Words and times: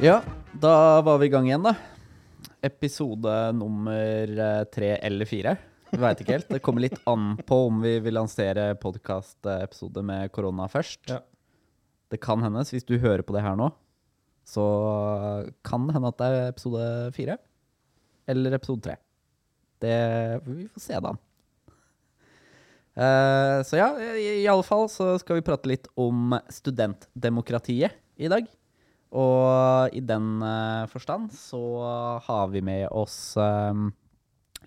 Ja, 0.00 0.22
da 0.52 1.00
var 1.00 1.18
vi 1.18 1.26
i 1.26 1.30
gang 1.32 1.46
igjen, 1.48 1.62
da. 1.64 1.72
Episode 2.60 3.32
nummer 3.56 4.28
eh, 4.28 4.64
tre 4.68 4.90
eller 5.00 5.24
fire. 5.24 5.54
Veit 5.96 6.20
ikke 6.20 6.34
helt. 6.34 6.50
Det 6.52 6.60
kommer 6.60 6.84
litt 6.84 6.98
an 7.08 7.38
på 7.48 7.56
om 7.70 7.78
vi 7.80 7.94
vil 8.04 8.12
lansere 8.18 8.74
podkastepisode 8.82 10.02
med 10.04 10.28
korona 10.36 10.66
først. 10.68 11.08
Ja. 11.08 11.22
Det 12.12 12.20
kan 12.20 12.44
hendes, 12.44 12.74
hvis 12.74 12.84
du 12.84 12.98
hører 13.00 13.24
på 13.24 13.38
det 13.38 13.46
her 13.46 13.56
nå, 13.56 13.70
så 14.44 14.66
kan 15.64 15.88
det 15.88 15.96
hende 15.96 16.12
at 16.12 16.20
det 16.20 16.28
er 16.28 16.50
episode 16.50 16.90
fire. 17.16 17.38
Eller 18.28 18.58
episode 18.58 18.84
tre. 18.84 18.98
Det 19.80 19.96
Vi 20.44 20.68
får 20.74 20.86
se, 20.90 21.00
da. 21.08 21.14
Uh, 22.96 23.64
så 23.64 23.80
ja, 23.80 23.88
i, 23.96 24.44
i 24.44 24.46
alle 24.52 24.64
fall 24.64 24.90
så 24.92 25.14
skal 25.24 25.40
vi 25.40 25.48
prate 25.48 25.72
litt 25.72 25.88
om 25.96 26.36
studentdemokratiet 26.52 27.96
i 28.20 28.32
dag. 28.32 28.44
Og 29.14 29.94
i 29.94 30.02
den 30.02 30.40
eh, 30.42 30.86
forstand 30.90 31.30
så 31.34 31.60
har 32.26 32.48
vi 32.50 32.62
med 32.64 32.88
oss 32.90 33.36
eh, 33.38 33.82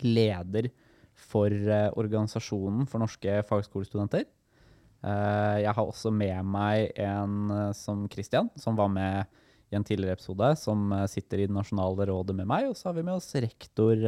leder 0.06 0.70
for 1.20 1.52
eh, 1.52 1.90
organisasjonen 2.00 2.86
for 2.88 3.02
norske 3.02 3.40
fagskolestudenter. 3.48 4.28
Jeg 5.00 5.72
har 5.72 5.80
også 5.80 6.10
med 6.12 6.44
meg 6.44 6.90
en 7.00 7.48
som 7.72 8.02
Christian, 8.12 8.50
som 8.60 8.76
var 8.76 8.90
med 8.92 9.30
i 9.72 9.78
en 9.78 9.86
tidligere 9.86 10.18
episode, 10.18 10.50
som 10.60 10.92
sitter 11.08 11.40
i 11.40 11.46
det 11.48 11.56
nasjonale 11.56 12.04
rådet 12.10 12.34
med 12.36 12.44
meg. 12.50 12.66
Og 12.68 12.76
så 12.76 12.90
har 12.90 12.98
vi 12.98 13.06
med 13.06 13.14
oss 13.14 13.30
rektor 13.32 14.04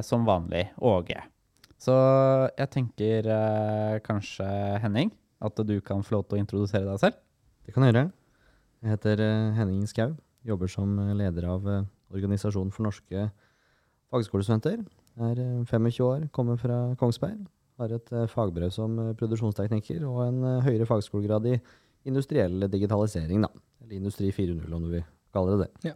som 0.00 0.24
vanlig, 0.24 0.62
Åge. 0.80 1.20
Så 1.76 1.92
jeg 2.56 2.72
tenker 2.72 3.28
kanskje, 4.06 4.48
Henning, 4.80 5.12
at 5.44 5.60
du 5.60 5.76
kan 5.84 6.08
få 6.08 6.16
lov 6.16 6.24
til 6.30 6.40
å 6.40 6.42
introdusere 6.46 6.88
deg 6.88 7.04
selv. 7.04 7.20
Det 7.68 7.76
kan 7.76 7.84
jeg 7.84 7.98
gjøre. 7.98 8.08
Jeg 8.80 8.94
heter 8.94 9.20
eh, 9.20 9.52
Henning 9.58 9.84
Skau. 9.88 10.14
Jobber 10.48 10.70
som 10.72 10.94
eh, 11.02 11.12
leder 11.18 11.44
av 11.52 11.66
eh, 11.68 11.82
Organisasjonen 12.16 12.72
for 12.72 12.86
norske 12.86 13.26
fagskolestudenter. 14.08 14.80
Er 15.20 15.40
eh, 15.42 15.66
25 15.68 16.06
år, 16.06 16.24
kommer 16.32 16.56
fra 16.60 16.78
Kongsberg. 17.00 17.42
Har 17.80 17.92
et 17.96 18.08
fagbrev 18.28 18.72
som 18.72 18.96
produksjonstekniker 19.16 20.02
og 20.04 20.18
en 20.26 20.42
høyere 20.64 20.84
fagskolegrad 20.88 21.46
i 21.48 21.54
industriell 22.08 22.66
digitalisering, 22.72 23.44
da. 23.44 23.48
Eller 23.80 23.96
Industri 23.96 24.28
4.0, 24.36 24.66
om 24.76 24.84
du 24.84 24.90
vil 24.92 25.06
kalle 25.32 25.54
det 25.54 25.68
det. 25.84 25.94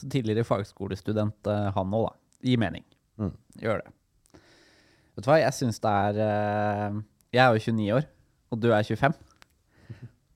Så 0.00 0.08
tidligere 0.08 0.46
fagskolestudent 0.48 1.50
han 1.76 1.98
òg, 1.98 2.06
da. 2.06 2.14
Gir 2.48 2.62
mening. 2.62 2.86
Mm. 3.20 3.34
Gjør 3.60 3.82
det. 3.82 3.92
Vet 5.12 5.26
du 5.26 5.28
hva, 5.28 5.42
jeg 5.42 5.58
syns 5.58 5.82
det 5.84 5.92
er 5.92 6.22
Jeg 7.36 7.44
er 7.44 7.52
jo 7.52 7.64
29 7.76 7.92
år, 7.98 8.08
og 8.48 8.64
du 8.64 8.70
er 8.72 8.88
25. 8.88 9.12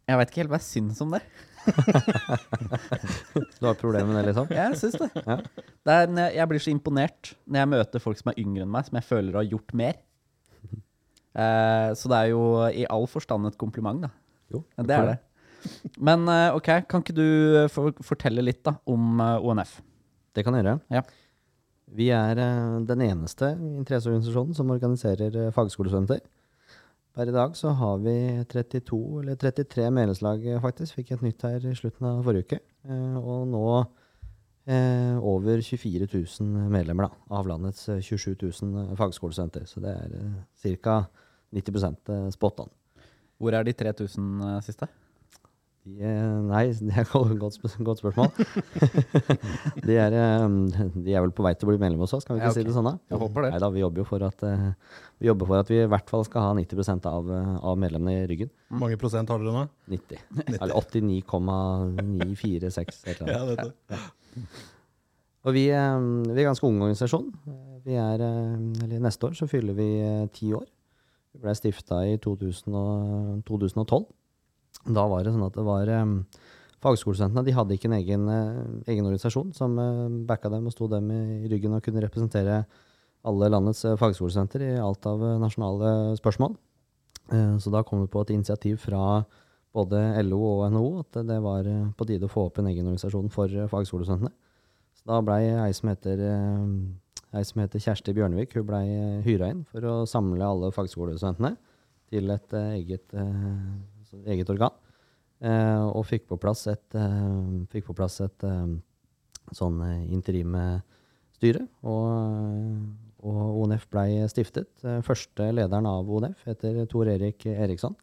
Jeg 0.06 0.18
veit 0.20 0.30
ikke 0.30 0.42
helt 0.44 0.52
hva 0.54 0.58
jeg 0.60 0.68
syns 0.68 1.00
om 1.02 1.14
det. 1.16 1.22
Du 3.58 3.66
har 3.66 3.74
problemer 3.78 4.06
med 4.12 4.20
det, 4.20 4.28
liksom? 4.30 4.50
Jeg 4.54 4.76
syns 4.78 4.98
det. 5.00 5.08
Ja. 5.26 5.36
det 5.88 5.94
er, 5.96 6.12
jeg- 6.36 6.48
blir 6.52 6.62
så 6.62 6.70
imponert 6.70 7.32
når 7.46 7.58
jeg 7.62 7.70
møter 7.72 8.02
folk 8.04 8.18
som 8.20 8.30
er 8.30 8.38
yngre 8.42 8.62
enn 8.62 8.70
meg, 8.70 8.86
som 8.86 8.98
jeg 9.00 9.06
føler 9.08 9.40
har 9.40 9.48
gjort 9.50 9.74
mer. 9.74 9.96
Eh, 11.36 11.90
så 11.92 12.08
det 12.08 12.16
er 12.16 12.28
jo 12.30 12.44
i 12.72 12.86
all 12.88 13.02
forstand 13.12 13.44
et 13.50 13.58
kompliment, 13.60 13.98
da. 14.06 14.08
Jo, 14.54 14.62
det 14.80 14.94
er 14.96 15.08
det. 15.10 15.16
Men 16.00 16.22
eh, 16.32 16.54
ok, 16.56 16.70
kan 16.88 17.02
ikke 17.04 17.12
du 17.12 17.26
eh, 17.60 17.66
for, 17.68 17.92
fortelle 18.00 18.40
litt 18.40 18.62
da 18.64 18.72
om 18.88 19.20
eh, 19.20 19.44
ONF? 19.44 19.74
Det 20.32 20.46
kan 20.46 20.56
jeg 20.56 20.64
gjøre. 20.64 20.78
Ja. 20.96 21.02
Vi 21.92 22.06
er 22.08 22.40
den 22.88 23.02
eneste 23.04 23.50
interesseorganisasjonen 23.58 24.56
som 24.56 24.72
organiserer 24.72 25.36
fagskolestudenter. 25.52 26.24
Per 27.16 27.30
i 27.30 27.32
dag 27.32 27.54
så 27.56 27.70
har 27.72 28.00
vi 28.04 28.12
32 28.44 28.96
eller 29.22 29.38
33 29.40 29.86
medlemslag, 29.88 30.42
eh, 30.46 30.60
faktisk. 30.60 30.98
Fikk 30.98 31.14
et 31.14 31.22
nytt 31.24 31.46
her 31.48 31.64
i 31.64 31.72
slutten 31.78 32.04
av 32.10 32.18
forrige 32.26 32.44
uke. 32.44 32.58
Eh, 32.84 33.16
og 33.16 33.46
nå 33.48 33.62
eh, 34.68 35.16
over 35.16 35.62
24 35.64 36.10
000 36.12 36.68
medlemmer 36.74 37.08
da, 37.08 37.22
av 37.38 37.48
landets 37.48 37.88
eh, 37.88 38.02
27 38.04 38.36
000 38.60 38.98
fagskolesenter. 39.00 39.64
Så 39.64 39.80
det 39.80 39.94
er 39.96 40.12
eh, 40.20 40.76
ca. 40.84 40.98
90 41.56 41.88
eh, 41.88 42.28
spot 42.36 42.60
on. 42.66 42.74
Hvor 43.40 43.56
er 43.56 43.64
de 43.64 43.72
3000 43.72 44.28
eh, 44.50 44.60
siste? 44.68 44.90
Eh, 45.86 46.38
nei, 46.50 46.64
det 46.82 46.96
er 46.98 47.04
et 47.06 47.12
godt, 47.14 47.38
godt 47.86 48.00
spørsmål. 48.00 48.26
de, 49.86 49.94
er, 49.94 50.10
eh, 50.18 50.42
de 50.98 51.14
er 51.14 51.22
vel 51.22 51.30
på 51.36 51.44
vei 51.46 51.52
til 51.54 51.68
å 51.68 51.70
bli 51.70 51.78
medlem 51.78 52.00
hos 52.02 52.10
oss, 52.16 52.24
kan 52.26 52.34
vi 52.34 52.40
ikke 52.42 52.48
Ja, 52.48 52.52
okay. 52.56 52.64
si 52.64 52.66
det 52.66 52.74
sånn? 52.74 52.88
da? 52.90 52.94
Jeg 53.12 53.20
håper 53.22 53.40
det. 53.46 53.50
Neida, 53.54 53.68
vi 53.76 53.84
jobber 53.84 54.02
jo 54.02 54.06
for 54.08 54.18
at, 54.26 54.38
eh, 54.48 54.64
vi 55.22 55.28
jobber 55.30 55.46
for 55.52 55.58
at 55.62 55.68
vi 55.70 55.78
i 55.84 55.90
hvert 55.92 56.08
fall 56.10 56.24
skal 56.26 56.40
ha 56.48 56.50
90 56.58 57.06
av, 57.12 57.22
av 57.70 57.74
medlemmene 57.78 58.24
i 58.24 58.26
ryggen. 58.32 58.50
Hvor 58.72 58.82
mange 58.82 58.98
prosent 59.00 59.30
har 59.30 59.38
dere 59.44 59.54
nå? 59.54 59.62
90. 59.94 60.18
Eller 60.58 60.74
89,946. 60.74 62.98
et 63.06 63.16
eller 63.22 63.32
Ja, 63.32 63.38
annet. 63.44 63.54
vet 63.54 63.64
du. 63.64 63.70
Og 65.46 65.50
vi, 65.54 65.64
vi 65.70 66.40
er 66.42 66.48
ganske 66.50 66.66
ung 66.66 66.82
organisasjon. 66.82 67.28
Vi 67.86 67.94
er, 67.94 68.18
eller 68.18 68.98
neste 69.06 69.22
år 69.28 69.34
så 69.38 69.46
fyller 69.46 69.76
vi 69.78 69.86
ti 70.34 70.48
år. 70.58 70.66
Vi 71.36 71.40
ble 71.44 71.52
stifta 71.54 72.00
i 72.10 72.16
2000 72.18 73.46
2012. 73.46 74.10
Da 74.84 75.06
var 75.08 75.24
det 75.24 75.32
sånn 75.34 75.46
at 75.46 75.56
det 75.56 75.64
var 75.66 75.88
eh, 75.88 76.04
Fagskolestudentene 76.84 77.42
de 77.46 77.54
hadde 77.56 77.74
ikke 77.74 77.88
en 77.88 77.96
egen, 77.96 78.26
eh, 78.28 78.92
egen 78.92 79.06
organisasjon 79.08 79.54
som 79.56 79.78
eh, 79.80 80.02
backa 80.28 80.50
dem 80.52 80.68
og 80.68 80.74
sto 80.74 80.86
dem 80.92 81.08
i 81.10 81.48
ryggen 81.50 81.74
og 81.74 81.82
kunne 81.82 82.04
representere 82.04 82.60
alle 83.26 83.48
landets 83.50 83.80
fagskolesenter 83.82 84.60
fagskolestudenter 84.60 84.66
i 84.68 84.76
alt 84.78 85.08
av 85.10 85.24
eh, 85.24 85.38
nasjonale 85.42 85.94
spørsmål. 86.20 86.54
Eh, 87.32 87.56
Så 87.58 87.72
da 87.74 87.82
kom 87.82 88.04
det 88.04 88.12
på 88.12 88.22
et 88.22 88.34
initiativ 88.36 88.78
fra 88.84 89.24
både 89.76 89.98
LO 90.24 90.38
og 90.44 90.70
NHO 90.72 90.90
at 91.00 91.18
det 91.26 91.40
var 91.42 91.66
eh, 91.66 91.88
på 91.96 92.06
tide 92.06 92.28
å 92.28 92.32
få 92.32 92.46
opp 92.50 92.60
en 92.62 92.68
egen 92.70 92.86
organisasjon 92.86 93.32
for 93.34 93.50
eh, 93.50 93.66
fagskolestudentene. 93.72 94.30
Så 94.96 95.08
da 95.10 95.18
blei 95.24 95.42
ei 95.50 95.72
som 95.76 95.90
heter 95.90 96.22
eh, 96.22 96.70
ei 97.36 97.42
som 97.44 97.60
heter 97.64 97.82
Kjersti 97.82 98.14
Bjørnevik, 98.16 98.54
hun 98.54 98.68
blei 98.68 98.84
eh, 98.94 99.18
hyra 99.26 99.50
inn 99.52 99.64
for 99.68 99.84
å 99.84 99.96
samle 100.08 100.46
alle 100.46 100.70
fagskolestudentene 100.76 101.56
til 102.12 102.30
et 102.30 102.54
eh, 102.54 102.78
eget, 102.78 103.10
eh, 103.16 103.66
eget 104.26 104.50
organ. 104.52 104.74
Eh, 105.44 105.82
og 105.92 106.06
fikk 106.08 106.28
på 106.30 106.38
plass 106.40 106.64
et, 106.72 106.94
eh, 106.96 107.64
fikk 107.72 107.90
på 107.90 107.96
plass 107.98 108.20
et 108.24 108.46
eh, 108.48 108.76
sånn 109.56 109.82
interimstyre. 110.16 111.66
Og, 111.84 112.78
og 113.26 113.60
ONF 113.64 113.86
blei 113.92 114.24
stiftet. 114.32 114.72
Første 115.04 115.50
lederen 115.52 115.88
av 115.90 116.08
ONF 116.08 116.46
heter 116.48 116.84
Tor 116.90 117.10
Erik 117.12 117.46
Eriksson. 117.52 117.96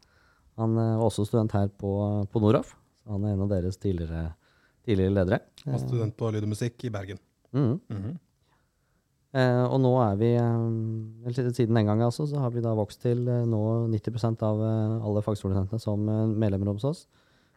Han 0.60 0.76
var 0.78 1.02
også 1.02 1.26
student 1.26 1.52
her 1.56 1.68
på, 1.68 1.92
på 2.30 2.42
Noroff. 2.42 2.76
Han 3.10 3.24
er 3.26 3.34
en 3.34 3.44
av 3.44 3.50
deres 3.50 3.76
tidligere, 3.80 4.28
tidligere 4.86 5.16
ledere. 5.18 5.40
Og 5.66 5.80
student 5.82 6.14
på 6.16 6.30
lyd 6.32 6.46
og 6.46 6.54
musikk 6.54 6.86
i 6.86 6.92
Bergen. 6.94 7.20
Mhm. 7.54 7.80
Mhm. 7.90 8.14
Eh, 9.34 9.64
og 9.66 9.80
nå 9.82 9.90
er 9.98 10.18
vi, 10.20 10.28
eh, 10.38 11.26
eller 11.26 11.48
siden 11.50 11.74
den 11.74 11.88
gangen 11.88 12.06
altså, 12.06 12.22
så 12.30 12.38
har 12.38 12.52
vi 12.54 12.62
da 12.62 12.70
vokst 12.78 13.00
til 13.02 13.26
eh, 13.26 13.42
nå 13.50 13.90
90 13.90 14.38
av 14.46 14.60
eh, 14.62 15.06
alle 15.08 15.24
fagskolestudentene 15.26 15.82
som 15.82 15.98
medlemmer 16.38 16.70
hos 16.70 16.86
oss. 16.86 17.00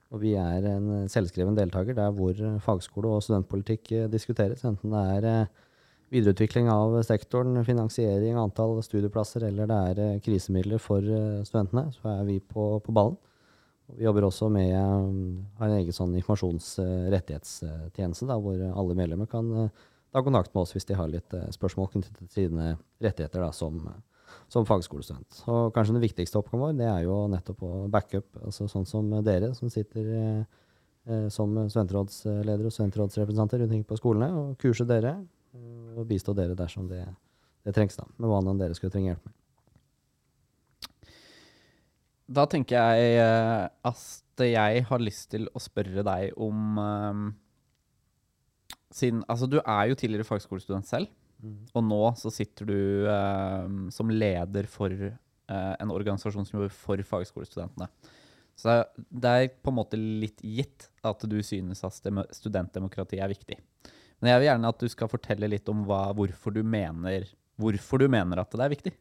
Og 0.09 0.17
vi 0.23 0.31
er 0.39 0.63
en 0.71 1.09
selvskreven 1.11 1.55
deltaker 1.57 1.93
der 1.93 2.11
hvor 2.15 2.33
fagskole- 2.63 3.11
og 3.11 3.23
studentpolitikk 3.25 3.89
diskuteres. 4.09 4.63
Enten 4.65 4.91
det 4.95 5.01
er 5.17 5.47
videreutvikling 6.15 6.69
av 6.71 7.03
sektoren, 7.03 7.65
finansiering, 7.67 8.37
antall 8.39 8.79
studieplasser, 8.81 9.43
eller 9.49 9.67
det 9.67 9.79
er 9.91 10.19
krisemidler 10.23 10.79
for 10.79 11.01
studentene, 11.43 11.91
så 11.91 12.07
er 12.13 12.23
vi 12.29 12.39
på, 12.39 12.79
på 12.85 12.91
ballen. 12.95 13.19
Vi 13.97 14.05
jobber 14.07 14.23
også 14.29 14.47
med 14.47 14.71
har 14.79 15.67
en 15.67 15.79
egen 15.81 15.97
sånn 15.99 16.15
informasjonsrettighetstjeneste, 16.21 18.31
hvor 18.31 18.55
alle 18.63 18.95
medlemmer 18.95 19.27
kan 19.27 19.67
ta 20.11 20.23
kontakt 20.23 20.53
med 20.53 20.63
oss 20.63 20.73
hvis 20.75 20.87
de 20.87 20.97
har 20.97 21.09
litt 21.11 21.33
eh, 21.35 21.49
spørsmål 21.53 21.89
knyttet 21.93 22.19
til 22.19 22.29
sine 22.31 22.75
rettigheter 23.03 23.43
da, 23.43 23.51
som, 23.55 23.79
som 24.51 24.67
fagskolestudent. 24.67 25.41
Og 25.51 25.73
kanskje 25.75 25.97
den 25.97 26.05
viktigste 26.05 26.39
oppgaven 26.39 26.63
vår 26.63 26.77
det 26.79 26.89
er 26.89 27.05
jo 27.07 27.19
nettopp 27.31 27.63
å 27.67 27.73
backe 27.91 28.21
up, 28.23 28.29
altså 28.43 28.69
sånn 28.71 28.87
som 28.89 29.11
dere 29.25 29.53
som 29.57 29.71
sitter 29.73 30.11
eh, 30.19 30.43
eh, 31.09 31.25
som 31.33 31.55
studentrådsledere 31.67 32.69
og 32.69 32.75
studentrådsrepresentanter 32.75 33.65
rundt 33.65 33.89
på 33.89 33.99
skolene, 33.99 34.29
og 34.35 34.59
kurse 34.61 34.87
dere 34.87 35.17
eh, 35.17 35.97
og 35.97 36.05
bistå 36.09 36.35
dere 36.37 36.57
dersom 36.57 36.87
det, 36.91 37.03
det 37.67 37.75
trengs, 37.75 37.99
da, 37.99 38.07
med 38.17 38.31
hva 38.31 38.39
enn 38.43 38.61
dere 38.61 38.77
skulle 38.77 38.93
trenge 38.95 39.13
hjelp 39.13 39.27
med. 39.27 39.35
Da 42.27 42.43
tenker 42.51 42.75
jeg 42.75 43.21
at 43.87 44.41
jeg 44.43 44.81
har 44.89 44.99
lyst 44.99 45.29
til 45.31 45.45
å 45.55 45.61
spørre 45.63 46.03
deg 46.03 46.33
om 46.43 46.75
siden, 48.93 49.23
altså 49.27 49.47
Du 49.49 49.59
er 49.59 49.89
jo 49.89 49.97
tidligere 49.99 50.27
fagskolestudent 50.27 50.87
selv, 50.87 51.09
og 51.75 51.83
nå 51.85 52.01
så 52.17 52.31
sitter 52.33 52.65
du 52.65 52.79
eh, 53.11 53.65
som 53.93 54.09
leder 54.09 54.65
for 54.71 54.89
eh, 54.89 55.73
en 55.77 55.93
organisasjon 55.93 56.47
som 56.47 56.57
jobber 56.57 56.73
for 56.73 57.03
fagskolestudentene. 57.11 57.89
Så 58.57 58.71
det 58.71 58.77
er, 58.77 58.87
det 59.21 59.31
er 59.31 59.51
på 59.61 59.69
en 59.69 59.77
måte 59.77 59.99
litt 59.99 60.41
gitt 60.41 60.87
at 61.05 61.21
du 61.29 61.37
synes 61.45 61.83
at 61.85 61.99
studentdemokrati 62.33 63.19
er 63.21 63.29
viktig. 63.29 63.59
Men 64.17 64.31
jeg 64.31 64.41
vil 64.41 64.49
gjerne 64.49 64.71
at 64.73 64.81
du 64.81 64.89
skal 64.89 65.11
fortelle 65.11 65.49
litt 65.51 65.69
om 65.69 65.83
hva, 65.85 66.07
hvorfor, 66.17 66.55
du 66.55 66.63
mener, 66.65 67.27
hvorfor 67.61 68.01
du 68.01 68.07
mener 68.09 68.41
at 68.41 68.55
det 68.55 68.65
er 68.65 68.73
viktig. 68.73 68.93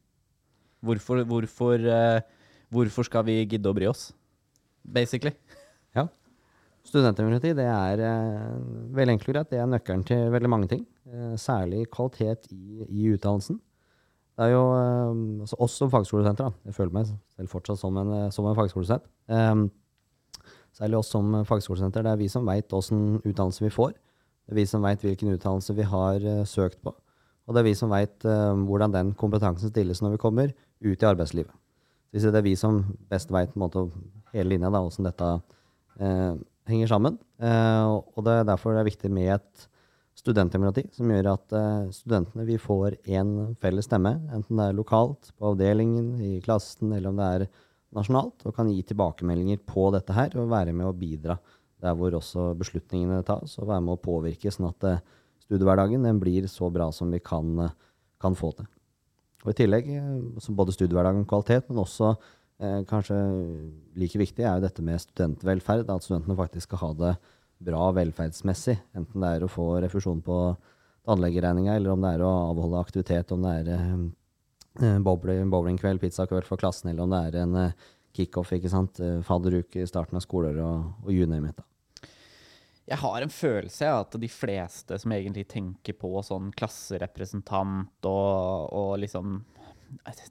Hvorfor, 0.85 1.23
hvorfor, 1.25 1.81
eh, 1.81 2.21
hvorfor 2.69 3.09
skal 3.09 3.25
vi 3.31 3.39
gidde 3.49 3.73
å 3.73 3.77
bry 3.77 3.89
oss, 3.89 4.11
basically? 4.85 5.33
Ja. 5.97 6.05
Studentdemokrati 6.87 7.51
det 7.59 7.67
er 7.67 8.03
vel 8.95 9.11
enkelt 9.11 9.33
og 9.33 9.35
greit. 9.35 9.51
Det 9.51 9.59
er 9.59 9.71
nøkkelen 9.71 10.05
til 10.07 10.29
veldig 10.33 10.51
mange 10.51 10.69
ting. 10.71 10.85
Eh, 11.11 11.35
særlig 11.39 11.87
kvalitet 11.91 12.47
i, 12.51 12.85
i 12.87 13.09
utdannelsen. 13.15 13.59
Det 14.37 14.45
er 14.47 14.53
jo 14.53 14.63
eh, 14.77 15.43
altså 15.45 15.59
oss 15.67 15.77
som 15.81 15.91
fagskolesenter. 15.91 16.51
Da. 16.51 16.69
Jeg 16.71 16.77
føler 16.77 16.95
meg 16.95 17.11
selv 17.11 17.51
fortsatt 17.51 17.81
som 17.81 17.99
en, 18.01 18.13
eh, 18.15 18.31
som 18.35 18.47
en 18.47 18.57
fagskolesenter. 18.59 19.09
Um, 19.27 19.67
særlig 20.77 21.01
oss 21.01 21.11
som 21.15 21.35
fagskolesenter. 21.49 22.07
Det 22.07 22.13
er 22.13 22.21
vi 22.21 22.31
som 22.31 22.47
veit 22.47 22.75
åssen 22.77 23.21
utdannelse 23.25 23.65
vi 23.65 23.73
får. 23.75 23.95
Det 24.47 24.55
er 24.55 24.61
vi 24.61 24.69
som 24.71 24.87
veit 24.87 25.03
hvilken 25.03 25.35
utdannelse 25.35 25.75
vi 25.75 25.87
har 25.91 26.23
uh, 26.23 26.45
søkt 26.47 26.79
på. 26.85 26.95
Og 27.47 27.55
det 27.55 27.63
er 27.63 27.69
vi 27.69 27.77
som 27.79 27.93
veit 27.95 28.25
hvordan 28.27 28.91
den 28.91 29.13
kompetansen 29.15 29.71
stilles 29.71 30.01
når 30.03 30.17
vi 30.17 30.19
kommer 30.19 30.49
ut 30.83 31.03
i 31.03 31.07
arbeidslivet. 31.07 31.53
Det 32.11 32.33
det 32.33 32.41
er 32.41 32.43
vi 32.43 32.57
som 32.59 32.81
best 33.09 33.31
veit 33.31 33.55
hele 34.33 34.49
linja 34.49 34.71
åssen 34.81 35.07
dette 35.07 35.29
eh, 36.01 36.35
henger 36.71 36.91
sammen. 36.91 37.19
Eh, 37.39 37.87
og 37.89 38.21
det 38.27 38.41
er 38.41 38.49
derfor 38.49 38.75
det 38.75 38.83
er 38.83 38.91
viktig 38.91 39.11
med 39.13 39.33
et 39.37 39.67
studentdemokrati, 40.17 40.87
som 40.97 41.11
gjør 41.13 41.29
at 41.35 41.55
eh, 41.57 41.91
studentene 41.95 42.47
vi 42.49 42.57
får 42.61 42.99
én 43.05 43.35
felles 43.63 43.87
stemme, 43.89 44.17
enten 44.35 44.59
det 44.59 44.71
er 44.71 44.79
lokalt, 44.79 45.33
på 45.37 45.53
avdelingen, 45.53 46.15
i 46.23 46.41
klassen, 46.45 46.95
eller 46.97 47.13
om 47.13 47.21
det 47.21 47.29
er 47.35 47.47
nasjonalt, 47.97 48.47
og 48.49 48.57
kan 48.57 48.71
gi 48.73 48.81
tilbakemeldinger 48.89 49.61
på 49.69 49.91
dette 49.95 50.17
her 50.17 50.35
og 50.41 50.51
være 50.53 50.75
med 50.77 50.89
å 50.89 50.97
bidra 50.97 51.39
der 51.85 51.93
hvor 51.97 52.15
også 52.17 52.55
beslutningene 52.59 53.21
tas, 53.29 53.59
og 53.61 53.69
være 53.69 53.85
med 53.85 53.99
å 53.99 54.03
påvirke 54.03 54.53
sånn 54.53 54.71
at 54.71 54.89
eh, 54.89 55.05
studiehverdagen 55.47 56.09
blir 56.19 56.49
så 56.51 56.71
bra 56.73 56.89
som 56.95 57.13
vi 57.13 57.21
kan, 57.23 57.69
kan 58.23 58.35
få 58.39 58.51
til. 58.57 58.67
Og 59.45 59.53
I 59.53 59.59
tillegg 59.61 59.93
både 60.59 60.75
studiehverdagen 60.75 61.23
og 61.23 61.31
kvalitet, 61.31 61.69
men 61.69 61.85
også 61.85 62.17
eh, 62.63 62.83
kanskje 62.89 63.17
like 63.99 64.21
viktig 64.21 64.45
er 64.45 64.59
jo 64.59 64.67
dette 64.67 64.85
med 64.85 65.03
studentvelferd. 65.03 65.91
At 65.91 66.07
studentene 66.07 66.39
faktisk 66.39 66.71
skal 66.71 66.83
ha 66.85 66.93
det 67.01 67.17
bra 67.67 67.91
velferdsmessig. 67.97 68.77
Enten 68.97 69.25
det 69.25 69.35
er 69.37 69.47
å 69.47 69.51
få 69.51 69.71
refusjon 69.85 70.23
på 70.25 70.39
tannlegeregninga, 71.07 71.77
eller 71.77 71.95
om 71.95 72.03
det 72.03 72.17
er 72.17 72.25
å 72.27 72.33
avholde 72.51 72.83
aktivitet, 72.83 73.33
om 73.33 73.45
det 73.47 73.55
er 73.61 73.71
eh, 73.73 74.99
bowling, 75.07 75.51
bowlingkveld, 75.53 76.03
pizzakveld 76.03 76.49
for 76.49 76.61
klassen, 76.61 76.91
eller 76.91 77.07
om 77.07 77.15
det 77.15 77.23
er 77.29 77.39
en 77.45 77.61
eh, 77.61 77.87
kickoff, 78.17 78.53
ikke 78.57 78.73
sant, 78.73 79.01
eh, 79.01 79.23
fadderuke 79.27 79.83
i 79.83 79.89
starten 79.89 80.19
av 80.19 80.25
skoler 80.25 80.59
og, 80.65 80.93
og 81.07 81.13
you 81.15 81.29
name. 81.31 81.55
Jeg 82.87 83.01
har 83.03 83.23
en 83.23 83.33
følelse 83.35 83.89
av 83.91 84.05
at 84.05 84.15
de 84.23 84.29
fleste 84.31 84.99
som 85.03 85.15
egentlig 85.15 85.49
tenker 85.51 85.97
på 85.99 86.11
sånn 86.23 86.53
klasserepresentant 86.55 88.07
og, 88.07 88.69
og 88.71 88.93
liksom 89.03 89.41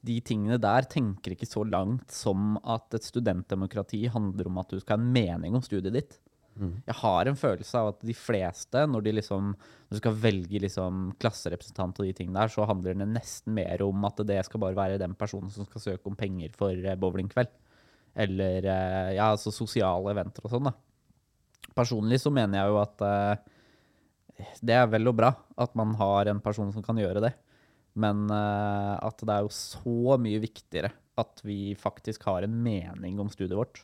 De 0.06 0.20
tingene 0.24 0.58
der 0.60 0.86
tenker 0.90 1.34
ikke 1.34 1.48
så 1.48 1.64
langt 1.66 2.12
som 2.14 2.56
at 2.64 2.94
et 2.96 3.06
studentdemokrati 3.06 4.06
handler 4.12 4.50
om 4.50 4.62
at 4.62 4.72
du 4.72 4.80
skal 4.80 4.96
ha 4.96 5.02
en 5.02 5.12
mening 5.14 5.56
om 5.56 5.64
studiet 5.64 5.94
ditt. 5.96 6.16
Mm. 6.56 6.78
Jeg 6.86 6.96
har 7.02 7.28
en 7.28 7.36
følelse 7.36 7.80
av 7.80 7.90
at 7.90 8.04
de 8.08 8.14
fleste, 8.16 8.84
når 8.88 9.04
de 9.04 9.12
liksom 9.18 9.50
når 9.52 9.92
du 9.92 10.00
skal 10.00 10.16
velge 10.22 10.60
liksom 10.64 11.02
klasserepresentant 11.20 12.00
og 12.00 12.08
de 12.08 12.14
tingene 12.16 12.40
der, 12.40 12.52
så 12.52 12.66
handler 12.68 12.96
det 12.96 13.08
nesten 13.10 13.54
mer 13.56 13.84
om 13.84 14.06
at 14.08 14.22
det 14.26 14.40
skal 14.48 14.62
bare 14.62 14.78
være 14.78 15.00
den 15.02 15.14
personen 15.18 15.52
som 15.52 15.68
skal 15.68 15.84
søke 15.84 16.10
om 16.10 16.16
penger 16.18 16.54
for 16.56 16.72
eh, 16.72 16.98
bowlingkveld. 16.98 17.52
Eller 18.16 18.64
eh, 18.64 19.12
ja, 19.18 19.28
altså 19.28 19.52
sosiale 19.52 20.14
eventer 20.14 20.46
og 20.46 20.54
sånn, 20.54 20.70
da. 20.70 20.74
Personlig 21.76 22.22
så 22.22 22.32
mener 22.32 22.62
jeg 22.62 22.72
jo 22.72 22.76
at 22.80 23.02
uh, 23.04 23.56
det 24.64 24.76
er 24.78 24.86
vel 24.88 25.10
og 25.10 25.16
bra 25.18 25.28
at 25.60 25.74
man 25.76 25.92
har 25.98 26.30
en 26.30 26.40
person 26.40 26.70
som 26.72 26.84
kan 26.84 26.96
gjøre 26.96 27.20
det. 27.26 27.32
Men 27.96 28.28
uh, 28.28 28.94
at 29.00 29.22
det 29.24 29.32
er 29.32 29.44
jo 29.46 29.52
så 29.56 30.16
mye 30.20 30.40
viktigere 30.42 30.92
at 31.16 31.40
vi 31.46 31.72
faktisk 31.80 32.26
har 32.28 32.44
en 32.44 32.56
mening 32.62 33.20
om 33.22 33.30
studiet 33.32 33.56
vårt. 33.56 33.80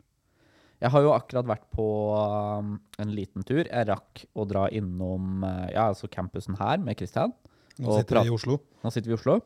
Jeg 0.82 0.90
har 0.92 1.04
jo 1.04 1.14
akkurat 1.14 1.46
vært 1.48 1.64
på 1.72 1.86
um, 2.12 2.74
en 3.00 3.14
liten 3.14 3.46
tur. 3.46 3.62
Jeg 3.64 3.88
rakk 3.88 4.24
å 4.34 4.44
dra 4.50 4.66
innom 4.74 5.46
uh, 5.46 5.68
ja, 5.70 5.86
altså 5.86 6.10
campusen 6.12 6.58
her 6.58 6.82
med 6.82 6.98
Kristian. 6.98 7.32
Nå 7.80 7.96
sitter 7.96 8.20
vi 8.20 8.28
i 8.28 8.34
Oslo. 8.34 8.58
Nå 8.82 8.92
sitter 8.92 9.12
vi 9.12 9.16
i 9.16 9.18
Oslo. 9.20 9.38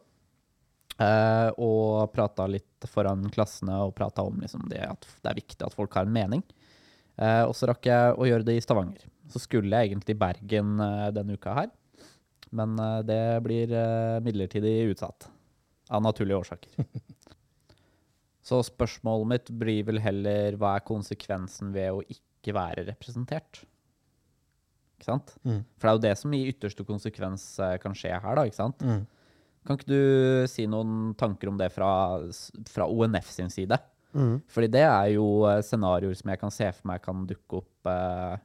Uh, 0.96 1.52
og 1.60 2.08
prata 2.14 2.48
litt 2.48 2.88
foran 2.88 3.28
klassene 3.30 3.76
og 3.84 3.94
prata 3.94 4.24
om 4.26 4.40
liksom, 4.40 4.64
det 4.72 4.80
at 4.88 5.06
det 5.20 5.30
er 5.30 5.38
viktig 5.42 5.66
at 5.68 5.76
folk 5.76 5.94
har 5.94 6.08
en 6.08 6.16
mening. 6.16 6.42
Og 7.16 7.54
så 7.56 7.64
rakk 7.70 7.86
jeg 7.88 8.12
å 8.12 8.26
gjøre 8.28 8.44
det 8.44 8.58
i 8.58 8.60
Stavanger. 8.60 9.06
Så 9.32 9.40
skulle 9.40 9.72
jeg 9.72 9.88
egentlig 9.88 10.12
i 10.12 10.18
Bergen 10.20 10.74
denne 11.16 11.38
uka 11.38 11.54
her. 11.56 11.70
Men 12.56 12.76
uh, 12.80 13.00
det 13.06 13.20
blir 13.44 13.72
midlertidig 14.24 14.92
utsatt. 14.92 15.28
Av 15.92 16.02
naturlige 16.02 16.40
årsaker. 16.40 16.86
så 18.48 18.60
spørsmålet 18.66 19.30
mitt 19.30 19.50
blir 19.60 19.86
vel 19.86 20.00
heller 20.02 20.56
hva 20.58 20.76
er 20.76 20.86
konsekvensen 20.86 21.70
ved 21.74 21.94
å 21.94 22.02
ikke 22.02 22.54
være 22.56 22.86
representert? 22.88 23.62
Ikke 24.96 25.10
sant? 25.10 25.34
Mm. 25.46 25.60
For 25.76 25.86
det 25.86 25.92
er 25.92 25.98
jo 25.98 26.06
det 26.06 26.16
som 26.22 26.34
i 26.34 26.46
ytterste 26.50 26.86
konsekvens 26.88 27.44
kan 27.82 27.94
skje 27.94 28.16
her, 28.16 28.38
da. 28.38 28.46
ikke 28.48 28.58
sant? 28.58 28.82
Mm. 28.82 29.04
Kan 29.66 29.78
ikke 29.78 29.90
du 29.90 30.46
si 30.50 30.66
noen 30.70 31.12
tanker 31.18 31.50
om 31.50 31.58
det 31.58 31.72
fra, 31.74 31.90
fra 32.70 32.86
ONF 32.86 33.30
sin 33.34 33.50
side? 33.52 33.78
Mm. 34.16 34.36
Fordi 34.48 34.68
det 34.72 34.84
er 34.86 35.08
jo 35.16 35.26
eh, 35.48 35.62
scenarioer 35.64 36.16
som 36.16 36.30
jeg 36.32 36.40
kan 36.40 36.52
se 36.54 36.68
for 36.72 36.88
meg 36.88 37.02
kan 37.04 37.26
dukke 37.28 37.60
opp 37.60 37.90
eh, 37.90 38.36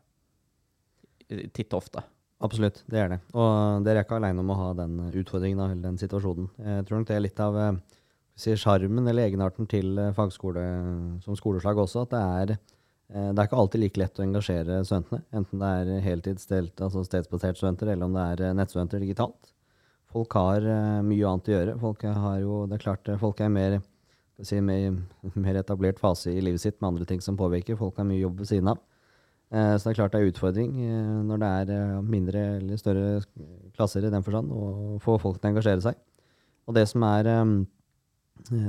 titt 1.54 1.72
og 1.72 1.84
ofte. 1.84 2.04
Absolutt, 2.42 2.82
det 2.90 3.00
er 3.00 3.10
det. 3.14 3.20
Og 3.38 3.84
dere 3.86 4.02
er 4.02 4.08
ikke 4.08 4.18
aleine 4.18 4.42
om 4.42 4.50
å 4.50 4.58
ha 4.58 4.70
den 4.80 4.98
utfordringen 5.10 5.62
eller 5.62 5.82
den 5.84 6.00
situasjonen. 6.02 6.50
Jeg 6.58 6.88
tror 6.88 7.02
nok 7.02 7.10
det 7.12 7.18
er 7.18 7.24
litt 7.24 7.42
av 7.44 7.58
eh, 7.62 7.80
sjarmen 8.58 9.08
eller 9.08 9.30
egenarten 9.30 9.70
til 9.70 9.94
eh, 10.02 10.14
fagskole 10.18 10.64
som 11.22 11.38
skoleslag 11.38 11.84
også, 11.84 12.08
at 12.08 12.16
det 12.16 12.24
er, 12.24 12.56
det 13.12 13.38
er 13.38 13.46
ikke 13.50 13.62
alltid 13.62 13.84
like 13.84 14.02
lett 14.02 14.20
å 14.20 14.26
engasjere 14.26 14.82
studentene. 14.88 15.22
Enten 15.38 15.62
det 15.62 15.72
er 15.84 16.06
heltids, 16.08 16.50
altså 16.50 17.06
stedsbasert 17.06 17.60
studenter, 17.60 17.94
eller 17.94 18.10
om 18.10 18.18
det 18.18 18.28
er 18.34 18.58
nettstudenter 18.58 19.04
digitalt. 19.04 19.54
Folk 20.12 20.34
har 20.36 20.66
mye 21.08 21.28
annet 21.28 21.48
å 21.48 21.54
gjøre. 21.54 21.80
Folk 21.80 22.04
har 22.04 22.40
jo, 22.42 22.66
det 22.68 22.80
er 22.80 22.84
klart, 22.84 23.12
folk 23.22 23.40
er 23.44 23.52
mer 23.54 23.78
si, 24.46 24.62
mer, 24.62 24.96
mer, 25.46 25.60
etablert 25.62 26.00
fase 26.02 26.34
i 26.34 26.42
livet 26.44 26.64
sitt 26.64 26.80
med 26.80 26.94
andre 26.94 27.08
ting 27.10 27.22
som 27.24 27.38
påvirker. 27.40 27.80
Folk 27.80 28.00
har 28.00 28.08
mye 28.08 28.22
jobb 28.22 28.42
ved 28.42 28.52
siden 28.52 28.72
av. 28.74 28.82
Eh, 29.52 29.74
så 29.76 29.84
det 29.84 29.92
er 29.92 29.98
klart 30.00 30.14
det 30.16 30.22
er 30.22 30.30
utfordring 30.32 30.72
eh, 30.80 31.16
når 31.28 31.42
det 31.42 31.50
er 31.60 31.72
eh, 31.76 31.96
mindre 32.08 32.44
eller 32.62 32.80
større 32.80 33.08
klasser 33.76 34.06
i 34.08 34.12
den 34.14 34.24
forstand, 34.24 34.52
å 34.52 35.00
få 35.04 35.18
folk 35.20 35.42
til 35.42 35.50
å 35.50 35.52
engasjere 35.52 35.84
seg. 35.84 35.98
Og 36.70 36.76
det 36.78 36.86
som 36.88 37.04
er, 37.04 37.28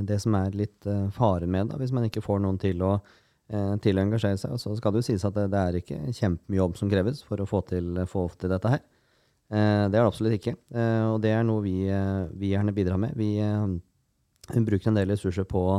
det 0.09 0.17
som 0.23 0.35
er 0.35 0.57
litt 0.57 0.87
fare 1.15 1.47
med 1.47 1.69
da, 1.71 1.77
hvis 1.79 1.93
man 1.95 2.07
ikke 2.09 2.23
får 2.25 2.41
noen 2.43 2.57
til 2.59 2.81
å, 2.83 2.97
til 3.85 3.99
å 3.99 4.03
engasjere 4.03 4.41
seg, 4.41 4.57
så 4.59 4.73
skal 4.79 4.95
det 4.95 5.03
jo 5.03 5.07
sies 5.11 5.27
at 5.29 5.37
det, 5.37 5.45
det 5.53 5.61
er 5.61 5.79
ikke 5.79 5.99
kjempemye 6.17 6.59
jobb 6.63 6.79
som 6.81 6.91
kreves 6.91 7.21
for 7.29 7.43
å 7.45 7.47
få 7.47 7.61
til, 7.69 8.01
få 8.09 8.25
til 8.41 8.51
dette 8.55 8.73
her. 8.73 8.81
Det 9.53 9.61
er 9.61 9.93
det 9.93 10.03
absolutt 10.07 10.39
ikke. 10.39 10.57
Og 11.13 11.19
det 11.23 11.35
er 11.37 11.45
noe 11.45 11.63
vi, 11.63 11.77
vi 12.41 12.55
gjerne 12.55 12.75
bidrar 12.75 12.99
med. 13.05 13.13
Vi 13.21 13.35
hun 13.43 14.67
bruker 14.67 14.91
en 14.91 14.99
del 14.99 15.13
ressurser 15.13 15.45
på 15.47 15.67
å 15.75 15.79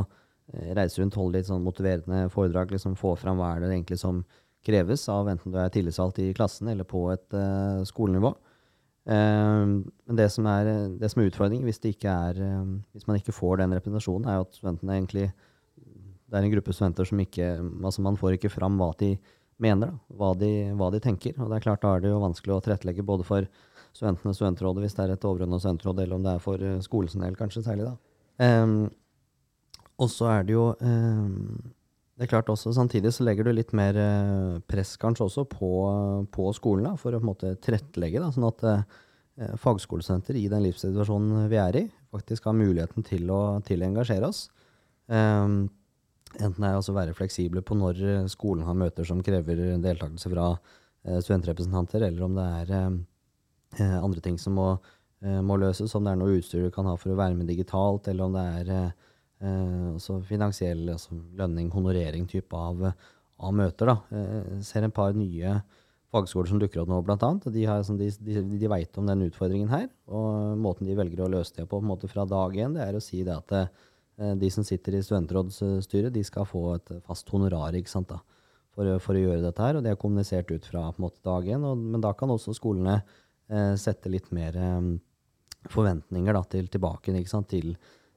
reise 0.77 1.01
rundt, 1.01 1.17
holde 1.17 1.41
litt 1.41 1.49
sånn 1.49 1.65
motiverende 1.65 2.27
foredrag. 2.31 2.71
liksom 2.77 2.95
Få 2.99 3.17
fram 3.19 3.41
hva 3.41 3.55
er 3.55 3.65
det 3.65 3.73
egentlig 3.73 3.99
som 3.99 4.21
kreves 4.65 5.05
av 5.11 5.29
enten 5.31 5.53
du 5.53 5.59
er 5.59 5.71
tillitsvalgt 5.73 6.21
i 6.23 6.31
klassen 6.35 6.69
eller 6.71 6.87
på 6.87 7.05
et 7.13 7.35
uh, 7.35 7.83
skolenivå. 7.87 8.33
Uh, 9.03 9.83
men 9.83 10.19
det 10.19 10.29
som, 10.31 10.47
er, 10.47 10.69
det 10.99 11.09
som 11.11 11.21
er 11.21 11.27
utfordringen 11.27 11.67
hvis, 11.67 11.81
er, 11.83 12.39
uh, 12.39 12.75
hvis, 12.95 13.07
man 13.09 13.19
ikke 13.19 13.35
får 13.35 13.59
den 13.59 13.75
representasjonen, 13.75 14.29
er 14.29 14.39
jo 14.39 14.45
at 14.47 14.59
studentene 14.59 14.95
egentlig 14.95 15.25
Det 15.27 16.39
er 16.39 16.47
en 16.47 16.53
gruppe 16.55 16.73
studenter 16.73 17.05
som 17.05 17.19
ikke 17.19 17.49
altså 17.83 18.01
Man 18.01 18.17
får 18.17 18.37
ikke 18.37 18.53
fram 18.53 18.79
hva 18.79 18.93
de 18.99 19.17
mener, 19.61 19.91
da, 19.91 20.15
hva, 20.17 20.31
de, 20.33 20.71
hva 20.79 20.89
de 20.91 20.99
tenker. 21.03 21.35
Og 21.37 21.51
det 21.51 21.59
er 21.59 21.67
klart 21.67 21.83
da 21.83 21.93
er 21.93 22.01
det 22.03 22.09
jo 22.09 22.23
vanskelig 22.23 22.55
å 22.55 22.63
tilrettelegge 22.63 23.05
både 23.05 23.27
for 23.27 23.45
studentene 23.93 24.33
studentrådet, 24.33 24.81
hvis 24.81 24.95
det 24.97 25.03
er 25.03 25.13
et 25.13 25.27
overordnet 25.29 25.61
studentråd, 25.61 26.01
eller 26.01 26.17
om 26.17 26.25
det 26.25 26.33
er 26.33 26.41
for 26.41 26.65
skolens 26.83 27.13
del, 27.13 27.37
kanskje 27.37 27.61
særlig. 27.67 27.91
da. 27.91 27.93
Um, 28.41 28.89
og 30.01 30.09
så 30.09 30.31
er 30.33 30.47
det 30.47 30.55
jo 30.55 30.65
um, 30.81 31.61
Det 32.13 32.27
er 32.27 32.29
klart 32.29 32.49
også, 32.53 32.73
Samtidig 32.75 33.09
så 33.15 33.25
legger 33.25 33.47
du 33.47 33.53
litt 33.55 33.71
mer 33.73 33.97
uh, 33.97 34.59
press 34.69 34.95
kanskje 35.01 35.25
også 35.25 35.45
på, 35.49 35.71
på 36.33 36.49
skolen 36.53 36.91
da, 36.91 36.93
for 36.99 37.13
å 37.13 37.21
på 37.21 37.25
en 37.25 37.31
måte 37.31 37.53
tilrettelegge. 37.63 38.21
Sånn 38.35 38.49
at 38.49 38.65
eh, 38.69 38.83
fagskolesenter 39.59 40.37
i 40.37 40.45
den 40.51 40.61
livssituasjonen 40.67 41.47
vi 41.49 41.57
er 41.57 41.79
i, 41.79 41.83
faktisk 42.13 42.45
har 42.45 42.57
muligheten 42.57 43.05
til 43.07 43.31
å, 43.33 43.41
til 43.65 43.81
engasjere 43.85 44.29
oss. 44.29 44.45
Eh, 45.09 45.57
enten 46.37 46.61
det 46.61 46.69
er 46.69 46.77
å 46.77 46.97
være 46.99 47.17
fleksible 47.17 47.65
på 47.65 47.77
når 47.77 48.27
skolen 48.31 48.65
har 48.69 48.77
møter 48.77 49.09
som 49.09 49.25
krever 49.25 49.79
deltakelse 49.81 50.29
fra 50.33 50.51
eh, 50.53 51.17
studentrepresentanter, 51.17 52.05
eller 52.09 52.29
om 52.29 52.37
det 52.37 52.49
er 52.61 52.75
andre 53.73 54.21
ting 54.21 54.37
som 54.37 54.53
må 54.53 54.75
Eh, 55.23 55.39
må 55.39 55.55
løses, 55.59 55.93
om 55.95 56.03
det 56.03 56.13
er 56.13 56.19
noe 56.19 56.35
utstyr 56.37 56.65
du 56.65 56.73
kan 56.73 56.87
ha 56.89 56.97
for 56.99 57.13
å 57.13 57.17
være 57.19 57.37
med 57.37 57.47
digitalt, 57.47 58.09
eller 58.11 58.27
om 58.27 58.33
det 58.35 58.43
er 58.59 58.71
eh, 59.43 60.23
finansiell 60.29 60.87
altså 60.95 61.17
lønning, 61.37 61.69
honorering 61.73 62.27
type 62.29 62.57
av, 62.57 62.83
av 63.39 63.55
møter. 63.55 63.91
Da. 63.91 63.97
Jeg 64.15 64.43
eh, 64.57 64.65
ser 64.65 64.87
en 64.87 64.95
par 64.95 65.15
nye 65.17 65.57
fagskoler 66.13 66.51
som 66.51 66.59
dukker 66.61 66.83
opp 66.83 66.91
nå, 66.91 66.99
blant 67.05 67.23
annet. 67.25 67.47
De, 67.53 67.63
har, 67.65 67.85
de, 67.97 68.09
de, 68.21 68.43
de 68.61 68.69
veit 68.69 68.99
om 69.01 69.07
den 69.09 69.25
utfordringen 69.27 69.71
her. 69.71 69.87
Og 70.13 70.59
måten 70.61 70.89
de 70.89 70.97
velger 70.97 71.25
å 71.25 71.31
løse 71.33 71.55
det 71.57 71.65
på, 71.65 71.79
på 71.79 71.89
måte 71.89 72.09
fra 72.11 72.27
dag 72.29 72.53
én, 72.59 72.75
det 72.77 72.85
er 72.85 72.97
å 72.97 73.03
si 73.03 73.23
det 73.25 73.33
at 73.35 73.55
eh, 73.57 74.35
de 74.37 74.51
som 74.53 74.65
sitter 74.65 74.99
i 74.99 75.01
studentrådsstyret, 75.05 76.13
de 76.13 76.21
skal 76.25 76.45
få 76.45 76.67
et 76.75 76.93
fast 77.07 77.29
honorar 77.33 77.73
ikke 77.77 77.89
sant, 77.89 78.13
da, 78.13 78.21
for, 78.73 78.89
for 79.01 79.17
å 79.17 79.23
gjøre 79.23 79.41
dette 79.41 79.65
her, 79.65 79.79
og 79.79 79.85
det 79.85 79.93
er 79.93 79.99
kommunisert 80.01 80.53
ut 80.53 80.69
fra 80.69 80.85
på 80.91 81.01
en 81.01 81.07
måte 81.07 81.23
dag 81.25 81.49
én. 81.49 81.65
Men 81.81 82.03
da 82.03 82.13
kan 82.17 82.31
også 82.33 82.53
skolene 82.57 82.99
eh, 83.01 83.73
sette 83.81 84.11
litt 84.13 84.29
mer 84.35 84.57
eh, 84.59 84.93
forventninger 85.73 86.37
da, 86.37 86.43
til 86.51 86.69
tilbake 86.69 87.13
ikke 87.17 87.31
sant, 87.31 87.49
til, 87.53 87.73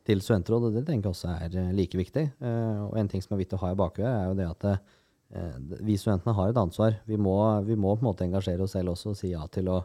til 0.07 0.23
studentråd, 0.23 0.69
og 0.69 0.77
det 0.77 0.85
tenker 0.87 1.11
jeg 1.11 1.17
også 1.17 1.33
er 1.35 1.57
eh, 1.61 1.73
like 1.77 1.99
viktig. 1.99 2.25
Eh, 2.41 2.83
og 2.87 2.97
en 3.01 3.11
ting 3.11 3.25
som 3.25 3.37
er 3.37 3.43
viktig 3.43 3.59
å 3.59 3.65
ha 3.65 3.73
i 3.75 3.79
bakhodet, 3.79 4.11
er 4.11 4.31
jo 4.31 4.37
det 4.39 4.49
at 4.49 4.67
eh, 4.71 5.57
vi 5.87 5.99
studentene 5.99 6.37
har 6.37 6.53
et 6.53 6.61
ansvar. 6.61 6.99
Vi 7.09 7.19
må, 7.21 7.37
vi 7.67 7.79
må 7.79 7.95
på 7.95 8.05
en 8.05 8.11
måte 8.11 8.27
engasjere 8.27 8.67
oss 8.67 8.77
selv 8.77 8.95
også 8.95 9.13
og 9.13 9.19
si 9.19 9.33
ja 9.33 9.45
til 9.53 9.71
å, 9.73 9.81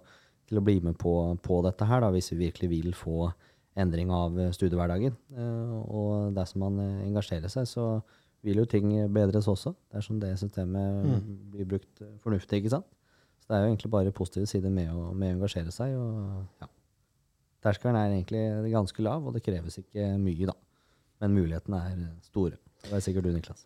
til 0.50 0.62
å 0.62 0.66
bli 0.66 0.80
med 0.86 0.98
på, 1.02 1.16
på 1.44 1.62
dette 1.66 1.88
her, 1.90 2.04
da, 2.04 2.12
hvis 2.14 2.32
vi 2.34 2.44
virkelig 2.46 2.72
vil 2.72 2.98
få 2.98 3.32
endring 3.82 4.12
av 4.14 4.40
eh, 4.40 4.52
studiehverdagen. 4.56 5.16
Eh, 5.38 5.78
og 5.90 6.36
dersom 6.38 6.68
man 6.68 6.82
engasjerer 7.08 7.52
seg, 7.52 7.70
så 7.70 7.88
vil 8.46 8.58
jo 8.58 8.66
ting 8.66 8.90
bedres 9.14 9.46
også, 9.50 9.76
dersom 9.94 10.18
det 10.22 10.34
systemet 10.42 11.26
blir 11.54 11.68
brukt 11.76 12.02
fornuftig. 12.24 12.62
ikke 12.62 12.74
sant? 12.74 12.88
Så 13.42 13.52
det 13.52 13.58
er 13.58 13.66
jo 13.66 13.74
egentlig 13.74 13.92
bare 13.94 14.14
positive 14.14 14.50
sider 14.50 14.74
med 14.74 14.90
å, 14.90 15.12
med 15.14 15.30
å 15.30 15.36
engasjere 15.36 15.74
seg. 15.74 15.94
og 15.94 16.62
ja. 16.62 16.70
Terskelen 17.62 17.98
er 17.98 18.10
egentlig 18.16 18.74
ganske 18.74 19.04
lav, 19.06 19.26
og 19.28 19.36
det 19.36 19.44
kreves 19.46 19.78
ikke 19.82 20.16
mye, 20.18 20.50
da. 20.50 20.56
Men 21.22 21.36
mulighetene 21.38 21.82
er 21.92 22.00
store. 22.26 22.58
Det 22.82 22.96
er 22.98 23.04
sikkert 23.06 23.28
du, 23.28 23.34
Niklas. 23.36 23.66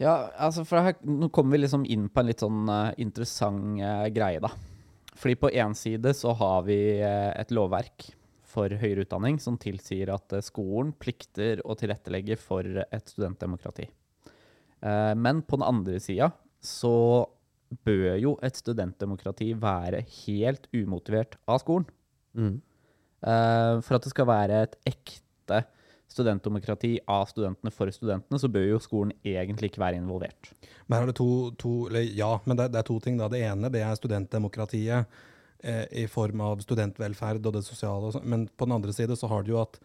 Ja, 0.00 0.30
altså 0.40 0.64
for 0.66 0.82
her, 0.82 0.96
Nå 1.06 1.28
kommer 1.34 1.54
vi 1.54 1.62
liksom 1.62 1.84
inn 1.86 2.08
på 2.10 2.22
en 2.22 2.30
litt 2.30 2.42
sånn 2.42 2.64
uh, 2.70 2.90
interessant 3.00 3.78
uh, 3.82 4.06
greie, 4.14 4.40
da. 4.42 4.50
Fordi 5.14 5.36
på 5.38 5.52
én 5.54 5.76
side 5.78 6.14
så 6.16 6.32
har 6.40 6.64
vi 6.66 6.78
uh, 7.04 7.30
et 7.36 7.52
lovverk 7.54 8.08
for 8.54 8.72
høyere 8.80 9.04
utdanning 9.04 9.38
som 9.42 9.58
tilsier 9.60 10.10
at 10.14 10.34
skolen 10.46 10.92
plikter 11.02 11.62
å 11.66 11.76
tilrettelegge 11.78 12.38
for 12.38 12.66
et 12.84 13.10
studentdemokrati. 13.10 13.88
Men 15.18 15.40
på 15.42 15.58
den 15.58 15.64
andre 15.66 15.96
sida 15.98 16.28
så 16.62 16.92
bør 17.82 18.14
jo 18.20 18.36
et 18.46 18.54
studentdemokrati 18.54 19.48
være 19.58 20.04
helt 20.20 20.68
umotivert 20.70 21.34
av 21.50 21.64
skolen. 21.64 21.88
Mm. 22.38 22.60
Eh, 23.24 23.80
for 23.84 23.96
at 23.96 24.04
det 24.04 24.12
skal 24.12 24.28
være 24.28 24.62
et 24.66 24.76
ekte 24.90 25.64
studentdemokrati 26.14 26.98
av 27.10 27.26
studentene 27.30 27.72
for 27.74 27.90
studentene, 27.94 28.38
så 28.38 28.50
bør 28.52 28.68
jo 28.68 28.80
skolen 28.82 29.14
egentlig 29.26 29.72
ikke 29.72 29.82
være 29.82 29.98
involvert. 29.98 30.52
Men 30.90 31.08
det 31.08 31.16
to, 31.18 31.28
to 31.58 31.74
eller 31.88 32.06
ja, 32.14 32.36
men 32.44 32.58
det, 32.60 32.70
det 32.74 32.82
er 32.82 32.88
to 32.88 32.98
ting. 33.02 33.18
da. 33.18 33.30
Det 33.32 33.42
ene 33.42 33.72
det 33.72 33.82
er 33.82 33.98
studentdemokratiet 33.98 35.18
eh, 35.64 35.84
i 36.04 36.06
form 36.10 36.44
av 36.44 36.62
studentvelferd 36.64 37.44
og 37.48 37.58
det 37.58 37.64
sosiale. 37.66 38.12
Og 38.12 38.26
men 38.28 38.46
på 38.46 38.68
den 38.68 38.78
andre 38.78 38.94
side 38.94 39.18
så 39.18 39.30
har 39.32 39.44
det 39.44 39.54
jo 39.54 39.62
at 39.64 39.78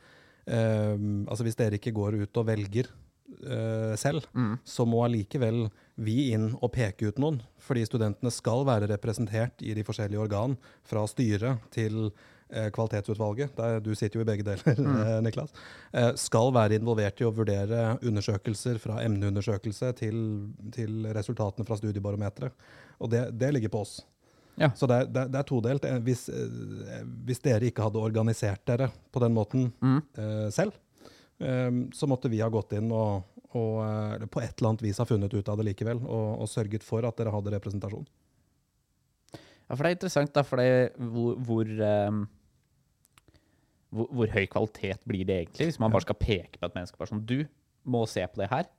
eh, 0.45 0.97
altså 1.25 1.47
hvis 1.47 1.59
dere 1.59 1.79
ikke 1.79 1.95
går 1.97 2.19
ut 2.21 2.41
og 2.41 2.49
velger 2.51 2.91
eh, 3.39 3.95
selv, 3.99 4.27
så 4.67 4.85
må 4.85 5.05
allikevel 5.07 5.67
vi 5.99 6.29
inn 6.35 6.51
og 6.59 6.73
peke 6.75 7.09
ut 7.09 7.21
noen. 7.21 7.39
Fordi 7.63 7.87
studentene 7.87 8.33
skal 8.33 8.67
være 8.69 8.91
representert 8.91 9.65
i 9.65 9.73
de 9.77 9.87
forskjellige 9.87 10.27
organ, 10.27 10.59
fra 10.85 11.07
styret 11.09 11.71
til 11.73 12.11
kvalitetsutvalget, 12.73 13.55
der 13.57 13.79
du 13.83 13.91
sitter 13.95 14.19
jo 14.19 14.25
i 14.25 14.27
begge 14.27 14.45
deler, 14.47 14.79
mm. 14.79 15.23
Niklas, 15.25 15.53
eh, 15.93 16.11
skal 16.17 16.53
være 16.55 16.79
involvert 16.79 17.21
i 17.21 17.27
å 17.27 17.33
vurdere 17.35 17.97
undersøkelser 18.01 18.79
fra 18.81 18.99
emneundersøkelse 19.05 19.91
til, 19.99 20.21
til 20.73 21.05
resultatene 21.13 21.67
fra 21.67 21.77
studiebarometeret. 21.77 22.69
Og 22.99 23.11
det, 23.13 23.27
det 23.37 23.51
ligger 23.53 23.73
på 23.73 23.83
oss. 23.85 23.99
Ja. 24.59 24.71
Så 24.75 24.89
det 24.91 25.05
det 25.15 25.29
det 25.31 25.39
er 25.39 25.47
todelt. 25.47 25.85
Eh, 25.85 25.99
Hvis, 26.03 26.27
eh, 26.29 27.03
hvis 27.25 27.39
dere 27.39 27.69
ikke 27.69 27.85
hadde 27.85 28.01
organisert 28.01 28.65
dere 28.67 28.89
på 29.11 29.21
den 29.23 29.33
måten 29.33 29.69
eh, 30.17 30.49
selv, 30.51 30.73
um, 31.37 31.85
så 31.93 32.07
måtte 32.07 32.29
vi 32.29 32.41
ha 32.41 32.49
gått 32.51 32.73
inn 32.75 32.91
og, 32.91 33.23
og 33.55 33.77
uh, 33.79 34.25
på 34.27 34.41
et 34.43 34.57
eller 34.57 34.73
annet 34.73 34.83
vis 34.83 34.99
ha 34.99 35.05
funnet 35.07 35.33
ut 35.33 35.49
av 35.49 35.57
det 35.57 35.69
likevel, 35.69 36.01
og, 36.03 36.41
og 36.43 36.49
sørget 36.49 36.83
for 36.83 37.07
at 37.07 37.17
dere 37.17 37.31
hadde 37.31 37.53
representasjon. 37.55 38.09
Ja, 39.69 39.77
for 39.77 39.85
det 39.85 39.89
er 39.89 39.95
interessant, 39.95 40.33
da, 40.33 40.43
for 40.43 40.59
det, 40.59 40.91
hvor, 40.97 41.35
hvor, 41.45 41.71
ehm, 41.85 42.23
hvor, 43.95 44.09
hvor 44.13 44.33
høy 44.33 44.45
kvalitet 44.51 45.01
blir 45.09 45.25
det 45.27 45.39
egentlig, 45.43 45.71
hvis 45.71 45.79
man 45.81 45.93
bare 45.93 46.05
skal 46.05 46.19
peke 46.19 46.59
på 46.59 46.67
et 46.67 46.77
menneske 46.77 46.99
bare 46.99 47.11
sånn 47.11 47.25
Du 47.25 47.41
må 47.89 48.03
se 48.09 48.25
på 48.27 48.41
det 48.41 48.49
her. 48.51 48.69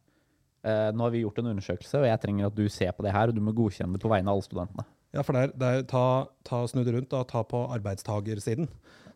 Uh, 0.61 0.91
nå 0.93 1.07
har 1.07 1.13
vi 1.15 1.23
gjort 1.25 1.41
en 1.41 1.51
undersøkelse, 1.55 2.03
og 2.03 2.07
jeg 2.07 2.21
trenger 2.23 2.51
at 2.51 2.57
du 2.57 2.67
ser 2.71 2.93
på 2.95 3.05
det 3.07 3.15
her, 3.17 3.31
og 3.31 3.37
du 3.37 3.41
må 3.43 3.55
godkjenne 3.57 3.97
det 3.97 4.03
på 4.05 4.11
vegne 4.13 4.29
av 4.29 4.37
alle 4.39 4.47
studentene. 4.47 4.87
Ja, 5.17 5.25
for 5.27 5.35
det 5.35 5.43
er, 5.43 5.55
det 5.59 5.71
er 5.71 5.87
ta, 5.91 6.05
ta 6.47 6.61
snu 6.71 6.85
det 6.87 6.95
rundt, 6.95 7.11
da, 7.11 7.25
ta 7.27 7.43
på 7.49 7.65
arbeidstagersiden. 7.75 8.69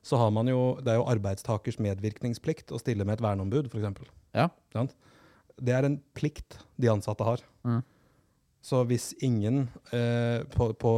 Så 0.04 0.18
har 0.20 0.32
man 0.34 0.48
jo, 0.50 0.74
det 0.84 0.92
er 0.92 0.98
jo 0.98 1.06
arbeidstakers 1.08 1.78
medvirkningsplikt 1.80 2.74
å 2.74 2.80
stille 2.80 3.06
med 3.06 3.18
et 3.18 3.24
verneombud, 3.24 3.70
f.eks. 3.70 4.08
Ja. 4.36 4.48
Det 4.74 5.76
er 5.76 5.86
en 5.86 6.00
plikt 6.16 6.58
de 6.80 6.90
ansatte 6.92 7.24
har. 7.24 7.44
Mm. 7.64 7.80
Så 8.64 8.78
hvis 8.88 9.10
ingen 9.20 9.66
eh, 9.92 10.40
på, 10.54 10.70
på, 10.80 10.90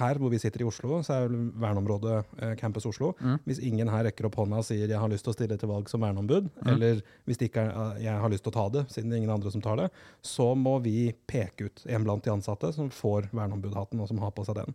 Her 0.00 0.18
hvor 0.18 0.32
vi 0.32 0.40
sitter 0.42 0.64
i 0.64 0.66
Oslo, 0.66 0.96
så 1.06 1.14
er 1.14 1.28
jo 1.28 1.44
verneområdet 1.62 2.16
eh, 2.42 2.54
Campus 2.58 2.88
Oslo. 2.90 3.12
Mm. 3.20 3.36
Hvis 3.46 3.60
ingen 3.62 3.90
her 3.92 4.02
rekker 4.08 4.26
opp 4.26 4.40
hånda 4.40 4.58
og 4.58 4.66
sier 4.66 4.88
'jeg 4.88 4.98
har 4.98 5.12
lyst 5.12 5.22
til 5.28 5.30
å 5.30 5.36
stille 5.36 5.58
til 5.60 5.70
valg 5.70 5.88
som 5.88 6.02
verneombud', 6.02 6.50
Mm. 6.64 6.72
eller 6.72 7.02
hvis 7.26 7.38
det 7.38 7.50
ikke 7.50 7.62
er 7.62 7.70
eh, 7.70 8.02
'jeg 8.02 8.20
har 8.20 8.30
lyst 8.30 8.42
til 8.42 8.50
å 8.50 8.58
ta 8.58 8.68
det', 8.68 8.90
siden 8.90 9.10
det 9.10 9.14
er 9.14 9.22
ingen 9.22 9.36
andre 9.36 9.50
som 9.52 9.62
tar 9.62 9.76
det, 9.76 9.90
så 10.22 10.54
må 10.56 10.82
vi 10.82 11.14
peke 11.28 11.66
ut 11.66 11.86
en 11.86 12.04
blant 12.04 12.24
de 12.24 12.30
ansatte 12.30 12.72
som 12.74 12.90
får 12.90 13.30
verneombudhatten, 13.30 14.00
og 14.00 14.08
som 14.08 14.18
har 14.18 14.32
på 14.32 14.44
seg 14.44 14.56
den. 14.56 14.74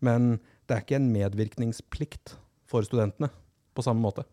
Men 0.00 0.38
det 0.68 0.76
er 0.76 0.80
ikke 0.82 1.00
en 1.02 1.12
medvirkningsplikt 1.12 2.36
for 2.64 2.82
studentene 2.82 3.30
på 3.74 3.82
samme 3.82 4.00
måte. 4.00 4.24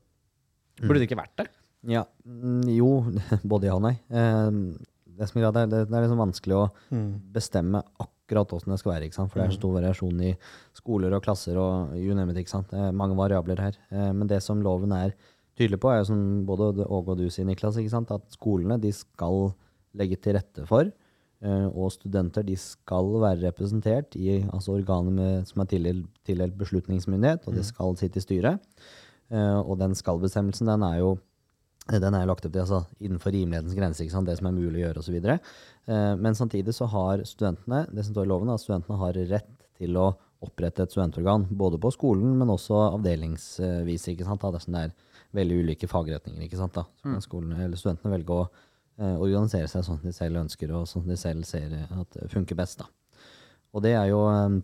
Burde 0.79 0.99
det 0.99 1.09
ikke 1.09 1.23
vært 1.23 1.35
det? 1.37 1.47
Ja, 1.87 2.05
mm, 2.25 2.69
jo, 2.75 3.05
både 3.43 3.65
ja 3.65 3.75
og 3.75 3.81
nei. 3.81 3.97
Eh, 4.11 4.51
det, 5.19 5.43
er 5.45 5.67
det, 5.69 5.81
er 5.85 6.05
liksom 6.05 6.21
vanskelig 6.21 6.55
å 6.57 6.63
bestemme 7.33 7.83
akkurat 7.99 8.53
hvordan 8.53 8.75
det 8.75 8.79
skal 8.81 8.93
være. 8.93 9.09
For 9.17 9.39
det 9.39 9.45
er 9.45 9.51
så 9.53 9.59
stor 9.59 9.75
variasjon 9.75 10.21
i 10.29 10.31
skoler 10.77 11.15
og 11.17 11.23
klasser 11.25 11.59
og 11.59 11.97
you 11.97 12.15
name 12.15 12.31
it. 12.31 12.47
Det 12.47 12.79
er 12.79 12.95
mange 12.95 13.17
variabler 13.19 13.59
her. 13.59 13.79
Eh, 13.91 14.11
men 14.13 14.29
det 14.29 14.41
som 14.45 14.61
loven 14.63 14.93
er 14.95 15.15
tydelig 15.59 15.81
på, 15.81 15.91
er 15.91 16.01
jo 16.01 16.09
som 16.13 16.23
både 16.47 16.85
Åge 16.87 17.13
og 17.13 17.19
du 17.19 17.27
sier, 17.27 17.47
Niklas, 17.47 17.77
at 17.77 18.31
skolene 18.31 18.79
de 18.79 18.93
skal 18.95 19.51
legge 19.97 20.19
til 20.21 20.37
rette 20.37 20.65
for, 20.69 20.87
eh, 21.41 21.67
og 21.67 21.91
studenter 21.91 22.45
de 22.45 22.55
skal 22.59 23.09
være 23.19 23.43
representert 23.47 24.15
i 24.15 24.39
altså 24.47 24.77
organer 24.77 25.11
med, 25.11 25.47
som 25.49 25.63
er 25.63 25.71
tildelt, 25.73 26.57
beslutningsmyndighet, 26.59 27.47
og 27.47 27.57
de 27.57 27.65
skal 27.65 27.97
sitte 27.99 28.21
i 28.21 28.25
styret. 28.25 28.59
Eh, 29.29 29.59
og 29.59 29.77
den 29.81 29.97
skal-bestemmelsen 29.97 30.69
den 30.69 30.85
er 30.85 31.01
jo 31.01 31.17
den 31.97 32.13
er 32.13 32.27
lagt 32.29 32.45
opp 32.45 32.53
til 32.53 32.61
altså, 32.61 32.83
innenfor 33.01 33.33
rimelighetens 33.33 33.75
grense, 33.77 34.03
ikke 34.03 34.13
sant? 34.13 34.29
det 34.29 34.37
som 34.37 34.49
er 34.49 34.57
mulig 34.57 34.81
å 34.81 34.85
gjøre 34.87 35.01
osv. 35.01 35.17
Eh, 35.25 36.13
men 36.21 36.37
samtidig 36.37 36.75
så 36.77 36.85
har 36.91 37.23
studentene 37.25 37.85
det 37.89 38.05
som 38.05 38.13
står 38.13 38.27
i 38.27 38.31
loven, 38.31 38.51
at 38.53 38.61
studentene 38.61 38.99
har 39.01 39.17
rett 39.31 39.53
til 39.79 39.97
å 39.97 40.11
opprette 40.45 40.85
et 40.85 40.93
studentorgan, 40.93 41.47
både 41.49 41.79
på 41.81 41.91
skolen, 41.91 42.31
men 42.39 42.53
også 42.53 42.77
avdelingsvis. 42.93 44.07
ikke 44.13 44.27
sant? 44.27 44.43
Da, 44.43 44.53
dersom 44.55 44.77
det 44.77 44.85
er 44.87 44.95
veldig 45.35 45.61
ulike 45.65 45.89
fagretninger. 45.89 46.45
ikke 46.45 46.59
sant? 46.61 46.77
Da. 46.77 46.85
Så 47.01 47.09
kan 47.09 47.25
skolen, 47.25 47.55
eller 47.57 47.79
studentene 47.79 48.13
velge 48.13 48.37
å 48.37 48.45
eh, 48.45 49.15
organisere 49.17 49.71
seg 49.71 49.87
sånn 49.87 50.03
de 50.05 50.13
selv 50.15 50.43
ønsker, 50.45 50.75
og 50.77 50.87
sånn 50.89 51.09
de 51.09 51.17
selv 51.19 51.47
ser 51.49 51.73
at 51.89 52.19
funker 52.31 52.59
best. 52.59 52.83
da. 52.83 52.89
Og 53.73 53.83
det 53.85 53.97
er 53.97 54.11
jo 54.13 54.23
eh, 54.29 54.59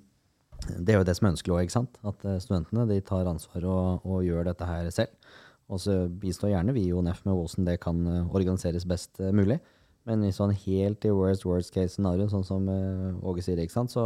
det 0.79 0.93
er 0.93 1.01
jo 1.01 1.05
det 1.05 1.15
som 1.17 1.27
er 1.27 1.35
ønskelig 1.35 1.55
òg. 1.55 1.75
At 2.09 2.25
eh, 2.25 2.39
studentene 2.43 2.87
de 2.89 3.01
tar 3.05 3.27
ansvar 3.29 3.67
og, 3.69 4.05
og 4.07 4.23
gjør 4.25 4.47
dette 4.49 4.69
her 4.69 4.89
selv. 4.93 5.33
Og 5.73 5.81
så 5.81 5.95
bistår 6.21 6.51
gjerne 6.51 6.75
vi 6.75 6.85
i 6.89 6.93
ONF 6.93 7.23
med 7.25 7.33
hvordan 7.33 7.65
det 7.69 7.79
kan 7.81 8.03
eh, 8.09 8.35
organiseres 8.37 8.85
best 8.89 9.19
eh, 9.23 9.33
mulig. 9.33 9.57
Men 10.05 10.21
i 10.21 10.33
sånn 10.35 10.53
helt 10.53 11.05
i 11.07 11.13
worst, 11.15 11.47
worst 11.49 11.73
case 11.73 11.95
scenario, 11.95 12.27
sånn 12.29 12.45
som 12.45 12.67
eh, 12.69 13.25
Åge 13.25 13.41
sier, 13.45 13.61
ikke 13.63 13.73
sant? 13.73 13.95
så 13.95 14.03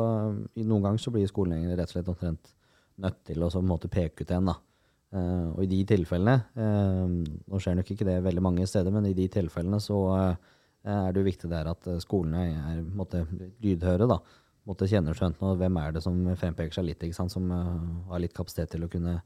noen 0.56 0.86
ganger 0.86 1.04
så 1.04 1.12
blir 1.12 1.28
skolen 1.28 1.68
rett 1.74 1.92
og 1.92 1.98
slett 1.98 2.12
omtrent 2.14 2.54
nødt 3.04 3.20
til 3.28 3.44
å 3.44 3.52
måte 3.64 3.92
peke 3.92 4.24
ut 4.24 4.36
en. 4.36 4.52
da. 4.54 4.60
Uh, 5.10 5.56
og 5.56 5.64
i 5.64 5.70
de 5.72 5.80
tilfellene, 5.90 6.36
uh, 6.54 7.08
nå 7.10 7.60
skjer 7.62 7.80
nok 7.80 7.88
ikke 7.96 8.06
det 8.06 8.20
veldig 8.22 8.44
mange 8.46 8.68
steder, 8.70 8.94
men 8.94 9.08
i 9.10 9.16
de 9.18 9.26
tilfellene 9.34 9.80
så 9.82 9.98
uh, 10.14 10.52
er 10.86 11.10
det 11.10 11.24
jo 11.24 11.26
viktig 11.26 11.50
der 11.50 11.72
at 11.72 11.88
skolene 12.04 12.44
er 12.76 12.84
måtte, 12.84 13.24
lydhøre. 13.64 14.06
da, 14.10 14.20
måtte 14.70 14.86
kjenner 14.92 15.18
skjønt 15.18 15.42
og 15.42 15.58
hvem 15.58 15.80
er 15.82 15.96
det 15.96 16.04
som 16.06 16.20
frempeker 16.38 16.78
seg 16.78 16.86
litt, 16.92 17.02
ikke 17.02 17.18
sant, 17.18 17.34
som 17.34 17.50
har 17.50 18.22
litt 18.22 18.36
kapasitet 18.38 18.76
til 18.76 18.86
å 18.86 18.92
kunne, 18.92 19.18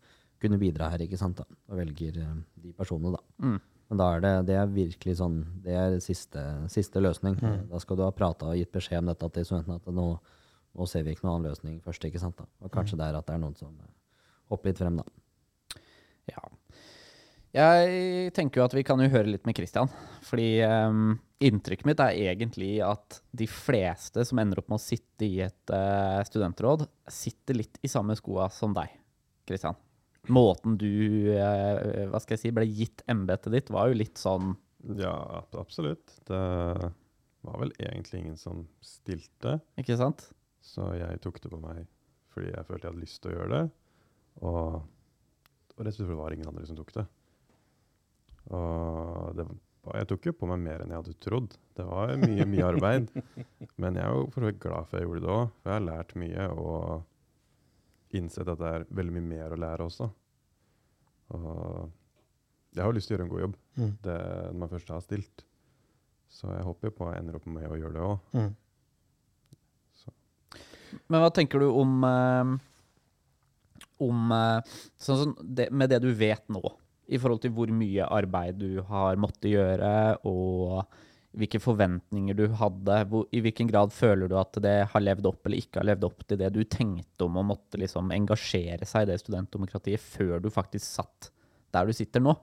kunne 0.44 0.60
bidra 0.62 0.92
her, 0.94 1.06
ikke 1.06 1.20
sant, 1.20 1.40
da, 1.40 1.62
og 1.72 1.80
velger 1.80 2.20
eh, 2.22 2.36
de 2.64 2.74
personene, 2.78 3.16
da. 3.16 3.24
Mm. 3.46 3.60
Men 3.92 4.00
da 4.00 4.06
er 4.16 4.24
det, 4.24 4.32
det 4.48 4.56
er 4.58 4.72
virkelig 4.74 5.18
sånn, 5.20 5.42
det 5.66 5.74
er 5.78 5.98
siste, 6.02 6.42
siste 6.72 7.02
løsning. 7.04 7.36
Da 7.70 7.82
skal 7.84 8.00
du 8.00 8.06
ha 8.06 8.14
prata 8.16 8.50
og 8.50 8.58
gitt 8.58 8.72
beskjed 8.74 9.04
om 9.04 9.12
dette 9.12 9.30
til 9.36 9.46
studentene, 9.46 9.78
at 9.78 9.92
nå, 9.94 10.08
nå 10.74 10.88
ser 10.90 11.04
vi 11.06 11.14
ikke 11.14 11.28
noen 11.28 11.36
annen 11.36 11.52
løsning 11.52 11.76
først, 11.84 12.08
ikke 12.08 12.22
sant, 12.22 12.40
da. 12.40 12.48
Og 12.64 12.72
kanskje 12.74 12.98
det 12.98 13.10
er 13.10 13.20
at 13.20 13.28
det 13.28 13.36
er 13.36 13.44
noen 13.44 13.58
som 13.60 13.76
eh, 13.76 13.92
hopper 14.54 14.72
litt 14.72 14.82
frem, 14.82 14.98
da. 15.02 15.82
Ja. 16.32 16.44
Jeg 17.54 18.32
tenker 18.34 18.62
jo 18.62 18.66
at 18.66 18.74
vi 18.74 18.82
kan 18.88 19.02
jo 19.04 19.12
høre 19.14 19.30
litt 19.30 19.46
med 19.46 19.54
Christian. 19.60 19.92
Fordi 20.26 20.48
um, 20.66 21.14
inntrykket 21.44 21.86
mitt 21.86 22.02
er 22.02 22.18
egentlig 22.32 22.80
at 22.82 23.20
de 23.30 23.46
fleste 23.46 24.26
som 24.26 24.42
ender 24.42 24.64
opp 24.64 24.72
med 24.74 24.80
å 24.80 24.82
sitte 24.82 25.28
i 25.28 25.38
et 25.46 25.74
uh, 25.76 26.24
studentråd, 26.26 26.88
sitter 27.14 27.62
litt 27.62 27.78
i 27.86 27.92
samme 27.92 28.18
skoa 28.18 28.50
som 28.54 28.74
deg, 28.74 28.90
Christian. 29.46 29.78
Måten 30.32 30.78
du 30.80 31.34
eh, 31.36 32.06
hva 32.08 32.20
skal 32.24 32.38
jeg 32.38 32.42
si, 32.46 32.52
ble 32.56 32.64
gitt 32.70 33.04
embetet 33.12 33.52
ditt, 33.52 33.72
var 33.74 33.90
jo 33.92 34.00
litt 34.00 34.22
sånn 34.22 34.54
Ja, 35.00 35.44
absolutt. 35.60 36.14
Det, 36.28 36.40
var 37.44 37.60
vel 37.60 37.74
egentlig 37.80 38.22
ingen 38.22 38.38
som 38.40 38.64
stilte. 38.84 39.58
Ikke 39.80 39.98
sant? 40.00 40.30
Så 40.64 40.94
jeg 40.96 41.20
tok 41.24 41.42
det 41.44 41.52
på 41.52 41.60
meg 41.60 41.84
fordi 42.34 42.50
jeg 42.50 42.66
følte 42.66 42.88
jeg 42.88 42.94
hadde 42.96 43.04
lyst 43.04 43.20
til 43.22 43.30
å 43.30 43.34
gjøre 43.36 43.52
det. 43.52 43.66
Og, 44.42 44.78
og 45.76 45.84
rett 45.86 45.92
og 45.94 46.00
slett 46.00 46.18
var 46.18 46.32
det 46.32 46.40
ingen 46.40 46.50
andre 46.50 46.66
som 46.66 46.80
tok 46.80 46.94
det. 46.96 47.04
Og 48.58 49.36
det, 49.38 49.46
jeg 50.00 50.08
tok 50.10 50.26
jo 50.30 50.34
på 50.40 50.50
meg 50.50 50.64
mer 50.64 50.82
enn 50.82 50.96
jeg 50.96 51.04
hadde 51.04 51.20
trodd. 51.22 51.54
Det 51.78 51.86
var 51.86 52.16
mye, 52.24 52.48
mye 52.50 52.70
arbeid. 52.72 53.12
Men 53.82 54.00
jeg 54.00 54.08
er 54.08 54.18
jo 54.18 54.56
glad 54.64 54.90
for 54.90 54.98
at 54.98 54.98
jeg 54.98 55.10
gjorde 55.10 55.26
det 55.28 55.36
òg, 55.36 55.54
for 55.60 55.70
jeg 55.70 55.78
har 55.78 55.86
lært 55.92 56.16
mye 56.24 56.48
og 56.56 57.06
innsett 58.20 58.48
at 58.48 58.60
det 58.60 58.72
er 58.78 58.86
veldig 58.90 59.14
mye 59.18 59.30
mer 59.30 59.56
å 59.56 59.60
lære 59.64 59.88
også. 59.88 60.10
Og 61.34 61.92
jeg 62.74 62.82
har 62.84 62.90
jo 62.92 62.98
lyst 62.98 63.10
til 63.10 63.16
å 63.16 63.18
gjøre 63.18 63.28
en 63.30 63.34
god 63.36 63.46
jobb 63.48 63.60
Mm. 63.74 63.94
det, 64.04 64.18
når 64.52 64.60
man 64.62 64.70
først 64.70 64.90
har 64.94 65.00
stilt. 65.02 65.44
Så 66.30 66.50
jeg 66.54 66.66
håper 66.66 66.90
jo 66.90 66.94
på 66.98 67.08
jeg 67.10 67.24
ender 67.24 67.36
opp 67.40 67.48
med 67.50 67.66
å 67.72 67.78
gjøre 67.80 67.94
det 67.94 68.04
òg. 68.06 68.20
Mm. 68.38 68.52
Men 71.10 71.24
hva 71.24 71.32
tenker 71.34 71.64
du 71.64 71.72
om 71.74 72.04
eh, 72.06 72.52
om 74.04 74.34
sånn, 75.00 75.18
sånn 75.22 75.34
det, 75.42 75.70
Med 75.72 75.90
det 75.90 76.02
du 76.04 76.12
vet 76.14 76.44
nå, 76.54 76.62
i 77.08 77.18
forhold 77.18 77.42
til 77.44 77.54
hvor 77.56 77.72
mye 77.74 78.06
arbeid 78.14 78.60
du 78.62 78.82
har 78.88 79.18
måttet 79.22 79.52
gjøre, 79.54 80.18
og 80.30 80.84
hvilke 81.34 81.60
forventninger 81.62 82.38
du 82.38 82.46
hadde, 82.60 82.98
hvor, 83.10 83.26
i 83.34 83.42
hvilken 83.42 83.70
grad 83.70 83.94
føler 83.96 84.30
du 84.30 84.36
at 84.38 84.58
det 84.62 84.76
har 84.92 85.04
levd 85.04 85.28
opp 85.32 85.48
eller 85.48 85.64
ikke 85.64 85.82
har 85.82 85.90
levd 85.90 86.08
opp 86.08 86.26
til 86.30 86.40
det 86.40 86.52
du 86.54 86.62
tenkte 86.70 87.26
om 87.26 87.40
å 87.42 87.46
måtte 87.54 87.80
liksom 87.82 88.12
engasjere 88.14 88.86
seg 88.88 89.08
i 89.08 89.12
det 89.12 89.20
studentdemokratiet 89.24 90.02
før 90.02 90.44
du 90.44 90.52
faktisk 90.54 90.86
satt 90.86 91.32
der 91.74 91.90
du 91.90 91.96
sitter 91.98 92.22
nå? 92.22 92.36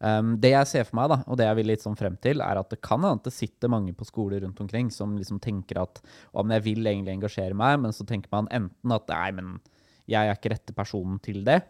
Um, 0.00 0.34
det 0.40 0.50
jeg 0.52 0.68
ser 0.68 0.88
for 0.88 0.98
meg, 0.98 1.08
da, 1.12 1.18
og 1.24 1.38
det 1.40 1.46
jeg 1.46 1.56
vil 1.56 1.70
litt 1.70 1.84
sånn 1.84 1.96
frem 1.96 2.16
til, 2.20 2.42
er 2.44 2.60
at 2.60 2.72
det 2.72 2.82
kan 2.84 3.00
hende 3.00 3.20
at 3.20 3.28
det 3.28 3.36
sitter 3.36 3.72
mange 3.72 3.94
på 3.96 4.08
skoler 4.08 4.42
rundt 4.44 4.60
omkring 4.64 4.90
som 4.92 5.14
liksom 5.16 5.40
tenker 5.44 5.80
at 5.84 6.02
om 6.36 6.52
jeg 6.52 6.64
vil 6.66 6.88
egentlig 6.88 7.16
engasjere 7.16 7.56
meg, 7.56 7.78
men 7.84 7.96
så 7.96 8.04
tenker 8.08 8.32
man 8.32 8.48
enten 8.52 8.96
at 8.96 9.08
nei, 9.12 9.28
men 9.38 9.54
jeg 10.08 10.28
er 10.28 10.36
ikke 10.36 10.52
rette 10.52 10.76
personen 10.76 11.20
til 11.24 11.42
det, 11.48 11.62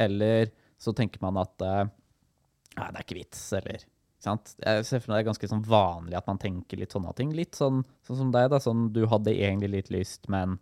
eller 0.00 0.52
så 0.80 0.92
tenker 0.96 1.20
man 1.24 1.40
at 1.44 1.64
nei, 1.64 2.88
det 2.88 2.88
er 2.96 3.04
ikke 3.04 3.20
vits, 3.20 3.44
eller 3.60 3.84
sant? 4.24 4.54
Jeg 4.60 4.84
ser 4.88 5.02
for 5.02 5.12
meg 5.12 5.20
det 5.20 5.24
er 5.24 5.30
ganske 5.30 5.50
sånn 5.50 5.64
vanlig 5.68 6.18
at 6.18 6.28
man 6.30 6.40
tenker 6.40 6.80
litt 6.80 6.94
sånne 6.94 7.12
ting. 7.18 7.32
Litt 7.36 7.58
sånn, 7.58 7.82
sånn 8.06 8.20
som 8.22 8.32
deg, 8.34 8.50
da, 8.52 8.60
sånn 8.62 8.88
du 8.94 9.04
hadde 9.10 9.34
egentlig 9.34 9.72
litt 9.74 9.90
lyst, 9.94 10.28
men 10.32 10.58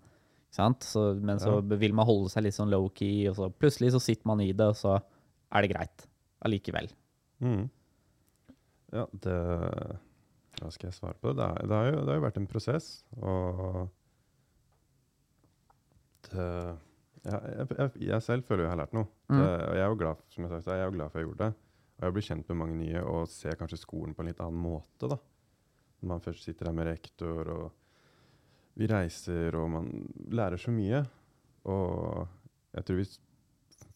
sant? 0.52 0.84
Så, 0.84 1.12
men 1.16 1.40
så 1.40 1.58
vil 1.64 1.94
man 1.96 2.08
holde 2.08 2.32
seg 2.32 2.46
litt 2.46 2.56
sånn 2.58 2.72
low-key, 2.72 3.24
og 3.30 3.38
så 3.38 3.48
plutselig 3.54 3.94
så 3.94 4.02
sitter 4.02 4.28
man 4.28 4.42
i 4.44 4.50
det, 4.52 4.68
og 4.74 4.78
så 4.78 4.98
er 5.52 5.64
det 5.64 5.72
greit 5.72 6.06
allikevel. 6.44 6.90
Mm. 7.42 7.66
Ja, 8.92 9.06
det 9.24 9.40
Hva 10.60 10.70
skal 10.70 10.90
jeg 10.90 10.98
svare 10.98 11.16
på? 11.18 11.32
Det, 11.34 11.42
er, 11.42 11.66
det, 11.66 11.74
har, 11.74 11.88
jo, 11.88 12.00
det 12.04 12.12
har 12.12 12.20
jo 12.20 12.26
vært 12.26 12.40
en 12.42 12.48
prosess, 12.50 12.88
og 13.18 13.88
det, 16.28 16.48
ja, 17.22 17.38
jeg, 17.38 17.66
jeg, 17.78 17.90
jeg 18.08 18.24
selv 18.24 18.46
føler 18.46 18.64
jo 18.64 18.68
jeg 18.68 18.74
har 18.74 18.82
lært 18.82 18.96
noe. 18.96 19.08
Mm. 19.30 19.38
Det, 19.38 19.48
og 19.48 19.76
jeg 19.76 19.84
er 19.84 19.92
jo 19.92 20.00
glad 20.04 20.24
som 20.34 20.46
jeg 20.46 20.64
sa, 20.64 20.76
jeg 20.76 20.84
er 20.84 20.90
jo 20.90 20.96
glad 20.98 21.12
for 21.12 21.18
at 21.18 21.22
jeg 21.22 21.30
gjorde 21.30 21.48
det. 21.48 21.52
Og 22.02 22.08
jeg 22.08 22.14
blir 22.16 22.24
kjent 22.26 22.48
med 22.50 22.58
mange 22.58 22.76
nye 22.80 23.00
og 23.06 23.28
ser 23.30 23.54
kanskje 23.54 23.78
skolen 23.78 24.14
på 24.14 24.24
en 24.24 24.32
litt 24.32 24.40
annen 24.42 24.58
måte. 24.58 25.06
da. 25.06 25.20
Når 26.02 26.10
man 26.10 26.24
først 26.24 26.48
sitter 26.48 26.66
der 26.66 26.74
med 26.74 26.88
rektor, 26.88 27.46
og 27.46 27.68
vi 28.74 28.88
reiser, 28.90 29.54
og 29.54 29.68
man 29.70 29.86
lærer 30.34 30.58
så 30.58 30.74
mye. 30.74 31.04
Og 31.70 32.26
jeg 32.74 32.88
tror 32.88 32.98
hvis 32.98 33.14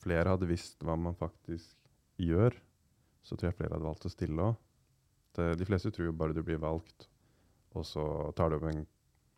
flere 0.04 0.36
hadde 0.36 0.46
visst 0.46 0.86
hva 0.86 0.94
man 0.94 1.18
faktisk 1.18 1.75
gjør, 2.22 2.54
så 3.26 3.34
tror 3.34 3.50
jeg 3.50 3.58
flere 3.58 3.75
hadde 3.75 3.88
valgt 3.88 4.06
å 4.06 4.12
stille 4.14 4.46
òg. 4.52 4.62
De 5.58 5.66
fleste 5.66 5.90
tror 5.90 6.12
jo 6.12 6.14
bare 6.16 6.36
du 6.36 6.44
blir 6.46 6.62
valgt, 6.62 7.10
og 7.75 7.82
så 7.84 8.06
tar 8.38 8.54
du 8.54 8.60
opp 8.60 8.70
en 8.70 8.86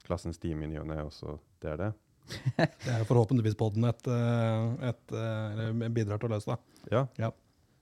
klassens 0.04 0.38
time 0.38 0.68
i 0.68 0.74
ny 0.74 0.82
og 0.84 0.92
ne, 0.92 1.00
og 1.08 1.10
så 1.16 1.38
det 1.64 1.72
er 1.72 1.84
det. 1.86 1.90
Det 2.84 2.92
er 2.92 3.08
forhåpentligvis 3.08 3.56
podden 3.56 3.88
et, 3.88 4.04
et, 4.04 4.82
et, 4.84 4.88
et, 4.92 5.12
eller 5.16 5.94
bidrar 5.96 6.20
til 6.20 6.28
å 6.28 6.36
løse. 6.36 6.52
da. 6.52 6.84
Ja. 6.92 7.06
Ja. 7.16 7.32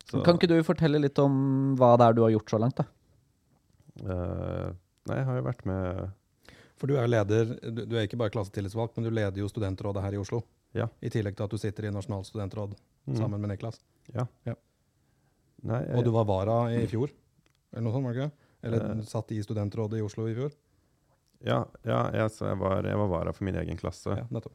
Så, 0.06 0.20
Kan 0.22 0.38
ikke 0.38 0.50
du 0.50 0.60
fortelle 0.66 1.00
litt 1.02 1.18
om 1.18 1.74
hva 1.78 1.96
det 1.98 2.06
er 2.06 2.14
du 2.14 2.22
har 2.22 2.34
gjort 2.36 2.52
så 2.52 2.60
langt, 2.62 2.78
da? 2.78 2.86
Uh, 4.04 4.70
nei, 5.08 5.16
jeg 5.18 5.26
har 5.26 5.38
jo 5.38 5.44
vært 5.46 5.62
med 5.64 6.10
For 6.76 6.90
du 6.90 6.98
er 6.98 7.06
jo 7.06 7.12
leder, 7.14 7.54
du, 7.64 7.80
du 7.88 7.94
er 7.96 8.04
ikke 8.04 8.18
bare 8.20 8.34
klassetillitsvalgt, 8.34 8.98
men 8.98 9.08
du 9.08 9.10
leder 9.14 9.40
jo 9.40 9.48
studentrådet 9.50 10.04
her 10.04 10.14
i 10.14 10.20
Oslo. 10.20 10.42
Ja. 10.76 10.86
I 11.00 11.10
tillegg 11.10 11.38
til 11.38 11.46
at 11.46 11.54
du 11.54 11.58
sitter 11.58 11.88
i 11.88 11.92
Nasjonalt 11.94 12.28
studentråd 12.28 12.74
mm, 12.76 13.16
sammen 13.16 13.40
med 13.40 13.54
Niklas. 13.54 13.80
Ja. 14.12 14.26
Ja. 14.46 14.54
Nei, 15.66 15.80
jeg, 15.86 15.96
Og 15.96 16.04
du 16.04 16.12
var 16.14 16.28
vara 16.28 16.58
i 16.76 16.84
fjor, 16.90 17.10
eller 17.72 17.86
noe 17.88 17.96
sånt, 17.96 18.06
var 18.06 18.14
det 18.14 18.26
ikke? 18.26 18.52
Eller 18.66 18.86
uh, 19.00 19.02
satt 19.08 19.32
i 19.32 19.40
studentrådet 19.42 19.98
i 19.98 20.04
Oslo 20.04 20.28
i 20.30 20.36
fjor? 20.36 20.54
ja, 21.44 21.58
ja 21.84 21.98
jeg, 22.14 22.30
så 22.32 22.50
jeg, 22.50 22.60
var, 22.60 22.86
jeg 22.86 23.00
var 23.00 23.10
vara 23.10 23.32
for 23.34 23.48
min 23.48 23.58
egen 23.60 23.80
klasse, 23.80 24.14
Ja, 24.20 24.28
nettopp. 24.32 24.54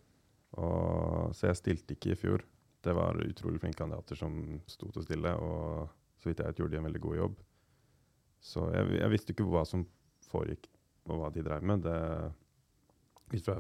og, 0.58 1.36
så 1.38 1.50
jeg 1.50 1.60
stilte 1.60 1.98
ikke 1.98 2.14
i 2.14 2.20
fjor. 2.20 2.46
Det 2.82 2.94
var 2.98 3.20
utrolig 3.24 3.62
flinke 3.62 3.84
kandidater 3.84 4.18
som 4.18 4.38
sto 4.70 4.90
til 4.92 5.06
stille, 5.06 5.34
og 5.38 5.90
så 6.22 6.30
vidt 6.30 6.42
jeg 6.42 6.50
vet 6.50 6.62
gjorde 6.62 6.74
de 6.74 6.80
en 6.82 6.88
veldig 6.90 7.02
god 7.02 7.18
jobb. 7.20 7.40
Så 8.42 8.66
jeg, 8.74 8.94
jeg 8.98 9.14
visste 9.14 9.36
ikke 9.36 9.50
hva 9.50 9.64
som 9.70 9.86
foregikk, 10.32 10.70
og 11.10 11.22
hva 11.22 11.30
de 11.34 11.44
drev 11.46 11.66
med. 11.66 11.86
Det, 11.86 11.98
ut 13.32 13.46
fra 13.46 13.60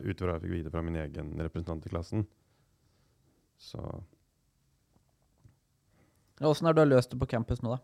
ut 0.00 0.24
jeg 0.24 0.42
fikk 0.44 0.52
vite 0.52 0.72
fra 0.72 0.84
min 0.84 0.98
egen 1.00 1.32
representant 1.40 1.86
i 1.86 1.92
klassen. 1.92 2.26
Så 3.60 3.80
Åssen 6.40 6.66
har 6.66 6.74
du 6.74 6.84
løst 6.84 7.10
det 7.12 7.18
på 7.20 7.28
campus 7.28 7.60
nå, 7.60 7.74
da? 7.74 7.80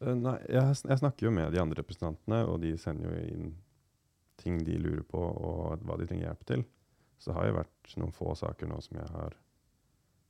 Eh, 0.00 0.14
Nei, 0.16 0.38
jeg, 0.48 0.76
jeg 0.88 1.00
snakker 1.02 1.28
jo 1.28 1.32
med 1.34 1.52
de 1.52 1.60
andre 1.60 1.82
representantene, 1.82 2.38
og 2.48 2.62
de 2.62 2.72
sender 2.80 3.12
jo 3.12 3.24
inn 3.34 3.50
ting 4.38 4.60
de 4.64 4.78
lurer 4.78 5.04
på, 5.04 5.20
og 5.20 5.82
hva 5.84 5.98
de 5.98 6.06
trenger 6.08 6.28
hjelp 6.30 6.44
til. 6.48 6.64
Så 7.18 7.30
det 7.30 7.36
har 7.38 7.48
jo 7.48 7.58
vært 7.58 7.94
noen 7.98 8.14
få 8.14 8.32
saker 8.38 8.70
nå 8.70 8.78
som 8.84 8.98
jeg 9.00 9.10
har 9.14 9.36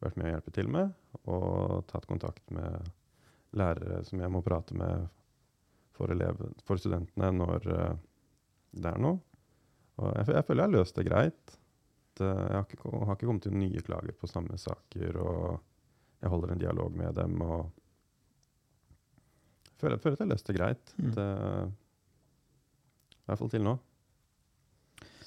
vært 0.02 0.18
med 0.18 0.28
å 0.28 0.32
hjelpe 0.32 0.54
til 0.54 0.68
med, 0.72 0.92
og 1.26 1.84
tatt 1.90 2.06
kontakt 2.08 2.52
med 2.54 2.90
lærere 3.58 4.02
som 4.06 4.20
jeg 4.22 4.32
må 4.32 4.42
prate 4.44 4.76
med 4.76 5.08
for, 5.96 6.12
eleven, 6.14 6.54
for 6.64 6.80
studentene 6.80 7.32
når 7.34 7.70
eh, 7.74 7.96
det 8.78 8.92
er 8.92 9.00
noe. 9.02 9.18
Og 9.98 10.12
jeg, 10.14 10.28
jeg 10.36 10.46
føler 10.46 10.62
jeg 10.62 10.68
har 10.68 10.76
løst 10.76 10.98
det 10.98 11.06
greit. 11.08 11.56
Det, 12.18 12.28
jeg 12.28 12.54
har 12.54 12.66
ikke, 12.66 12.92
har 12.92 13.16
ikke 13.16 13.26
kommet 13.26 13.46
til 13.46 13.58
nye 13.58 13.82
klager 13.86 14.14
på 14.18 14.30
samme 14.30 14.58
saker, 14.60 15.18
og 15.22 15.58
jeg 16.22 16.32
holder 16.32 16.54
en 16.54 16.62
dialog 16.62 16.94
med 16.98 17.18
dem. 17.18 17.42
og 17.42 17.60
jeg 19.66 19.82
føler, 19.82 19.96
jeg 19.96 20.02
føler 20.04 20.16
at 20.16 20.20
jeg 20.20 20.26
har 20.26 20.32
løst 20.34 20.48
det 20.48 20.58
greit. 20.58 20.94
Mm. 20.98 21.12
Det, 21.18 21.28
I 23.18 23.26
hvert 23.28 23.42
fall 23.42 23.52
til 23.54 23.66
nå. 23.66 23.76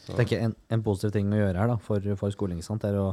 Så, 0.02 0.14
Jeg 0.14 0.24
tenker 0.24 0.48
en, 0.48 0.56
en 0.74 0.84
positiv 0.86 1.14
ting 1.16 1.30
å 1.30 1.40
gjøre 1.40 1.62
her 1.62 1.70
da, 1.70 1.78
for, 1.82 2.12
for 2.18 2.34
skolen 2.34 2.58
ikke 2.58 2.70
sant, 2.72 2.86
er 2.88 2.98
å 2.98 3.12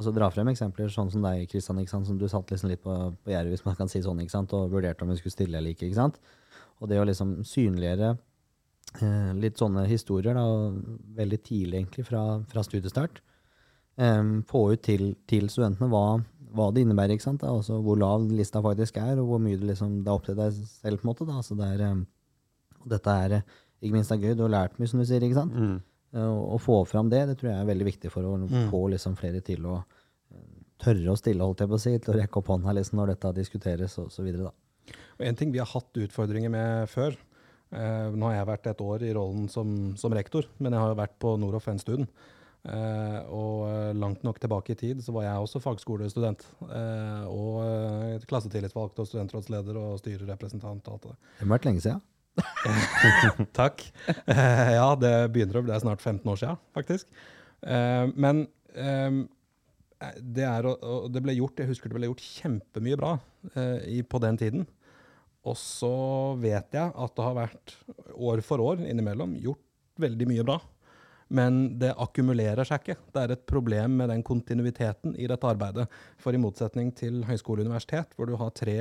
altså, 0.00 0.12
dra 0.16 0.30
frem 0.32 0.50
eksempler 0.52 0.92
sånn 0.92 1.12
som 1.12 1.24
deg, 1.24 1.44
Kristian, 1.50 1.80
ikke 1.82 1.92
sant, 1.92 2.08
som 2.08 2.18
du 2.18 2.26
satt 2.30 2.50
liksom 2.52 2.72
litt 2.72 2.82
på, 2.84 2.96
på 3.20 3.34
gjerdet, 3.34 3.52
hvis 3.54 3.66
man 3.66 3.76
kan 3.78 3.90
si 3.92 4.02
sånn, 4.04 4.22
ikke 4.24 4.36
sant, 4.36 4.54
og 4.56 4.72
vurderte 4.72 5.04
om 5.04 5.12
vi 5.12 5.18
skulle 5.20 5.36
stille 5.36 5.60
eller 5.60 5.74
ikke. 5.74 5.90
ikke 5.90 6.00
sant? 6.00 6.20
Og 6.80 6.88
det 6.88 7.00
å 7.00 7.06
liksom 7.06 7.40
synliggjøre 7.44 8.14
eh, 8.14 9.32
litt 9.42 9.60
sånne 9.60 9.84
historier, 9.90 10.38
da, 10.38 10.46
veldig 11.20 11.40
tidlig 11.44 11.82
egentlig 11.82 12.06
fra, 12.08 12.24
fra 12.50 12.64
studiestart, 12.64 13.20
eh, 14.00 14.22
få 14.48 14.64
ut 14.72 14.84
til, 14.86 15.10
til 15.30 15.50
studentene 15.52 15.90
hva, 15.92 16.04
hva 16.56 16.70
det 16.74 16.86
innebærer, 16.86 17.16
ikke 17.16 17.28
sant? 17.28 17.44
Da, 17.44 17.52
altså 17.52 17.82
hvor 17.84 18.00
lav 18.00 18.24
lista 18.32 18.62
faktisk 18.64 18.98
er, 19.02 19.20
og 19.20 19.34
hvor 19.34 19.42
mye 19.42 19.60
det, 19.60 19.74
liksom, 19.74 20.00
det 20.04 20.10
er 20.10 20.16
opp 20.16 20.26
til 20.28 20.38
deg 20.40 20.56
selv, 20.56 21.02
på 21.02 21.06
en 21.06 21.12
måte. 21.12 21.28
Da. 21.28 21.36
Altså, 21.42 21.58
det 21.58 21.68
er, 21.76 21.84
eh, 21.90 22.80
og 22.80 22.90
dette 22.94 23.20
er 23.26 23.38
eh, 23.40 23.54
ikke 23.80 23.96
minst 23.96 24.12
er 24.12 24.20
gøy, 24.20 24.34
du 24.36 24.44
har 24.44 24.56
lært 24.56 24.80
mye, 24.80 24.90
som 24.90 25.00
du 25.00 25.08
sier, 25.08 25.24
ikke 25.24 25.38
sant? 25.38 25.56
mm, 25.56 25.78
å 26.18 26.58
få 26.58 26.80
fram 26.90 27.08
det, 27.12 27.20
det 27.28 27.36
tror 27.38 27.52
jeg 27.52 27.60
er 27.62 27.68
veldig 27.68 27.86
viktig 27.86 28.10
for 28.10 28.22
å 28.26 28.36
Mm. 28.40 28.70
få 28.70 28.88
liksom 28.90 29.16
flere 29.16 29.40
til 29.46 29.62
å 29.66 29.76
eh, 30.32 30.36
tørre 30.78 31.12
å 31.12 31.16
stille, 31.18 31.44
holdt 31.44 31.60
jeg 31.60 31.68
på 31.68 31.74
å 31.78 31.80
si, 31.80 31.98
til 31.98 32.14
å 32.14 32.18
rekke 32.18 32.38
opp 32.40 32.46
hånda 32.50 32.72
liksom, 32.74 32.96
når 32.98 33.14
dette 33.14 33.32
diskuteres 33.34 33.96
videre. 34.18 34.50
En 35.20 35.36
ting 35.36 35.52
vi 35.52 35.58
har 35.58 35.66
hatt 35.66 35.92
utfordringer 35.94 36.50
med 36.50 36.88
før 36.88 37.14
eh, 37.72 38.10
Nå 38.10 38.26
har 38.26 38.34
jeg 38.40 38.46
vært 38.48 38.66
et 38.66 38.80
år 38.80 39.02
i 39.06 39.12
rollen 39.14 39.48
som, 39.48 39.94
som 39.96 40.12
rektor, 40.12 40.46
men 40.58 40.72
jeg 40.72 40.80
har 40.80 40.88
jo 40.94 40.98
vært 40.98 41.18
på 41.22 41.36
Noroff 41.38 41.68
en 41.68 41.78
stund. 41.78 42.08
Eh, 42.64 43.20
og 43.32 43.68
eh, 43.70 43.92
langt 43.96 44.22
nok 44.26 44.40
tilbake 44.42 44.72
i 44.74 44.76
tid 44.76 44.98
så 45.04 45.12
var 45.14 45.24
jeg 45.28 45.44
også 45.46 45.60
fagskolestudent. 45.62 46.42
Eh, 46.66 47.22
og 47.30 47.62
eh, 47.64 48.26
klassetillitsvalgt 48.28 48.98
og 49.00 49.06
studentrådsleder 49.08 49.78
og 49.80 50.00
styrerepresentant 50.02 50.88
og 50.88 50.92
alt 50.98 51.06
det. 51.12 51.14
Det 51.38 51.46
har 51.46 51.54
vært 51.54 51.68
lenge 51.70 51.80
siden. 51.86 52.02
Takk. 53.58 53.84
Uh, 54.28 54.70
ja, 54.76 54.88
det 55.00 55.12
begynner 55.34 55.60
å 55.60 55.64
bli 55.66 55.78
snart 55.82 56.02
15 56.02 56.30
år 56.30 56.40
siden, 56.40 56.60
faktisk. 56.76 57.10
Uh, 57.60 58.08
men 58.16 58.46
eh, 58.72 59.20
det, 60.16 60.46
er, 60.46 60.68
det 61.12 61.20
ble 61.20 61.36
gjort, 61.36 61.60
jeg 61.60 61.68
husker 61.68 61.92
det 61.92 61.98
ble 61.98 62.08
gjort 62.08 62.24
kjempemye 62.24 62.98
bra 63.00 63.14
uh, 63.54 63.78
i, 63.84 64.00
på 64.02 64.20
den 64.22 64.40
tiden. 64.40 64.66
Og 65.48 65.56
så 65.56 65.94
vet 66.40 66.76
jeg 66.76 66.92
at 66.92 67.16
det 67.16 67.24
har 67.24 67.38
vært 67.38 67.74
år 68.12 68.42
for 68.44 68.60
år 68.64 68.84
innimellom 68.84 69.38
gjort 69.40 69.64
veldig 70.00 70.28
mye 70.28 70.44
bra. 70.46 70.58
Men 71.30 71.78
det 71.78 71.92
akkumulerer 72.02 72.66
seg 72.66 72.82
ikke. 72.82 72.96
Det 73.14 73.22
er 73.22 73.32
et 73.36 73.44
problem 73.48 74.00
med 74.00 74.10
den 74.10 74.24
kontinuiteten 74.26 75.14
i 75.14 75.28
dette 75.30 75.46
arbeidet. 75.46 75.86
For 76.18 76.34
i 76.34 76.40
motsetning 76.42 76.90
til 76.96 77.22
høyskole 77.28 77.62
og 77.62 77.70
universitet, 77.70 78.16
hvor 78.16 78.26
du 78.26 78.34
har 78.40 78.50
tre 78.56 78.76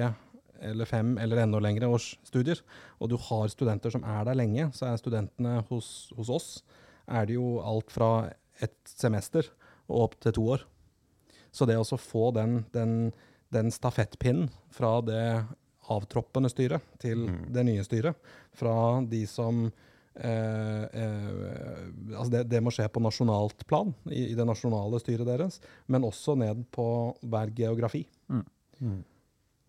eller 0.61 0.89
fem 0.89 1.17
eller 1.21 1.43
enda 1.43 1.61
lengre 1.63 1.87
års 1.87 2.13
studier, 2.27 2.61
og 2.99 3.11
du 3.11 3.17
har 3.29 3.47
studenter 3.51 3.93
som 3.93 4.03
er 4.03 4.25
der 4.27 4.37
lenge, 4.37 4.69
så 4.75 4.89
er 4.89 4.99
studentene 5.01 5.59
hos, 5.69 6.11
hos 6.17 6.29
oss 6.29 6.49
er 7.09 7.25
det 7.25 7.39
jo 7.39 7.57
alt 7.65 7.91
fra 7.93 8.29
et 8.61 8.75
semester 8.85 9.47
og 9.89 10.03
opp 10.03 10.19
til 10.21 10.35
to 10.35 10.45
år. 10.55 10.65
Så 11.51 11.65
det 11.65 11.79
å 11.79 11.97
få 11.97 12.29
den, 12.35 12.63
den, 12.75 13.11
den 13.53 13.71
stafettpinnen 13.73 14.51
fra 14.73 14.99
det 15.01 15.45
avtroppende 15.89 16.51
styret 16.51 16.85
til 17.01 17.25
Mm. 17.25 17.45
det 17.53 17.63
nye 17.65 17.83
styret, 17.83 18.15
fra 18.53 19.01
de 19.01 19.23
som 19.25 19.71
eh, 20.15 20.83
eh, 20.83 22.13
altså 22.13 22.31
det, 22.35 22.43
det 22.51 22.61
må 22.61 22.69
skje 22.69 22.85
på 22.93 23.01
nasjonalt 23.01 23.65
plan, 23.65 23.93
i, 24.11 24.29
i 24.29 24.35
det 24.37 24.45
nasjonale 24.45 24.99
styret 25.01 25.25
deres, 25.25 25.59
men 25.87 26.05
også 26.05 26.37
ned 26.37 26.67
på 26.71 27.15
hver 27.25 27.49
geografi. 27.57 28.05
Mm. 28.29 28.45
Eh, 28.81 28.99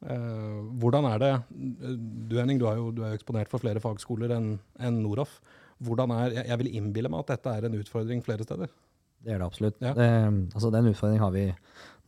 hvordan 0.01 1.05
er 1.11 1.19
det 1.21 1.33
Du 2.31 2.37
Henning, 2.39 2.59
du, 2.61 2.65
har 2.65 2.77
jo, 2.79 2.91
du 2.91 3.03
er 3.05 3.13
jo 3.13 3.19
eksponert 3.21 3.51
for 3.53 3.61
flere 3.61 3.83
fagskoler 3.85 4.33
enn 4.37 4.55
en 4.81 5.03
Noroff. 5.05 5.41
Hvordan 5.81 6.13
er, 6.17 6.31
jeg, 6.39 6.47
jeg 6.49 6.59
vil 6.63 6.71
innbille 6.79 7.11
meg 7.13 7.21
at 7.27 7.35
dette 7.37 7.53
er 7.57 7.67
en 7.69 7.77
utfordring 7.81 8.23
flere 8.25 8.45
steder. 8.45 8.73
Det 9.21 9.35
er 9.35 9.41
det 9.43 9.45
absolutt. 9.45 9.77
Ja. 9.85 9.93
Det, 9.93 10.07
altså 10.57 10.71
Den 10.73 10.87
utfordringen 10.89 11.21
har 11.21 11.33
vi 11.35 11.43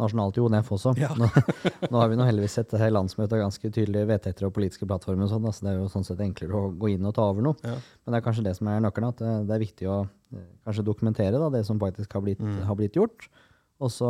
nasjonalt 0.01 0.39
i 0.39 0.41
ONF 0.41 0.71
også. 0.73 0.95
Ja. 0.97 1.11
Nå, 1.21 1.29
nå 1.93 2.01
har 2.01 2.09
vi 2.09 2.17
nå 2.17 2.25
heldigvis 2.25 2.55
sett 2.57 2.73
her 2.81 2.93
landsmøtet 2.95 3.37
har 3.37 3.43
ganske 3.45 3.69
tydelige 3.69 4.09
vedtekter 4.09 4.49
og 4.49 4.55
politiske 4.57 4.89
plattformer. 4.89 5.27
og 5.29 5.33
sånn, 5.35 5.45
altså 5.51 5.67
Det 5.67 5.73
er 5.75 5.77
jo 5.83 5.91
sånn 5.93 6.07
sett 6.09 6.23
enklere 6.25 6.57
å 6.57 6.71
gå 6.73 6.95
inn 6.95 7.05
og 7.09 7.13
ta 7.19 7.27
over 7.29 7.45
noe. 7.45 7.61
Ja. 7.69 7.77
Men 7.77 8.17
det 8.17 8.21
er 8.23 8.25
kanskje 8.31 8.47
det 8.49 8.57
som 8.57 8.73
er 8.73 8.81
nøkkelen. 8.87 9.13
At 9.13 9.21
det, 9.21 9.35
det 9.51 9.57
er 9.59 9.65
viktig 9.67 9.91
å 9.93 9.99
eh, 10.07 10.47
kanskje 10.65 10.87
dokumentere 10.89 11.37
da, 11.45 11.51
det 11.53 11.65
som 11.69 11.81
faktisk 11.83 12.17
har 12.17 12.25
blitt, 12.25 12.41
Mm. 12.41 12.63
har 12.71 12.81
blitt 12.81 12.97
gjort. 12.97 13.29
Og 13.83 13.91
så 13.93 14.09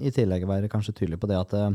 i 0.00 0.12
tillegg 0.14 0.48
være 0.48 0.68
kanskje 0.72 0.96
tydelig 0.96 1.20
på 1.20 1.28
det 1.28 1.36
at 1.40 1.52
eh, 1.58 1.70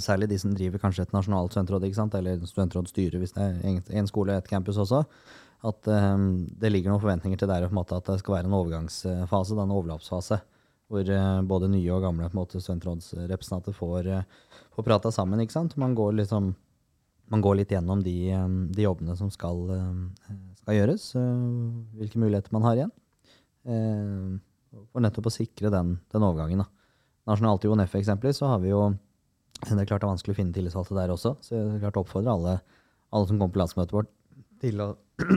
særlig 0.00 0.30
de 0.30 0.38
som 0.40 0.54
driver 0.56 0.80
kanskje 0.80 1.04
et 1.04 1.12
nasjonalt 1.12 1.52
studentråd, 1.52 1.84
eller 2.16 2.44
studentrådsstyre 2.48 3.20
hvis 3.20 3.34
det 3.36 3.42
er 3.44 3.80
en, 3.92 4.08
skole 4.08 4.32
og 4.32 4.40
et 4.40 4.48
campus 4.48 4.78
også, 4.80 5.02
at 5.66 5.88
um, 5.88 6.46
det 6.60 6.70
ligger 6.70 6.92
noen 6.92 7.02
forventninger 7.02 7.40
til 7.40 7.50
der 7.50 7.66
måte 7.74 7.96
at 7.96 8.06
det 8.08 8.20
skal 8.20 8.38
være 8.38 8.48
en 8.48 8.56
overgangsfase, 8.56 9.56
en 9.60 9.74
overlappsfase, 9.76 10.38
hvor 10.88 11.10
uh, 11.10 11.42
både 11.42 11.70
nye 11.72 11.92
og 11.92 12.04
gamle 12.06 12.28
måte, 12.36 12.60
studentrådsrepresentanter 12.62 13.76
får, 13.76 14.10
uh, 14.12 14.56
får 14.76 14.86
prata 14.86 15.12
sammen. 15.12 15.42
Man 15.76 15.96
går, 15.98 16.12
liksom, 16.22 16.54
man 17.32 17.44
går 17.44 17.60
litt 17.60 17.72
gjennom 17.74 18.04
de, 18.04 18.16
um, 18.36 18.58
de 18.72 18.86
jobbene 18.86 19.16
som 19.18 19.32
skal, 19.34 19.64
uh, 19.72 20.36
skal 20.66 20.80
gjøres, 20.80 21.14
eh, 21.14 21.42
hvilke 21.94 22.18
muligheter 22.18 22.54
man 22.54 22.64
har 22.66 22.74
igjen. 22.80 22.94
Eh, 23.66 24.38
For 24.92 25.00
nettopp 25.00 25.30
å 25.30 25.32
sikre 25.32 25.70
den, 25.72 25.94
den 26.12 26.24
overgangen. 26.26 26.58
da. 26.58 26.66
Nasjonalt 27.30 27.64
i 27.64 27.68
ONF 27.70 27.94
eksempelvis, 27.96 28.42
så 28.42 28.50
har 28.50 28.58
vi 28.60 28.68
jo 28.74 28.90
Det 29.62 29.76
er 29.80 29.88
klart 29.88 30.02
det 30.02 30.06
er 30.06 30.12
vanskelig 30.14 30.34
å 30.34 30.38
finne 30.40 30.54
tillitsvalgte 30.54 30.96
der 30.98 31.12
også, 31.14 31.36
så 31.44 31.56
jeg 31.56 31.80
klart 31.84 31.96
oppfordrer 32.02 32.32
alle, 32.32 32.58
alle 33.14 33.28
som 33.30 33.38
kommer 33.38 33.54
på 33.54 33.62
landsmøtet 33.62 33.94
vårt, 33.96 34.10
til 34.62 34.82
å 34.84 34.90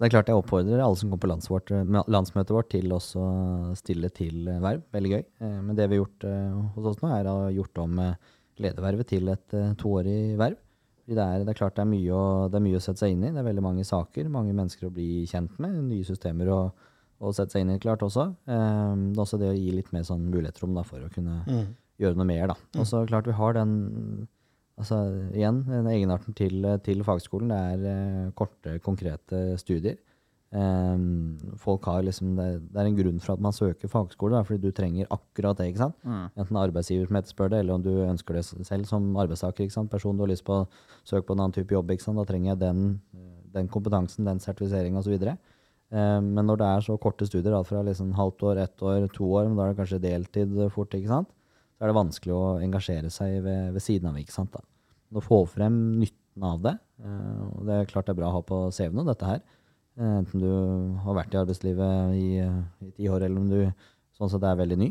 Så 0.00 0.06
det 0.06 0.08
er 0.08 0.12
klart 0.14 0.30
jeg 0.32 0.40
oppfordrer 0.40 0.80
alle 0.80 0.96
som 0.96 1.10
kommer 1.10 1.20
på 1.20 1.28
lands 1.28 1.48
vårt, 1.52 1.70
eh, 1.76 1.84
landsmøtet 2.08 2.54
vårt, 2.56 2.70
til 2.72 2.88
å 2.96 3.00
stille 3.76 4.08
til 4.16 4.46
eh, 4.48 4.60
verv. 4.64 4.80
Veldig 4.96 5.10
gøy. 5.12 5.24
Eh, 5.44 5.58
Men 5.60 5.76
det 5.76 5.90
vi 5.90 5.98
har 5.98 6.06
gjort 6.06 6.24
hos 6.72 6.86
oss 6.88 7.02
nå, 7.02 7.10
er 7.12 7.28
å 7.28 7.34
gjort 7.52 7.80
om 7.82 8.00
ledervervet 8.64 9.10
til 9.12 9.28
et 9.28 9.56
toårig 9.76 10.38
verv. 10.40 10.56
Det 11.10 11.20
er, 11.20 11.44
det 11.44 11.52
er 11.52 11.58
klart 11.58 11.76
det 11.76 11.84
er, 11.84 12.14
å, 12.16 12.22
det 12.48 12.56
er 12.56 12.64
mye 12.64 12.78
å 12.78 12.80
sette 12.80 13.02
seg 13.02 13.12
inn 13.12 13.26
i. 13.26 13.32
Det 13.34 13.42
er 13.42 13.48
veldig 13.50 13.66
mange 13.66 13.84
saker, 13.84 14.32
mange 14.32 14.54
mennesker 14.56 14.88
å 14.88 14.94
bli 14.94 15.26
kjent 15.28 15.60
med, 15.60 15.76
nye 15.90 16.08
systemer 16.08 16.48
å, 16.54 16.58
å 17.20 17.32
sette 17.36 17.58
seg 17.58 17.66
inn 17.66 17.74
i, 17.74 17.78
klart 17.82 18.00
også. 18.06 18.30
Det 18.48 18.56
er 18.56 19.20
også 19.26 19.40
det 19.42 19.52
å 19.52 19.58
gi 19.58 19.76
litt 19.82 19.92
mer 19.92 20.08
sånn 20.08 20.24
mulighetsrom 20.32 20.80
da, 20.80 20.86
for 20.86 21.04
å 21.04 21.12
kunne 21.12 21.42
gjøre 22.00 22.18
noe 22.18 22.28
mer. 22.28 22.52
da. 22.52 22.58
Og 22.80 22.88
så 22.88 23.04
klart 23.08 23.28
vi 23.28 23.36
har 23.36 23.56
den 23.56 23.74
altså 24.80 25.00
igjen, 25.36 25.64
den 25.68 25.88
egenarten 25.90 26.36
til, 26.36 26.64
til 26.84 27.02
fagskolen. 27.04 27.52
Det 27.52 27.58
er 27.74 27.90
eh, 27.90 28.30
korte, 28.36 28.78
konkrete 28.84 29.42
studier. 29.60 29.98
Um, 30.50 31.36
folk 31.62 31.84
har 31.86 32.02
liksom, 32.02 32.32
det, 32.34 32.46
det 32.72 32.80
er 32.82 32.88
en 32.88 32.96
grunn 32.98 33.20
for 33.22 33.36
at 33.36 33.42
man 33.44 33.54
søker 33.54 33.90
fagskole, 33.90 34.34
da, 34.34 34.42
fordi 34.42 34.64
du 34.64 34.74
trenger 34.74 35.06
akkurat 35.14 35.60
det. 35.60 35.68
ikke 35.70 35.84
sant? 35.84 35.98
Enten 36.34 36.58
arbeidsgiver 36.58 37.06
som 37.06 37.20
etterspør 37.20 37.52
det, 37.52 37.60
eller 37.62 37.76
om 37.76 37.84
du 37.84 37.92
ønsker 38.02 38.40
det 38.40 38.42
selv 38.66 38.88
som 38.90 39.12
arbeidstaker. 39.22 39.62
ikke 39.62 39.76
sant? 39.76 39.92
Person 39.92 40.18
du 40.18 40.24
har 40.24 40.32
lyst 40.32 40.46
på 40.48 40.62
å 40.64 40.66
søke 41.06 41.28
på 41.28 41.36
en 41.36 41.44
annen 41.44 41.54
type 41.54 41.76
jobb. 41.76 41.94
ikke 41.94 42.08
sant? 42.08 42.18
Da 42.18 42.26
trenger 42.26 42.54
jeg 42.54 42.62
den, 42.64 42.82
den 43.54 43.70
kompetansen, 43.70 44.26
den 44.26 44.42
sertifiseringa 44.42 45.04
osv. 45.04 45.14
Eh, 45.22 46.18
men 46.26 46.42
når 46.42 46.62
det 46.64 46.72
er 46.72 46.86
så 46.88 46.98
korte 46.98 47.30
studier, 47.30 47.54
alt 47.54 47.70
fra 47.70 47.84
liksom 47.86 48.10
halvt 48.18 48.48
år, 48.50 48.64
ett 48.64 48.82
år, 48.82 49.06
to 49.14 49.30
år, 49.30 49.46
men 49.46 49.54
da 49.54 49.68
er 49.68 49.70
det 49.70 49.82
kanskje 49.84 50.02
deltid 50.02 50.58
fort, 50.74 50.98
ikke 50.98 51.14
sant? 51.14 51.30
Så 51.80 51.86
er 51.86 51.94
det 51.94 51.96
vanskelig 51.96 52.34
å 52.36 52.58
engasjere 52.60 53.08
seg 53.08 53.38
ved, 53.40 53.70
ved 53.72 53.80
siden 53.80 54.10
av. 54.10 54.18
ikke 54.20 54.34
sant 54.34 54.52
da. 54.52 54.60
Å 55.16 55.22
få 55.24 55.38
frem 55.48 55.78
nytten 55.96 56.44
av 56.44 56.60
det. 56.66 56.74
eh, 57.00 57.38
og 57.46 57.62
Det 57.64 57.78
er 57.78 57.88
klart 57.88 58.10
det 58.10 58.12
er 58.12 58.18
bra 58.18 58.28
å 58.28 58.34
ha 58.34 58.42
på 58.44 58.58
CV-en, 58.76 59.06
dette 59.08 59.24
her. 59.30 59.40
Eh, 59.96 60.18
enten 60.18 60.44
du 60.44 60.50
har 61.00 61.16
vært 61.16 61.32
i 61.32 61.40
arbeidslivet 61.40 62.18
i, 62.20 62.26
i 62.84 62.90
ti 62.98 63.08
år, 63.08 63.24
eller 63.24 63.40
om 63.40 63.48
du 63.48 63.88
sånn 64.18 64.28
sett 64.28 64.44
er 64.44 64.60
veldig 64.60 64.76
ny. 64.76 64.90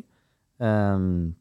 Um, 0.58 1.36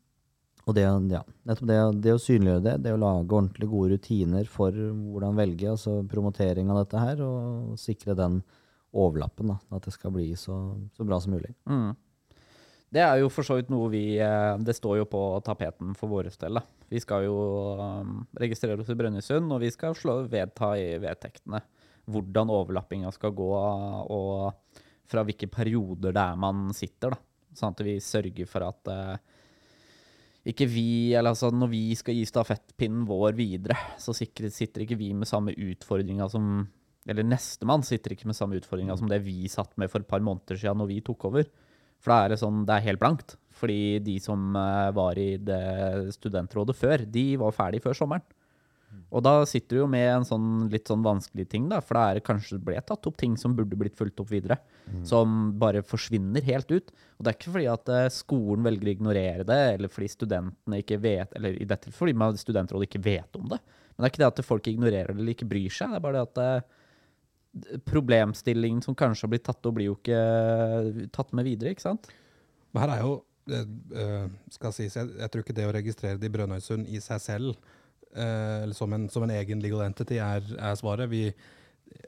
og 0.69 0.77
det, 0.77 0.85
ja, 0.85 1.23
nettopp 1.49 1.71
det, 1.71 1.79
det 2.05 2.13
å 2.13 2.21
synliggjøre 2.21 2.65
det, 2.67 2.75
det 2.85 2.93
å 2.93 3.01
lage 3.01 3.33
ordentlig 3.33 3.71
gode 3.73 3.97
rutiner 3.97 4.51
for 4.53 4.77
hvordan 4.77 5.39
velge, 5.41 5.71
altså 5.73 6.03
promotering 6.13 6.69
av 6.69 6.83
dette 6.83 7.01
her, 7.01 7.23
og 7.25 7.79
sikre 7.81 8.13
den 8.19 8.43
overlappen, 8.93 9.55
da, 9.55 9.57
at 9.79 9.89
det 9.89 9.97
skal 9.97 10.13
bli 10.13 10.29
så, 10.37 10.59
så 10.93 11.09
bra 11.09 11.17
som 11.25 11.33
mulig. 11.39 11.55
Mm. 11.73 11.97
Det 12.89 13.03
er 13.05 13.19
jo 13.21 13.29
for 13.29 13.45
så 13.45 13.59
vidt 13.59 13.69
noe 13.69 13.91
vi 13.93 14.17
eh, 14.17 14.55
Det 14.65 14.75
står 14.77 15.03
jo 15.03 15.09
på 15.13 15.21
tapeten 15.45 15.93
for 15.99 16.09
våre 16.09 16.33
del. 16.33 16.61
Vi 16.89 17.01
skal 17.05 17.27
jo 17.27 17.37
um, 17.77 18.23
registrere 18.41 18.81
oss 18.81 18.89
i 18.89 18.97
Brønnøysund, 18.97 19.51
og 19.53 19.61
vi 19.61 19.69
skal 19.75 19.97
slå 19.99 20.23
vedta 20.31 20.73
i 20.81 20.95
vedtektene 21.03 21.61
hvordan 22.09 22.49
overlappinga 22.49 23.11
skal 23.13 23.35
gå, 23.37 23.49
og 23.53 24.79
fra 25.09 25.25
hvilke 25.29 25.49
perioder 25.53 26.15
det 26.17 26.23
er 26.23 26.39
man 26.41 26.71
sitter. 26.77 27.13
da. 27.13 27.21
Sånn 27.57 27.75
at 27.75 27.83
vi 27.85 27.99
sørger 28.05 28.49
for 28.49 28.65
at 28.65 28.91
eh, 28.93 29.21
ikke 30.49 30.69
vi, 30.71 30.89
eller 31.13 31.35
altså 31.35 31.51
når 31.53 31.73
vi 31.73 31.83
skal 31.99 32.17
gi 32.17 32.25
stafettpinnen 32.29 33.07
vår 33.09 33.37
videre, 33.37 33.77
så 34.01 34.15
sitter 34.17 34.85
ikke 34.85 34.99
vi 35.01 35.13
med 35.17 35.29
samme 35.29 35.53
utfordringa 35.53 36.29
som 36.33 36.67
Eller 37.09 37.25
nestemann 37.25 37.81
sitter 37.87 38.13
ikke 38.13 38.27
med 38.29 38.37
samme 38.37 38.59
utfordringa 38.59 38.93
som 39.01 39.09
det 39.09 39.23
vi 39.25 39.49
satt 39.49 39.71
med 39.81 39.89
for 39.89 40.05
et 40.05 40.09
par 40.11 40.21
måneder 40.21 40.59
siden 40.61 40.77
når 40.77 40.89
vi 40.91 40.99
tok 41.01 41.25
over. 41.25 41.47
For 42.03 42.15
da 42.15 42.25
er 42.25 42.35
det 42.35 42.41
sånn, 42.43 42.65
det 42.69 42.77
er 42.77 42.89
helt 42.89 43.03
blankt. 43.03 43.37
Fordi 43.59 43.99
de 44.07 44.19
som 44.23 44.55
eh, 44.57 44.89
var 44.95 45.19
i 45.19 45.31
det 45.43 46.15
studentrådet 46.15 46.77
før, 46.79 47.07
de 47.19 47.25
var 47.41 47.57
ferdig 47.57 47.83
før 47.85 47.97
sommeren. 47.99 48.27
Og 49.13 49.23
da 49.25 49.33
sitter 49.49 49.77
du 49.77 49.81
jo 49.83 49.89
med 49.91 50.07
en 50.11 50.25
sånn 50.27 50.47
litt 50.73 50.89
sånn 50.89 51.05
vanskelig 51.05 51.47
ting, 51.53 51.67
da. 51.71 51.81
For 51.85 51.97
da 51.97 52.05
er 52.09 52.19
det 52.19 52.27
kanskje 52.27 52.59
ble 52.65 52.77
tatt 52.85 53.07
opp 53.09 53.17
ting 53.21 53.35
som 53.41 53.55
burde 53.57 53.77
blitt 53.77 53.97
fulgt 53.97 54.21
opp 54.21 54.31
videre. 54.33 54.59
Som 55.09 55.53
bare 55.61 55.83
forsvinner 55.85 56.45
helt 56.45 56.71
ut. 56.73 56.93
Og 57.17 57.25
det 57.25 57.33
er 57.33 57.39
ikke 57.39 57.55
fordi 57.55 57.69
at 57.73 57.93
eh, 57.93 58.09
skolen 58.13 58.65
velger 58.65 58.89
å 58.89 58.95
ignorere 58.95 59.49
det, 59.49 59.61
eller 59.75 59.93
fordi 59.93 60.11
studentene 60.13 60.81
ikke 60.83 61.01
vet 61.03 61.37
Eller 61.37 61.57
i 61.61 61.69
dette 61.69 61.93
fordi 61.93 62.15
studentrådet 62.41 62.89
ikke 62.89 63.05
vet 63.05 63.41
om 63.41 63.49
det. 63.53 63.61
Men 63.97 64.05
det 64.05 64.09
er 64.09 64.13
ikke 64.15 64.23
det 64.23 64.33
at 64.33 64.47
folk 64.47 64.69
ignorerer 64.71 65.13
det 65.13 65.23
eller 65.23 65.35
ikke 65.35 65.51
bryr 65.51 65.73
seg. 65.75 65.91
Det 65.93 65.99
er 65.99 66.05
bare 66.05 66.21
det 66.21 66.29
at 66.29 66.43
eh, 66.45 66.78
problemstillingen 67.89 68.83
som 68.85 68.97
kanskje 68.99 69.27
har 69.27 69.33
blitt 69.33 69.47
tatt 69.49 69.67
opp, 69.67 69.77
blir 69.79 69.91
jo 69.91 69.97
ikke 69.99 70.19
eh, 70.19 71.03
tatt 71.15 71.35
med 71.37 71.49
videre, 71.49 71.75
ikke 71.75 71.87
sant? 71.87 72.11
Her 72.79 72.95
er 72.95 73.05
jo 73.05 73.13
eh, 73.51 73.69
eh, 74.03 74.27
skal 74.55 74.75
sies, 74.77 74.97
jeg, 74.99 75.13
jeg 75.19 75.33
tror 75.33 75.45
ikke 75.45 75.57
det 75.57 75.69
å 75.69 75.77
registrere 75.77 76.21
det 76.21 76.31
i 76.31 76.35
Brønnøysund 76.35 76.89
i 76.91 77.03
seg 77.05 77.23
selv, 77.25 77.69
eller 78.19 78.73
som 78.75 78.93
en, 78.97 79.05
som 79.13 79.23
en 79.27 79.31
egen 79.35 79.61
legal 79.61 79.83
entity, 79.85 80.17
er, 80.25 80.47
er 80.57 80.77
svaret. 80.81 81.11
Vi, 81.13 81.27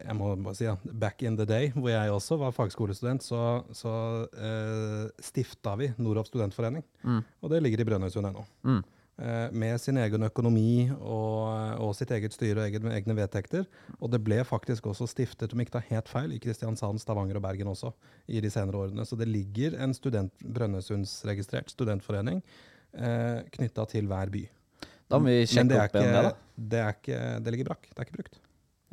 jeg 0.01 0.17
må 0.17 0.31
bare 0.41 0.57
si, 0.57 0.65
ja, 0.65 0.75
back 1.03 1.23
in 1.27 1.37
the 1.39 1.47
day, 1.47 1.69
hvor 1.75 1.91
jeg 1.93 2.15
også 2.15 2.39
var 2.41 2.55
fagskolestudent, 2.57 3.25
så, 3.25 3.43
så 3.77 3.93
uh, 4.33 5.05
stifta 5.23 5.77
vi 5.81 5.91
Noroff 6.01 6.31
studentforening. 6.31 6.85
Mm. 7.05 7.21
Og 7.45 7.53
det 7.53 7.61
ligger 7.63 7.85
i 7.85 7.87
Brønnøysund 7.91 8.31
ennå. 8.31 8.47
Mm. 8.67 8.81
Eh, 9.21 9.51
med 9.53 9.77
sin 9.81 9.99
egen 10.01 10.25
økonomi 10.25 10.89
og, 10.97 11.81
og 11.85 11.91
sitt 11.99 12.09
eget 12.17 12.33
styre 12.33 12.63
og 12.63 12.71
egne, 12.71 12.93
egne 12.97 13.17
vedtekter. 13.19 13.67
Og 13.99 14.09
det 14.15 14.23
ble 14.25 14.39
faktisk 14.49 14.89
også 14.89 15.09
stiftet, 15.11 15.53
om 15.53 15.61
ikke 15.61 15.75
tar 15.75 15.85
helt 15.91 16.09
feil, 16.09 16.33
i 16.33 16.41
Kristiansand, 16.41 17.03
Stavanger 17.03 17.37
og 17.37 17.45
Bergen 17.45 17.69
også, 17.69 17.93
i 18.33 18.41
de 18.41 18.53
senere 18.53 18.81
årene. 18.81 19.05
Så 19.05 19.19
det 19.21 19.29
ligger 19.29 19.77
en 19.85 19.93
student, 19.97 20.33
Brønnøysundsregistrert 20.41 21.69
studentforening 21.75 22.41
eh, 22.97 23.45
knytta 23.59 23.85
til 23.93 24.09
hver 24.09 24.33
by. 24.33 24.47
Da 25.11 25.21
må 25.21 25.35
vi 25.35 25.45
sjekke 25.51 25.83
opp 25.83 26.01
igjen 26.01 26.15
det, 26.15 26.27
da. 26.31 26.35
det, 26.73 26.83
er 26.87 26.97
ikke, 26.97 27.23
det 27.45 27.55
ligger 27.57 27.73
brakk. 27.75 27.89
Det 27.91 27.99
er 27.99 28.09
ikke 28.09 28.21
brukt. 28.23 28.41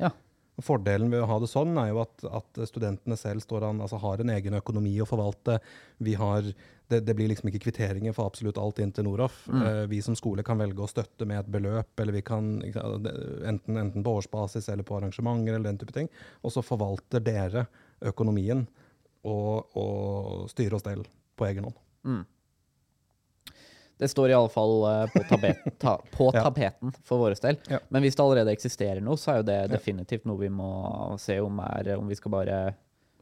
Ja. 0.02 0.12
Fordelen 0.60 1.12
ved 1.12 1.22
å 1.22 1.28
ha 1.30 1.36
det 1.38 1.48
sånn 1.48 1.76
er 1.78 1.92
jo 1.92 2.02
at, 2.02 2.24
at 2.34 2.60
studentene 2.66 3.16
selv 3.16 3.44
står 3.44 3.68
an, 3.68 3.80
altså 3.84 4.00
har 4.02 4.20
en 4.20 4.32
egen 4.34 4.58
økonomi 4.58 4.96
å 5.00 5.06
forvalte. 5.06 5.60
Vi 6.02 6.18
har, 6.18 6.50
det, 6.88 7.00
det 7.04 7.14
blir 7.14 7.28
liksom 7.28 7.50
ikke 7.50 7.60
kvitteringer 7.66 8.14
for 8.16 8.28
absolutt 8.30 8.58
alt 8.60 8.78
inn 8.80 8.92
til 8.96 9.04
Noroff. 9.04 9.42
Mm. 9.52 9.60
Uh, 9.62 9.82
vi 9.90 10.00
som 10.04 10.16
skole 10.16 10.44
kan 10.46 10.60
velge 10.60 10.80
å 10.84 10.88
støtte 10.88 11.26
med 11.28 11.42
et 11.42 11.50
beløp, 11.52 11.92
eller 12.00 12.16
vi 12.16 12.22
kan 12.24 12.48
enten, 12.64 13.76
enten 13.76 14.04
på 14.06 14.14
årsbasis 14.20 14.70
eller 14.72 14.86
på 14.88 14.96
arrangementer 14.96 15.54
eller 15.54 15.68
den 15.68 15.78
type 15.82 15.92
ting. 15.96 16.08
Og 16.42 16.54
så 16.54 16.64
forvalter 16.64 17.20
dere 17.24 17.66
økonomien 18.08 18.64
og, 19.28 19.76
og 19.76 20.48
styrer 20.52 20.78
og 20.78 20.84
stell 20.84 21.06
på 21.38 21.48
egen 21.50 21.68
hånd. 21.68 21.78
Mm. 22.08 22.24
Det 23.98 24.06
står 24.08 24.30
iallfall 24.30 24.76
uh, 24.86 25.06
på, 25.10 25.24
tabet, 25.28 25.64
ta, 25.82 25.96
på 26.14 26.30
Ja. 26.34 26.44
tapeten 26.46 26.92
for 27.04 27.18
vår 27.18 27.34
del. 27.42 27.56
Ja. 27.68 27.80
Men 27.90 28.04
hvis 28.06 28.14
det 28.16 28.22
allerede 28.22 28.54
eksisterer 28.54 29.02
noe, 29.02 29.18
så 29.18 29.32
er 29.32 29.40
jo 29.40 29.48
det 29.48 29.62
definitivt 29.72 30.28
noe 30.28 30.38
vi 30.38 30.50
må 30.54 30.68
se 31.18 31.40
om 31.42 31.58
er 31.66 31.96
Om 31.98 32.06
vi 32.08 32.16
skal 32.18 32.32
bare 32.36 32.58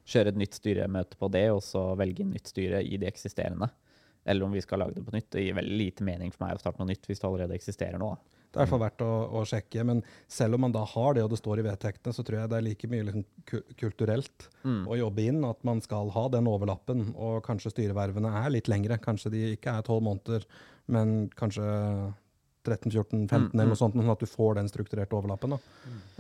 kjøre 0.07 0.33
et 0.33 0.38
nytt 0.38 0.55
styremøte 0.61 1.19
på 1.19 1.29
det, 1.35 1.49
og 1.51 1.62
så 1.66 1.88
velge 1.99 2.25
nytt 2.29 2.53
styre 2.53 2.83
i 2.87 2.97
de 3.03 3.09
eksisterende. 3.11 3.69
Eller 4.27 4.47
om 4.47 4.55
vi 4.55 4.62
skal 4.62 4.81
lage 4.83 4.97
det 4.97 5.05
på 5.07 5.14
nytt. 5.14 5.29
Det 5.35 5.45
gir 5.45 5.55
veldig 5.55 5.77
lite 5.79 6.07
mening 6.07 6.33
for 6.35 6.47
meg 6.47 6.57
å 6.57 6.62
starte 6.62 6.83
noe 6.83 6.90
nytt 6.90 7.07
hvis 7.07 7.21
det 7.23 7.29
allerede 7.29 7.55
eksisterer 7.55 7.99
noe. 8.03 8.16
Det 8.47 8.62
er 8.62 8.64
i 8.64 8.71
hvert 8.71 8.73
fall 8.73 8.81
verdt 8.81 9.03
å, 9.05 9.11
å 9.37 9.40
sjekke. 9.47 9.83
Men 9.85 10.01
selv 10.33 10.57
om 10.57 10.62
man 10.64 10.73
da 10.75 10.83
har 10.88 11.14
det, 11.14 11.23
og 11.27 11.31
det 11.31 11.38
står 11.38 11.61
i 11.61 11.64
vedtektene, 11.66 12.14
så 12.16 12.25
tror 12.25 12.38
jeg 12.40 12.51
det 12.51 12.57
er 12.59 12.64
like 12.64 12.88
mye 12.90 13.07
liksom 13.07 13.27
kulturelt 13.79 14.49
Mm. 14.66 14.81
å 14.90 14.97
jobbe 14.99 15.23
inn 15.31 15.45
at 15.47 15.61
man 15.62 15.79
skal 15.85 16.09
ha 16.11 16.25
den 16.33 16.49
overlappen. 16.51 17.12
Og 17.14 17.45
kanskje 17.47 17.71
styrevervene 17.71 18.33
er 18.42 18.51
litt 18.51 18.66
lengre. 18.71 18.97
Kanskje 18.99 19.31
de 19.31 19.42
ikke 19.55 19.77
er 19.79 19.85
tolv 19.87 20.03
måneder, 20.09 20.47
men 20.90 21.29
kanskje 21.38 21.66
13-14-15 22.67 23.31
Mm, 23.37 23.51
eller 23.55 23.65
mm. 23.65 23.71
noe 23.73 23.79
sånt, 23.79 23.95
sånn 23.97 24.13
at 24.13 24.23
du 24.23 24.27
får 24.27 24.55
den 24.59 24.69
strukturerte 24.69 25.17
overlappen. 25.17 25.55
Da. 25.57 25.59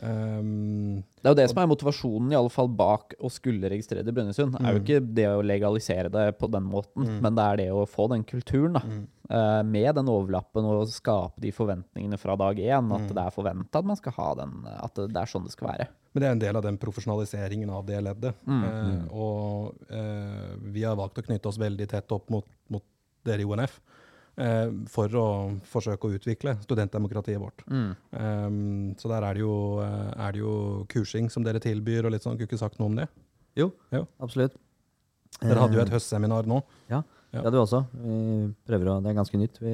Um, 0.06 1.02
Det 1.22 1.30
er 1.30 1.32
jo 1.32 1.38
det 1.40 1.46
som 1.50 1.58
er 1.62 1.68
motivasjonen 1.70 2.32
i 2.32 2.36
alle 2.38 2.52
fall 2.52 2.68
bak 2.68 3.14
å 3.18 3.30
skulle 3.32 3.70
registrere 3.72 4.04
det 4.04 4.12
i 4.12 4.16
Brønnøysund. 4.16 4.54
er 4.60 4.72
jo 4.74 4.78
Mm. 4.80 4.84
ikke 4.84 5.14
det 5.14 5.26
å 5.26 5.42
legalisere 5.42 6.10
det 6.12 6.38
på 6.38 6.50
den 6.50 6.62
måten, 6.64 7.04
Mm. 7.06 7.20
men 7.22 7.34
det 7.34 7.44
er 7.44 7.56
det 7.56 7.68
å 7.72 7.86
få 7.88 8.08
den 8.08 8.22
kulturen, 8.24 8.74
da. 8.74 8.80
mm. 8.80 9.06
eh, 9.30 9.62
med 9.64 9.94
den 9.94 10.06
overlappen 10.06 10.64
og 10.64 10.86
skape 10.88 11.40
de 11.40 11.50
forventningene 11.50 12.18
fra 12.18 12.36
dag 12.36 12.56
én. 12.56 12.92
At 12.94 13.00
Mm. 13.10 13.14
det 13.14 13.22
er 13.26 13.30
forventa 13.30 13.78
at 13.78 13.84
man 13.84 13.96
skal 13.96 14.12
ha 14.12 14.34
den, 14.34 14.66
at 14.66 14.94
det, 14.94 15.08
det 15.12 15.16
er 15.22 15.26
sånn 15.26 15.44
det 15.44 15.52
skal 15.52 15.68
være. 15.68 15.88
Men 16.14 16.20
det 16.20 16.28
er 16.28 16.32
en 16.32 16.38
del 16.38 16.56
av 16.56 16.62
den 16.62 16.78
profesjonaliseringen 16.78 17.70
av 17.70 17.84
det 17.86 18.02
leddet. 18.02 18.34
Mm. 18.46 18.64
Eh, 18.64 19.14
og 19.14 19.74
uh, 19.90 20.56
vi 20.62 20.82
har 20.82 20.96
valgt 20.96 21.18
å 21.18 21.22
knytte 21.26 21.46
oss 21.46 21.58
veldig 21.58 21.88
tett 21.88 22.10
opp 22.12 22.30
mot, 22.30 22.44
mot 22.70 22.82
dere 23.24 23.40
i 23.40 23.44
ONF 23.44 23.80
for 24.92 25.08
å 25.16 25.26
forsøke 25.64 26.08
å 26.08 26.12
utvikle 26.18 26.56
studentdemokratiet 26.60 27.40
vårt. 27.40 27.62
Mm. 27.72 27.94
Um, 28.12 28.94
så 29.00 29.08
der 29.08 29.24
er 29.24 29.34
det, 29.38 29.40
jo, 29.40 29.54
eh, 29.80 30.12
er 30.26 30.32
det 30.36 30.40
jo 30.42 30.84
kursing 30.92 31.30
som 31.32 31.42
dere 31.46 31.60
tilbyr, 31.64 32.04
og 32.04 32.12
litt 32.12 32.22
sånn. 32.26 32.36
Kunne 32.36 32.50
ikke 32.50 32.58
sagt 32.60 32.78
noe 32.78 32.90
om 32.90 32.96
det? 33.00 33.08
Jo, 33.56 33.70
Jo. 33.92 34.06
absolutt. 34.20 34.52
Dere 35.40 35.60
hadde 35.60 35.74
jo 35.76 35.80
et 35.82 35.88
Eh, 35.88 35.96
høstseminar 35.96 36.46
nå. 36.46 36.62
ja. 36.88 37.02
Det 37.32 37.42
hadde 37.44 37.56
vi 37.58 37.64
også. 37.64 37.80
Vi 38.00 38.54
prøver 38.68 38.86
å, 38.88 39.02
det 39.02 39.10
er 39.10 39.16
ganske 39.18 39.36
nytt. 39.40 39.58
Vi 39.60 39.72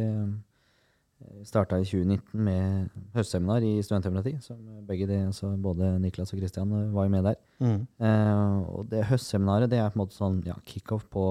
starta 1.47 1.79
i 1.81 1.87
2019 1.87 2.43
med 2.47 2.91
høstseminar 3.17 3.65
i 3.67 3.73
studentdemokrati. 3.85 4.37
som 4.43 4.59
begge 4.87 5.07
de, 5.07 5.19
altså 5.27 5.53
Både 5.57 5.99
Niklas 6.03 6.33
og 6.33 6.41
Kristian 6.41 6.73
var 6.93 7.07
jo 7.07 7.15
med 7.15 7.25
der. 7.25 7.41
Mm. 7.61 7.81
Eh, 8.01 8.75
og 8.75 8.91
det 8.91 9.07
høstseminaret 9.11 9.71
det 9.71 9.79
er 9.79 9.91
på 9.91 9.99
en 9.99 10.05
måte 10.05 10.19
sånn 10.19 10.43
ja, 10.47 10.57
kickoff 10.67 11.09
på, 11.11 11.25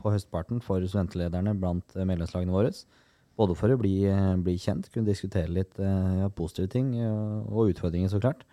på 0.00 0.12
høstparten 0.14 0.60
for 0.64 0.84
studentlederne 0.84 1.56
blant 1.58 1.96
eh, 1.96 2.06
medlemslagene 2.08 2.54
våre. 2.54 2.72
Både 3.34 3.56
for 3.58 3.72
å 3.72 3.78
bli, 3.80 4.04
eh, 4.06 4.34
bli 4.38 4.54
kjent, 4.60 4.90
kunne 4.94 5.10
diskutere 5.10 5.50
litt 5.50 5.80
eh, 5.82 6.20
ja, 6.22 6.28
positive 6.30 6.70
ting 6.70 6.94
og 7.02 7.72
utfordringer, 7.72 8.12
så 8.12 8.22
klart. 8.22 8.44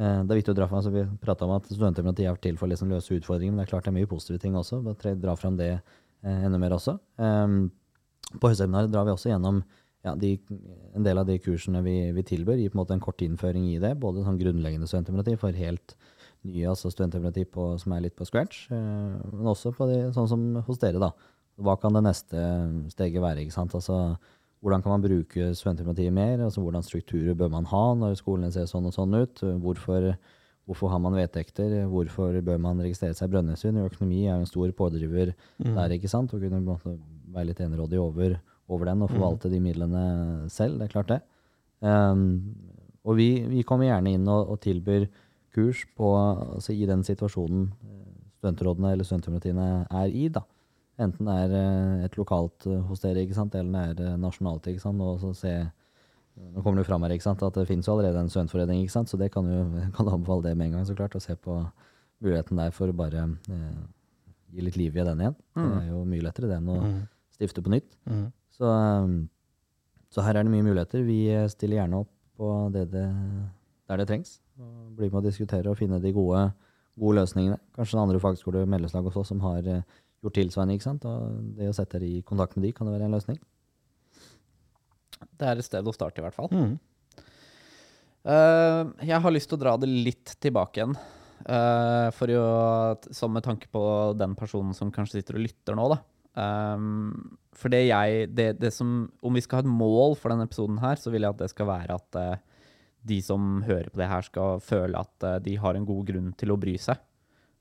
Eh, 0.00 0.22
det 0.24 0.32
er 0.32 0.40
viktig 0.40 0.54
å 0.54 0.56
dra 0.56 0.68
fram, 0.70 0.80
altså 0.80 0.92
Vi 0.94 1.04
prata 1.20 1.44
om 1.44 1.52
at 1.58 1.68
studentdemokrati 1.68 2.26
er 2.28 2.40
til 2.40 2.56
for 2.56 2.66
å 2.66 2.72
liksom 2.72 2.92
løse 2.92 3.18
utfordringer, 3.18 3.52
men 3.52 3.60
det 3.60 3.68
er 3.68 3.74
klart 3.74 3.84
det 3.86 3.92
er 3.92 3.98
mye 4.00 4.10
positive 4.10 4.40
ting 4.40 4.56
også. 4.56 4.80
Bare 4.86 5.14
dra 5.20 5.36
fram 5.36 5.58
det 5.60 5.72
eh, 5.76 6.42
enda 6.48 6.60
mer 6.60 6.78
også. 6.78 6.96
På 8.32 8.48
høstseminaret 8.48 8.92
drar 8.92 9.04
vi 9.04 9.12
også 9.12 9.28
gjennom 9.28 9.60
ja, 10.04 10.14
de, 10.18 10.32
en 10.96 11.04
del 11.06 11.18
av 11.20 11.26
de 11.28 11.36
kursene 11.38 11.82
vi, 11.86 11.96
vi 12.16 12.22
tilbyr, 12.26 12.58
gir 12.58 12.72
på 12.72 12.78
en 12.78 12.82
måte 12.82 12.96
en 12.96 13.00
kort 13.04 13.22
innføring 13.22 13.68
i 13.70 13.78
det. 13.82 13.92
Både 14.02 14.24
sånn 14.26 14.40
grunnleggende 14.40 14.88
studentdemokrati 14.90 15.36
for 15.38 15.52
helt 15.54 15.94
nye 16.42 16.66
altså 16.72 16.90
studentdemokrati 16.90 17.44
som 17.78 17.92
er 17.94 18.00
litt 18.02 18.16
på 18.18 18.26
scratch, 18.26 18.64
eh, 18.74 19.16
men 19.30 19.46
også 19.52 19.70
på 19.76 19.86
de, 19.86 20.00
sånn 20.16 20.26
som 20.28 20.46
hos 20.66 20.78
dere. 20.82 20.98
da. 20.98 21.12
Hva 21.62 21.76
kan 21.78 21.94
det 21.94 22.02
neste 22.02 22.42
steget 22.90 23.22
være? 23.22 23.44
ikke 23.44 23.54
sant? 23.54 23.74
Altså, 23.78 24.16
Hvordan 24.62 24.82
kan 24.82 24.92
man 24.94 25.02
bruke 25.02 25.48
studentdemokratiet 25.58 26.12
mer? 26.14 26.38
altså 26.46 26.62
Hvordan 26.62 26.82
strukturer 26.86 27.34
bør 27.34 27.50
man 27.50 27.64
ha 27.66 27.94
når 27.98 28.14
skolene 28.18 28.50
ser 28.54 28.66
sånn 28.70 28.86
og 28.86 28.94
sånn 28.94 29.14
ut? 29.18 29.40
Hvorfor, 29.62 30.12
hvorfor 30.66 30.88
har 30.92 31.00
man 31.02 31.14
vedtekter? 31.18 31.84
Hvorfor 31.90 32.38
bør 32.46 32.58
man 32.62 32.78
registrere 32.78 33.14
seg 33.14 33.26
i 33.26 33.32
Brønnøysund? 33.34 33.78
Økonomi 33.82 34.20
er 34.26 34.36
jo 34.36 34.44
en 34.44 34.46
stor 34.46 34.70
pådriver 34.78 35.34
Mm. 35.58 35.74
der, 35.74 35.90
ikke 35.98 36.08
sant? 36.08 36.32
Og 36.34 36.40
kunne 36.40 36.62
være 37.34 37.46
litt 37.46 37.58
enerådig 37.60 37.98
over, 37.98 38.38
over 38.68 38.84
den 38.86 39.02
og 39.02 39.10
forvalte 39.10 39.50
de 39.50 39.60
midlene 39.60 40.48
selv. 40.50 40.78
Det 40.78 40.88
er 40.88 40.92
klart 40.92 41.08
det. 41.08 41.20
Um, 41.82 42.54
og 43.04 43.16
vi, 43.18 43.42
vi 43.50 43.62
kommer 43.66 43.88
gjerne 43.88 44.12
inn 44.14 44.28
og, 44.30 44.48
og 44.54 44.60
tilbyr 44.62 45.08
kurs 45.52 45.82
på, 45.98 46.08
altså 46.54 46.72
i 46.72 46.86
den 46.86 47.02
situasjonen 47.04 47.64
eh, 47.72 48.12
studentrådene 48.38 48.92
eller 48.94 49.04
studentdemokratiene 49.04 49.86
er 49.90 50.06
i. 50.14 50.28
da. 50.32 50.44
Enten 51.02 51.26
det 51.26 51.34
er 51.42 51.54
eh, 51.58 52.04
et 52.06 52.16
lokalt 52.16 52.64
eh, 52.70 52.78
hos 52.88 53.00
dere, 53.02 53.24
ikke 53.26 53.34
sant, 53.36 53.54
eller 53.58 53.92
det 53.98 54.06
er 54.12 54.16
nasjonalt. 54.22 54.66
ikke 54.70 54.80
sant, 54.80 55.00
og 55.02 55.18
så 55.20 55.32
se, 55.36 55.54
Nå 56.32 56.62
kommer 56.64 56.78
det 56.80 56.86
jo 56.86 56.88
fram 56.88 57.02
her 57.04 57.12
ikke 57.12 57.26
sant, 57.26 57.42
at 57.44 57.52
det 57.58 57.66
finnes 57.68 57.84
jo 57.84 57.92
allerede 57.92 58.16
en 58.22 58.30
studentforening, 58.32 58.78
ikke 58.86 58.94
sant, 58.94 59.10
så 59.12 59.18
det 59.20 59.28
kan 59.34 59.44
jo 59.50 59.64
kan 59.98 60.08
anbefale 60.08 60.46
det 60.46 60.54
med 60.56 60.70
en 60.70 60.78
gang. 60.78 60.86
så 60.88 60.94
klart, 60.96 61.12
Å 61.18 61.20
se 61.20 61.34
på 61.36 61.58
muligheten 62.24 62.56
der 62.56 62.70
for 62.72 62.88
å 62.88 62.94
bare 62.96 63.26
eh, 63.50 63.82
gi 64.54 64.64
litt 64.64 64.78
liv 64.80 64.96
i 64.96 65.04
den 65.04 65.20
igjen. 65.26 65.34
Det 65.52 65.60
Mm. 65.66 65.74
er 65.82 65.88
jo 65.90 66.04
mye 66.08 66.22
lettere 66.24 66.48
det 66.48 66.56
enn 66.62 66.70
å 66.72 66.78
Mm. 66.80 67.02
stifte 67.34 67.60
på 67.66 67.68
nytt. 67.74 67.92
Mm. 68.08 68.30
Så, 68.52 68.68
um, 68.68 69.16
så 70.12 70.24
her 70.26 70.38
er 70.38 70.46
det 70.46 70.52
mye 70.52 70.66
muligheter. 70.66 71.04
Vi 71.06 71.24
eh, 71.32 71.48
stiller 71.52 71.80
gjerne 71.80 72.02
opp 72.04 72.10
på 72.36 72.50
det 72.74 72.86
det, 72.92 73.06
der 73.88 74.02
det 74.02 74.08
trengs. 74.10 74.36
Og 74.60 74.92
blir 74.98 75.12
med 75.12 75.22
å 75.22 75.26
diskutere 75.26 75.72
og 75.72 75.78
finne 75.80 76.00
de 76.02 76.12
gode, 76.14 76.44
gode 77.00 77.22
løsningene. 77.22 77.58
Kanskje 77.76 77.98
er 77.98 78.04
andre 78.04 78.20
fagskole 78.22 78.66
medlemslag 78.68 79.08
hos 79.08 79.18
oss 79.22 79.32
som 79.32 79.40
har 79.44 79.66
eh, 79.68 79.84
gjort 80.22 80.38
tilsvarende. 80.38 80.76
ikke 80.76 80.88
sant? 80.90 81.08
Og 81.08 81.56
det 81.58 81.70
å 81.70 81.76
sette 81.76 81.98
dere 81.98 82.18
i 82.18 82.22
kontakt 82.26 82.56
med 82.56 82.68
de 82.68 82.74
kan 82.76 82.88
det 82.88 82.96
være 82.96 83.08
en 83.08 83.16
løsning. 83.16 83.40
Det 85.38 85.48
er 85.48 85.58
et 85.58 85.66
sted 85.66 85.86
å 85.86 85.94
starte, 85.94 86.20
i 86.20 86.24
hvert 86.24 86.36
fall. 86.36 86.50
Mm. 86.52 86.76
Uh, 88.22 88.92
jeg 89.02 89.18
har 89.18 89.34
lyst 89.34 89.48
til 89.50 89.58
å 89.58 89.62
dra 89.64 89.74
det 89.80 89.88
litt 89.90 90.36
tilbake 90.42 90.78
igjen. 90.78 90.94
Uh, 91.42 92.08
for 92.14 92.30
jo, 92.30 92.42
som 93.14 93.32
med 93.34 93.42
tanke 93.46 93.70
på 93.72 93.82
den 94.18 94.36
personen 94.38 94.76
som 94.78 94.92
kanskje 94.94 95.18
sitter 95.18 95.38
og 95.38 95.46
lytter 95.46 95.78
nå, 95.78 95.88
da. 95.90 95.98
Um, 96.38 97.38
for 97.56 97.72
det 97.72 97.82
jeg 97.86 98.30
det, 98.32 98.48
det 98.60 98.72
som, 98.74 99.10
Om 99.22 99.36
vi 99.36 99.42
skal 99.44 99.60
ha 99.60 99.66
et 99.66 99.70
mål 99.70 100.16
for 100.18 100.32
denne 100.32 100.46
episoden 100.48 100.80
her, 100.82 100.98
så 101.00 101.12
vil 101.12 101.26
jeg 101.26 101.34
at 101.34 101.42
det 101.44 101.50
skal 101.52 101.68
være 101.68 101.98
at 101.98 102.18
uh, 102.18 102.68
de 103.08 103.18
som 103.24 103.62
hører 103.66 103.90
på 103.90 104.00
det 104.00 104.10
her, 104.10 104.26
skal 104.26 104.62
føle 104.64 104.98
at 104.98 105.26
uh, 105.26 105.38
de 105.42 105.56
har 105.60 105.76
en 105.76 105.88
god 105.88 106.06
grunn 106.08 106.30
til 106.38 106.54
å 106.54 106.58
bry 106.60 106.76
seg. 106.80 107.00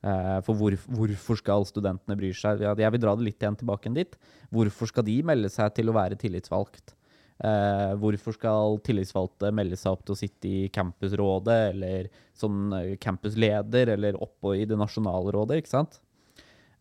Uh, 0.02 0.40
for 0.46 0.58
hvor, 0.58 0.74
hvorfor 0.90 1.38
skal 1.38 1.68
studentene 1.70 2.18
bry 2.18 2.32
seg? 2.34 2.64
Jeg 2.64 2.96
vil 2.96 3.04
dra 3.04 3.14
det 3.18 3.28
litt 3.28 3.44
igjen 3.44 3.60
tilbake 3.60 3.90
enn 3.90 4.00
dit. 4.00 4.18
Hvorfor 4.54 4.90
skal 4.90 5.06
de 5.06 5.20
melde 5.28 5.52
seg 5.54 5.74
til 5.78 5.92
å 5.92 5.98
være 5.98 6.20
tillitsvalgt? 6.22 6.96
Uh, 7.42 7.98
hvorfor 7.98 8.38
skal 8.38 8.78
tillitsvalgte 8.86 9.50
melde 9.58 9.78
seg 9.80 9.96
opp 9.96 10.06
til 10.06 10.16
å 10.16 10.20
sitte 10.20 10.50
i 10.50 10.70
campusrådet, 10.74 11.60
eller 11.74 12.10
som 12.38 12.72
campusleder, 13.02 13.96
eller 13.98 14.18
oppå 14.22 14.56
i 14.60 14.68
det 14.70 14.78
nasjonale 14.80 15.34
rådet, 15.36 15.62
ikke 15.62 15.74
sant? 15.74 16.00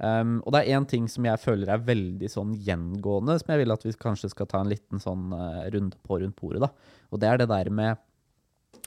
Um, 0.00 0.38
og 0.46 0.54
det 0.54 0.62
er 0.62 0.78
én 0.78 0.86
ting 0.88 1.06
som 1.12 1.26
jeg 1.28 1.42
føler 1.42 1.74
er 1.74 1.82
veldig 1.84 2.28
sånn 2.32 2.54
gjengående, 2.56 3.36
som 3.40 3.52
jeg 3.52 3.60
vil 3.62 3.74
at 3.74 3.82
vi 3.84 3.92
kanskje 4.00 4.30
skal 4.32 4.48
ta 4.48 4.62
en 4.62 4.70
liten 4.72 5.02
sånn 5.02 5.34
uh, 5.36 5.66
runde 5.74 5.98
på 6.06 6.20
rundt 6.22 6.38
bordet, 6.38 6.62
da. 6.64 6.96
Og 7.12 7.20
det 7.20 7.28
er 7.28 7.42
det 7.42 7.50
der 7.50 7.70
med 7.74 8.00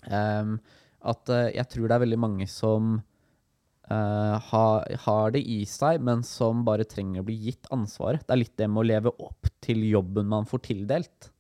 um, 0.10 0.56
at 1.06 1.30
uh, 1.30 1.50
jeg 1.54 1.70
tror 1.70 1.90
det 1.90 1.98
er 1.98 2.06
veldig 2.06 2.22
mange 2.24 2.48
som 2.50 2.96
uh, 3.92 4.36
har, 4.50 4.90
har 5.06 5.36
det 5.36 5.44
i 5.46 5.60
seg, 5.70 6.02
men 6.02 6.26
som 6.26 6.66
bare 6.66 6.88
trenger 6.90 7.22
å 7.22 7.28
bli 7.30 7.38
gitt 7.46 7.70
ansvaret. 7.76 8.26
Det 8.26 8.34
er 8.34 8.42
litt 8.42 8.58
det 8.58 8.72
med 8.72 8.82
å 8.82 8.90
leve 8.96 9.14
opp 9.22 9.54
til 9.62 9.86
jobben 9.92 10.32
man 10.34 10.50
får 10.50 10.66
tildelt. 10.72 11.34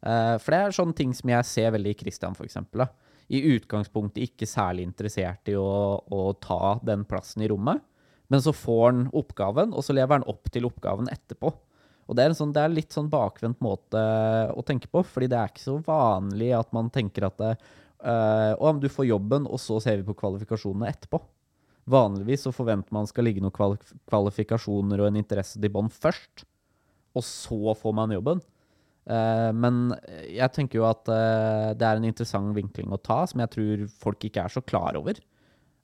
Eh, 0.00 0.36
for 0.40 0.54
det 0.54 0.60
er 0.60 0.74
sånne 0.76 0.96
ting 0.96 1.12
som 1.16 1.32
jeg 1.32 1.48
ser 1.48 1.72
veldig 1.74 1.92
i 1.92 1.98
Christian, 1.98 2.36
for 2.36 2.48
eksempel. 2.48 2.86
I 3.30 3.42
utgangspunktet 3.54 4.24
ikke 4.26 4.48
særlig 4.48 4.88
interessert 4.88 5.50
i 5.52 5.56
å, 5.60 6.00
å 6.00 6.22
ta 6.42 6.78
den 6.86 7.04
plassen 7.08 7.44
i 7.44 7.50
rommet, 7.52 7.82
men 8.30 8.42
så 8.44 8.54
får 8.54 8.84
han 8.84 9.02
oppgaven, 9.16 9.74
og 9.74 9.84
så 9.84 9.96
lever 9.96 10.20
han 10.20 10.28
opp 10.30 10.50
til 10.54 10.68
oppgaven 10.68 11.10
etterpå. 11.10 11.50
Og 12.10 12.16
det 12.18 12.24
er, 12.24 12.32
en 12.32 12.38
sånn, 12.38 12.54
det 12.54 12.62
er 12.62 12.72
litt 12.72 12.94
sånn 12.94 13.10
bakvendt 13.10 13.60
måte 13.62 14.00
å 14.50 14.62
tenke 14.66 14.90
på, 14.90 15.02
fordi 15.06 15.28
det 15.30 15.38
er 15.38 15.50
ikke 15.50 15.62
så 15.62 15.76
vanlig 15.86 16.50
at 16.58 16.72
man 16.74 16.90
tenker 16.90 17.28
at 17.28 17.36
det, 17.38 17.50
eh, 18.02 18.54
men 18.58 18.80
du 18.82 18.88
får 18.90 19.10
jobben, 19.12 19.46
og 19.46 19.62
så 19.62 19.78
ser 19.82 20.00
vi 20.00 20.08
på 20.08 20.16
kvalifikasjonene 20.18 20.90
etterpå. 20.90 21.20
Vanligvis 21.90 22.46
så 22.46 22.54
forventer 22.54 22.94
man 22.94 23.08
skal 23.10 23.26
ligge 23.26 23.42
noen 23.42 23.54
kvalifikasjoner 24.10 25.02
og 25.02 25.10
en 25.10 25.20
interesse 25.22 25.58
til 25.58 25.74
bånd 25.74 25.94
først, 25.94 26.44
og 27.14 27.26
så 27.26 27.74
får 27.78 27.94
man 27.98 28.14
jobben. 28.14 28.42
Uh, 29.10 29.50
men 29.56 29.88
jeg 30.28 30.52
tenker 30.54 30.78
jo 30.78 30.84
at 30.86 31.08
uh, 31.10 31.72
det 31.74 31.86
er 31.86 31.98
en 31.98 32.06
interessant 32.06 32.52
vinkling 32.54 32.92
å 32.94 33.00
ta, 33.00 33.24
som 33.26 33.42
jeg 33.42 33.54
tror 33.54 33.86
folk 34.04 34.26
ikke 34.28 34.44
er 34.44 34.54
så 34.54 34.62
klar 34.62 34.98
over. 35.00 35.18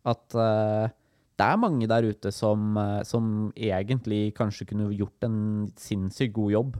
At 0.07 0.37
eh, 0.39 0.93
det 1.37 1.47
er 1.47 1.61
mange 1.61 1.89
der 1.91 2.07
ute 2.09 2.33
som, 2.33 2.77
eh, 2.81 3.03
som 3.05 3.51
egentlig 3.53 4.31
kanskje 4.37 4.69
kunne 4.71 4.89
gjort 4.97 5.27
en 5.29 5.39
sinnssykt 5.81 6.35
god 6.37 6.55
jobb 6.55 6.79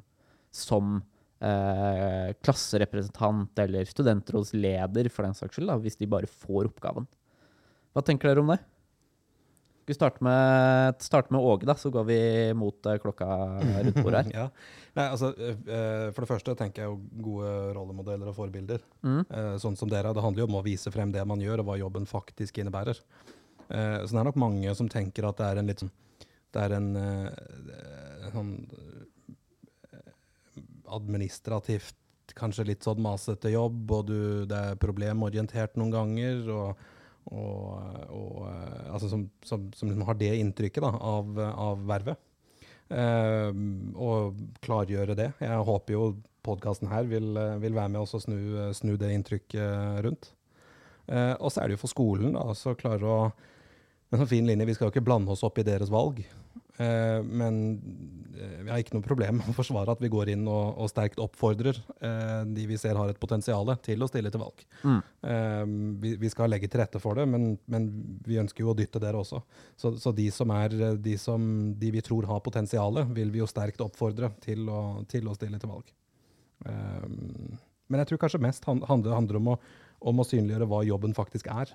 som 0.57 1.03
eh, 1.45 2.33
klasserepresentant 2.41 3.59
eller 3.67 3.89
studentrådsleder, 3.89 5.11
for 5.13 5.29
den 5.29 5.37
saks 5.37 5.59
skyld, 5.59 5.69
da, 5.69 5.77
hvis 5.83 6.01
de 6.01 6.09
bare 6.09 6.31
får 6.31 6.71
oppgaven. 6.71 7.09
Hva 7.93 8.05
tenker 8.05 8.33
dere 8.33 8.45
om 8.45 8.55
det? 8.55 8.59
Skal 9.87 9.93
vi 9.93 9.99
starte 10.01 10.25
med, 10.27 11.03
starte 11.05 11.31
med 11.37 11.45
Åge, 11.47 11.67
da, 11.69 11.77
så 11.79 11.93
går 11.95 12.09
vi 12.09 12.19
mot 12.59 12.89
eh, 12.89 12.99
klokka 13.05 13.29
rundt 13.61 14.01
bordet 14.01 14.25
her. 14.25 14.35
ja. 14.41 14.49
Nei, 14.97 15.11
altså, 15.13 15.35
eh, 15.37 16.09
for 16.17 16.25
det 16.25 16.33
første 16.33 16.57
tenker 16.57 16.87
jeg 16.87 16.95
jo 16.95 17.27
gode 17.29 17.53
rollemodeller 17.77 18.33
og 18.33 18.41
forbilder. 18.41 18.81
Mm. 19.05 19.21
Sånn 19.61 19.77
som 19.77 19.93
dere. 19.93 20.17
Det 20.17 20.25
handler 20.25 20.47
jo 20.47 20.49
om 20.49 20.63
å 20.63 20.65
vise 20.65 20.91
frem 20.91 21.13
det 21.13 21.23
man 21.29 21.45
gjør, 21.45 21.61
og 21.61 21.69
hva 21.69 21.83
jobben 21.85 22.09
faktisk 22.09 22.65
innebærer. 22.65 23.05
Eh, 23.69 24.01
så 24.05 24.13
det 24.13 24.21
er 24.21 24.29
nok 24.29 24.41
mange 24.41 24.75
som 24.79 24.91
tenker 24.91 25.27
at 25.29 25.41
det 25.41 25.47
er 25.47 25.61
en 25.61 25.71
litt 25.71 25.83
sånn 25.83 25.95
Det 26.55 26.63
er 26.63 26.75
en 26.77 26.91
eh, 27.01 28.29
sånn 28.33 28.53
eh, 29.91 30.11
administrativt 30.97 32.35
kanskje 32.37 32.67
litt 32.69 32.85
sånn 32.85 33.01
masete 33.03 33.51
jobb, 33.53 33.91
og 33.97 34.07
du, 34.11 34.21
det 34.51 34.59
er 34.71 34.79
problemorientert 34.83 35.77
noen 35.79 35.95
ganger. 35.95 36.47
og 36.53 36.93
og, 37.27 37.73
og 38.15 38.45
altså 38.47 39.09
som, 39.11 39.25
som, 39.43 39.65
som 39.75 39.89
liksom 39.89 40.05
har 40.07 40.15
det 40.15 40.29
inntrykket 40.39 40.85
da, 40.85 40.93
av, 40.95 41.41
av 41.43 41.81
vervet. 41.89 42.21
Eh, 42.87 43.51
og 43.99 44.39
klargjøre 44.63 45.17
det. 45.19 45.33
Jeg 45.43 45.65
håper 45.67 45.97
jo 45.97 46.05
podkasten 46.47 46.87
her 46.93 47.09
vil, 47.11 47.33
vil 47.59 47.75
være 47.75 47.91
med 47.97 48.05
oss 48.05 48.15
og 48.15 48.23
snu, 48.23 48.39
snu 48.79 48.95
det 49.01 49.11
inntrykket 49.17 50.05
rundt. 50.07 50.31
Eh, 51.07 51.35
og 51.39 51.51
så 51.51 51.63
er 51.63 51.69
det 51.69 51.77
jo 51.77 51.83
for 51.85 51.95
skolen 51.95 52.35
da, 52.35 52.47
å 52.51 52.79
klare 52.79 53.11
å 53.11 53.19
En 54.11 54.21
sånn 54.21 54.31
fin 54.31 54.47
linje, 54.47 54.69
vi 54.69 54.75
skal 54.77 54.89
jo 54.89 54.95
ikke 54.95 55.07
blande 55.07 55.33
oss 55.35 55.43
opp 55.47 55.59
i 55.59 55.67
deres 55.67 55.91
valg. 55.91 56.21
Eh, 56.77 57.23
men 57.25 57.57
eh, 58.37 58.59
vi 58.63 58.69
har 58.69 58.83
ikke 58.83 58.95
noe 58.95 59.05
problem 59.05 59.39
med 59.41 59.49
å 59.49 59.55
forsvare 59.57 59.95
at 59.95 60.03
vi 60.05 60.11
går 60.13 60.31
inn 60.35 60.45
og, 60.45 60.77
og 60.77 60.91
sterkt 60.93 61.23
oppfordrer 61.25 61.79
eh, 62.05 62.43
de 62.53 62.67
vi 62.69 62.77
ser 62.79 62.99
har 63.01 63.09
et 63.09 63.21
potensial 63.21 63.73
til 63.85 64.05
å 64.05 64.09
stille 64.11 64.31
til 64.33 64.43
valg. 64.43 64.65
Mm. 64.85 64.99
Eh, 65.33 65.63
vi, 66.05 66.13
vi 66.21 66.31
skal 66.33 66.53
legge 66.53 66.69
til 66.71 66.83
rette 66.83 67.01
for 67.03 67.19
det, 67.19 67.25
men, 67.33 67.55
men 67.73 67.89
vi 68.27 68.39
ønsker 68.43 68.67
jo 68.67 68.75
å 68.75 68.77
dytte 68.79 69.01
dere 69.03 69.23
også. 69.25 69.41
Så, 69.81 69.95
så 70.03 70.13
de 70.17 70.29
som 70.35 70.53
er 70.55 70.77
de, 71.01 71.17
som, 71.21 71.49
de 71.81 71.95
vi 71.97 72.05
tror 72.05 72.29
har 72.29 72.45
potensialet, 72.45 73.09
vil 73.17 73.33
vi 73.33 73.41
jo 73.41 73.51
sterkt 73.51 73.83
oppfordre 73.85 74.35
til 74.45 74.69
å, 74.69 74.83
til 75.09 75.27
å 75.27 75.35
stille 75.39 75.63
til 75.63 75.73
valg. 75.73 75.91
Eh, 76.69 77.09
men 77.87 78.03
jeg 78.03 78.13
tror 78.13 78.23
kanskje 78.27 78.43
mest 78.43 78.67
handler, 78.69 79.15
handler 79.15 79.41
om, 79.41 79.53
å, 79.55 79.59
om 80.13 80.21
å 80.21 80.29
synliggjøre 80.29 80.69
hva 80.71 80.85
jobben 80.87 81.17
faktisk 81.17 81.49
er. 81.53 81.73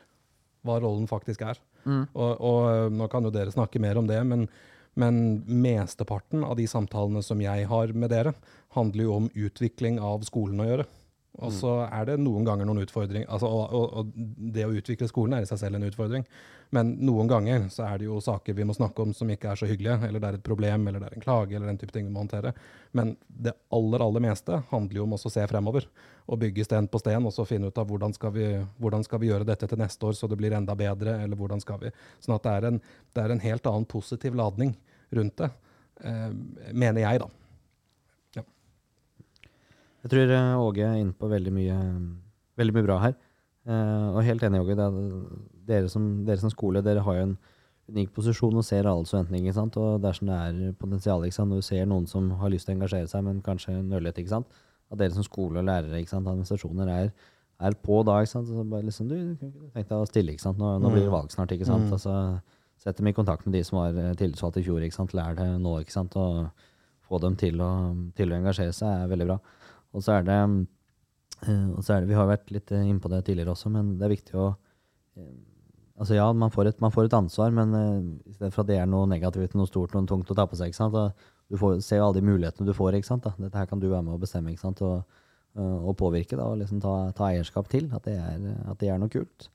Hva 0.67 0.77
rollen 0.81 1.07
faktisk 1.09 1.43
er. 1.47 1.59
Mm. 1.85 2.05
Og, 2.13 2.31
og 2.37 2.59
eh, 2.69 2.87
nå 2.93 3.07
kan 3.11 3.25
jo 3.25 3.33
dere 3.33 3.53
snakke 3.53 3.81
mer 3.81 3.99
om 4.01 4.09
det, 4.09 4.19
men, 4.27 4.47
men 4.99 5.21
mesteparten 5.45 6.45
av 6.45 6.57
de 6.59 6.67
samtalene 6.69 7.23
som 7.25 7.41
jeg 7.41 7.69
har 7.71 7.93
med 7.97 8.13
dere, 8.13 8.35
handler 8.77 9.07
jo 9.07 9.15
om 9.17 9.31
utvikling 9.33 9.99
av 9.99 10.25
skolen 10.27 10.61
å 10.61 10.67
gjøre. 10.69 10.87
Og 11.39 11.53
så 11.55 11.69
er 11.87 12.09
det 12.09 12.17
noen 12.19 12.43
ganger 12.43 12.67
noen 12.67 12.83
utfordringer. 12.83 13.29
Altså, 13.31 13.47
og, 13.47 13.71
og, 13.71 13.93
og 14.01 14.49
det 14.51 14.65
å 14.67 14.73
utvikle 14.75 15.07
skolen 15.07 15.37
er 15.37 15.45
i 15.45 15.47
seg 15.47 15.61
selv 15.61 15.77
en 15.77 15.85
utfordring. 15.87 16.25
Men 16.75 16.91
noen 17.03 17.27
ganger 17.31 17.69
så 17.71 17.85
er 17.87 18.01
det 18.01 18.09
jo 18.09 18.19
saker 18.23 18.55
vi 18.55 18.65
må 18.67 18.75
snakke 18.75 19.03
om 19.03 19.13
som 19.15 19.31
ikke 19.31 19.49
er 19.51 19.59
så 19.59 19.67
hyggelige, 19.67 19.97
eller 20.07 20.23
det 20.23 20.27
er 20.27 20.37
et 20.37 20.45
problem, 20.45 20.85
eller 20.87 21.03
det 21.03 21.09
er 21.09 21.17
en 21.17 21.23
klage, 21.23 21.55
eller 21.55 21.71
den 21.71 21.79
type 21.79 21.95
ting 21.95 22.05
vi 22.07 22.13
må 22.13 22.23
håndtere. 22.25 22.53
Men 22.95 23.15
det 23.27 23.55
aller, 23.75 24.03
aller 24.03 24.23
meste 24.27 24.61
handler 24.69 24.99
jo 24.99 25.07
om 25.07 25.15
å 25.15 25.21
se 25.23 25.47
fremover. 25.51 25.87
Og 26.27 26.39
bygge 26.43 26.67
sten 26.67 26.91
på 26.91 26.99
sten, 26.99 27.27
og 27.27 27.35
så 27.35 27.47
finne 27.47 27.71
ut 27.71 27.79
av 27.79 27.87
hvordan 27.91 28.15
skal, 28.15 28.35
vi, 28.35 28.51
hvordan 28.83 29.07
skal 29.07 29.23
vi 29.23 29.31
gjøre 29.31 29.47
dette 29.47 29.71
til 29.71 29.79
neste 29.79 30.11
år 30.11 30.19
så 30.19 30.31
det 30.31 30.39
blir 30.39 30.55
enda 30.55 30.75
bedre, 30.79 31.17
eller 31.23 31.39
hvordan 31.39 31.63
skal 31.63 31.79
vi 31.81 31.95
Sånn 32.23 32.37
at 32.37 32.47
det 32.47 32.55
er 32.59 32.71
en, 32.73 32.79
det 33.15 33.23
er 33.23 33.35
en 33.35 33.43
helt 33.43 33.67
annen 33.71 33.87
positiv 33.89 34.35
ladning 34.39 34.75
rundt 35.15 35.39
det, 35.39 35.51
eh, 36.07 36.31
mener 36.71 37.03
jeg, 37.03 37.23
da. 37.23 37.31
Jeg 40.01 40.11
tror 40.13 40.33
eh, 40.33 40.59
Åge 40.65 40.85
er 40.87 40.99
inne 41.01 41.13
på 41.17 41.29
veldig 41.29 41.53
mye, 41.53 41.77
veldig 42.57 42.75
mye 42.77 42.87
bra 42.87 42.97
her. 43.03 43.17
Uh, 43.61 44.15
og 44.17 44.23
helt 44.25 44.41
enig, 44.41 44.61
Åge. 44.63 44.75
det 44.77 44.85
er- 44.87 45.49
Dere 45.71 45.89
som, 45.89 46.25
dere 46.25 46.41
som 46.41 46.49
skole 46.49 46.81
dere 46.81 47.03
har 47.05 47.15
jo 47.15 47.21
en 47.27 47.37
unik 47.91 48.09
posisjon 48.15 48.57
og 48.57 48.63
ser 48.65 48.87
alle 48.89 49.05
studentene. 49.05 49.39
ikke 49.39 49.53
sant? 49.53 49.77
Og 49.77 50.01
dersom 50.01 50.27
det 50.27 50.37
er 50.37 50.73
potensial, 50.73 51.21
ikke 51.23 51.37
sant? 51.37 51.49
når 51.51 51.61
du 51.61 51.67
ser 51.67 51.85
noen 51.85 52.07
som 52.07 52.31
har 52.31 52.49
lyst 52.49 52.65
til 52.65 52.73
å 52.73 52.77
engasjere 52.79 53.07
seg, 53.07 53.23
men 53.23 53.41
kanskje 53.45 53.77
nøler 53.83 54.11
ikke 54.11 54.33
sant? 54.33 54.47
at 54.91 54.97
dere 54.99 55.13
som 55.15 55.23
skole 55.23 55.61
og 55.61 55.65
lærere, 55.65 56.01
ikke 56.01 56.09
sant? 56.09 56.27
administrasjoner, 56.27 56.89
er, 56.89 57.11
er 57.61 57.77
på 57.85 58.01
da. 58.03 58.17
ikke 58.19 58.33
sant? 58.33 58.47
Så 58.49 58.65
bare 58.67 58.83
liksom, 58.89 59.07
du, 59.07 59.35
tenkte 59.71 59.93
deg 59.93 60.01
å 60.01 60.09
stille, 60.09 60.33
ikke 60.33 60.43
sant? 60.47 60.57
Nå, 60.57 60.73
nå 60.81 60.91
blir 60.91 61.05
det 61.05 61.13
valg 61.13 61.31
snart. 61.31 61.53
ikke 61.53 61.69
sant? 61.69 61.87
Mm. 61.87 61.93
Altså, 61.93 62.41
Sett 62.81 62.97
dem 62.97 63.11
i 63.11 63.13
kontakt 63.13 63.45
med 63.45 63.53
de 63.53 63.59
som 63.61 63.77
var 63.77 63.93
eh, 63.93 64.15
tillitsvalgte 64.17 64.57
i 64.57 64.65
fjor. 64.65 64.81
ikke 64.81 64.95
sant? 64.97 65.11
Lær 65.13 65.35
det 65.37 65.45
nå, 65.61 65.75
ikke 65.83 65.93
sant? 65.93 66.15
og 66.17 66.49
få 67.05 67.19
dem 67.21 67.35
til 67.37 67.61
å, 67.61 67.71
til 68.17 68.31
å 68.31 68.39
engasjere 68.39 68.73
seg, 68.73 69.03
er 69.03 69.11
veldig 69.11 69.27
bra. 69.29 69.35
Og 69.95 70.03
så 70.05 70.17
er 70.17 70.27
det, 70.27 70.39
eh, 71.45 71.71
så 71.79 71.95
er 71.95 72.01
det 72.01 72.11
Vi 72.11 72.17
har 72.17 72.29
vært 72.29 72.51
litt 72.53 72.71
innpå 72.71 72.89
inne 72.89 73.03
på 73.03 73.13
det 73.13 73.23
tidligere 73.27 73.55
også, 73.55 73.71
men 73.73 73.95
det 73.99 74.07
er 74.07 74.15
viktig 74.15 74.37
å 74.39 74.51
eh, 75.17 75.31
Altså 76.01 76.15
ja, 76.15 76.23
man 76.33 76.49
får 76.49 76.71
et, 76.71 76.79
man 76.81 76.89
får 76.89 77.05
et 77.05 77.13
ansvar, 77.13 77.51
men 77.53 77.75
i 78.25 78.31
stedet 78.33 78.55
for 78.55 78.63
at 78.63 78.69
det 78.71 78.79
er 78.81 78.87
noe 78.89 79.05
negativt, 79.05 79.53
noe 79.53 79.69
stort, 79.69 79.91
noe 79.93 80.07
tungt 80.09 80.31
å 80.33 80.37
ta 80.39 80.47
på 80.49 80.57
seg. 80.57 80.71
ikke 80.71 80.79
sant? 80.79 80.95
Og 80.97 81.51
du 81.51 81.59
får, 81.61 81.75
ser 81.85 81.99
jo 81.99 82.07
alle 82.07 82.17
de 82.17 82.23
mulighetene 82.25 82.65
du 82.65 82.73
får. 82.73 82.97
ikke 82.97 83.05
sant? 83.05 83.27
Da. 83.27 83.35
Dette 83.37 83.59
her 83.59 83.67
kan 83.69 83.77
du 83.77 83.85
være 83.85 84.07
med 84.07 84.15
å 84.15 84.17
bestemme 84.17 84.49
ikke 84.49 84.63
sant? 84.63 84.81
Og, 84.81 85.19
og 85.61 85.93
påvirke 85.99 86.39
da, 86.39 86.47
og 86.49 86.57
liksom 86.57 86.81
ta, 86.81 86.95
ta 87.13 87.27
eierskap 87.27 87.69
til. 87.69 87.85
At 87.93 88.09
det 88.09 88.15
er, 88.17 88.47
at 88.71 88.81
det 88.81 88.89
er 88.89 88.97
noe 88.97 89.13
kult. 89.13 89.51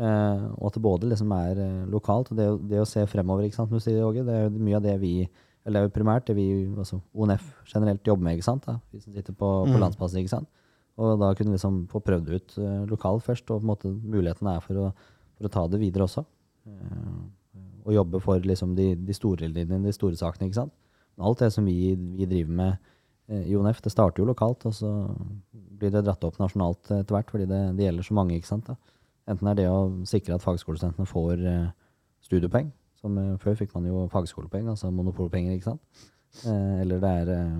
Uh, 0.00 0.48
og 0.56 0.70
at 0.70 0.76
det 0.78 0.82
både 0.86 1.08
liksom 1.10 1.32
er 1.36 1.58
eh, 1.60 1.80
lokalt, 1.92 2.30
og 2.32 2.38
det, 2.38 2.46
det 2.70 2.78
å 2.80 2.88
se 2.88 3.02
fremover, 3.12 3.44
ikke 3.44 3.58
sant, 3.58 3.68
som 3.68 3.76
du 3.76 3.84
sier, 3.84 4.00
Åge, 4.06 4.24
det 4.24 4.38
er 4.46 4.54
mye 4.56 4.78
av 4.78 4.86
det 4.86 4.94
vi 5.02 5.12
eller 5.66 5.86
er 5.86 5.92
primært 5.94 6.26
det 6.26 6.34
vi, 6.36 6.46
altså 6.76 6.98
ONF 7.14 7.44
generelt 7.70 8.06
jobber 8.06 8.26
med, 8.26 8.36
ikke 8.38 8.48
sant, 8.48 8.64
da, 8.66 8.78
vi 8.90 9.00
som 9.00 9.12
sitter 9.14 9.32
på, 9.32 9.48
på 9.66 9.72
Mm. 9.76 9.80
landsbasis, 9.84 10.18
ikke 10.18 10.32
sant. 10.36 10.48
Og 10.98 11.18
da 11.20 11.30
kunne 11.34 11.52
vi 11.52 11.56
liksom 11.56 11.76
få 11.88 12.00
prøvd 12.04 12.30
ut 12.34 12.56
uh, 12.58 12.84
lokalt 12.90 13.22
først, 13.24 13.50
og 13.50 13.60
på 13.60 13.64
en 13.64 13.70
måte 13.70 13.92
muligheten 13.92 14.48
er 14.50 14.60
for 14.60 14.74
å, 14.76 14.88
for 15.38 15.46
å 15.48 15.52
ta 15.54 15.66
det 15.70 15.80
videre 15.80 16.04
også. 16.04 16.24
Uh, 16.66 17.22
og 17.86 17.94
jobbe 17.94 18.20
for 18.22 18.38
liksom 18.44 18.74
de, 18.76 18.94
de 18.94 19.14
store 19.16 19.48
linjene, 19.48 19.86
de 19.86 19.92
store 19.94 20.18
sakene, 20.18 20.50
ikke 20.50 20.60
sant. 20.60 20.74
Men 21.16 21.26
alt 21.26 21.40
det 21.42 21.52
som 21.54 21.64
vi, 21.66 21.94
vi 21.96 22.26
driver 22.30 22.52
med 22.58 22.76
eh, 23.28 23.48
i 23.50 23.56
ONF, 23.58 23.80
det 23.82 23.90
starter 23.92 24.22
jo 24.22 24.28
lokalt, 24.28 24.66
og 24.68 24.74
så 24.76 24.90
blir 25.52 25.90
det 25.90 26.04
dratt 26.06 26.22
opp 26.24 26.38
nasjonalt 26.38 26.92
etter 26.94 27.16
hvert, 27.16 27.32
fordi 27.34 27.48
det, 27.50 27.58
det 27.76 27.88
gjelder 27.88 28.06
så 28.06 28.14
mange, 28.14 28.36
ikke 28.38 28.48
sant. 28.52 28.70
da. 28.70 28.76
Enten 29.32 29.50
er 29.50 29.58
det 29.58 29.66
å 29.68 29.80
sikre 30.06 30.36
at 30.38 30.44
fagskolestudentene 30.44 31.08
får 31.10 31.42
studiepoeng, 32.22 32.70
som 33.02 33.18
eh, 33.18 33.36
før 33.42 33.58
fikk 33.58 33.74
man 33.76 33.88
jo 33.90 34.06
fagskolepenger, 34.12 34.72
altså 34.74 34.90
monopolpenger, 34.94 35.56
ikke 35.58 35.72
sant. 35.72 36.04
Eh, 36.46 36.80
eller 36.82 37.00
det 37.02 37.10
er 37.22 37.30
eh, 37.34 37.56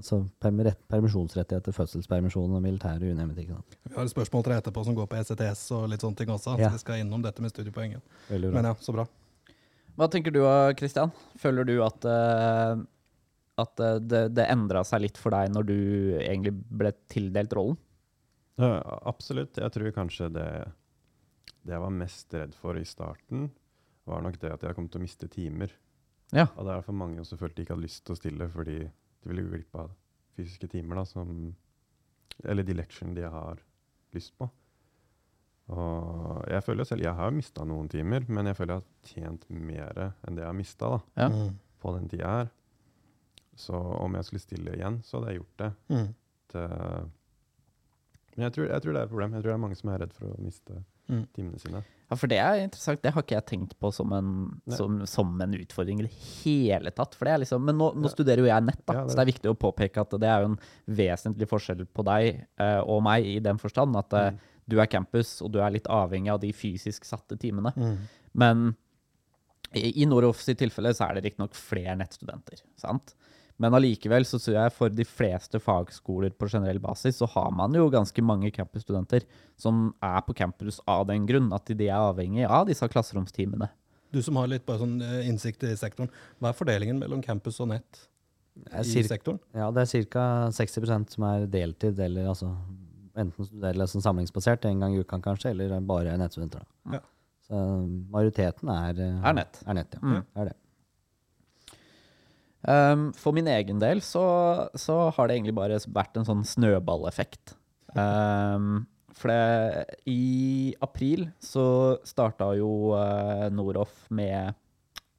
altså 0.00 0.20
permisjonsrettigheter, 0.42 1.74
fødselspermisjon 1.76 2.56
og 2.56 2.62
militære 2.64 3.12
og 3.12 3.36
ikke 3.38 3.54
sant. 3.54 3.76
Vi 3.84 3.94
har 3.94 4.08
et 4.08 4.14
spørsmål 4.14 4.44
til 4.44 4.54
deg 4.54 4.62
etterpå 4.62 4.84
som 4.88 4.96
går 4.98 5.10
på 5.10 5.20
ECTS 5.20 5.62
og 5.76 5.86
litt 5.92 6.04
sånne 6.04 6.18
ting 6.18 6.32
også. 6.34 6.56
Ja. 6.58 6.72
Så 6.72 6.80
vi 6.80 6.84
skal 6.86 7.04
innom 7.04 7.22
dette 7.24 7.44
med 7.44 7.54
studiepoenget. 7.54 8.02
Bra. 8.28 8.50
Men 8.56 8.70
ja, 8.72 8.74
så 8.82 8.96
bra. 8.96 9.06
Hva 9.94 10.10
tenker 10.10 10.34
du, 10.34 10.42
Kristian? 10.74 11.14
Føler 11.38 11.68
du 11.68 11.76
at, 11.86 12.06
eh, 12.10 12.84
at 13.62 13.84
det, 14.02 14.24
det 14.34 14.48
endra 14.50 14.82
seg 14.86 15.06
litt 15.06 15.20
for 15.20 15.36
deg 15.36 15.52
når 15.54 15.68
du 15.70 15.78
egentlig 16.18 16.56
ble 16.74 16.90
tildelt 17.12 17.54
rollen? 17.54 17.78
Ja, 18.58 18.78
absolutt. 19.06 19.58
Jeg 19.58 19.74
tror 19.74 19.94
kanskje 19.94 20.28
det, 20.34 20.48
det 21.62 21.74
jeg 21.74 21.82
var 21.82 21.94
mest 21.94 22.34
redd 22.34 22.54
for 22.58 22.78
i 22.78 22.84
starten, 22.86 23.48
var 24.06 24.22
nok 24.22 24.38
det 24.40 24.52
at 24.52 24.62
jeg 24.66 24.74
kom 24.76 24.88
til 24.88 25.00
å 25.00 25.04
miste 25.04 25.28
timer. 25.32 25.72
Ja. 26.32 26.46
Og 26.56 26.64
det 26.66 26.74
er 26.74 26.82
for 26.86 26.92
mange 26.96 27.24
som 27.24 27.38
følte 27.38 27.56
de 27.56 27.62
ikke 27.66 27.74
hadde 27.76 27.86
lyst 27.86 28.04
til 28.04 28.14
å 28.14 28.18
stille 28.18 28.48
fordi 28.52 28.78
de 28.84 29.28
ville 29.30 29.44
gå 29.46 29.52
glipp 29.54 29.76
av 29.80 29.90
fysiske 30.36 30.68
timer, 30.72 30.96
da, 31.00 31.04
som, 31.06 31.54
eller 32.44 32.66
de 32.66 32.74
lectionene 32.74 33.14
de 33.20 33.28
har 33.30 33.60
lyst 34.16 34.34
på. 34.40 34.48
Og 35.72 36.42
jeg 36.50 36.60
føler 36.66 36.82
jo 36.84 36.88
selv 36.90 37.04
jeg 37.06 37.16
har 37.16 37.32
mista 37.32 37.64
noen 37.64 37.88
timer, 37.88 38.26
men 38.28 38.50
jeg 38.50 38.58
føler 38.58 38.74
jeg 38.74 38.82
har 38.82 39.12
tjent 39.14 39.46
mer 39.54 40.00
enn 40.26 40.36
det 40.36 40.42
jeg 40.44 40.50
har 40.50 40.58
mista 40.58 40.90
Ja. 41.16 41.28
Mm. 41.32 41.54
på 41.80 41.94
den 41.96 42.08
tida 42.08 42.28
her. 42.34 42.50
Så 43.56 43.74
om 43.78 44.14
jeg 44.18 44.24
skulle 44.26 44.42
stille 44.42 44.74
igjen, 44.74 44.98
så 45.06 45.18
hadde 45.20 45.30
jeg 45.32 45.40
gjort 45.40 45.56
det. 45.62 45.70
Mm. 45.94 46.08
til 46.52 46.68
Men 48.36 48.42
jeg 48.48 48.52
tror, 48.52 48.66
jeg 48.66 48.82
tror 48.82 48.92
det 48.92 49.00
er 49.00 49.04
et 49.06 49.10
problem. 49.14 49.32
Jeg 49.34 49.42
tror 49.44 49.50
det 49.52 49.54
er 49.54 49.62
mange 49.62 49.76
som 49.78 49.90
er 49.94 49.98
redd 50.02 50.12
for 50.12 50.26
å 50.34 50.40
miste 50.42 50.84
Mm. 51.06 51.26
timene 51.36 51.58
sine. 51.60 51.82
Ja, 52.14 52.18
for 52.20 52.30
det 52.30 52.38
er 52.38 52.62
interessant. 52.62 53.02
Det 53.02 53.10
har 53.12 53.24
ikke 53.26 53.34
jeg 53.34 53.46
tenkt 53.50 53.74
på 53.82 53.90
som 53.92 54.12
en, 54.14 54.30
som, 54.70 55.00
som 55.10 55.34
en 55.42 55.56
utfordring 55.58 56.00
i 56.00 56.06
det 56.06 56.12
hele 56.44 56.92
tatt. 56.94 57.16
For 57.18 57.26
det 57.26 57.34
er 57.34 57.42
liksom, 57.42 57.64
men 57.66 57.76
nå, 57.80 57.90
nå 57.98 58.10
studerer 58.12 58.44
jo 58.44 58.46
jeg 58.46 58.64
nett, 58.70 58.80
da, 58.86 58.94
Ja, 58.94 59.02
det- 59.04 59.10
så 59.10 59.18
det 59.18 59.24
er 59.26 59.32
viktig 59.32 59.50
å 59.50 59.58
påpeke 59.58 60.00
at 60.06 60.14
det 60.22 60.30
er 60.30 60.44
jo 60.46 60.52
en 60.52 60.58
vesentlig 61.02 61.48
forskjell 61.50 61.82
på 61.90 62.04
deg 62.06 62.44
uh, 62.62 62.80
og 62.86 63.02
meg 63.02 63.26
i 63.26 63.38
den 63.42 63.58
forstand 63.58 63.96
at 63.98 64.12
uh, 64.14 64.30
Mm. 64.30 64.38
du 64.70 64.78
er 64.80 64.86
campus, 64.88 65.42
og 65.44 65.50
du 65.52 65.58
er 65.60 65.74
litt 65.74 65.90
avhengig 65.92 66.30
av 66.32 66.40
de 66.40 66.52
fysisk 66.56 67.04
satte 67.04 67.36
timene. 67.36 67.74
Mm. 67.76 67.98
Men 68.40 68.62
i, 69.74 69.90
i 70.02 70.06
Noroff 70.06 70.40
sitt 70.40 70.58
tilfelle 70.62 70.92
så 70.94 71.08
er 71.10 71.18
det 71.18 71.24
riktignok 71.26 71.56
flere 71.58 71.96
nettstudenter. 71.98 72.62
sant? 72.80 73.14
Men 73.62 73.74
allikevel 73.78 74.24
så 74.26 74.40
tror 74.42 74.56
jeg 74.56 74.72
for 74.74 74.88
de 74.90 75.04
fleste 75.06 75.60
fagskoler 75.62 76.32
på 76.34 76.48
generell 76.50 76.80
basis 76.82 77.20
så 77.20 77.28
har 77.36 77.52
man 77.54 77.72
jo 77.78 77.84
ganske 77.92 78.22
mange 78.26 78.50
campusstudenter 78.50 79.22
som 79.56 79.92
er 80.02 80.20
på 80.26 80.34
campus 80.34 80.80
av 80.90 81.06
den 81.06 81.26
grunn 81.28 81.52
at 81.54 81.66
de 81.70 81.86
er 81.86 81.94
avhengig 82.00 82.48
av 82.50 82.66
disse 82.66 82.88
klasseromstimene. 82.90 83.68
Du 84.14 84.20
som 84.22 84.36
har 84.36 84.46
litt 84.50 84.66
bare 84.66 84.78
sånn 84.82 84.96
eh, 85.02 85.28
innsikt 85.28 85.62
i 85.66 85.74
sektoren, 85.78 86.10
hva 86.40 86.50
er 86.50 86.58
fordelingen 86.58 86.98
mellom 86.98 87.22
campus 87.22 87.60
og 87.62 87.68
nett 87.70 88.04
i 88.70 88.82
cirka- 88.86 89.14
sektoren? 89.14 89.38
Ja, 89.54 89.70
det 89.74 89.86
er 89.86 90.04
ca. 90.10 90.26
60% 90.54 91.14
som 91.14 91.24
er 91.30 91.46
deltid, 91.50 91.98
eller 91.98 92.26
altså 92.30 92.50
enten 93.16 93.46
studerer 93.46 93.86
sånn 93.86 94.02
samlingsbasert 94.02 94.66
en 94.66 94.80
gang 94.82 94.94
i 94.94 95.02
uka 95.02 95.18
kanskje, 95.22 95.50
eller 95.54 95.78
bare 95.80 96.16
nettstudenter. 96.18 96.62
da. 96.90 96.98
Ja. 96.98 97.00
Så 97.44 97.54
majoriteten 98.10 98.70
er, 98.70 98.98
eh, 99.02 99.28
Er 99.30 99.34
nett. 99.34 99.62
Er 99.66 99.74
nett, 99.74 99.94
ja. 99.94 100.00
Mm. 100.00 100.22
Det 100.34 100.40
er 100.42 100.44
det. 100.50 100.56
Um, 102.64 103.10
for 103.12 103.36
min 103.36 103.48
egen 103.50 103.80
del 103.82 104.00
så, 104.00 104.24
så 104.72 105.10
har 105.12 105.28
det 105.28 105.36
egentlig 105.36 105.56
bare 105.58 105.76
vært 105.92 106.16
en 106.16 106.26
sånn 106.28 106.44
snøballeffekt. 106.48 107.52
Um, 107.92 108.86
for 109.14 109.30
det, 109.30 109.98
i 110.10 110.74
april 110.82 111.28
så 111.44 111.66
starta 112.08 112.48
jo 112.58 112.94
uh, 112.96 113.46
Noroff 113.54 114.08
med 114.10 114.56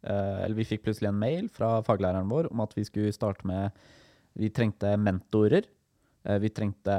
uh, 0.03 0.41
Eller 0.43 0.57
vi 0.57 0.65
fikk 0.67 0.83
plutselig 0.83 1.07
en 1.13 1.21
mail 1.21 1.47
fra 1.53 1.77
faglæreren 1.85 2.27
vår 2.27 2.49
om 2.51 2.65
at 2.65 2.75
vi 2.75 2.83
skulle 2.83 3.13
starte 3.15 3.47
med 3.47 3.71
Vi 4.35 4.51
trengte 4.51 4.97
mentorer. 4.99 5.69
Uh, 6.27 6.35
vi 6.43 6.51
trengte 6.51 6.97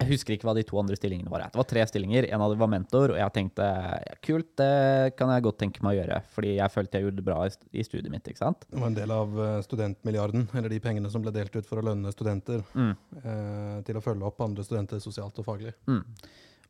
jeg 0.00 0.08
husker 0.10 0.34
ikke 0.36 0.44
hva 0.48 0.54
de 0.58 0.62
to 0.68 0.76
andre 0.78 0.96
stillingene 0.98 1.30
var. 1.32 1.46
Det 1.48 1.56
var 1.56 1.64
tre 1.70 1.84
stillinger. 1.88 2.26
En 2.32 2.42
av 2.44 2.50
dem 2.52 2.58
var 2.60 2.68
mentor, 2.68 3.14
og 3.14 3.16
jeg 3.16 3.32
tenkte 3.32 3.64
ja, 3.64 4.16
kult, 4.22 4.50
det 4.60 5.16
kan 5.16 5.30
jeg 5.32 5.42
godt 5.46 5.58
tenke 5.62 5.82
meg 5.86 5.96
å 5.96 6.00
gjøre. 6.02 6.18
Fordi 6.36 6.54
jeg 6.58 6.74
følte 6.74 6.98
jeg 7.00 7.06
gjorde 7.06 7.16
det 7.22 7.24
bra 7.24 7.38
i, 7.48 7.82
studiet 7.86 8.10
mitt. 8.12 8.28
ikke 8.28 8.42
sant? 8.44 8.66
Det 8.70 8.78
var 8.80 8.90
en 8.92 8.98
del 8.98 9.10
av 9.16 9.38
eh, 9.40 9.60
studentmilliarden, 9.64 10.48
eller 10.54 10.68
de 10.68 10.80
pengene 10.84 11.10
som 11.12 11.22
ble 11.24 11.32
delt 11.32 11.56
ut 11.56 11.66
for 11.66 11.80
å 11.80 11.86
lønne 11.88 12.12
studenter 12.12 12.60
Mm. 12.76 12.92
eh, 13.22 13.78
til 13.88 13.96
å 13.96 14.02
følge 14.04 14.26
opp 14.28 14.40
andre 14.44 14.64
studenter 14.66 15.00
sosialt 15.00 15.38
og 15.40 15.46
faglig. 15.48 15.72
Mm. 15.88 16.02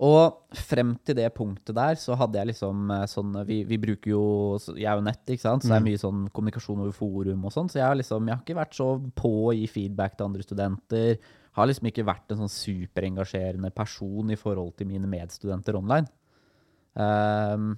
Og 0.06 0.52
frem 0.52 0.90
til 1.08 1.16
det 1.16 1.30
punktet 1.34 1.72
der 1.74 1.96
så 1.96 2.12
hadde 2.20 2.36
jeg 2.36 2.50
liksom 2.50 2.90
eh, 2.92 3.06
sånn 3.08 3.30
Vi, 3.48 3.62
vi 3.64 3.78
bruker 3.80 4.10
jo 4.12 4.58
Jeg 4.76 4.84
er 4.90 4.98
jo 5.00 5.04
nett, 5.06 5.22
ikke 5.32 5.40
sant, 5.46 5.64
så 5.64 5.70
det 5.72 5.78
er 5.78 5.80
Mm. 5.80 5.88
mye 5.88 6.02
sånn 6.02 6.26
kommunikasjon 6.36 6.82
over 6.84 6.92
forum 6.92 7.46
og 7.48 7.52
sånn. 7.54 7.70
Så 7.72 7.80
jeg 7.80 8.02
liksom 8.02 8.28
Jeg 8.28 8.36
har 8.36 8.44
ikke 8.44 8.58
vært 8.60 8.76
så 8.76 8.88
på 9.16 9.30
å 9.48 9.54
gi 9.56 9.66
feedback 9.66 10.16
til 10.18 10.26
andre 10.28 10.42
studenter. 10.44 11.16
Har 11.56 11.68
liksom 11.68 11.88
ikke 11.90 12.04
vært 12.06 12.32
en 12.32 12.44
sånn 12.44 12.52
superengasjerende 12.52 13.72
person 13.74 14.32
i 14.32 14.38
forhold 14.38 14.74
til 14.76 14.90
mine 14.90 15.08
medstudenter 15.10 15.78
online. 15.78 16.08
Um, 16.96 17.74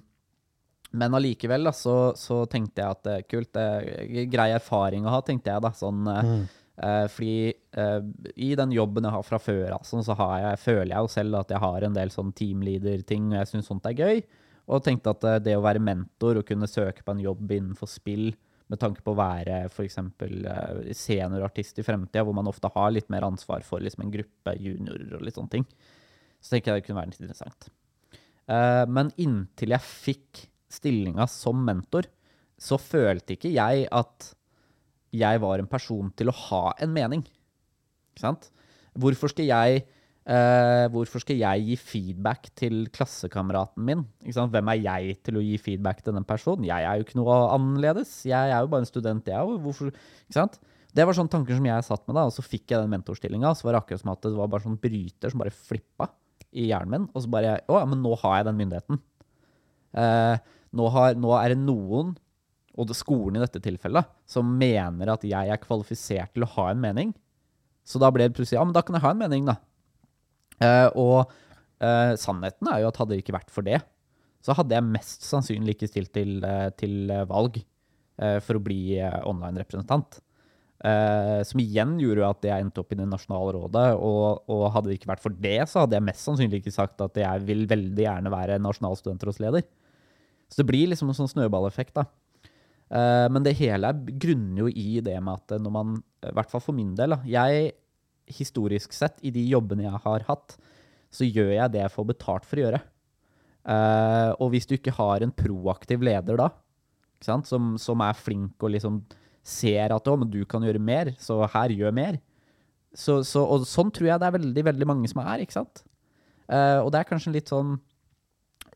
men 0.91 1.15
allikevel 1.15 1.67
da, 1.69 1.73
så, 1.75 2.15
så 2.17 2.41
tenkte 2.49 2.81
jeg 2.81 2.97
at 2.97 3.03
det 3.05 3.13
er 3.19 3.27
kult. 3.29 3.51
Det 3.55 3.63
er 3.63 4.31
grei 4.31 4.49
erfaring 4.55 5.05
å 5.05 5.13
ha, 5.13 5.21
tenkte 5.25 5.53
jeg 5.53 5.63
da. 5.63 5.71
Sånn, 5.77 6.01
mm. 6.01 6.43
uh, 6.81 7.05
fordi 7.13 7.53
uh, 7.77 8.01
i 8.35 8.51
den 8.59 8.73
jobben 8.75 9.05
jeg 9.05 9.15
har 9.15 9.27
fra 9.27 9.39
før, 9.43 9.77
altså, 9.77 10.01
så 10.05 10.17
har 10.17 10.35
jeg, 10.47 10.61
føler 10.65 10.93
jeg 10.95 11.05
jo 11.05 11.13
selv 11.13 11.41
at 11.43 11.53
jeg 11.53 11.63
har 11.63 11.85
en 11.85 11.97
del 11.99 12.13
sånn 12.13 12.33
teamleader-ting, 12.35 13.31
og 13.31 13.41
jeg 13.41 13.51
syns 13.53 13.69
sånt 13.71 13.89
er 13.89 13.97
gøy. 13.99 14.23
Og 14.69 14.83
tenkte 14.85 15.15
at 15.15 15.25
eh, 15.25 15.41
det 15.47 15.55
å 15.57 15.65
være 15.65 15.81
mentor 15.81 16.41
og 16.41 16.45
kunne 16.45 16.69
søke 16.69 17.05
på 17.05 17.15
en 17.15 17.23
jobb 17.23 17.55
innenfor 17.55 17.89
spill, 17.89 18.31
med 18.69 18.79
tanke 18.81 19.01
på 19.05 19.15
å 19.15 19.17
være 19.17 19.63
f.eks. 19.67 19.97
Uh, 19.97 20.91
seniorartist 20.93 21.81
i 21.81 21.85
fremtida, 21.85 22.23
hvor 22.25 22.37
man 22.37 22.49
ofte 22.51 22.69
har 22.75 22.93
litt 22.93 23.09
mer 23.09 23.25
ansvar 23.27 23.65
for 23.65 23.81
liksom, 23.81 24.05
en 24.05 24.13
gruppe 24.13 24.55
juniorer 24.61 25.17
og 25.17 25.25
litt 25.25 25.39
sånne 25.39 25.55
ting, 25.57 25.67
så 26.39 26.55
tenker 26.55 26.71
jeg 26.71 26.83
det 26.83 26.87
kunne 26.87 27.01
være 27.01 27.13
litt 27.13 27.23
interessant. 27.25 27.69
Eh, 28.49 28.85
men 28.89 29.11
inntil 29.21 29.75
jeg 29.75 29.85
fikk 29.85 30.43
stillinga 30.71 31.27
som 31.29 31.61
mentor, 31.65 32.07
så 32.59 32.79
følte 32.81 33.35
ikke 33.35 33.51
jeg 33.53 33.85
at 33.95 34.31
jeg 35.15 35.41
var 35.41 35.61
en 35.61 35.69
person 35.69 36.11
til 36.17 36.29
å 36.29 36.37
ha 36.49 36.63
en 36.83 36.91
mening. 36.93 37.23
Ikke 38.11 38.23
sant? 38.25 38.49
Hvorfor 38.99 39.31
skal 39.31 39.47
jeg, 39.47 39.85
eh, 40.27 40.85
hvorfor 40.91 41.23
skal 41.23 41.39
jeg 41.39 41.65
gi 41.67 41.77
feedback 41.79 42.49
til 42.59 42.87
klassekameraten 42.95 43.85
min? 43.85 44.03
Hvem 44.25 44.73
er 44.73 44.81
jeg 44.81 45.19
til 45.25 45.39
å 45.39 45.45
gi 45.45 45.55
feedback 45.61 46.03
til 46.03 46.17
den 46.17 46.27
personen? 46.27 46.67
Jeg 46.67 46.85
er 46.85 46.99
jo 46.99 47.07
ikke 47.07 47.19
noe 47.21 47.37
annerledes. 47.55 48.11
Jeg 48.27 48.51
er 48.51 48.59
jo 48.59 48.71
bare 48.71 48.85
en 48.85 48.91
student, 48.91 49.31
jeg 49.31 49.39
òg. 49.39 50.59
Det 50.89 51.05
var 51.05 51.13
sånne 51.13 51.31
tanker 51.31 51.57
som 51.57 51.67
jeg 51.69 51.85
satt 51.85 52.07
med, 52.07 52.17
da, 52.17 52.25
og 52.25 52.33
så 52.33 52.43
fikk 52.45 52.71
jeg 52.73 52.81
den 52.81 52.93
mentorstillinga. 52.95 53.53
Så 53.55 53.67
var 53.67 53.75
det 53.75 53.83
akkurat 53.83 54.01
som 54.01 54.13
at 54.15 54.23
det 54.25 54.37
var 54.37 54.49
bare 54.49 54.65
sånn 54.65 54.79
bryter 54.81 55.31
som 55.31 55.43
bare 55.43 55.53
flippa 55.53 56.09
i 56.49 56.69
hjernen 56.71 56.95
min. 56.95 57.09
Og 57.13 57.23
så 57.23 57.31
bare 57.31 57.59
Å, 57.61 57.77
ja, 57.81 57.85
men 57.89 58.01
nå 58.03 58.15
har 58.23 58.39
jeg 58.39 58.49
den 58.49 58.59
myndigheten. 58.59 59.01
Uh, 59.93 60.35
nå, 60.77 60.89
har, 60.93 61.15
nå 61.17 61.33
er 61.37 61.53
det 61.53 61.61
noen, 61.61 62.15
og 62.79 62.89
det 62.89 62.97
skolen 62.97 63.37
i 63.37 63.43
dette 63.43 63.61
tilfellet, 63.61 64.09
som 64.29 64.49
mener 64.59 65.11
at 65.13 65.25
jeg 65.27 65.51
er 65.51 65.61
kvalifisert 65.61 66.33
til 66.35 66.45
å 66.45 66.51
ha 66.55 66.69
en 66.71 66.81
mening. 66.81 67.13
Så 67.85 68.01
da 68.01 68.11
ble 68.13 68.27
det 68.27 68.37
plutselig 68.37 68.59
Ja, 68.59 68.65
men 68.65 68.75
da 68.75 68.83
kan 68.85 68.97
jeg 68.97 69.05
ha 69.05 69.13
en 69.13 69.21
mening, 69.21 69.47
da. 69.49 69.57
Eh, 70.59 70.87
og 70.99 71.31
eh, 71.79 72.13
sannheten 72.19 72.69
er 72.71 72.83
jo 72.83 72.91
at 72.91 72.99
hadde 72.99 73.15
det 73.15 73.23
ikke 73.23 73.37
vært 73.37 73.53
for 73.53 73.65
det, 73.65 73.79
så 74.43 74.55
hadde 74.55 74.75
jeg 74.75 74.87
mest 74.87 75.25
sannsynlig 75.27 75.75
ikke 75.75 75.89
stilt 75.91 76.13
til, 76.15 76.39
eh, 76.47 76.69
til 76.79 77.11
valg 77.29 77.61
for 78.43 78.57
å 78.59 78.59
bli 78.59 78.97
online-representant. 78.99 80.17
Som 81.47 81.61
igjen 81.63 81.93
gjorde 82.01 82.19
jo 82.19 82.25
at 82.27 82.47
jeg 82.49 82.65
endte 82.65 82.81
opp 82.81 82.91
i 82.91 82.97
det 82.99 83.05
nasjonale 83.07 83.53
rådet, 83.55 83.83
og, 83.95 84.41
og 84.51 84.63
hadde 84.75 84.91
det 84.91 84.97
ikke 84.97 85.11
vært 85.13 85.23
for 85.23 85.37
det, 85.45 85.53
så 85.71 85.85
hadde 85.85 85.95
jeg 85.95 86.03
mest 86.03 86.27
sannsynlig 86.27 86.59
ikke 86.59 86.73
sagt 86.75 86.99
at 87.05 87.15
jeg 87.15 87.45
vil 87.47 87.63
veldig 87.71 88.03
gjerne 88.03 88.33
være 88.33 88.57
nasjonal 88.59 88.99
studentrådsleder. 88.99 89.63
Så 90.51 90.59
det 90.59 90.67
blir 90.67 90.91
liksom 90.91 91.13
en 91.13 91.15
sånn 91.21 91.31
snøballeffekt, 91.31 91.95
da. 91.95 92.09
Men 93.31 93.47
det 93.47 93.55
hele 93.61 93.87
er- 93.93 94.13
grunner 94.19 94.65
jo 94.65 94.75
i 94.75 94.99
det 94.99 95.15
med 95.23 95.39
at 95.39 95.55
når 95.63 95.75
man, 95.79 95.95
i 96.27 96.35
hvert 96.35 96.51
fall 96.51 96.65
for 96.67 96.75
min 96.75 96.91
del, 96.99 97.15
da, 97.15 97.21
jeg 97.23 97.71
historisk 98.33 98.93
sett, 98.95 99.19
i 99.25 99.31
de 99.33 99.43
jobbene 99.49 99.87
jeg 99.87 100.01
har 100.05 100.25
hatt, 100.29 100.55
så 101.09 101.25
gjør 101.25 101.53
jeg 101.55 101.73
det 101.73 101.83
jeg 101.83 101.93
får 101.93 102.09
betalt 102.11 102.47
for 102.47 102.59
å 102.59 102.65
gjøre. 102.67 102.81
Uh, 103.69 104.31
og 104.39 104.53
hvis 104.53 104.67
du 104.69 104.77
ikke 104.77 104.95
har 104.95 105.21
en 105.21 105.33
proaktiv 105.35 106.03
leder 106.05 106.39
da, 106.39 106.47
som, 107.21 107.75
som 107.77 108.01
er 108.05 108.15
flink 108.17 108.63
og 108.63 108.71
liksom 108.73 109.01
ser 109.45 109.93
at 109.93 110.07
men 110.19 110.29
du 110.31 110.41
kan 110.47 110.63
gjøre 110.63 110.81
mer, 110.81 111.13
så 111.19 111.41
her 111.53 111.73
gjør 111.75 111.93
mer. 111.95 112.19
Så, 112.95 113.19
så, 113.27 113.43
og 113.43 113.67
sånn 113.69 113.91
tror 113.93 114.09
jeg 114.09 114.21
det 114.21 114.27
er 114.29 114.37
veldig, 114.37 114.63
veldig 114.71 114.87
mange 114.89 115.09
som 115.11 115.21
er, 115.23 115.43
ikke 115.43 115.59
sant? 115.59 115.83
Uh, 116.49 116.81
og 116.81 116.89
det 116.93 117.01
er 117.01 117.09
kanskje 117.09 117.29
en 117.29 117.37
litt 117.37 117.51
sånn 117.51 117.75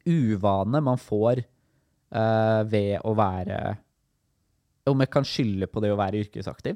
uvane 0.06 0.82
man 0.84 1.00
får 1.00 1.42
uh, 2.14 2.62
ved 2.70 3.00
å 3.08 3.14
være 3.18 3.58
Om 4.92 5.00
jeg 5.00 5.12
kan 5.14 5.26
skylde 5.26 5.70
på 5.72 5.82
det 5.82 5.94
å 5.94 5.98
være 5.98 6.20
yrkesaktiv. 6.26 6.76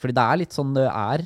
Fordi 0.00 0.16
det 0.16 0.24
er 0.24 0.38
litt 0.40 0.56
sånn 0.56 0.72
det 0.74 0.86
er. 0.88 1.24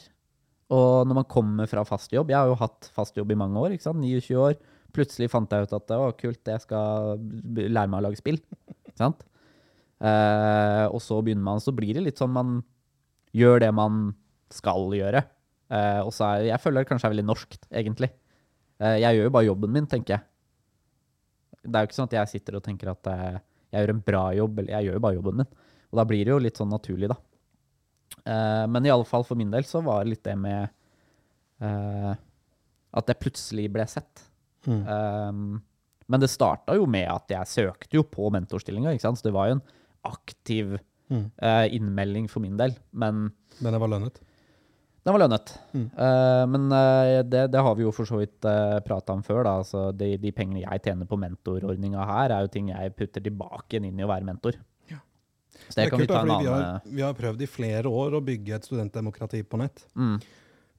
Og 0.75 1.07
når 1.07 1.21
man 1.21 1.29
kommer 1.31 1.69
fra 1.71 1.85
fast 1.87 2.11
jobb 2.11 2.33
Jeg 2.33 2.41
har 2.41 2.49
jo 2.51 2.57
hatt 2.59 2.89
fast 2.91 3.15
jobb 3.15 3.31
i 3.31 3.39
mange 3.39 3.61
år, 3.61 3.77
ikke 3.77 3.87
sant? 3.87 4.03
29 4.03 4.39
år. 4.43 4.57
Plutselig 4.97 5.29
fant 5.31 5.53
jeg 5.53 5.69
ut 5.69 5.75
at 5.77 5.93
å, 5.95 6.11
kult, 6.19 6.43
jeg 6.43 6.65
skal 6.65 7.21
lære 7.55 7.91
meg 7.93 8.01
å 8.01 8.07
lage 8.09 8.19
spill. 8.19 8.41
Ikke 8.89 8.99
sant? 8.99 9.27
Eh, 10.03 10.85
og 10.91 10.99
så 11.05 11.21
begynner 11.25 11.47
man, 11.47 11.63
så 11.63 11.75
blir 11.77 11.97
det 11.97 12.05
litt 12.05 12.21
sånn 12.21 12.35
man 12.35 12.59
gjør 13.37 13.63
det 13.63 13.73
man 13.77 14.09
skal 14.53 14.89
gjøre. 14.97 15.23
Eh, 15.73 16.01
og 16.03 16.13
så 16.15 16.31
er, 16.31 16.49
jeg 16.53 16.63
føler 16.63 16.83
det 16.83 16.91
kanskje 16.91 17.11
er 17.11 17.15
veldig 17.15 17.27
norskt, 17.29 17.69
egentlig. 17.71 18.11
Eh, 18.81 18.99
jeg 19.03 19.19
gjør 19.19 19.29
jo 19.29 19.35
bare 19.37 19.49
jobben 19.49 19.75
min, 19.75 19.89
tenker 19.91 20.17
jeg. 20.17 20.27
Det 21.67 21.75
er 21.75 21.85
jo 21.85 21.91
ikke 21.91 21.99
sånn 21.99 22.11
at 22.11 22.19
jeg 22.21 22.33
sitter 22.37 22.59
og 22.59 22.67
tenker 22.67 22.93
at 22.93 23.11
eh, 23.11 23.39
jeg 23.75 23.83
gjør 23.83 23.95
en 23.97 24.05
bra 24.07 24.25
jobb, 24.37 24.61
eller 24.63 24.77
jeg 24.77 24.89
gjør 24.89 24.99
jo 24.99 25.05
bare 25.07 25.19
jobben 25.19 25.41
min. 25.43 25.51
Og 25.91 26.01
da 26.01 26.05
blir 26.09 26.23
det 26.25 26.35
jo 26.35 26.43
litt 26.43 26.61
sånn 26.61 26.73
naturlig, 26.73 27.11
da. 27.11 27.19
Eh, 28.27 28.65
men 28.71 28.87
i 28.87 28.93
alle 28.93 29.07
fall 29.09 29.27
for 29.27 29.39
min 29.39 29.53
del 29.53 29.67
så 29.69 29.83
var 29.85 30.03
det 30.05 30.15
litt 30.15 30.25
det 30.27 30.35
med 30.41 30.71
uh, 31.63 32.13
at 32.97 33.13
jeg 33.13 33.21
plutselig 33.23 33.69
ble 33.73 33.87
sett. 33.91 34.25
Mm. 34.67 34.83
Um, 34.83 35.41
men 36.11 36.23
det 36.23 36.31
starta 36.33 36.75
jo 36.79 36.87
med 36.91 37.07
at 37.11 37.31
jeg 37.35 37.53
søkte 37.53 37.99
jo 37.99 38.05
på 38.07 38.31
mentorstillinga, 38.35 38.95
ikke 38.95 39.07
sant? 39.07 39.21
så 39.21 39.29
det 39.29 39.35
var 39.37 39.51
jo 39.51 39.59
en 39.59 39.67
aktiv 40.07 40.79
Mm. 41.07 41.29
uh, 41.39 41.67
innmelding 41.71 42.25
for 42.27 42.43
min 42.43 42.57
del. 42.59 42.73
Men 42.91 43.29
Den 43.63 43.77
var 43.79 43.87
lønnet. 43.93 44.17
den 45.07 45.15
var 45.15 45.21
lønnet. 45.23 45.53
Mm. 45.71 45.85
Men 46.51 46.65
det, 47.31 47.45
det 47.53 47.61
har 47.63 47.77
vi 47.79 47.85
jo 47.85 47.93
for 47.95 48.09
så 48.11 48.19
vidt 48.19 48.43
uh, 48.43 48.81
prata 48.83 49.15
om 49.15 49.23
før. 49.23 49.45
Da. 49.47 49.53
Altså, 49.61 49.85
de, 49.95 50.17
de 50.19 50.33
pengene 50.35 50.65
jeg 50.65 50.83
tjener 50.83 51.07
på 51.07 51.15
mentorordninga 51.23 52.03
her, 52.11 52.35
er 52.35 52.43
jo 52.43 52.51
ting 52.51 52.73
jeg 52.73 52.91
putter 52.99 53.23
tilbake 53.23 53.79
inn 53.79 53.87
i 53.95 54.03
å 54.03 54.11
være 54.11 54.27
mentor. 54.27 54.59
Så 55.69 55.79
det, 55.79 55.91
kan 55.91 56.03
vi 56.03 56.09
ta 56.11 56.23
en 56.23 56.31
annen 56.31 56.45
vi 56.45 56.51
har, 56.53 56.81
vi 56.85 57.05
har 57.05 57.15
prøvd 57.19 57.45
i 57.45 57.49
flere 57.51 57.91
år 57.91 58.19
å 58.19 58.25
bygge 58.25 58.59
et 58.59 58.69
studentdemokrati 58.69 59.43
på 59.47 59.61
nett. 59.63 59.87
mm, 59.97 60.19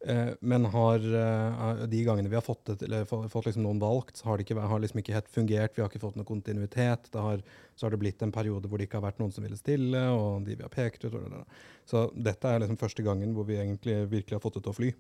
Eh, 0.06 0.28
men 0.40 0.66
har, 0.66 0.96
eh, 0.96 1.86
de 1.86 2.04
gangene 2.04 2.30
vi 2.30 2.36
har 2.36 2.42
fått, 2.46 2.70
et, 2.70 2.84
eller 2.84 3.06
fått, 3.06 3.46
liksom 3.46 3.64
noen 3.66 3.80
valgt, 3.82 4.18
så 4.18 4.30
har 4.30 4.38
det 4.38 4.46
ikke, 4.46 4.62
har 4.70 4.82
liksom 4.84 5.02
ikke 5.02 5.16
helt 5.16 5.32
fungert. 5.34 5.74
Vi 5.76 5.82
har 5.82 5.90
ikke 5.90 6.04
fått 6.04 6.20
noe 6.20 6.28
kontinuitet. 6.28 7.10
Det 7.12 7.24
har, 7.24 7.42
så 7.76 7.88
har 7.88 7.96
det 7.96 8.02
blitt 8.04 8.22
en 8.22 8.34
periode 8.34 8.70
hvor 8.70 8.78
det 8.78 8.88
ikke 8.88 9.02
har 9.02 9.08
vært 9.08 9.22
noen 9.24 9.34
som 9.34 9.46
ville 9.46 9.58
stille, 9.58 10.04
og 10.14 10.46
de 10.46 10.56
vi 10.56 10.66
har 10.66 10.74
pekt 10.74 11.08
ut. 11.08 11.18
Det. 11.18 11.44
Så 11.90 12.08
dette 12.14 12.50
er 12.50 12.62
liksom 12.64 12.80
første 12.80 13.06
gangen 13.06 13.34
hvor 13.36 13.48
vi 13.50 13.58
egentlig 13.58 14.04
virkelig 14.12 14.38
har 14.38 14.44
fått 14.44 14.60
det 14.60 14.68
til 14.68 14.76
å 14.76 14.80
fly. 14.80 14.92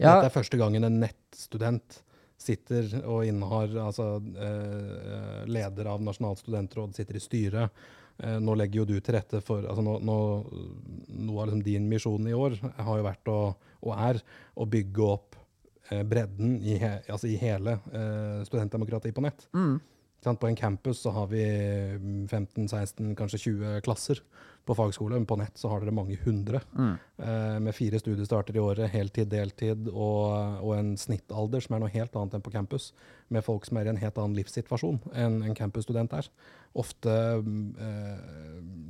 Ja, 0.00 0.14
Dette 0.16 0.30
er 0.30 0.38
første 0.38 0.56
gangen 0.56 0.86
en 0.86 1.00
nettstudent 1.02 2.00
sitter 2.40 2.86
og 3.04 3.26
innehar 3.28 3.74
altså 3.82 4.14
eh, 4.16 5.42
leder 5.44 5.90
av 5.92 6.00
Nasjonalt 6.00 6.40
studentråd, 6.40 6.94
sitter 6.96 7.18
i 7.18 7.20
styret. 7.20 7.82
Eh, 8.20 8.38
nå 8.42 8.54
legger 8.58 8.82
jo 8.82 8.88
du 8.88 8.96
til 9.00 9.16
rette 9.16 9.40
for 9.44 9.64
altså 9.64 9.84
nå, 9.84 9.96
nå, 10.04 10.16
Noe 11.20 11.42
av 11.42 11.50
liksom 11.50 11.62
din 11.64 11.86
misjon 11.88 12.26
i 12.28 12.36
år 12.36 12.58
har 12.60 12.98
jo 12.98 13.06
vært 13.06 13.30
å, 13.32 13.38
og 13.86 13.94
er 13.96 14.20
å 14.60 14.66
bygge 14.68 15.06
opp 15.06 15.38
eh, 15.90 16.02
bredden 16.06 16.58
i, 16.60 16.76
he, 16.80 16.92
altså 17.08 17.30
i 17.30 17.38
hele 17.40 17.78
eh, 17.92 18.42
studentdemokratiet 18.48 19.16
på 19.16 19.24
nett. 19.24 19.46
mm, 19.56 19.78
På 20.40 20.48
en 20.48 20.58
campus 20.58 21.00
så 21.04 21.14
har 21.16 21.30
vi 21.32 21.44
15-16, 22.28 23.14
kanskje 23.16 23.44
20 23.46 23.84
klasser 23.86 24.20
på 24.66 24.76
fagskole. 24.78 25.18
Men 25.18 25.26
på 25.28 25.38
nett 25.40 25.58
så 25.58 25.70
har 25.70 25.82
dere 25.82 25.94
mange 25.94 26.18
hundre. 26.24 26.60
Mm. 26.76 26.92
Eh, 27.24 27.56
med 27.66 27.76
fire 27.76 28.00
studiestarter 28.00 28.56
i 28.56 28.62
året, 28.62 28.90
heltid, 28.92 29.30
deltid 29.32 29.88
og, 29.90 30.60
og 30.60 30.74
en 30.76 30.94
snittalder 31.00 31.64
som 31.64 31.76
er 31.76 31.84
noe 31.84 31.94
helt 31.94 32.16
annet 32.16 32.38
enn 32.38 32.44
på 32.44 32.54
campus. 32.54 32.90
Med 33.32 33.44
folk 33.46 33.68
som 33.68 33.80
er 33.80 33.88
i 33.88 33.94
en 33.94 34.00
helt 34.00 34.18
annen 34.20 34.38
livssituasjon 34.38 35.00
enn 35.14 35.40
en 35.46 35.58
campusstudent 35.58 36.16
er. 36.18 36.30
Ofte 36.80 37.14
eh, 37.40 38.26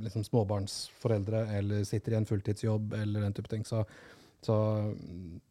liksom 0.05 0.25
småbarnsforeldre 0.27 1.47
eller 1.57 1.87
sitter 1.87 2.15
i 2.15 2.21
en 2.21 2.29
fulltidsjobb 2.29 2.97
eller 2.99 3.27
den 3.27 3.37
type 3.37 3.51
ting. 3.51 3.65
Så, 3.67 3.85
så 4.45 4.57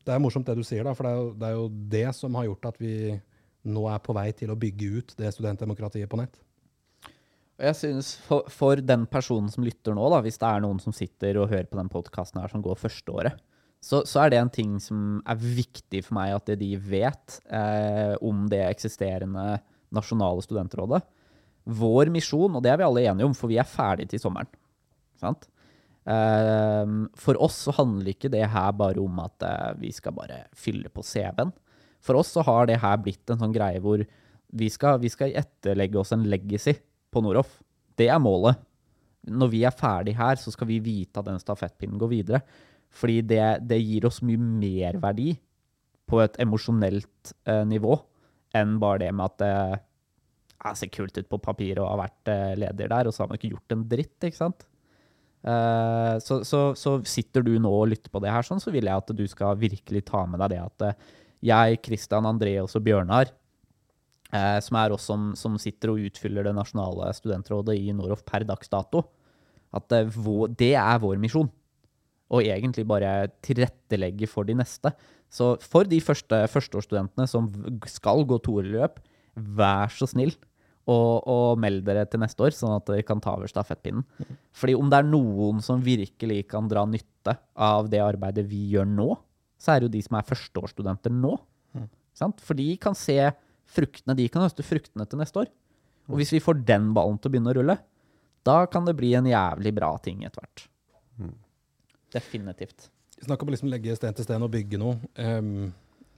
det 0.04 0.14
er 0.14 0.22
morsomt 0.22 0.46
det 0.46 0.58
du 0.58 0.66
sier, 0.66 0.86
da, 0.86 0.94
for 0.94 1.06
det 1.08 1.14
er, 1.14 1.18
jo, 1.18 1.34
det 1.40 1.50
er 1.50 1.58
jo 1.58 1.66
det 1.96 2.06
som 2.18 2.38
har 2.38 2.50
gjort 2.50 2.70
at 2.72 2.80
vi 2.82 2.94
nå 3.70 3.82
er 3.92 3.98
på 4.00 4.14
vei 4.16 4.30
til 4.36 4.52
å 4.52 4.58
bygge 4.58 4.86
ut 4.96 5.18
det 5.18 5.32
studentdemokratiet 5.34 6.08
på 6.10 6.20
nett. 6.20 6.38
Og 7.60 7.66
jeg 7.68 7.76
synes 7.76 8.14
for, 8.24 8.46
for, 8.48 8.80
den 8.80 9.04
personen 9.10 9.50
som 9.52 9.66
lytter 9.66 9.92
nå, 9.92 10.06
da, 10.08 10.22
hvis 10.24 10.40
det 10.40 10.48
er 10.48 10.62
noen 10.64 10.78
som 10.80 10.94
sitter 10.96 11.36
og 11.36 11.50
hører 11.50 11.68
på 11.68 11.76
den 11.76 11.90
podkasten 11.92 12.40
her 12.40 12.48
som 12.48 12.62
går 12.64 12.78
førsteåret, 12.80 13.36
så, 13.84 14.00
så 14.08 14.22
er 14.22 14.32
det 14.32 14.40
en 14.40 14.52
ting 14.52 14.78
som 14.80 15.20
er 15.28 15.40
viktig 15.40 16.02
for 16.06 16.16
meg 16.16 16.34
at 16.36 16.50
de 16.60 16.70
vet 16.80 17.36
eh, 17.52 18.16
om 18.24 18.46
det 18.48 18.62
eksisterende 18.64 19.60
nasjonale 19.92 20.44
studentrådet. 20.44 21.02
Vår 21.80 22.10
misjon, 22.12 22.56
og 22.56 22.64
det 22.64 22.72
er 22.72 22.80
vi 22.80 22.88
alle 22.88 23.04
enige 23.12 23.28
om, 23.28 23.36
for 23.36 23.52
vi 23.52 23.60
er 23.60 23.68
ferdig 23.68 24.08
til 24.08 24.24
sommeren. 24.24 24.48
Sant? 25.20 25.44
Eh, 26.08 26.96
for 27.20 27.44
oss 27.44 27.60
så 27.68 27.76
handler 27.76 28.14
ikke 28.14 28.32
det 28.32 28.46
her 28.52 28.72
bare 28.76 29.04
om 29.04 29.20
at 29.20 29.48
eh, 29.48 29.72
vi 29.84 29.92
skal 29.96 30.16
bare 30.16 30.46
fylle 30.56 30.92
på 30.92 31.04
CV-en. 31.04 31.52
For 32.00 32.16
oss 32.16 32.32
så 32.36 32.44
har 32.48 32.68
det 32.68 32.80
her 32.80 33.00
blitt 33.04 33.28
en 33.28 33.44
sånn 33.44 33.56
greie 33.56 33.84
hvor 33.84 34.00
vi 34.00 34.68
skal, 34.72 34.96
vi 35.04 35.12
skal 35.12 35.36
etterlegge 35.36 36.00
oss 36.00 36.16
en 36.16 36.24
legacy 36.28 36.80
på 37.12 37.22
Noroff. 37.24 37.58
Det 37.98 38.08
er 38.08 38.22
målet. 38.22 38.58
Når 39.30 39.52
vi 39.52 39.64
er 39.68 39.76
ferdig 39.76 40.16
her, 40.16 40.38
så 40.40 40.52
skal 40.54 40.70
vi 40.70 40.80
vite 40.82 41.20
at 41.20 41.28
den 41.28 41.40
stafettpinnen 41.42 42.00
går 42.00 42.12
videre. 42.12 42.40
Fordi 42.90 43.20
det, 43.22 43.44
det 43.68 43.78
gir 43.82 44.08
oss 44.08 44.22
mye 44.26 44.40
merverdi 44.40 45.34
på 46.10 46.22
et 46.24 46.40
emosjonelt 46.42 47.34
eh, 47.46 47.62
nivå 47.68 47.94
enn 48.58 48.80
bare 48.82 49.04
det 49.04 49.12
med 49.14 49.28
at 49.28 49.36
det 49.42 49.52
eh, 50.64 50.74
ser 50.80 50.90
kult 50.90 51.18
ut 51.20 51.28
på 51.30 51.38
papiret 51.42 51.78
og 51.82 51.92
har 51.92 52.00
vært 52.02 52.32
eh, 52.32 52.56
leder 52.58 52.90
der, 52.90 53.06
og 53.06 53.14
så 53.14 53.22
har 53.22 53.30
man 53.30 53.38
ikke 53.38 53.52
gjort 53.52 53.76
en 53.76 53.86
dritt, 53.92 54.16
ikke 54.26 54.40
sant? 54.40 54.66
Eh, 55.40 56.14
så, 56.20 56.40
så, 56.44 56.62
så, 56.76 56.98
sitter 57.08 57.46
du 57.46 57.54
nå 57.62 57.70
og 57.72 57.88
lytter 57.92 58.12
på 58.12 58.20
det 58.24 58.32
her, 58.32 58.44
sånn, 58.44 58.60
så 58.60 58.72
vil 58.74 58.90
jeg 58.90 59.04
at 59.04 59.14
du 59.16 59.24
skal 59.30 59.60
virkelig 59.60 60.02
ta 60.10 60.26
med 60.28 60.42
deg 60.42 60.56
det 60.56 60.60
at 60.64 60.86
eh, 60.88 61.06
jeg, 61.50 61.80
Kristian, 61.86 62.28
Andreas 62.28 62.76
og 62.76 62.84
Bjørnar, 62.84 63.30
som 64.30 64.76
er 64.78 64.94
oss 64.94 65.08
som, 65.10 65.30
som, 65.38 65.56
sitter 65.58 65.92
og 65.92 66.04
utfyller 66.06 66.46
det 66.46 66.54
nasjonale 66.54 67.08
studentrådet 67.16 67.74
i 67.78 67.94
Noroff 67.96 68.22
per 68.26 68.44
dags 68.46 68.70
dato, 68.70 69.04
at 69.74 69.86
det, 69.90 70.04
det 70.58 70.74
er 70.78 71.00
vår 71.02 71.18
misjon. 71.22 71.50
Og 72.30 72.46
egentlig 72.46 72.84
bare 72.86 73.30
tilrettelegge 73.42 74.28
for 74.30 74.46
de 74.46 74.54
neste. 74.60 74.92
Så 75.30 75.56
for 75.62 75.86
de 75.86 75.98
første 76.02 76.44
førsteårsstudentene 76.50 77.26
som 77.30 77.48
skal 77.90 78.22
gå 78.26 78.38
toerløp, 78.46 79.00
vær 79.34 79.90
så 79.94 80.08
snill 80.10 80.32
og, 80.90 81.26
og 81.28 81.60
meld 81.62 81.84
dere 81.86 82.06
til 82.10 82.22
neste 82.22 82.42
år, 82.46 82.54
sånn 82.56 82.74
at 82.74 82.86
dere 82.88 83.06
kan 83.06 83.22
ta 83.22 83.36
over 83.36 83.50
stafettpinnen. 83.50 84.06
Fordi 84.56 84.74
om 84.78 84.90
det 84.90 85.00
er 85.00 85.10
noen 85.10 85.60
som 85.64 85.82
virkelig 85.84 86.44
kan 86.50 86.70
dra 86.70 86.86
nytte 86.88 87.36
av 87.54 87.90
det 87.92 88.02
arbeidet 88.02 88.46
vi 88.50 88.64
gjør 88.74 88.88
nå, 88.90 89.12
så 89.60 89.74
er 89.74 89.80
det 89.80 89.90
jo 89.90 89.94
de 89.98 90.02
som 90.06 90.18
er 90.18 90.26
førsteårsstudenter 90.26 91.14
nå. 91.14 91.36
Mm. 91.76 91.88
For 92.42 92.58
de 92.58 92.68
kan 92.80 92.96
se 92.98 93.18
fruktene, 93.70 94.16
de 94.18 94.28
kan 94.32 94.44
høste 94.44 94.66
fruktene 94.66 95.06
til 95.08 95.20
neste 95.20 95.44
år. 95.44 95.50
Og 96.10 96.18
hvis 96.20 96.32
vi 96.34 96.42
får 96.42 96.62
den 96.66 96.90
ballen 96.96 97.18
til 97.18 97.30
å 97.30 97.34
begynne 97.34 97.52
å 97.52 97.58
rulle, 97.60 97.76
da 98.46 98.64
kan 98.70 98.86
det 98.88 98.96
bli 98.98 99.12
en 99.18 99.28
jævlig 99.28 99.72
bra 99.76 99.92
ting 100.02 100.24
etter 100.26 100.42
hvert. 100.42 100.64
Mm. 101.20 101.36
Definitivt. 102.14 102.88
Vi 103.18 103.28
snakker 103.28 103.44
om 103.44 103.52
å 103.52 103.54
liksom 103.54 103.70
legge 103.70 103.94
sten 103.98 104.16
til 104.16 104.26
sten 104.26 104.46
og 104.46 104.52
bygge 104.54 104.80
noe. 104.80 104.96
Um, 105.20 105.70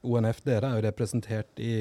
ONF, 0.07 0.40
dere 0.46 0.70
er 0.70 0.78
jo 0.78 0.86
representert 0.88 1.61
i 1.62 1.74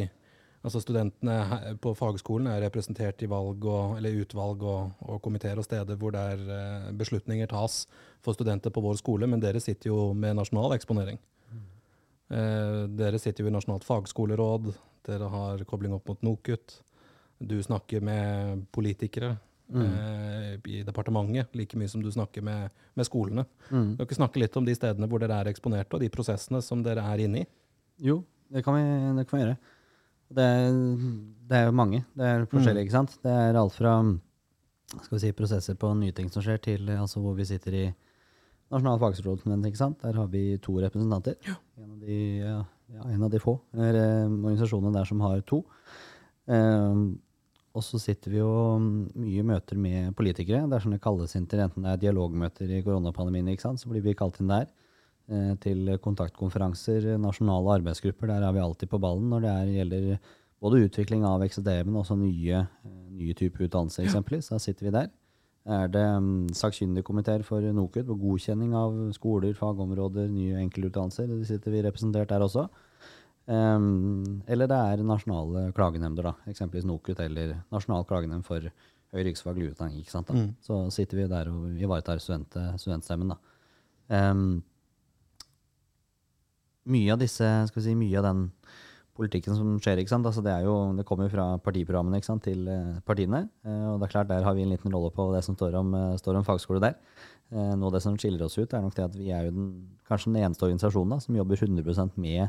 Altså 0.62 0.78
Studentene 0.78 1.74
på 1.82 1.96
fagskolen 1.98 2.46
er 2.52 2.60
representert 2.62 3.24
i 3.26 3.30
valg 3.30 3.64
og, 3.66 3.96
eller 3.98 4.20
utvalg 4.22 4.62
og, 4.62 4.92
og 5.10 5.18
komiteer 5.26 5.58
og 5.58 5.66
steder 5.66 5.98
hvor 5.98 6.14
der 6.14 6.44
uh, 6.46 6.92
beslutninger 6.94 7.50
tas 7.50 7.88
for 8.22 8.38
studenter 8.38 8.70
på 8.70 8.84
vår 8.86 9.00
skole, 9.00 9.26
men 9.26 9.42
dere 9.42 9.58
sitter 9.58 9.90
jo 9.90 10.12
med 10.14 10.38
nasjonal 10.38 10.76
eksponering. 10.76 11.18
Eh, 12.32 12.82
dere 12.96 13.20
sitter 13.20 13.44
jo 13.44 13.52
i 13.52 13.54
Nasjonalt 13.54 13.84
fagskoleråd, 13.84 14.72
dere 15.08 15.30
har 15.34 15.64
kobling 15.68 15.96
opp 15.98 16.08
mot 16.08 16.22
NOKUT. 16.24 16.78
Du 17.42 17.58
snakker 17.64 18.04
med 18.06 18.68
politikere 18.72 19.34
mm. 19.74 19.82
eh, 19.86 20.54
i 20.72 20.84
departementet 20.88 21.58
like 21.58 21.80
mye 21.80 21.92
som 21.92 22.04
du 22.04 22.12
snakker 22.14 22.46
med, 22.46 22.70
med 22.94 23.08
skolene. 23.08 23.46
Mm. 23.70 23.98
Kan 23.98 24.06
dere 24.06 24.20
snakke 24.22 24.44
litt 24.44 24.56
om 24.56 24.68
de 24.68 24.78
stedene 24.78 25.10
hvor 25.12 25.24
dere 25.24 25.42
er 25.42 25.52
eksponerte, 25.52 25.98
og 25.98 26.06
de 26.06 26.12
prosessene 26.14 26.62
som 26.64 26.86
dere 26.86 27.04
er 27.04 27.26
inne 27.26 27.44
i? 27.44 27.50
Jo, 28.02 28.22
det 28.54 28.64
kan 28.64 28.78
vi, 28.78 28.86
det 29.20 29.28
kan 29.28 29.40
vi 29.40 29.46
gjøre. 29.46 29.60
Det 30.32 30.44
er, 30.48 30.76
det 31.50 31.58
er, 31.58 31.66
jo 31.68 31.76
mange. 31.76 32.06
Det 32.16 32.28
er 32.30 32.46
forskjellig, 32.48 32.86
mm. 32.86 32.88
ikke 32.88 32.96
sant. 32.96 33.18
Det 33.26 33.34
er 33.36 33.60
alt 33.60 33.76
fra 33.76 33.98
skal 34.92 35.16
vi 35.16 35.22
si, 35.24 35.34
prosesser 35.36 35.76
på 35.80 35.92
nye 36.00 36.16
ting 36.16 36.32
som 36.32 36.44
skjer, 36.44 36.60
til 36.64 36.90
altså, 36.96 37.20
hvor 37.24 37.36
vi 37.36 37.48
sitter 37.48 37.76
i 37.76 37.84
Nasjonal 38.72 39.02
fagrådsnevnd, 39.02 39.68
ikke 39.68 39.80
sant. 39.82 40.00
Der 40.04 40.16
har 40.16 40.30
vi 40.32 40.56
to 40.64 40.78
representanter. 40.80 41.36
Ja. 41.48 41.58
En, 41.82 41.90
av 41.92 42.06
de, 42.06 42.20
ja, 42.96 43.10
en 43.10 43.26
av 43.28 43.34
de 43.34 43.42
få 43.44 43.58
er, 43.76 43.98
eh, 44.00 44.30
organisasjonene 44.32 44.96
der 44.96 45.10
som 45.10 45.24
har 45.26 45.44
to. 45.48 45.60
Eh, 46.48 47.02
og 47.72 47.84
så 47.88 48.00
sitter 48.04 48.32
vi 48.32 48.40
jo 48.40 48.52
mye 48.80 49.44
møter 49.48 49.80
med 49.80 50.16
politikere. 50.16 50.64
Det 50.68 50.78
er 50.78 50.84
sånn 50.84 50.96
det 50.96 51.04
kalles 51.04 51.36
inn 51.40 51.48
til 51.52 51.64
enten 51.64 51.84
det 51.84 51.94
er 51.94 52.02
dialogmøter 52.06 52.72
i 52.72 52.82
koronapandemien, 52.84 53.52
ikke 53.52 53.68
sant? 53.68 53.84
så 53.84 53.92
blir 53.92 54.04
vi 54.04 54.16
kalt 54.16 54.40
inn 54.40 54.52
der. 54.52 54.68
Eh, 55.32 55.54
til 55.64 55.92
kontaktkonferanser, 56.04 57.14
nasjonale 57.20 57.80
arbeidsgrupper. 57.80 58.32
Der 58.32 58.48
er 58.48 58.56
vi 58.56 58.64
alltid 58.64 58.92
på 58.92 59.00
ballen 59.04 59.32
når 59.32 59.46
det 59.46 59.52
er, 59.52 59.74
gjelder 59.80 60.12
både 60.62 60.86
utvikling 60.88 61.24
av 61.28 61.44
XD, 61.44 61.70
men 61.88 62.00
også 62.00 62.16
nye, 62.20 62.64
eh, 62.64 63.02
nye 63.20 63.36
typer 63.36 63.68
utdannelser, 63.68 64.08
eksempelvis. 64.08 64.52
Da 64.52 64.60
sitter 64.60 64.88
vi 64.88 64.96
der 64.96 65.12
er 65.70 65.92
det 65.94 66.04
um, 66.18 66.48
sakkyndigkomiteer 66.58 67.44
for 67.46 67.62
NOKUT 67.62 68.08
på 68.08 68.18
godkjenning 68.24 68.72
av 68.78 68.96
skoler, 69.14 69.54
fagområder, 69.58 70.30
nye 70.32 70.58
enkeltutdannelser. 70.64 71.30
Det 71.30 71.50
sitter 71.50 71.76
vi 71.76 71.84
representert 71.86 72.32
der 72.32 72.46
også. 72.46 72.66
Um, 73.46 74.42
eller 74.50 74.70
det 74.70 74.78
er 74.78 75.04
nasjonale 75.06 75.68
klagenemnder, 75.78 76.32
da. 76.32 76.34
eksempelvis 76.50 76.88
NOKUT 76.90 77.22
eller 77.26 77.60
Nasjonal 77.74 78.08
klagenemnd 78.10 78.46
for 78.48 78.66
høyere 79.12 79.32
yrkesfaglig 79.34 79.72
utdanning. 79.72 80.02
ikke 80.02 80.14
sant 80.14 80.32
da? 80.32 80.38
Mm. 80.38 80.52
Så 80.66 80.82
sitter 80.96 81.22
vi 81.22 81.30
der 81.30 81.52
og 81.52 81.78
ivaretar 81.78 82.22
student, 82.24 82.58
studentstemmen. 82.82 83.36
da. 83.36 83.40
Um, 84.32 84.64
mye 86.90 87.14
av 87.14 87.22
disse, 87.22 87.46
skal 87.70 87.82
vi 87.82 87.86
si, 87.86 87.98
mye 87.98 88.18
av 88.18 88.30
den 88.32 88.48
politikken 89.22 89.58
som 89.58 89.76
skjer. 89.82 90.02
ikke 90.02 90.14
sant? 90.14 90.26
Altså 90.28 90.44
det, 90.46 90.56
jo, 90.66 90.76
det, 90.98 91.06
kommer 91.08 91.28
jo 91.28 91.36
fra 91.36 91.46
partiprogrammene 91.64 92.22
ikke 92.22 92.32
sant, 92.32 92.46
til 92.48 92.66
eh, 92.72 92.98
partiene. 93.08 93.46
Eh, 93.66 93.86
og 93.92 94.02
det 94.02 94.10
er 94.10 94.16
klart, 94.16 94.32
Der 94.32 94.48
har 94.48 94.58
vi 94.58 94.66
en 94.66 94.74
liten 94.74 94.94
rolle 94.94 95.12
på 95.14 95.30
det 95.36 95.44
som 95.46 95.58
står 95.58 95.78
om, 95.80 95.94
eh, 95.98 96.18
står 96.22 96.40
om 96.40 96.48
fagskole 96.48 96.82
der. 96.84 96.98
Noe 97.52 97.90
av 97.90 97.98
det 97.98 98.00
som 98.06 98.16
skiller 98.16 98.46
oss 98.46 98.56
ut, 98.56 98.72
er 98.72 98.80
nok 98.80 98.94
det 98.96 99.04
at 99.04 99.16
vi 99.20 99.26
er 99.36 99.50
jo 99.50 99.52
den, 99.52 99.72
kanskje 100.08 100.30
den 100.32 100.38
eneste 100.40 100.64
organisasjonen 100.64 101.12
da, 101.12 101.18
som 101.20 101.36
jobber 101.36 101.60
100% 101.60 102.14
med 102.24 102.48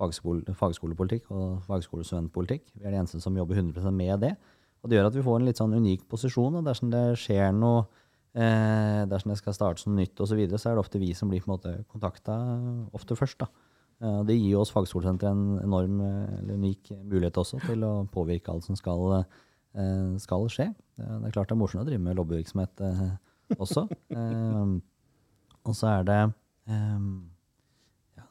fagskole, 0.00 0.54
fagskolepolitikk 0.56 1.28
og 1.36 1.58
fagskolestudentpolitikk. 1.66 2.64
Vi 2.72 2.86
er 2.86 2.94
de 2.94 3.02
eneste 3.02 3.20
som 3.20 3.36
jobber 3.36 3.60
100% 3.60 3.92
med 3.92 4.24
det. 4.24 4.32
Og 4.80 4.88
det 4.88 4.96
gjør 4.96 5.10
at 5.10 5.18
vi 5.18 5.24
får 5.26 5.36
en 5.36 5.48
litt 5.50 5.60
sånn 5.60 5.76
unik 5.76 6.06
posisjon. 6.08 6.56
og 6.56 6.64
Dersom 6.64 6.88
det 6.92 7.04
skjer 7.20 7.52
noe, 7.52 7.84
eh, 8.32 9.04
dersom 9.10 9.34
det 9.34 9.40
skal 9.42 9.56
starte 9.56 9.84
som 9.84 9.96
nytt 9.98 10.16
osv., 10.16 10.32
så, 10.32 10.40
videre, 10.40 10.62
så 10.62 10.70
er 10.70 10.78
det 10.78 10.84
ofte 10.86 11.02
vi 11.02 11.12
som 11.12 11.28
blir 11.28 11.44
på 11.44 11.50
en 11.50 11.56
måte 11.58 11.74
kontakta 11.92 12.38
ofte 12.96 13.18
først. 13.18 13.44
da. 13.44 13.50
Det 13.98 14.36
gir 14.36 14.60
oss 14.60 14.70
fagskolesenteret 14.70 15.34
en 15.34 15.58
enorm 15.64 16.00
eller 16.04 16.54
unik 16.54 16.92
mulighet 17.02 17.40
også 17.40 17.58
til 17.64 17.82
å 17.82 17.92
påvirke 18.12 18.52
alt 18.52 18.62
som 18.62 18.76
skal, 18.78 19.24
eh, 19.74 20.12
skal 20.22 20.46
skje. 20.52 20.68
Det 20.94 21.26
er 21.26 21.34
klart 21.34 21.50
det 21.50 21.56
er 21.56 21.58
morsomt 21.58 21.82
å 21.82 21.88
drive 21.88 22.04
med 22.04 22.18
lobbyvirksomhet 22.20 22.84
eh, 22.86 23.08
også. 23.58 23.88
Eh, 24.18 24.76
og 25.68 25.74
så 25.76 25.88
er 25.90 26.04
det 26.06 26.20
ja. 28.16 28.24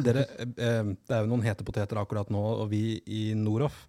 Dere, 0.00 0.22
det 0.46 0.64
er 0.64 1.26
jo 1.26 1.28
noen 1.28 1.44
hete 1.44 1.66
poteter 1.66 1.98
akkurat 2.00 2.30
nå, 2.32 2.40
og 2.62 2.70
vi 2.70 3.02
i 3.04 3.34
Noroff 3.36 3.82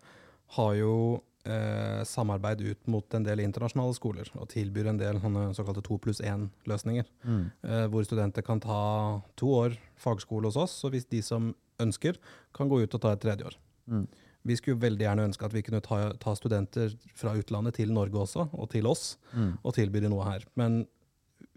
har 0.57 0.73
jo 0.75 0.95
eh, 1.43 2.01
samarbeid 2.07 2.61
ut 2.61 2.87
mot 2.87 3.15
en 3.15 3.25
del 3.25 3.43
internasjonale 3.43 3.95
skoler 3.97 4.29
og 4.37 4.49
tilbyr 4.53 4.91
en 4.91 4.99
del 5.01 5.19
såkalte 5.55 5.83
to 5.85 5.97
pluss 6.01 6.21
én-løsninger. 6.23 7.07
Mm. 7.23 7.43
Eh, 7.63 7.85
hvor 7.91 8.05
studenter 8.07 8.45
kan 8.45 8.61
ta 8.63 9.21
to 9.39 9.51
år 9.63 9.77
fagskole 9.99 10.49
hos 10.49 10.59
oss, 10.59 10.77
og 10.83 10.95
hvis 10.95 11.09
de 11.11 11.21
som 11.25 11.53
ønsker, 11.81 12.19
kan 12.53 12.69
gå 12.69 12.83
ut 12.83 12.95
og 12.95 13.01
ta 13.01 13.13
et 13.13 13.23
tredje 13.23 13.49
år. 13.49 13.57
Mm. 13.89 14.07
Vi 14.43 14.57
skulle 14.59 14.81
veldig 14.81 15.05
gjerne 15.05 15.27
ønske 15.29 15.47
at 15.47 15.55
vi 15.55 15.63
kunne 15.63 15.83
ta, 15.83 15.99
ta, 16.19 16.33
studenter 16.35 16.95
fra 17.15 17.35
utlandet 17.39 17.77
til 17.79 17.93
Norge 17.95 18.19
også, 18.25 18.49
og 18.51 18.69
til 18.73 18.87
oss, 18.87 19.17
mm. 19.31 19.53
og 19.63 19.75
tilby 19.75 20.03
de 20.03 20.11
noe 20.11 20.25
her. 20.27 20.43
Men 20.59 20.83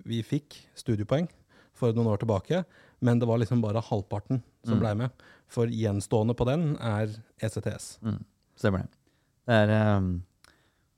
vi 0.07 0.22
fikk 0.26 0.55
studiepoeng 0.78 1.26
for 1.76 1.97
noen 1.97 2.12
år 2.12 2.22
tilbake, 2.22 2.62
men 3.05 3.18
det 3.20 3.28
var 3.28 3.43
liksom 3.43 3.61
bare 3.64 3.82
halvparten 3.84 4.41
som 4.64 4.78
mm. 4.78 4.82
blei 4.82 4.95
med. 5.03 5.26
For 5.53 5.70
gjenstående 5.70 6.37
på 6.39 6.47
den 6.49 6.72
er 6.78 7.11
ECTS. 7.43 7.97
Mm. 8.07 8.22
Stemmer 8.57 8.87
det. 8.87 8.95
Det 9.47 9.55
er 9.55 9.97
um, 9.99 10.22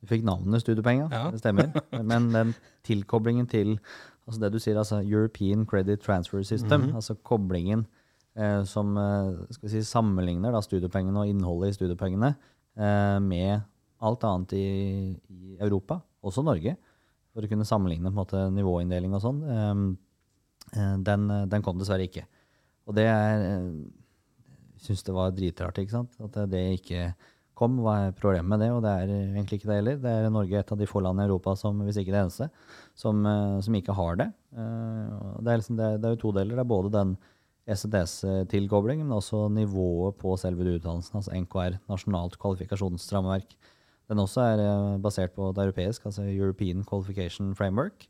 Du 0.01 0.07
fikk 0.07 0.23
navnet 0.25 0.63
studiepenger, 0.63 1.09
Ja. 1.11 1.31
det 1.31 1.41
stemmer. 1.43 1.73
Men 2.07 2.29
den 2.33 2.55
tilkoblingen 2.87 3.49
til 3.51 3.79
altså 4.29 4.41
det 4.45 4.53
du 4.53 4.59
sier, 4.61 4.77
altså 4.79 5.01
European 5.03 5.65
Credit 5.67 6.01
Transfer 6.05 6.43
System, 6.45 6.83
Mhm. 6.89 6.95
altså 6.97 7.17
koblingen 7.25 7.87
eh, 8.37 8.63
som 8.65 8.97
eh, 8.97 9.35
si, 9.67 9.81
sammenligner 9.83 10.53
da, 10.53 10.61
studiepengene 10.63 11.19
og 11.19 11.27
innholdet 11.27 11.71
i 11.73 11.77
studiepengene 11.79 12.35
eh, 12.79 13.19
med 13.25 13.63
alt 14.01 14.23
annet 14.29 14.53
i, 14.55 15.17
i 15.33 15.57
Europa, 15.59 16.01
også 16.23 16.45
Norge, 16.45 16.77
for 17.35 17.43
å 17.43 17.49
kunne 17.51 17.67
sammenligne 17.67 18.13
måte, 18.15 18.45
nivåinndeling 18.55 19.15
og 19.17 19.25
sånn, 19.25 19.41
eh, 19.51 20.79
eh, 20.79 20.97
den, 21.03 21.27
den 21.51 21.63
kom 21.67 21.79
dessverre 21.81 22.07
ikke. 22.07 22.27
Og 22.87 22.95
det 22.95 23.09
er 23.11 23.43
eh, 23.43 23.73
Jeg 24.79 24.87
syns 24.93 25.03
det 25.03 25.15
var 25.17 25.33
dritrart, 25.35 25.79
ikke 25.83 25.91
sant? 25.97 26.15
At 26.23 26.37
det 26.53 26.63
ikke 26.79 27.09
kom. 27.59 27.81
Hva 27.85 27.95
er 28.07 28.15
problemet 28.17 28.53
med 28.53 28.63
det? 28.65 28.69
Og 28.75 28.83
det 28.85 28.93
er 28.95 29.11
egentlig 29.13 29.59
ikke 29.59 29.71
det 29.71 29.81
heller. 29.81 29.99
Det 30.03 30.13
er 30.13 30.31
Norge 30.35 30.61
et 30.61 30.71
av 30.75 30.79
de 30.81 30.89
få 30.89 31.03
landene 31.05 31.27
i 31.27 31.31
Europa, 31.31 31.57
som, 31.59 31.81
hvis 31.87 31.99
ikke 32.01 32.15
det 32.15 32.23
eneste, 32.23 32.49
som, 32.99 33.25
eh, 33.27 33.59
som 33.67 33.79
ikke 33.79 33.97
har 33.99 34.21
det. 34.23 34.29
Eh, 34.55 35.19
Det 35.43 35.51
er, 35.53 35.59
liksom, 35.61 35.77
det, 35.81 35.89
er, 35.89 35.99
det 35.99 36.09
er 36.09 36.17
jo 36.17 36.23
to 36.27 36.33
deler. 36.39 36.55
Det 36.55 36.65
er 36.65 36.73
både 36.75 36.95
den 36.95 37.17
ECDS-tilkoblingen, 37.69 39.07
men 39.07 39.19
også 39.19 39.49
nivået 39.53 40.17
på 40.21 40.37
selve 40.41 40.65
utdannelsen, 40.79 41.19
altså 41.21 41.35
NKR, 41.37 41.77
nasjonalt 41.91 42.39
kvalifikasjonsrammeverk. 42.41 43.57
Den 44.09 44.23
også 44.23 44.45
er 44.55 44.63
eh, 44.65 45.01
basert 45.05 45.35
på 45.37 45.51
det 45.53 45.67
europeisk, 45.67 46.07
altså 46.09 46.25
European 46.25 46.85
Qualification 46.89 47.55
Framework, 47.59 48.07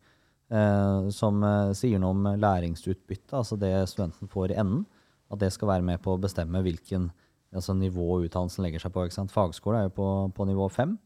eh, 0.51 1.09
som 1.15 1.43
eh, 1.43 1.73
sier 1.75 1.99
noe 1.99 2.15
om 2.15 2.29
læringsutbytte, 2.39 3.35
altså 3.35 3.59
det 3.59 3.73
studenten 3.91 4.31
får 4.31 4.55
i 4.55 4.61
enden. 4.63 4.87
At 5.29 5.43
det 5.43 5.51
skal 5.53 5.69
være 5.69 5.85
med 5.85 6.01
på 6.01 6.15
å 6.15 6.21
bestemme 6.23 6.63
hvilken 6.65 7.11
altså 7.55 7.75
nivået 7.77 8.29
utdannelsen 8.29 8.65
legger 8.67 8.83
seg 8.83 8.95
på. 8.95 9.07
Ikke 9.07 9.17
sant? 9.17 9.35
Fagskole 9.35 9.81
er 9.81 9.89
jo 9.89 9.95
på, 9.97 10.09
på 10.37 10.49
nivå 10.49 10.69
fem. 10.73 10.97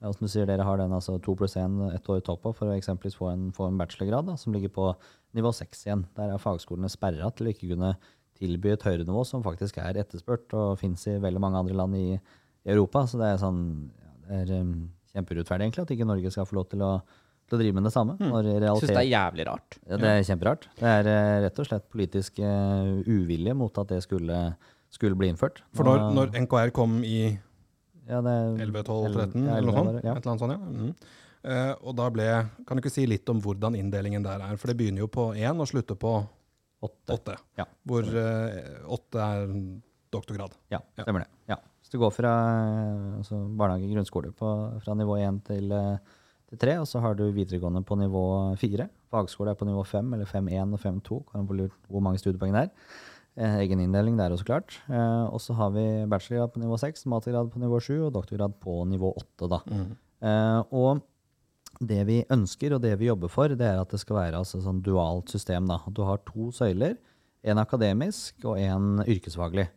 Ja, 0.00 0.12
som 0.14 0.24
du 0.24 0.30
sier, 0.32 0.46
Dere 0.48 0.64
har 0.64 0.78
den 0.80 0.94
altså 0.96 1.18
to 1.20 1.34
pluss 1.36 1.58
én 1.60 1.74
ett 1.92 2.06
år 2.08 2.22
i 2.22 2.24
toppen 2.24 2.54
for 2.56 2.70
å 2.70 2.76
eksempelvis 2.78 3.18
få 3.18 3.28
en, 3.34 3.50
få 3.52 3.66
en 3.68 3.76
bachelorgrad, 3.76 4.30
da, 4.30 4.36
som 4.40 4.54
ligger 4.54 4.72
på 4.72 4.86
nivå 5.36 5.52
seks 5.52 5.84
igjen. 5.84 6.06
Der 6.16 6.32
er 6.32 6.40
fagskolene 6.40 6.88
sperra 6.88 7.28
til 7.36 7.50
å 7.50 7.52
ikke 7.52 7.68
kunne 7.74 7.92
tilby 8.40 8.72
et 8.72 8.86
høyere 8.86 9.04
nivå 9.04 9.24
som 9.28 9.44
faktisk 9.44 9.80
er 9.82 9.98
etterspurt 10.00 10.54
og 10.56 10.78
fins 10.80 11.04
i 11.10 11.18
veldig 11.20 11.42
mange 11.44 11.60
andre 11.60 11.76
land 11.76 11.98
i, 11.98 12.06
i 12.16 12.72
Europa. 12.72 13.04
Så 13.10 13.20
det 13.20 13.28
er 13.28 13.42
sånn 13.42 13.60
ja, 14.00 14.14
det 14.24 14.40
er 14.40 14.64
um, 14.64 14.72
kjemperettferdig 15.12 15.68
egentlig 15.68 15.84
at 15.84 15.94
ikke 15.96 16.08
Norge 16.08 16.32
skal 16.32 16.48
få 16.48 16.56
lov 16.60 16.70
til 16.72 16.84
å, 16.86 16.90
til 17.44 17.58
å 17.58 17.60
drive 17.60 17.76
med 17.76 17.88
det 17.90 17.94
samme. 17.94 18.16
Når 18.20 18.48
Realitet, 18.48 18.86
syns 18.86 18.94
det 18.94 19.02
er 19.02 19.10
jævlig 19.10 19.48
rart. 19.50 19.80
ja, 19.84 20.00
det 20.00 20.12
er 20.14 20.28
kjemperart. 20.30 20.68
Det 20.80 20.92
er 20.96 21.10
uh, 21.12 21.36
rett 21.44 21.60
og 21.62 21.68
slett 21.68 21.88
politisk 21.92 22.40
uh, 22.40 23.00
uvilje 23.04 23.56
mot 23.58 23.82
at 23.84 23.92
det 23.92 24.00
skulle, 24.06 24.42
skulle 24.90 25.18
bli 25.18 25.30
innført. 25.30 25.62
For 25.76 25.86
når, 25.86 26.10
når 26.16 26.34
NKR 26.46 26.74
kom 26.74 27.00
i 27.06 27.38
ja, 28.10 28.18
er 28.18 28.58
11, 28.58 28.82
12, 28.88 29.14
13 29.14 29.44
Ja, 29.46 29.56
eller 29.56 29.70
noe 29.70 29.78
sånt, 29.78 29.98
ja. 30.02 30.14
et 30.16 30.24
eller 30.24 30.32
annet 30.32 30.42
sånt, 30.42 30.54
ja. 30.54 30.60
Mm. 30.60 31.18
Uh, 31.40 31.72
og 31.88 31.94
da 31.96 32.08
ble, 32.12 32.26
kan 32.68 32.76
du 32.76 32.82
ikke 32.82 32.92
si 32.92 33.06
litt 33.08 33.28
om 33.32 33.38
hvordan 33.40 33.78
inndelingen 33.78 34.24
der 34.26 34.42
er? 34.44 34.58
For 34.60 34.70
det 34.70 34.76
begynner 34.80 35.06
jo 35.06 35.08
på 35.12 35.30
én 35.38 35.62
og 35.62 35.70
slutter 35.70 35.96
på 36.00 36.18
Åtte. 36.80 37.12
åtte. 37.12 37.34
Ja. 37.60 37.66
Hvor 37.84 38.06
uh, 38.08 38.92
åtte 38.96 39.20
er 39.20 39.50
doktorgrad. 40.12 40.56
Ja, 40.72 40.80
stemmer 41.00 41.26
det. 41.26 41.30
Ja. 41.52 41.58
Så 41.84 41.92
du 41.94 42.00
går 42.02 42.12
fra 42.14 42.30
eh, 42.30 43.18
altså 43.18 43.36
barnehage, 43.58 43.88
grunnskole 43.92 44.32
på, 44.36 44.48
fra 44.82 44.94
nivå 44.98 45.16
1 45.20 45.38
til, 45.46 45.74
til 46.50 46.60
3, 46.62 46.74
og 46.82 46.88
så 46.88 47.02
har 47.04 47.14
du 47.18 47.24
videregående 47.34 47.82
på 47.86 47.98
nivå 47.98 48.24
4. 48.60 48.88
Fagskole 49.10 49.52
er 49.52 49.58
på 49.60 49.68
nivå 49.68 49.84
5, 49.86 50.12
eller 50.16 50.28
5.1 50.30 50.74
og 50.76 50.82
5.2, 50.82 51.20
kan 51.30 51.46
på 51.46 51.58
lurt 51.60 51.76
hvor 51.90 52.04
mange 52.04 52.20
studiepoeng 52.22 52.56
det 52.56 52.64
er. 52.66 52.98
Eh, 53.38 53.60
egen 53.62 53.80
inndeling 53.84 54.16
der 54.18 54.34
også, 54.34 54.46
klart. 54.48 54.80
Eh, 54.90 55.26
og 55.30 55.40
så 55.42 55.54
har 55.58 55.70
vi 55.76 55.84
bachelorgrad 56.10 56.54
på 56.54 56.62
nivå 56.64 56.78
6, 56.80 57.06
mastergrad 57.12 57.52
på 57.52 57.62
nivå 57.62 57.78
7 57.80 57.92
og 58.08 58.12
doktorgrad 58.16 58.56
på 58.62 58.82
nivå 58.90 59.12
8. 59.16 59.50
Da. 59.52 59.60
Eh, 60.20 60.60
og 60.74 61.04
det 61.80 62.02
vi 62.08 62.18
ønsker 62.28 62.74
og 62.76 62.82
det 62.84 62.92
vi 63.00 63.08
jobber 63.08 63.30
for, 63.32 63.54
det 63.54 63.66
er 63.66 63.80
at 63.80 63.92
det 63.92 64.02
skal 64.02 64.18
være 64.18 64.42
altså, 64.42 64.60
sånn 64.64 64.82
dualt 64.84 65.32
system. 65.32 65.70
Da. 65.70 65.78
Du 65.88 66.02
har 66.08 66.20
to 66.26 66.50
søyler, 66.54 66.98
en 67.40 67.60
akademisk 67.62 68.44
og 68.44 68.58
en 68.60 69.00
yrkesfaglig. 69.06 69.70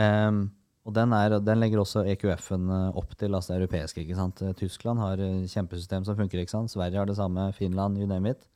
Ehm, 0.00 0.46
og 0.82 0.94
den, 0.96 1.12
er, 1.14 1.36
den 1.44 1.60
legger 1.60 1.82
også 1.82 2.06
EQF-en 2.14 2.70
eh, 2.72 2.96
opp 2.98 3.12
til, 3.18 3.34
altså 3.36 3.52
det 3.52 3.60
europeiske. 3.60 4.02
ikke 4.02 4.16
sant? 4.18 4.40
Eh, 4.42 4.54
Tyskland 4.58 5.02
har 5.02 5.20
eh, 5.20 5.44
kjempesystem 5.50 6.06
som 6.08 6.16
funker. 6.18 6.40
ikke 6.40 6.54
sant? 6.54 6.72
Sverige 6.72 7.02
har 7.02 7.10
det 7.10 7.18
samme, 7.18 7.50
Finland, 7.58 8.00
you 8.00 8.08
name 8.08 8.32
it. 8.32 8.48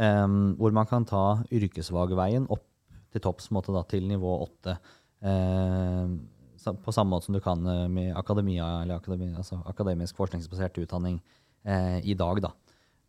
Um, 0.00 0.54
hvor 0.56 0.72
man 0.72 0.88
kan 0.88 1.04
ta 1.04 1.42
yrkesfagveien 1.52 2.46
opp 2.48 2.64
til 3.12 3.22
topps 3.24 3.48
til 3.90 4.08
nivå 4.08 4.34
8. 4.64 4.76
Eh, 5.22 6.74
på 6.84 6.94
samme 6.94 7.10
måte 7.10 7.26
som 7.26 7.34
du 7.34 7.40
kan 7.40 7.66
eh, 7.66 7.88
med 7.88 8.16
akademia, 8.16 8.82
eller 8.82 8.96
akademi, 8.96 9.34
altså 9.36 9.62
akademisk 9.66 10.16
forskningsbasert 10.16 10.78
utdanning 10.78 11.20
eh, 11.64 12.00
i 12.04 12.14
dag. 12.14 12.42
Da. 12.42 12.52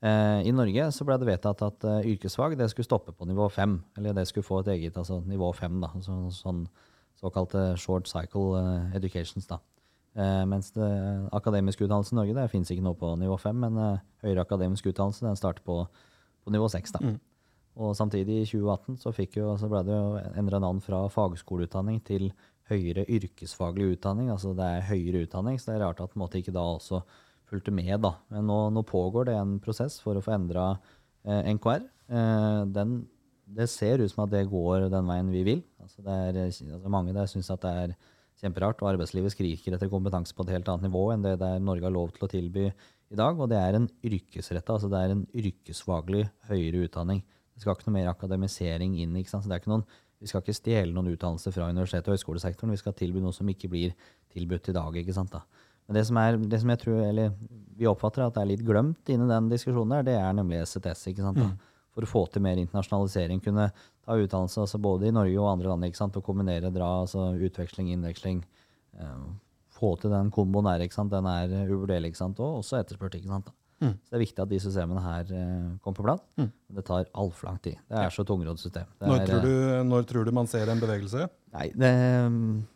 Eh, 0.04 0.47
I 0.47 0.51
Norge 0.51 0.89
så 0.91 1.06
ble 1.08 1.18
det 1.18 1.30
vedtatt 1.30 1.62
at 1.64 1.86
uh, 1.88 2.01
yrkesfag 2.04 2.58
det 2.60 2.70
skulle 2.72 2.88
stoppe 2.88 3.14
på 3.16 3.26
nivå 3.26 3.47
5. 3.49 3.78
Eller 3.97 4.14
det 4.14 4.28
skulle 4.28 4.43
få 4.43 4.60
et 4.60 4.74
eget 4.76 4.97
altså, 4.97 5.22
nivå 5.26 5.54
5, 5.56 5.78
da, 5.80 5.93
så, 6.04 6.18
sånn 6.36 6.66
såkalte 7.24 7.78
short 7.80 8.10
cycle 8.12 8.60
uh, 8.60 8.89
educations. 8.97 9.47
Da. 9.47 9.62
Eh, 10.14 10.43
mens 10.45 10.70
det, 10.76 10.88
akademisk 11.34 11.82
utdannelse 11.82 12.14
i 12.14 12.18
Norge 12.20 12.36
det 12.38 12.49
fins 12.51 12.70
ikke 12.70 12.84
noe 12.86 12.97
på 12.99 13.16
nivå 13.18 13.38
5, 13.41 13.62
men 13.64 13.80
uh, 13.80 14.01
høyere 14.26 14.43
akademisk 14.43 14.91
utdannelse 14.91 15.26
den 15.26 15.39
starter 15.39 15.66
på, 15.66 15.80
på 16.43 16.54
nivå 16.54 16.68
6. 16.70 16.93
Da. 16.93 17.01
Mm. 17.01 17.16
Og 17.82 17.96
samtidig, 17.98 18.44
i 18.44 18.48
2018, 18.50 19.00
så, 19.02 19.14
jo, 19.34 19.54
så 19.58 19.70
ble 19.72 19.82
det 19.88 19.96
jo 19.96 20.18
endra 20.38 20.60
navn 20.62 20.82
fra 20.84 21.06
fagskoleutdanning 21.10 22.02
til 22.06 22.30
høyere 22.70 23.06
yrkesfaglig 23.10 23.96
utdanning. 23.96 24.30
Altså 24.34 24.54
det 24.58 24.68
er 24.68 24.88
høyere 24.92 25.24
utdanning, 25.26 25.58
så 25.60 25.72
det 25.72 25.80
er 25.80 25.86
rart 25.88 26.04
at 26.04 26.18
måte 26.20 26.40
ikke 26.40 26.54
da 26.56 26.64
også 26.76 27.02
fulgte 27.50 27.74
med. 27.76 27.96
da. 28.04 28.16
Men 28.34 28.48
nå, 28.50 28.60
nå 28.76 28.86
pågår 28.88 29.30
det 29.30 29.38
en 29.40 29.58
prosess 29.64 30.00
for 30.04 30.18
å 30.18 30.24
få 30.24 30.36
endra 30.38 30.72
eh, 31.26 31.50
NKR. 31.56 31.86
Eh, 32.14 32.62
den, 32.76 32.96
det 33.58 33.70
ser 33.72 34.04
ut 34.04 34.14
som 34.14 34.26
at 34.26 34.34
det 34.34 34.46
går 34.52 34.88
den 34.94 35.10
veien 35.10 35.34
vi 35.34 35.44
vil. 35.50 35.64
Altså 35.82 36.06
det 36.06 36.18
er, 36.30 36.42
altså 36.48 36.94
mange 36.94 37.16
der 37.16 37.30
syns 37.30 37.52
at 37.54 37.66
det 37.66 37.74
er 37.84 37.96
kjemperart, 38.44 38.82
og 38.82 38.94
arbeidslivet 38.94 39.34
skriker 39.34 39.76
etter 39.76 39.92
kompetanse 39.92 40.36
på 40.36 40.46
et 40.46 40.56
helt 40.56 40.70
annet 40.70 40.90
nivå 40.90 41.08
enn 41.14 41.24
det 41.26 41.38
der 41.42 41.62
Norge 41.64 41.86
har 41.88 41.94
lov 41.96 42.14
til 42.16 42.26
å 42.26 42.32
tilby 42.32 42.66
i 42.70 43.20
dag. 43.20 43.38
Og 43.38 43.50
det 43.52 43.60
er 43.60 43.78
en 43.78 43.90
yrkesretta, 44.06 44.78
altså 44.78 44.90
det 44.92 45.02
er 45.02 45.16
en 45.16 45.26
yrkesfaglig 45.34 46.26
høyere 46.50 46.88
utdanning. 46.88 47.24
Skal 47.64 47.78
ikke 47.78 47.89
noe 47.89 47.97
mer 47.97 48.11
akademisering 48.11 48.97
inn. 49.01 49.16
ikke 49.20 49.32
sant? 49.32 49.45
Så 49.45 49.51
det 49.51 49.57
er 49.57 49.64
ikke 49.64 49.74
noen, 49.74 49.86
vi 50.24 50.30
skal 50.32 50.43
ikke 50.43 50.55
stjele 50.55 50.95
noen 50.95 51.11
utdannelse 51.11 51.51
fra 51.51 51.68
universitet- 51.72 52.07
og 52.07 52.16
høyskolesektoren. 52.16 52.72
Vi 52.72 52.80
skal 52.80 52.95
tilby 52.95 53.24
noe 53.24 53.36
som 53.36 53.49
ikke 53.51 53.70
blir 53.72 53.95
tilbudt 54.32 54.70
i 54.72 54.76
dag. 54.78 54.97
ikke 55.01 55.16
sant 55.16 55.34
da? 55.34 55.43
Men 55.88 55.97
det 55.97 56.05
som, 56.07 56.18
er, 56.22 56.38
det 56.39 56.61
som 56.61 56.72
jeg 56.72 56.80
tror, 56.80 57.01
eller 57.03 57.34
vi 57.76 57.89
oppfatter 57.89 58.24
at 58.24 58.36
det 58.38 58.43
er 58.43 58.51
litt 58.53 58.64
glemt 58.64 59.09
inni 59.11 59.28
den 59.28 59.49
diskusjonen, 59.51 59.97
der, 59.97 60.07
det 60.07 60.16
er 60.20 60.36
nemlig 60.38 60.61
SETS. 60.70 61.07
ikke 61.11 61.26
sant 61.26 61.41
da? 61.41 61.49
For 61.93 62.07
å 62.07 62.09
få 62.09 62.24
til 62.34 62.41
mer 62.41 62.57
internasjonalisering. 62.57 63.41
Kunne 63.43 63.68
ta 63.76 64.16
utdannelse 64.18 64.64
altså 64.64 64.80
både 64.82 65.09
i 65.09 65.14
Norge 65.14 65.36
og 65.38 65.51
andre 65.51 65.70
land. 65.70 65.86
ikke 65.89 65.99
sant? 65.99 66.16
Og 66.18 66.26
kombinere, 66.26 66.72
dra, 66.74 66.88
altså 67.03 67.34
utveksling, 67.36 67.91
innveksling. 67.93 68.39
Um, 68.97 69.36
få 69.74 69.95
til 70.01 70.14
den 70.14 70.32
komboen 70.34 70.72
der. 70.72 70.86
ikke 70.86 70.97
sant? 70.97 71.14
Den 71.14 71.28
er 71.30 71.68
uvurderlig, 71.68 72.16
og 72.22 72.64
også 72.64 72.80
etterspurt. 72.80 73.20
ikke 73.20 73.30
sant 73.30 73.51
da? 73.51 73.57
Så 73.92 74.14
det 74.14 74.20
er 74.20 74.24
viktig 74.24 74.44
at 74.44 74.52
de 74.52 74.60
systemene 74.64 75.04
her 75.04 75.30
eh, 75.34 75.70
kommer 75.84 76.00
på 76.00 76.08
plass. 76.08 76.50
Det 76.74 76.86
tar 76.88 77.06
altfor 77.12 77.50
lang 77.50 77.62
tid. 77.64 77.78
Det 77.90 78.04
er 78.06 78.14
så 78.14 78.26
tungrodd 78.28 78.62
system. 78.62 78.90
Når 79.04 79.26
tror, 79.28 79.40
eh, 79.40 79.48
du, 79.48 79.88
når 79.90 80.10
tror 80.10 80.28
du 80.28 80.36
man 80.36 80.50
ser 80.50 80.72
en 80.72 80.82
bevegelse? 80.82 81.28
Nei, 81.54 81.68
det, 81.78 81.90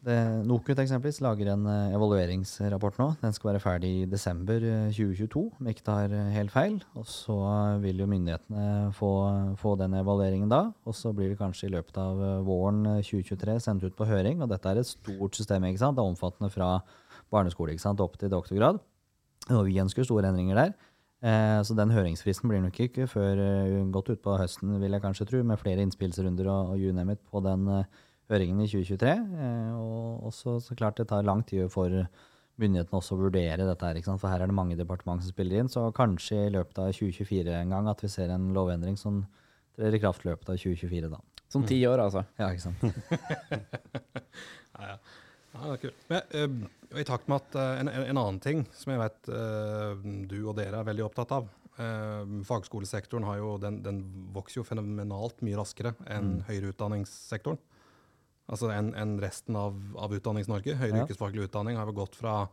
det, 0.06 0.16
NOKUT 0.46 0.78
eksempelvis 0.84 1.18
lager 1.26 1.50
en 1.50 1.64
eh, 1.66 1.96
evalueringsrapport 1.98 3.00
nå. 3.02 3.08
Den 3.24 3.34
skal 3.34 3.50
være 3.50 3.62
ferdig 3.64 3.90
i 4.04 4.10
desember 4.10 4.62
eh, 4.62 4.92
2022, 4.94 5.42
om 5.58 5.70
ikke 5.72 5.86
tar 5.88 6.14
helt 6.36 6.54
feil. 6.54 6.76
Og 7.00 7.08
så 7.10 7.38
vil 7.82 8.04
jo 8.04 8.10
myndighetene 8.12 8.92
få, 8.98 9.12
få 9.58 9.74
den 9.82 9.98
evalueringen 9.98 10.52
da. 10.54 10.68
Og 10.86 10.94
så 10.98 11.10
blir 11.18 11.34
det 11.34 11.40
kanskje 11.40 11.72
i 11.72 11.74
løpet 11.74 11.98
av 12.04 12.22
våren 12.46 12.84
eh, 13.00 13.02
2023 13.02 13.58
sendt 13.66 13.88
ut 13.88 13.98
på 13.98 14.10
høring. 14.10 14.46
Og 14.46 14.54
dette 14.54 14.70
er 14.70 14.84
et 14.84 14.92
stort 14.92 15.42
system. 15.42 15.66
ikke 15.66 15.82
sant? 15.82 15.98
Det 15.98 16.06
er 16.06 16.14
omfattende 16.14 16.54
fra 16.54 16.76
barneskole 17.34 17.74
ikke 17.74 17.88
sant? 17.88 18.06
opp 18.06 18.22
til 18.22 18.30
doktorgrad. 18.30 18.78
Og 19.58 19.64
vi 19.66 19.82
ønsker 19.82 20.06
store 20.06 20.30
endringer 20.30 20.62
der. 20.62 20.78
Eh, 21.26 21.60
så 21.66 21.74
den 21.74 21.94
høringsfristen 21.96 22.50
blir 22.52 22.62
nok 22.62 22.78
ikke 22.84 23.08
før 23.10 23.40
eh, 23.42 23.78
godt 23.94 24.12
utpå 24.14 24.36
høsten, 24.38 24.76
vil 24.82 24.94
jeg 24.94 25.02
kanskje 25.02 25.26
tro, 25.32 25.42
med 25.48 25.58
flere 25.62 25.82
innspillsrunder 25.86 26.50
og, 26.54 26.74
og 26.76 26.82
you 26.84 26.94
name 26.94 27.16
it 27.18 27.24
på 27.26 27.42
den 27.46 27.66
eh, 27.74 28.02
høringen 28.30 28.62
i 28.62 28.70
2023. 28.70 29.14
Eh, 29.16 29.72
og 29.82 30.28
også 30.30 30.60
så 30.64 30.78
klart 30.78 31.02
det 31.02 31.08
tar 31.10 31.26
lang 31.26 31.42
tid 31.48 31.72
for 31.74 31.90
myndighetene 32.58 33.00
også 33.00 33.18
å 33.18 33.22
vurdere 33.22 33.66
dette 33.66 33.86
her, 33.86 33.98
ikke 33.98 34.12
sant? 34.12 34.22
for 34.22 34.34
her 34.34 34.42
er 34.42 34.50
det 34.50 34.58
mange 34.58 34.78
departement 34.78 35.22
som 35.22 35.34
spiller 35.34 35.62
inn. 35.62 35.72
Så 35.74 35.88
kanskje 35.98 36.48
i 36.48 36.54
løpet 36.54 36.82
av 36.82 36.94
2024 36.94 37.54
en 37.64 37.74
gang 37.76 37.90
at 37.90 38.02
vi 38.06 38.12
ser 38.14 38.34
en 38.34 38.52
lovendring 38.54 38.98
som 38.98 39.24
trer 39.78 39.94
i 39.94 40.02
kraft 40.02 40.26
løpet 40.26 40.54
av 40.54 40.62
2024 40.62 41.14
da. 41.14 41.22
Som 41.48 41.64
ti 41.64 41.78
år, 41.88 42.02
altså. 42.04 42.26
Ja, 42.38 42.52
ikke 42.52 42.68
sant. 42.68 42.82
Ja, 44.78 44.94
ja. 44.94 44.98
Ja, 45.58 45.72
det 45.72 45.76
er 45.78 45.84
kult. 45.86 46.04
Men, 46.12 46.68
uh, 46.68 47.00
I 47.02 47.06
takt 47.08 47.28
med 47.28 47.42
at 47.42 47.58
uh, 47.60 47.80
en, 47.82 47.90
en 47.92 48.06
en 48.08 48.20
annen 48.22 48.40
ting 48.44 48.66
som 48.74 48.94
jeg 48.94 49.02
vet 49.02 49.30
uh, 49.34 49.96
du 50.30 50.38
og 50.46 50.56
dere 50.60 50.80
er 50.82 50.88
veldig 50.88 51.08
opptatt 51.10 51.38
av 51.42 51.54
Fagskolesektoren 51.78 53.22
har 53.28 53.36
jo, 53.38 53.52
den, 53.62 53.76
den 53.86 54.00
vokser 54.34 54.64
jo 54.64 54.64
fenomenalt 54.66 55.44
mye 55.46 55.60
raskere 55.60 55.92
enn 56.10 56.40
høyere 56.48 56.72
utdanningssektoren. 56.72 57.60
Altså 58.50 58.72
enn 58.74 58.90
en 58.98 59.12
resten 59.22 59.54
av, 59.60 59.76
av 59.94 60.16
Utdannings-Norge. 60.18 60.74
Høyere 60.80 61.04
Ja. 61.04 61.04
yrkesfaglig 61.04 61.46
utdanning 61.46 61.78
har 61.78 61.86
jo 61.86 61.94
gått 62.00 62.18
fra 62.18 62.48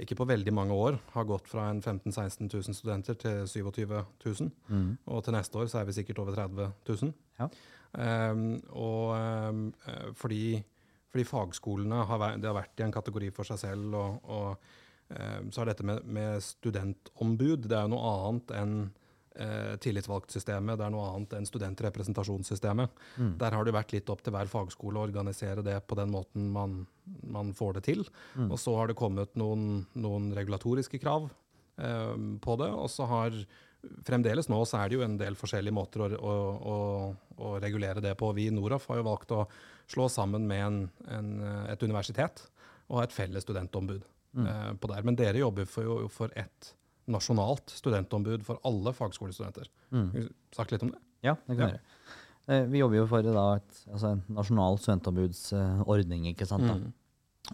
ikke 0.00 0.16
på 0.16 0.24
veldig 0.24 0.52
mange 0.56 0.72
år 0.72 0.96
har 1.12 1.26
gått 1.28 1.50
fra 1.52 1.66
en 1.68 1.82
15 1.82 2.12
000-16 2.14 2.48
000 2.48 2.76
studenter 2.76 3.18
til 3.20 3.42
27 3.44 3.92
000. 4.24 4.50
Mm. 4.68 4.96
Og 5.04 5.24
til 5.24 5.36
neste 5.36 5.58
år 5.60 5.68
så 5.68 5.82
er 5.82 5.88
vi 5.88 5.96
sikkert 5.98 6.22
over 6.22 6.32
30 6.38 6.72
000. 6.88 7.12
Ja. 7.42 7.48
Um, 7.92 8.62
og 8.72 9.12
eh, 9.18 10.12
fordi, 10.16 10.62
fordi 11.12 11.28
fagskolene 11.28 12.06
har, 12.08 12.24
har 12.32 12.56
vært 12.56 12.80
i 12.80 12.86
en 12.86 12.94
kategori 12.94 13.28
for 13.36 13.48
seg 13.48 13.60
selv, 13.60 13.94
og, 13.98 14.32
og 14.32 15.12
ehm, 15.12 15.52
så 15.52 15.62
har 15.62 15.72
dette 15.72 15.86
med, 15.86 16.02
med 16.08 16.40
studentombud 16.44 17.68
Det 17.68 17.76
er 17.76 17.84
jo 17.84 17.92
noe 17.92 18.12
annet 18.16 18.54
enn 18.56 18.76
eh, 19.36 19.74
tillitsvalgtsystemet, 19.84 20.78
det 20.80 20.86
er 20.86 20.94
noe 20.94 21.10
annet 21.10 21.36
enn 21.36 21.48
studentrepresentasjonssystemet. 21.48 23.02
Mm. 23.20 23.34
Der 23.42 23.58
har 23.58 23.68
det 23.68 23.76
vært 23.76 23.92
litt 23.96 24.12
opp 24.12 24.24
til 24.24 24.34
hver 24.36 24.50
fagskole 24.52 25.00
å 25.00 25.04
organisere 25.08 25.64
det 25.66 25.78
på 25.84 25.98
den 26.00 26.12
måten 26.14 26.48
man, 26.54 26.80
man 27.22 27.52
får 27.56 27.78
det 27.78 27.84
til. 27.90 28.06
Mm. 28.34 28.48
Og 28.48 28.58
så 28.60 28.76
har 28.78 28.88
det 28.88 28.98
kommet 29.00 29.36
noen, 29.40 29.84
noen 29.92 30.32
regulatoriske 30.36 31.00
krav 31.02 31.28
eh, 31.76 32.16
på 32.40 32.58
det. 32.62 32.72
Og 32.72 32.88
så 32.92 33.08
har 33.10 33.36
fremdeles 34.06 34.48
nå 34.48 34.60
så 34.68 34.78
er 34.82 34.88
det 34.92 34.96
jo 34.98 35.04
en 35.06 35.16
del 35.18 35.34
forskjellige 35.38 35.74
måter 35.74 36.04
å, 36.04 36.08
å, 36.18 36.34
å, 36.72 36.76
å 37.42 37.52
regulere 37.62 38.00
det 38.04 38.14
på. 38.20 38.32
Vi 38.36 38.46
i 38.48 38.54
Noraf 38.54 38.86
har 38.90 39.00
jo 39.00 39.06
valgt 39.08 39.32
å 39.34 39.46
slå 39.90 40.08
sammen 40.12 40.46
med 40.48 40.62
en, 40.66 40.78
en, 41.10 41.30
et 41.72 41.82
universitet 41.82 42.44
og 42.88 42.98
ha 43.00 43.04
et 43.08 43.12
felles 43.16 43.42
studentombud 43.46 44.02
Mm. 44.32 44.46
eh, 44.48 44.68
på 44.80 44.88
der. 44.88 45.02
Men 45.04 45.12
dere 45.18 45.36
jobber 45.42 45.66
for, 45.68 45.84
jo 45.84 46.06
for 46.08 46.30
et 46.40 46.70
nasjonalt 47.12 47.68
studentombud 47.68 48.40
for 48.46 48.56
alle 48.64 48.94
fagskolestudenter. 48.96 49.66
Mm. 49.92 50.06
Kan 50.08 50.22
du 50.22 50.30
Sagt 50.56 50.72
litt 50.72 50.82
om 50.86 50.88
det? 50.94 51.00
Ja, 51.20 51.34
det 51.44 51.58
kan 51.58 51.66
Ja. 51.68 51.74
gjøre. 51.74 51.80
Eh, 52.48 52.64
Vi 52.72 52.78
jobber 52.80 52.96
jo 52.96 53.06
for 53.10 53.20
da, 53.28 53.42
et, 53.60 53.82
altså 53.92 54.12
en 54.14 54.22
nasjonal 54.32 54.78
studentombudsordning. 54.80 56.24
ikke 56.32 56.46
sant? 56.48 56.64
da? 56.64 56.78
Mm. 56.78 56.92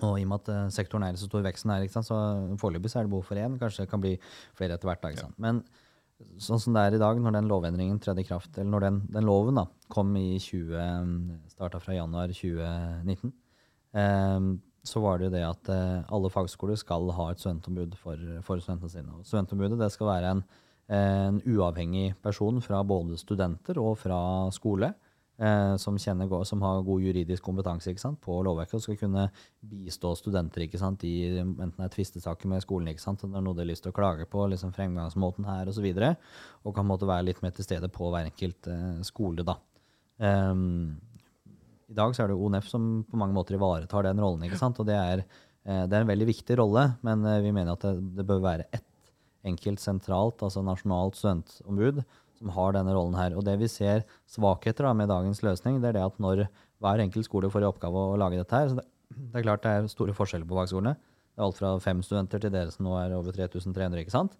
Og 0.05 0.21
i 0.21 0.23
og 0.23 0.29
med 0.31 0.39
at 0.45 0.49
eh, 0.55 0.69
sektoren 0.79 1.03
er 1.09 1.17
i 1.17 1.19
så 1.19 1.27
stor 1.27 1.43
veksten 1.43 1.73
her, 1.75 1.89
så 1.91 2.21
foreløpig 2.63 2.95
er 2.95 3.03
det 3.09 3.11
behov 3.11 3.25
for 3.27 3.35
én. 3.43 3.59
Kanskje 3.59 3.83
det 3.83 3.91
kan 3.91 4.01
bli 4.05 4.15
flere 4.55 4.75
etter 4.79 4.87
hvert. 4.89 5.03
da, 5.03 5.09
ikke 5.17 5.25
sant? 5.27 5.39
Men 5.43 5.65
sånn 6.43 6.61
som 6.63 6.77
det 6.77 6.85
er 6.85 6.97
i 6.97 7.01
dag, 7.03 7.19
når 7.23 7.37
den 7.37 7.51
lovendringen 7.51 7.99
tredde 8.03 8.23
i 8.23 8.29
kraft, 8.29 8.53
eller 8.57 8.71
når 8.73 8.87
den, 8.87 9.03
den 9.15 9.29
loven 9.29 9.61
da, 9.61 9.67
kom 9.93 10.15
i 10.19 10.39
20, 10.43 10.79
starta 11.53 11.81
fra 11.83 11.97
januar 11.97 12.33
2019, 12.35 13.35
eh, 14.03 14.49
så 14.89 15.03
var 15.05 15.19
det 15.19 15.29
jo 15.29 15.35
det 15.35 15.45
at 15.47 15.71
eh, 15.75 16.15
alle 16.15 16.31
fagskoler 16.33 16.79
skal 16.81 17.11
ha 17.17 17.29
et 17.31 17.43
studentombud 17.43 17.99
for, 18.01 18.23
for 18.47 18.63
studentene 18.63 18.93
sine. 18.93 19.19
Og 19.19 19.27
studentombudet 19.29 19.79
det 19.81 19.91
skal 19.95 20.11
være 20.11 20.33
en, 20.37 20.43
en 20.99 21.43
uavhengig 21.45 22.15
person 22.25 22.63
fra 22.65 22.81
både 22.87 23.19
studenter 23.21 23.81
og 23.83 23.99
fra 24.01 24.21
skole. 24.55 24.95
Eh, 25.39 25.77
som, 25.79 25.95
kjenner, 25.99 26.45
som 26.45 26.63
har 26.67 26.81
god 26.83 27.03
juridisk 27.03 27.45
kompetanse 27.47 27.93
sant, 28.03 28.19
på 28.19 28.41
lovverket 28.43 28.75
og 28.75 28.83
skal 28.83 28.97
kunne 28.99 29.29
bistå 29.63 30.11
studenter 30.19 30.65
sant, 30.75 31.05
i 31.07 31.39
enten 31.39 31.77
det 31.77 31.87
er 31.87 31.93
tvistesaker 31.95 32.51
med 32.51 32.65
skolen 32.65 32.91
ikke 32.91 33.05
sant, 33.05 33.23
om 33.23 33.31
det 33.31 33.39
er 33.39 33.45
noe 33.47 33.55
de 33.55 33.63
har 33.63 33.69
lyst 33.71 33.87
til 33.87 33.93
å 33.93 33.99
klage 34.01 34.27
på, 34.27 34.49
liksom 34.51 34.75
fremgangsmåten 34.75 35.47
her 35.47 35.71
osv. 35.71 35.87
Og, 35.87 36.03
så 36.03 36.67
og 36.67 36.75
kan 36.75 36.89
måtte 36.91 37.07
være 37.07 37.29
litt 37.29 37.43
mer 37.45 37.55
til 37.55 37.69
stede 37.69 37.87
på 37.87 38.11
hver 38.11 38.33
enkelt 38.33 38.67
eh, 38.67 38.99
skole. 39.07 39.47
da. 39.47 39.55
Um, 40.19 40.99
i 41.87 41.95
dag 41.95 42.13
så 42.17 42.25
er 42.25 42.33
det 42.33 42.43
ONF 42.43 42.67
som 42.69 42.89
på 43.07 43.23
mange 43.23 43.37
måter 43.37 43.55
ivaretar 43.55 44.09
den 44.09 44.19
rollen. 44.19 44.43
ikke 44.43 44.59
sant? 44.59 44.83
Og 44.83 44.91
det 44.91 44.99
er, 44.99 45.23
eh, 45.65 45.85
det 45.87 45.95
er 45.95 46.03
en 46.03 46.11
veldig 46.11 46.33
viktig 46.35 46.59
rolle, 46.59 46.89
men 47.07 47.23
eh, 47.25 47.43
vi 47.47 47.55
mener 47.55 47.79
at 47.79 47.87
det, 47.87 47.95
det 48.19 48.27
bør 48.27 48.43
være 48.43 48.67
ett 48.75 48.85
enkelt 49.47 49.79
sentralt, 49.79 50.43
altså 50.43 50.67
nasjonalt 50.67 51.17
studentombud, 51.17 52.03
som 52.39 52.53
har 52.55 52.75
denne 52.77 52.95
rollen 52.95 53.17
her. 53.19 53.37
Og 53.37 53.45
det 53.47 53.57
vi 53.61 53.69
ser 53.71 54.05
svakheter 54.31 54.87
da, 54.87 54.95
med 54.97 55.11
dagens 55.11 55.43
løsning, 55.45 55.81
det 55.83 55.93
er 55.93 55.99
det 55.99 56.07
at 56.07 56.23
når 56.23 56.47
hver 56.79 57.03
enkelt 57.03 57.27
skole 57.27 57.51
får 57.51 57.67
i 57.67 57.69
oppgave 57.69 58.05
å 58.13 58.19
lage 58.21 58.39
dette 58.41 58.61
her, 58.61 58.71
så 58.71 58.79
det, 58.79 58.87
det 59.19 59.41
er 59.41 59.47
klart 59.47 59.65
det 59.65 59.73
er 59.75 59.91
store 59.91 60.15
forskjeller 60.17 60.49
på 60.49 60.59
fagskolene. 60.59 60.95
Det 60.95 61.43
er 61.43 61.47
alt 61.47 61.59
fra 61.59 61.75
fem 61.83 62.01
studenter 62.03 62.43
til 62.43 62.55
dere 62.55 62.73
som 62.75 62.87
nå 62.87 62.95
er 63.01 63.17
over 63.17 63.35
3300, 63.35 64.05
ikke 64.05 64.15
sant? 64.15 64.39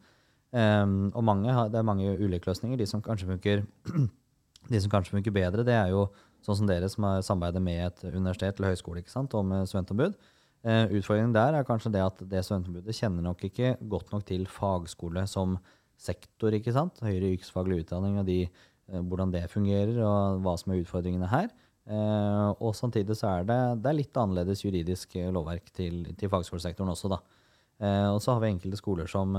Um, 0.49 1.11
og 1.13 1.25
mange, 1.29 1.53
det 1.69 1.77
er 1.79 1.85
mange 1.87 2.15
ulike 2.17 2.49
løsninger. 2.49 2.79
De 2.81 2.87
som 2.89 3.03
kanskje 3.05 3.29
funker 3.29 3.63
de 4.73 4.81
som 4.81 4.93
kanskje 4.93 5.17
funker 5.17 5.35
bedre, 5.35 5.65
det 5.67 5.77
er 5.77 5.93
jo 5.93 6.09
sånn 6.45 6.61
som 6.61 6.69
dere 6.69 6.89
som 6.91 7.07
har 7.09 7.25
samarbeidet 7.27 7.63
med 7.65 7.85
et 7.85 8.05
universitet 8.15 8.59
eller 8.59 8.75
høyskole 8.75 9.03
ikke 9.03 9.13
sant, 9.13 9.35
om 9.37 9.49
med 9.53 9.69
studentombud. 9.69 10.17
Uh, 10.67 10.91
utfordringen 10.99 11.35
der 11.37 11.55
er 11.55 11.67
kanskje 11.67 11.93
det 11.95 12.03
at 12.03 12.23
det 12.31 12.43
studentombudet 12.47 12.97
kjenner 12.97 13.25
nok 13.29 13.45
ikke 13.47 13.77
godt 13.91 14.11
nok 14.15 14.25
til 14.27 14.47
fagskole 14.51 15.23
som 15.31 15.59
sektor. 15.99 16.55
ikke 16.55 16.75
sant? 16.75 17.01
Høyere 17.05 17.35
yrkesfaglig 17.35 17.83
utdanning 17.85 18.19
og 18.21 18.29
de, 18.29 18.43
eh, 18.47 19.01
hvordan 19.01 19.33
det 19.35 19.49
fungerer, 19.51 19.99
og 20.05 20.43
hva 20.45 20.57
som 20.59 20.73
er 20.73 20.83
utfordringene 20.83 21.31
her. 21.31 21.51
Eh, 21.89 22.49
og 22.61 22.75
samtidig 22.77 23.17
så 23.17 23.31
er 23.39 23.49
det, 23.49 23.59
det 23.83 23.91
er 23.91 23.99
litt 23.99 24.21
annerledes 24.21 24.65
juridisk 24.65 25.17
eh, 25.17 25.31
lovverk 25.33 25.73
til, 25.73 26.05
til 26.19 26.33
fagskolesektoren 26.33 26.95
også, 26.95 27.13
da. 27.17 27.21
Og 27.79 28.17
så 28.19 28.33
har 28.33 28.41
vi 28.43 28.49
enkelte 28.51 28.75
skoler 28.81 29.07
som, 29.07 29.37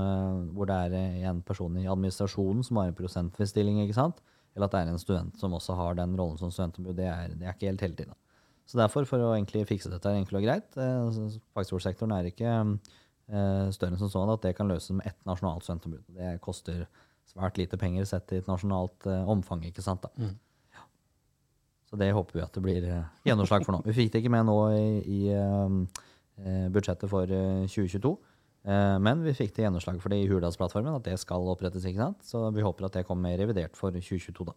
hvor 0.56 0.64
det 0.64 0.72
er 0.86 1.26
en 1.28 1.42
person 1.44 1.74
i 1.76 1.82
administrasjonen 1.84 2.62
som 2.64 2.78
har 2.80 2.88
en 2.88 2.96
prosentvis 2.96 3.50
stilling. 3.52 3.82
ikke 3.82 3.98
sant? 3.98 4.22
Eller 4.56 4.64
at 4.64 4.72
det 4.72 4.80
er 4.80 4.92
en 4.94 5.02
student 5.02 5.36
som 5.36 5.52
også 5.52 5.76
har 5.76 5.98
den 5.98 6.14
rollen 6.16 6.38
som 6.40 6.48
studentombud. 6.48 6.94
Det 6.96 7.10
det 7.36 7.44
er 7.44 7.52
ikke 7.52 7.68
helt 7.68 7.84
hele 7.84 7.98
tiden. 7.98 8.16
Så 8.64 8.78
derfor, 8.80 9.04
for 9.04 9.20
å 9.20 9.34
egentlig 9.34 9.66
fikse 9.68 9.92
dette 9.92 10.08
enkelt 10.08 10.40
og 10.40 10.46
greit 10.46 10.80
Fagskolesektoren 11.52 12.16
er 12.16 12.30
ikke 12.30 12.54
større 13.30 13.92
enn 13.94 13.98
som 14.00 14.10
sånn 14.10 14.30
at 14.32 14.42
det 14.42 14.54
kan 14.58 14.68
løses 14.70 14.90
med 14.96 15.06
ett 15.06 15.18
nasjonalt 15.28 15.62
studentombud. 15.66 16.02
Det 16.16 16.36
koster 16.44 16.86
svært 17.30 17.58
lite 17.60 17.78
penger 17.78 18.04
sett 18.10 18.32
i 18.34 18.40
et 18.42 18.48
nasjonalt 18.50 19.06
eh, 19.06 19.28
omfang. 19.30 19.62
ikke 19.68 19.82
sant 19.86 20.02
da? 20.02 20.10
Mm. 20.18 20.32
Ja. 20.74 20.86
Så 21.90 21.98
det 22.00 22.08
håper 22.14 22.38
vi 22.40 22.42
at 22.42 22.52
det 22.56 22.62
blir 22.64 22.86
eh, 22.90 23.04
gjennomslag 23.26 23.64
for 23.66 23.76
nå. 23.76 23.82
Vi 23.86 23.94
fikk 23.94 24.12
det 24.14 24.22
ikke 24.24 24.32
med 24.34 24.48
nå 24.48 24.56
i, 24.74 24.88
i 25.06 25.20
eh, 25.34 25.76
eh, 26.42 26.66
budsjettet 26.74 27.10
for 27.12 27.30
eh, 27.30 27.66
2022. 27.70 28.16
Eh, 28.66 28.96
Men 29.00 29.22
vi 29.24 29.32
fikk 29.38 29.54
det 29.56 29.64
gjennomslag 29.68 30.00
for 30.02 30.10
det 30.12 30.18
i 30.24 30.26
Hurdalsplattformen, 30.30 30.98
at 30.98 31.06
det 31.06 31.14
skal 31.22 31.46
opprettes. 31.48 31.86
ikke 31.86 32.02
sant? 32.02 32.24
Så 32.26 32.42
vi 32.54 32.66
håper 32.66 32.88
at 32.90 32.98
det 32.98 33.06
kommer 33.08 33.30
med 33.30 33.38
revidert 33.40 33.78
for 33.78 33.94
2022 33.94 34.48
da, 34.50 34.56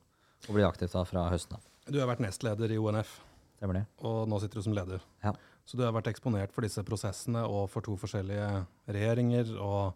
og 0.50 0.58
blir 0.58 0.66
aktivt 0.68 0.98
da 0.98 1.06
fra 1.08 1.28
høsten 1.32 1.60
av. 1.60 1.64
Du 1.88 2.00
har 2.02 2.10
vært 2.10 2.22
nestleder 2.26 2.72
i 2.74 2.78
ONF, 2.82 3.20
Stemmer 3.60 3.78
det? 3.80 3.86
og 4.04 4.26
nå 4.28 4.42
sitter 4.44 4.60
du 4.60 4.66
som 4.66 4.74
leder. 4.76 5.00
Ja. 5.24 5.32
Så 5.64 5.80
du 5.80 5.84
har 5.86 5.94
vært 5.96 6.10
eksponert 6.12 6.52
for 6.56 6.66
disse 6.66 6.84
prosessene 6.84 7.46
og 7.48 7.70
for 7.72 7.86
to 7.86 7.96
forskjellige 8.00 8.48
regjeringer 8.92 9.54
og 9.64 9.94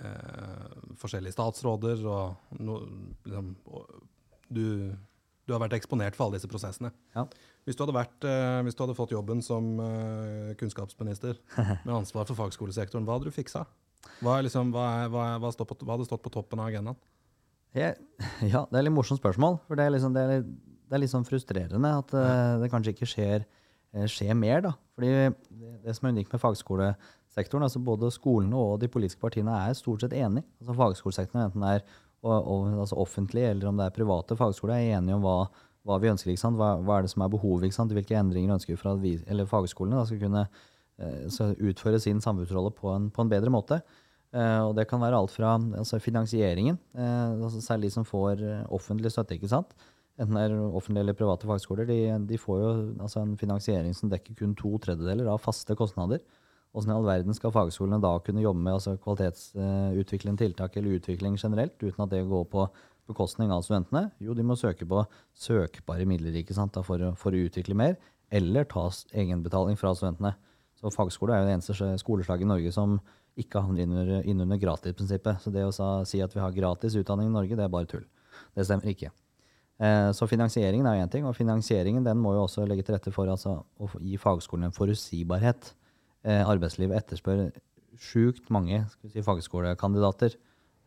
eh, 0.00 0.72
forskjellige 0.98 1.36
statsråder. 1.36 2.02
og, 2.10 2.56
no, 2.58 2.80
liksom, 3.26 3.52
du, 4.50 4.64
du 5.46 5.54
har 5.54 5.62
vært 5.62 5.76
eksponert 5.78 6.18
for 6.18 6.26
alle 6.26 6.40
disse 6.40 6.50
prosessene. 6.50 6.90
Ja. 7.14 7.26
Hvis, 7.66 7.78
du 7.78 7.86
vært, 7.94 8.18
eh, 8.26 8.60
hvis 8.66 8.74
du 8.78 8.82
hadde 8.82 8.98
fått 8.98 9.14
jobben 9.14 9.42
som 9.46 9.76
eh, 9.82 10.54
kunnskapsminister 10.58 11.38
med 11.56 11.94
ansvar 12.00 12.26
for 12.26 12.38
fagskolesektoren, 12.42 13.06
hva 13.06 13.18
hadde 13.18 13.30
du 13.30 13.34
fiksa? 13.34 13.62
Hva, 14.22 14.40
liksom, 14.42 14.72
hva, 14.74 15.06
hva, 15.10 15.26
hva, 15.42 15.50
hadde 15.50 16.06
stått 16.08 16.22
på 16.24 16.34
toppen 16.34 16.62
av 16.62 16.70
agendaen? 16.72 16.98
Ja, 18.52 18.64
det 18.70 18.78
er 18.80 18.86
litt 18.86 18.94
morsomt 18.96 19.20
spørsmål. 19.22 19.60
For 19.68 19.78
det 19.78 19.86
er, 19.86 19.94
liksom, 19.94 20.14
det 20.16 20.22
er, 20.22 20.34
litt- 20.38 20.54
det 20.86 20.94
er 20.96 21.02
litt 21.02 21.10
sånn 21.12 21.26
frustrerende 21.26 21.90
at 21.98 22.12
uh, 22.14 22.58
det 22.62 22.70
kanskje 22.70 22.92
ikke 22.94 23.08
skjer, 23.10 23.46
eh, 23.94 24.08
skjer 24.10 24.34
mer. 24.38 24.64
da. 24.64 24.72
Fordi 24.96 25.12
det, 25.84 25.94
som 25.96 26.08
er 26.08 26.16
unikt 26.16 26.32
med 26.32 26.42
fagskolesektoren, 26.42 27.66
altså 27.66 27.82
både 27.84 28.10
skolene 28.14 28.56
og 28.56 28.80
de 28.80 28.88
politiske 28.88 29.20
partiene 29.20 29.54
er 29.66 29.76
stort 29.76 30.04
sett 30.04 30.16
enige. 30.16 30.46
Altså 30.60 30.76
Fagskolesektoren, 30.78 31.50
enten 31.50 31.66
det 31.66 31.74
er 31.76 31.86
altså 32.26 32.96
offentlig 32.98 33.44
eller 33.46 33.68
om 33.68 33.76
det 33.78 33.86
er 33.86 33.94
private 33.94 34.36
fagskoler, 34.38 34.78
er 34.78 34.96
enige 34.98 35.18
om 35.18 35.22
hva, 35.22 35.36
hva 35.86 36.00
vi 36.02 36.10
ønsker. 36.10 36.32
Hva, 36.56 36.72
hva 36.80 36.96
er 36.96 37.06
det 37.06 37.12
som 37.12 37.26
er 37.26 37.30
behovet? 37.30 37.76
Hvilke 37.92 38.16
endringer 38.18 38.56
ønsker 38.56 38.74
vi 38.74 38.80
for 38.80 38.94
at 38.94 39.04
vi, 39.04 39.18
eller 39.28 39.48
fagskolene 39.50 40.00
da, 40.00 40.08
skal 40.08 40.22
kunne 40.24 40.46
eh, 40.98 41.54
utføre 41.70 42.00
sin 42.02 42.24
samfunnsrolle 42.24 42.72
på 42.74 42.90
en, 42.94 43.10
på 43.12 43.22
en 43.22 43.32
bedre 43.32 43.52
måte. 43.52 43.82
Eh, 44.36 44.62
og 44.66 44.74
det 44.76 44.88
kan 44.90 45.00
være 45.00 45.18
alt 45.20 45.32
fra 45.32 45.54
altså 45.78 46.00
finansieringen, 46.02 46.78
eh, 46.98 47.36
altså 47.36 47.60
særlig 47.62 47.90
de 47.90 47.94
som 47.94 48.06
får 48.08 48.42
eh, 48.42 48.64
offentlig 48.74 49.12
støtte. 49.12 49.36
ikke 49.36 49.48
sant? 49.52 49.76
Enten 50.16 50.38
det 50.38 50.46
er 50.46 50.56
offentlige 50.56 51.04
eller 51.04 51.16
private 51.16 51.48
fagskoler. 51.48 51.88
De, 51.88 51.98
de 52.28 52.40
får 52.40 52.60
jo 52.62 52.72
altså 53.04 53.20
en 53.20 53.36
finansiering 53.36 53.92
som 53.96 54.08
dekker 54.12 54.38
kun 54.38 54.54
to 54.56 54.72
tredjedeler 54.80 55.28
av 55.28 55.42
faste 55.44 55.76
kostnader. 55.76 56.22
Hvordan 56.72 56.92
i 56.92 56.96
all 56.96 57.06
verden 57.08 57.36
skal 57.36 57.52
fagskolene 57.52 58.00
da 58.04 58.14
kunne 58.24 58.44
jobbe 58.44 58.60
med 58.60 58.78
altså 58.78 58.96
kvalitetsutviklende 59.00 60.42
tiltak 60.42 60.76
eller 60.76 60.98
utvikling 60.98 61.36
generelt, 61.40 61.76
uten 61.80 62.04
at 62.04 62.12
det 62.12 62.24
går 62.28 62.44
på 62.52 62.66
bekostning 63.08 63.52
av 63.54 63.62
studentene? 63.64 64.10
Jo, 64.20 64.34
de 64.36 64.44
må 64.44 64.56
søke 64.60 64.88
på 64.88 65.04
søkbare 65.40 66.08
midler 66.08 66.36
ikke 66.40 66.56
sant, 66.56 66.76
for, 66.84 67.00
for 67.16 67.36
å 67.36 67.44
utvikle 67.48 67.76
mer, 67.78 67.96
eller 68.32 68.68
ta 68.68 68.88
egenbetaling 69.16 69.78
fra 69.80 69.94
studentene. 69.96 70.34
Så 70.76 70.92
fagskole 70.92 71.32
er 71.32 71.44
jo 71.44 71.48
det 71.48 71.54
eneste 71.56 71.92
skoleslaget 72.02 72.44
i 72.44 72.50
Norge 72.50 72.72
som 72.74 72.98
ikke 73.40 73.62
havner 73.64 73.84
inn 74.24 74.40
under, 74.44 74.60
gratisprinsippet. 74.60 75.44
Så 75.44 75.52
det 75.52 75.64
å 75.64 75.72
si 76.08 76.20
at 76.24 76.36
vi 76.36 76.42
har 76.44 76.56
gratis 76.56 76.96
utdanning 76.96 77.30
i 77.30 77.36
Norge, 77.36 77.56
det 77.56 77.64
er 77.64 77.72
bare 77.72 77.88
tull. 77.88 78.04
Det 78.56 78.64
stemmer 78.68 78.92
ikke. 78.92 79.12
Eh, 79.76 80.10
så 80.16 80.24
finansieringen 80.28 80.86
er 80.88 81.02
én 81.02 81.10
ting, 81.12 81.26
og 81.28 81.36
finansieringen 81.36 82.04
den 82.04 82.20
må 82.20 82.32
jo 82.32 82.46
også 82.46 82.64
legge 82.68 82.86
til 82.86 82.96
rette 82.96 83.12
for 83.12 83.28
altså, 83.28 83.58
å 83.76 83.90
gi 84.00 84.16
fagskolene 84.20 84.70
en 84.70 84.76
forutsigbarhet. 84.76 85.72
Eh, 86.24 86.42
arbeidslivet 86.48 86.96
etterspør 87.02 87.50
sjukt 88.00 88.48
mange 88.52 88.82
si, 89.12 89.20
fagskolekandidater. 89.24 90.38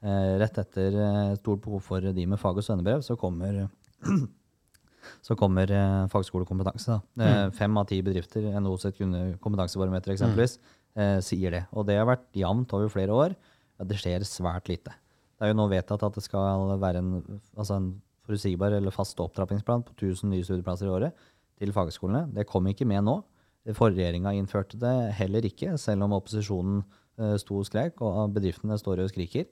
Eh, 0.01 0.33
rett 0.41 0.57
etter 0.61 0.97
stort 1.37 1.61
behov 1.65 1.85
for 1.85 2.01
de 2.01 2.25
med 2.25 2.41
fag- 2.41 2.57
og 2.57 2.65
svennebrev, 2.65 3.05
så 3.05 3.17
kommer 3.19 3.67
så 5.27 5.37
kommer 5.37 5.69
fagskolekompetanse. 6.09 6.99
Eh, 7.21 7.45
Fem 7.59 7.77
av 7.77 7.87
ti 7.91 8.01
bedrifter, 8.05 8.49
NHO 8.57 8.75
sitt 8.81 8.99
kompetansebarometer 9.43 10.15
eksempelvis, 10.15 10.57
mm. 10.97 11.21
sier 11.25 11.53
det. 11.53 11.63
Og 11.77 11.85
det 11.85 11.99
har 11.99 12.09
vært 12.09 12.25
jevnt 12.33 12.73
over 12.73 12.89
flere 12.89 13.13
år. 13.13 13.37
Ja, 13.77 13.85
det 13.87 14.01
skjer 14.01 14.25
svært 14.27 14.67
lite. 14.71 14.97
Det 15.37 15.45
er 15.45 15.53
jo 15.53 15.61
nå 15.61 15.69
vedtatt 15.71 16.01
at 16.03 16.17
det 16.17 16.25
skal 16.25 16.73
være 16.81 16.99
en, 16.99 17.41
altså 17.55 17.77
en 17.77 17.91
forutsigbar 18.30 18.77
eller 18.77 18.93
fast 18.93 19.19
opptrappingsplan 19.19 19.84
på 19.88 19.95
1000 19.97 20.30
nye 20.30 20.45
studieplasser 20.45 20.88
i 20.88 20.93
året 20.93 21.27
til 21.59 21.73
fagskolene. 21.75 22.27
Det 22.36 22.47
kom 22.47 22.69
ikke 22.69 22.88
med 22.88 23.03
nå. 23.07 23.17
Forrige 23.75 23.99
regjeringa 23.99 24.34
innførte 24.38 24.80
det 24.80 24.93
heller 25.17 25.45
ikke, 25.45 25.75
selv 25.77 26.05
om 26.05 26.15
opposisjonen 26.15 26.80
uh, 27.19 27.36
sto 27.41 27.59
og 27.59 27.67
skrek, 27.67 27.99
og 28.01 28.32
bedriftene 28.38 28.77
står 28.80 29.03
og 29.03 29.11
skriker. 29.11 29.49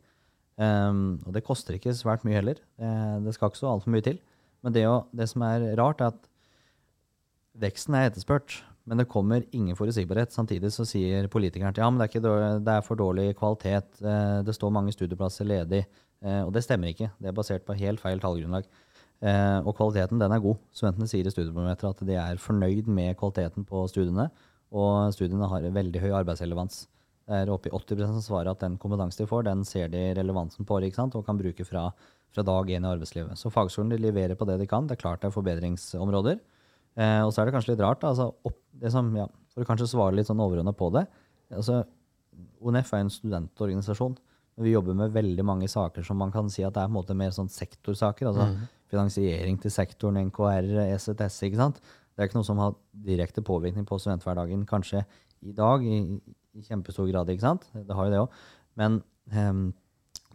Um, 0.57 1.19
og 1.27 1.35
det 1.35 1.43
koster 1.45 1.75
ikke 1.77 1.93
svært 1.93 2.23
mye 2.25 2.39
heller. 2.39 2.61
Uh, 2.79 3.19
det 3.25 3.35
skal 3.35 3.51
ikke 3.51 3.61
så 3.61 3.73
altfor 3.73 3.93
mye 3.93 4.05
til. 4.05 4.21
Men 4.65 4.73
det, 4.73 4.87
jo, 4.87 4.95
det, 5.13 5.27
som 5.29 5.43
er 5.45 5.67
rart, 5.77 6.01
er 6.01 6.15
at 6.15 6.31
veksten 7.61 7.97
er 7.97 8.09
etterspurt, 8.09 8.61
men 8.87 9.01
det 9.01 9.09
kommer 9.11 9.43
ingen 9.51 9.75
forutsigbarhet. 9.75 10.31
Samtidig 10.31 10.71
så 10.73 10.85
sier 10.87 11.27
politikeren 11.31 11.73
at 11.73 11.79
ja, 11.81 11.89
men 11.91 11.99
det 11.99 12.07
er, 12.07 12.23
dårlig, 12.23 12.49
det 12.65 12.73
er 12.73 12.85
for 12.85 12.99
dårlig 12.99 13.29
kvalitet, 13.37 14.01
uh, 14.01 14.39
det 14.47 14.55
står 14.55 14.73
mange 14.73 14.95
studieplasser 14.95 15.47
ledig. 15.47 15.85
og 16.17 16.49
det 16.49 16.63
stemmer 16.65 16.89
ikke. 16.89 17.11
Det 17.21 17.29
er 17.29 17.35
basert 17.37 17.65
på 17.67 17.75
helt 17.77 18.01
feil 18.01 18.17
tallgrunnlag. 18.17 18.65
Eh, 19.17 19.59
og 19.65 19.73
kvaliteten 19.77 20.19
den 20.21 20.33
er 20.33 20.43
god. 20.43 20.59
Studentene 20.75 21.09
sier 21.09 21.25
i 21.25 21.33
studiebarometeret 21.33 21.95
at 21.95 22.05
de 22.05 22.17
er 22.21 22.41
fornøyd 22.41 22.89
med 22.91 23.17
kvaliteten 23.17 23.65
på 23.67 23.85
studiene. 23.89 24.27
Og 24.69 25.13
studiene 25.15 25.49
har 25.49 25.65
veldig 25.73 26.03
høy 26.03 26.11
arbeidsrelevans. 26.19 26.85
Det 27.27 27.41
er 27.41 27.51
oppi 27.51 27.71
i 27.71 27.75
80 27.75 28.05
som 28.07 28.21
svarer 28.23 28.51
at 28.53 28.61
den 28.63 28.77
kompetansen 28.79 29.25
de 29.25 29.27
får, 29.27 29.47
den 29.49 29.65
ser 29.67 29.89
de 29.91 30.13
relevansen 30.15 30.67
på 30.67 30.77
ikke 30.79 30.95
sant? 30.95 31.15
og 31.15 31.25
kan 31.27 31.39
bruke 31.39 31.65
fra, 31.67 31.89
fra 32.31 32.43
dag 32.43 32.69
én 32.71 32.85
i 32.85 32.91
arbeidslivet. 32.93 33.35
Så 33.35 33.51
fagskolen 33.51 33.91
de 33.91 33.99
leverer 33.99 34.35
på 34.35 34.47
det 34.47 34.59
de 34.61 34.67
kan. 34.67 34.87
Det 34.87 34.95
er 34.95 35.01
klart 35.01 35.21
det 35.21 35.31
er 35.31 35.35
forbedringsområder. 35.35 36.39
Eh, 36.97 37.21
og 37.23 37.33
så 37.33 37.41
er 37.41 37.49
det 37.49 37.55
kanskje 37.55 37.73
litt 37.73 37.83
rart, 37.85 38.01
da, 38.01 38.13
altså, 38.13 38.31
opp, 38.47 38.57
som, 38.93 39.11
ja, 39.17 39.27
for 39.53 39.65
å 39.65 39.69
kanskje 39.69 39.89
svare 39.91 40.17
litt 40.17 40.29
sånn 40.29 40.41
overordna 40.41 40.73
på 40.77 40.89
det. 40.95 41.05
altså 41.53 41.83
ONF 42.61 42.89
er 42.93 43.03
en 43.03 43.13
studentorganisasjon. 43.13 44.17
Vi 44.61 44.73
jobber 44.73 44.97
med 44.97 45.13
veldig 45.13 45.43
mange 45.45 45.67
saker 45.69 46.05
som 46.05 46.17
man 46.17 46.33
kan 46.33 46.49
si 46.49 46.63
at 46.65 46.73
det 46.73 46.81
er 46.81 46.89
på 46.89 46.93
en 46.95 46.97
måte 46.97 47.17
mer 47.17 47.33
sånn 47.33 47.49
sektorsaker. 47.53 48.29
altså 48.29 48.49
mm 48.49 48.65
finansiering 48.91 49.57
til 49.61 49.73
sektoren, 49.73 50.19
NKR, 50.29 50.69
ECTS. 50.87 51.41
ikke 51.47 51.59
sant? 51.59 51.81
Det 51.81 52.23
er 52.23 52.29
ikke 52.29 52.39
noe 52.39 52.47
som 52.47 52.61
har 52.61 52.77
direkte 53.07 53.43
påvirkning 53.45 53.85
på 53.87 53.99
studenthverdagen 54.01 54.63
kanskje 54.69 55.03
i 55.45 55.53
dag 55.55 55.83
i, 55.85 55.99
i 56.57 56.63
kjempestor 56.65 57.09
grad. 57.11 57.29
ikke 57.29 57.45
sant? 57.45 57.67
Det 57.73 57.95
har 57.95 58.07
jo 58.07 58.13
det 58.13 58.21
òg. 58.23 58.37
Men 58.79 59.01
um, 59.33 59.67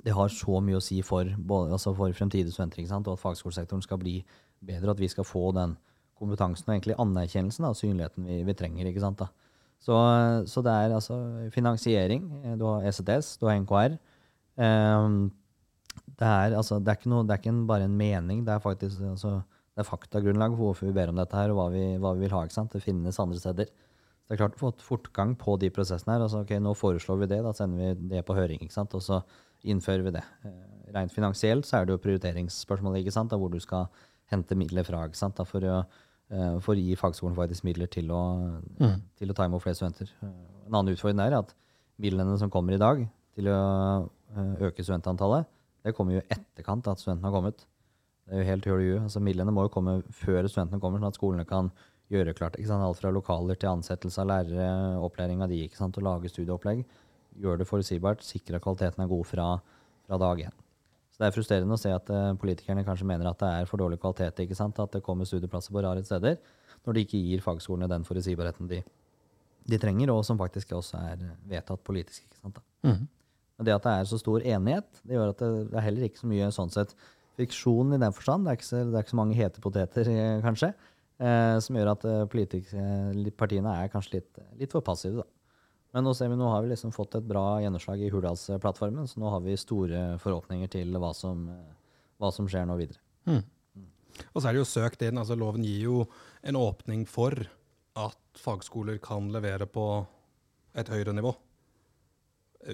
det 0.04 0.14
har 0.14 0.28
så 0.32 0.60
mye 0.62 0.78
å 0.78 0.84
si 0.84 1.00
for, 1.06 1.26
både, 1.38 1.72
altså 1.74 1.94
for 1.96 2.14
fremtidige 2.16 2.52
studenter 2.54 2.82
ikke 2.82 2.92
sant? 2.92 3.08
og 3.08 3.18
at 3.18 3.24
fagskolesektoren 3.24 3.82
skal 3.84 4.00
bli 4.02 4.20
bedre, 4.62 4.92
at 4.92 5.00
vi 5.00 5.10
skal 5.10 5.26
få 5.26 5.50
den 5.56 5.74
kompetansen 6.18 6.68
og 6.68 6.74
egentlig 6.76 6.98
anerkjennelsen 7.02 7.68
og 7.68 7.78
synligheten 7.78 8.26
vi, 8.28 8.40
vi, 8.46 8.56
trenger. 8.58 8.88
ikke 8.88 9.02
sant 9.04 9.20
da? 9.22 9.28
Så, 9.82 9.96
så, 10.46 10.62
det 10.62 10.72
er 10.72 10.94
altså 10.94 11.16
finansiering. 11.50 12.28
Du 12.58 12.68
har 12.68 12.84
ECTS, 12.86 13.36
du 13.40 13.48
har 13.48 13.58
NKR. 13.58 13.96
Um, 14.54 15.32
det 16.18 16.28
er, 16.28 16.54
altså, 16.54 16.78
det 16.78 16.92
er, 16.92 17.00
ikke, 17.00 17.10
noe, 17.10 17.26
det 17.26 17.34
er 17.34 17.40
ikke 17.42 17.54
bare 17.66 17.88
en 17.88 17.96
mening, 17.98 18.44
det 18.46 18.54
er 18.54 18.62
faktisk 18.62 19.00
altså, 19.10 19.40
det 19.72 19.82
er 19.82 19.88
faktagrunnlag 19.88 20.52
for 20.54 20.68
hvorfor 20.68 20.88
vi 20.88 20.94
ber 20.96 21.10
om 21.10 21.18
dette 21.18 21.36
her, 21.36 21.50
og 21.50 21.58
hva 21.58 21.66
vi, 21.72 21.84
hva 22.00 22.12
vi 22.14 22.26
vil 22.26 22.34
ha. 22.36 22.42
ikke 22.44 22.58
sant? 22.58 22.74
Det 22.74 22.84
finnes 22.84 23.18
andre 23.22 23.40
steder. 23.40 23.72
Så 23.72 24.30
det 24.30 24.36
er 24.36 24.42
klart 24.44 24.58
å 24.58 24.60
få 24.60 24.70
fortgang 24.84 25.32
på 25.40 25.56
de 25.60 25.70
prosessene 25.74 26.14
her. 26.14 26.24
altså 26.26 26.42
ok, 26.44 26.52
Nå 26.62 26.74
foreslår 26.78 27.22
vi 27.24 27.30
det, 27.32 27.40
da 27.44 27.54
sender 27.56 27.80
vi 27.80 28.10
det 28.12 28.22
på 28.28 28.36
høring, 28.36 28.60
ikke 28.62 28.76
sant? 28.76 28.94
og 28.94 29.02
så 29.02 29.22
innfører 29.64 30.04
vi 30.06 30.14
det. 30.18 30.22
Eh, 30.46 30.60
rent 30.94 31.14
finansielt 31.14 31.66
så 31.66 31.78
er 31.78 31.88
det 31.88 31.96
jo 31.96 32.02
prioriteringsspørsmålet, 32.04 33.02
ikke 33.02 33.14
sant? 33.14 33.32
Da, 33.32 33.40
hvor 33.40 33.50
du 33.52 33.58
skal 33.62 33.88
hente 34.33 34.59
midler 34.59 34.87
fra 34.87 35.05
ikke 35.09 35.20
sant? 35.20 35.39
Da, 35.39 35.47
for, 35.49 35.64
å, 35.64 35.80
uh, 36.33 36.57
for 36.64 36.74
å 36.74 36.83
gi 36.83 36.99
fagskolen 36.99 37.37
faktisk 37.39 37.66
midler 37.68 37.91
til 37.93 38.12
å, 38.14 38.22
mm. 38.80 38.97
til 39.20 39.33
å 39.33 39.37
ta 39.39 39.49
imot 39.49 39.64
flere 39.64 39.78
studenter. 39.78 40.12
Uh, 40.22 40.33
en 40.66 40.78
annen 40.78 40.95
utfordring 40.97 41.22
er 41.24 41.39
at 41.41 41.55
midlene 42.03 42.39
som 42.41 42.53
kommer 42.53 42.76
i 42.76 42.80
dag 42.83 43.05
til 43.37 43.51
å 43.53 43.59
uh, 44.07 44.55
øke 44.68 44.85
studentantallet, 44.85 45.49
det 45.83 45.95
kommer 45.97 46.16
jo 46.18 46.22
i 46.22 46.28
etterkant 46.30 46.89
at 46.91 47.01
studentene 47.03 47.30
har 47.30 47.35
kommet. 47.35 47.64
Det 48.22 48.37
er 48.37 48.45
jo 48.45 48.51
helt 48.51 48.68
høl 48.70 48.83
Altså, 49.03 49.20
midlene 49.24 49.55
må 49.55 49.66
jo 49.66 49.72
komme 49.74 49.97
før 50.14 50.47
studentene 50.47 50.80
kommer, 50.83 51.03
sånn 51.03 51.11
at 51.11 51.18
skolene 51.18 51.47
kan 51.49 51.72
gjøre 52.12 52.35
klart. 52.39 52.59
Ikke 52.59 52.70
sant? 52.70 52.85
Alt 52.87 53.01
fra 53.01 53.12
lokaler 53.14 53.59
til 53.59 53.72
ansettelse 53.72 54.22
av 54.22 54.30
lærere, 54.30 54.68
opplæring 55.03 55.43
av 55.43 55.51
de, 55.51 55.64
ikke 55.66 55.80
sant? 55.80 55.99
og 55.99 56.07
lage 56.07 56.30
studieopplegg. 56.30 56.85
Gjøre 57.43 57.62
det 57.62 57.68
forutsigbart, 57.68 58.24
sikre 58.26 58.61
at 58.61 58.64
kvaliteten 58.64 59.03
er 59.05 59.11
god 59.11 59.28
fra, 59.28 59.49
fra 60.07 60.20
dag 60.20 60.47
én. 60.47 60.61
Så 61.23 61.29
Det 61.29 61.31
er 61.31 61.35
frustrerende 61.37 61.77
å 61.77 61.79
se 61.79 61.91
at 61.95 62.09
uh, 62.11 62.33
politikerne 62.35 62.83
kanskje 62.83 63.07
mener 63.07 63.29
at 63.31 63.39
det 63.39 63.49
er 63.61 63.68
for 63.70 63.79
dårlig 63.79 64.01
kvalitet. 64.03 64.41
ikke 64.43 64.57
sant? 64.59 64.79
At 64.83 64.91
det 64.91 65.05
kommer 65.07 65.25
studieplasser 65.25 65.70
på 65.70 65.83
rare 65.85 66.03
steder, 66.03 66.41
når 66.83 66.97
de 66.97 67.05
ikke 67.07 67.20
gir 67.23 67.45
fagskolene 67.45 67.87
den 67.87 68.03
forutsigbarheten 68.03 68.66
de, 68.66 68.81
de 69.70 69.79
trenger, 69.79 70.11
og 70.11 70.25
som 70.27 70.41
faktisk 70.41 70.73
også 70.75 70.99
er 70.99 71.23
vedtatt 71.47 71.85
politisk. 71.87 72.25
ikke 72.27 72.41
sant? 72.41 72.59
Da. 72.59 72.91
Mm. 72.91 73.07
Men 73.55 73.68
det 73.68 73.77
at 73.77 73.87
det 73.87 73.93
er 74.01 74.09
så 74.11 74.18
stor 74.18 74.43
enighet, 74.43 75.03
det 75.07 75.14
gjør 75.14 75.31
at 75.31 75.45
det, 75.45 75.51
det 75.70 75.79
er 75.79 75.87
heller 75.87 76.09
ikke 76.09 76.25
så 76.25 76.33
mye 76.33 76.51
sånn 76.59 76.75
sett 76.75 76.97
friksjon 77.39 77.95
i 77.95 78.01
den 78.03 78.16
forstand. 78.16 78.43
Det 78.43 78.51
er 78.51 78.59
ikke 78.59 78.70
så, 78.73 78.83
det 78.83 78.99
er 78.99 79.07
ikke 79.07 79.14
så 79.14 79.20
mange 79.20 79.39
hete 79.39 79.62
poteter, 79.62 80.11
eh, 80.11 80.41
kanskje, 80.43 80.73
eh, 81.23 81.55
som 81.62 81.79
gjør 81.79 81.93
at 81.95 82.09
eh, 82.11 83.31
partiene 83.39 83.77
er 83.79 83.95
kanskje 83.95 84.18
litt, 84.18 84.43
litt 84.59 84.75
for 84.75 84.83
passive. 84.83 85.23
da. 85.23 85.41
Men 85.93 86.07
nå 86.07 86.14
ser 86.16 86.30
vi, 86.32 86.38
nå 86.40 86.49
har 86.49 86.62
vi 86.64 86.72
liksom 86.72 86.93
fått 86.95 87.18
et 87.18 87.26
bra 87.28 87.61
gjennomslag 87.61 88.01
i 88.01 88.11
Hurdalsplattformen, 88.12 89.09
så 89.09 89.20
nå 89.20 89.32
har 89.34 89.43
vi 89.45 89.59
store 89.61 90.05
forhåpninger 90.22 90.70
til 90.72 90.97
hva 90.97 91.12
som, 91.16 91.45
hva 92.20 92.30
som 92.32 92.49
skjer 92.49 92.64
nå 92.68 92.78
videre. 92.80 93.03
Mm. 93.28 93.43
Og 94.32 94.38
så 94.40 94.49
er 94.49 94.55
det 94.55 94.62
jo 94.62 94.68
søkt 94.68 95.05
inn, 95.05 95.20
altså 95.20 95.36
Loven 95.36 95.64
gir 95.66 95.84
jo 95.84 96.07
en 96.49 96.59
åpning 96.59 97.05
for 97.09 97.36
at 97.99 98.40
fagskoler 98.40 98.97
kan 99.05 99.28
levere 99.34 99.68
på 99.68 99.86
et 100.78 100.88
høyere 100.88 101.12
nivå. 101.16 101.34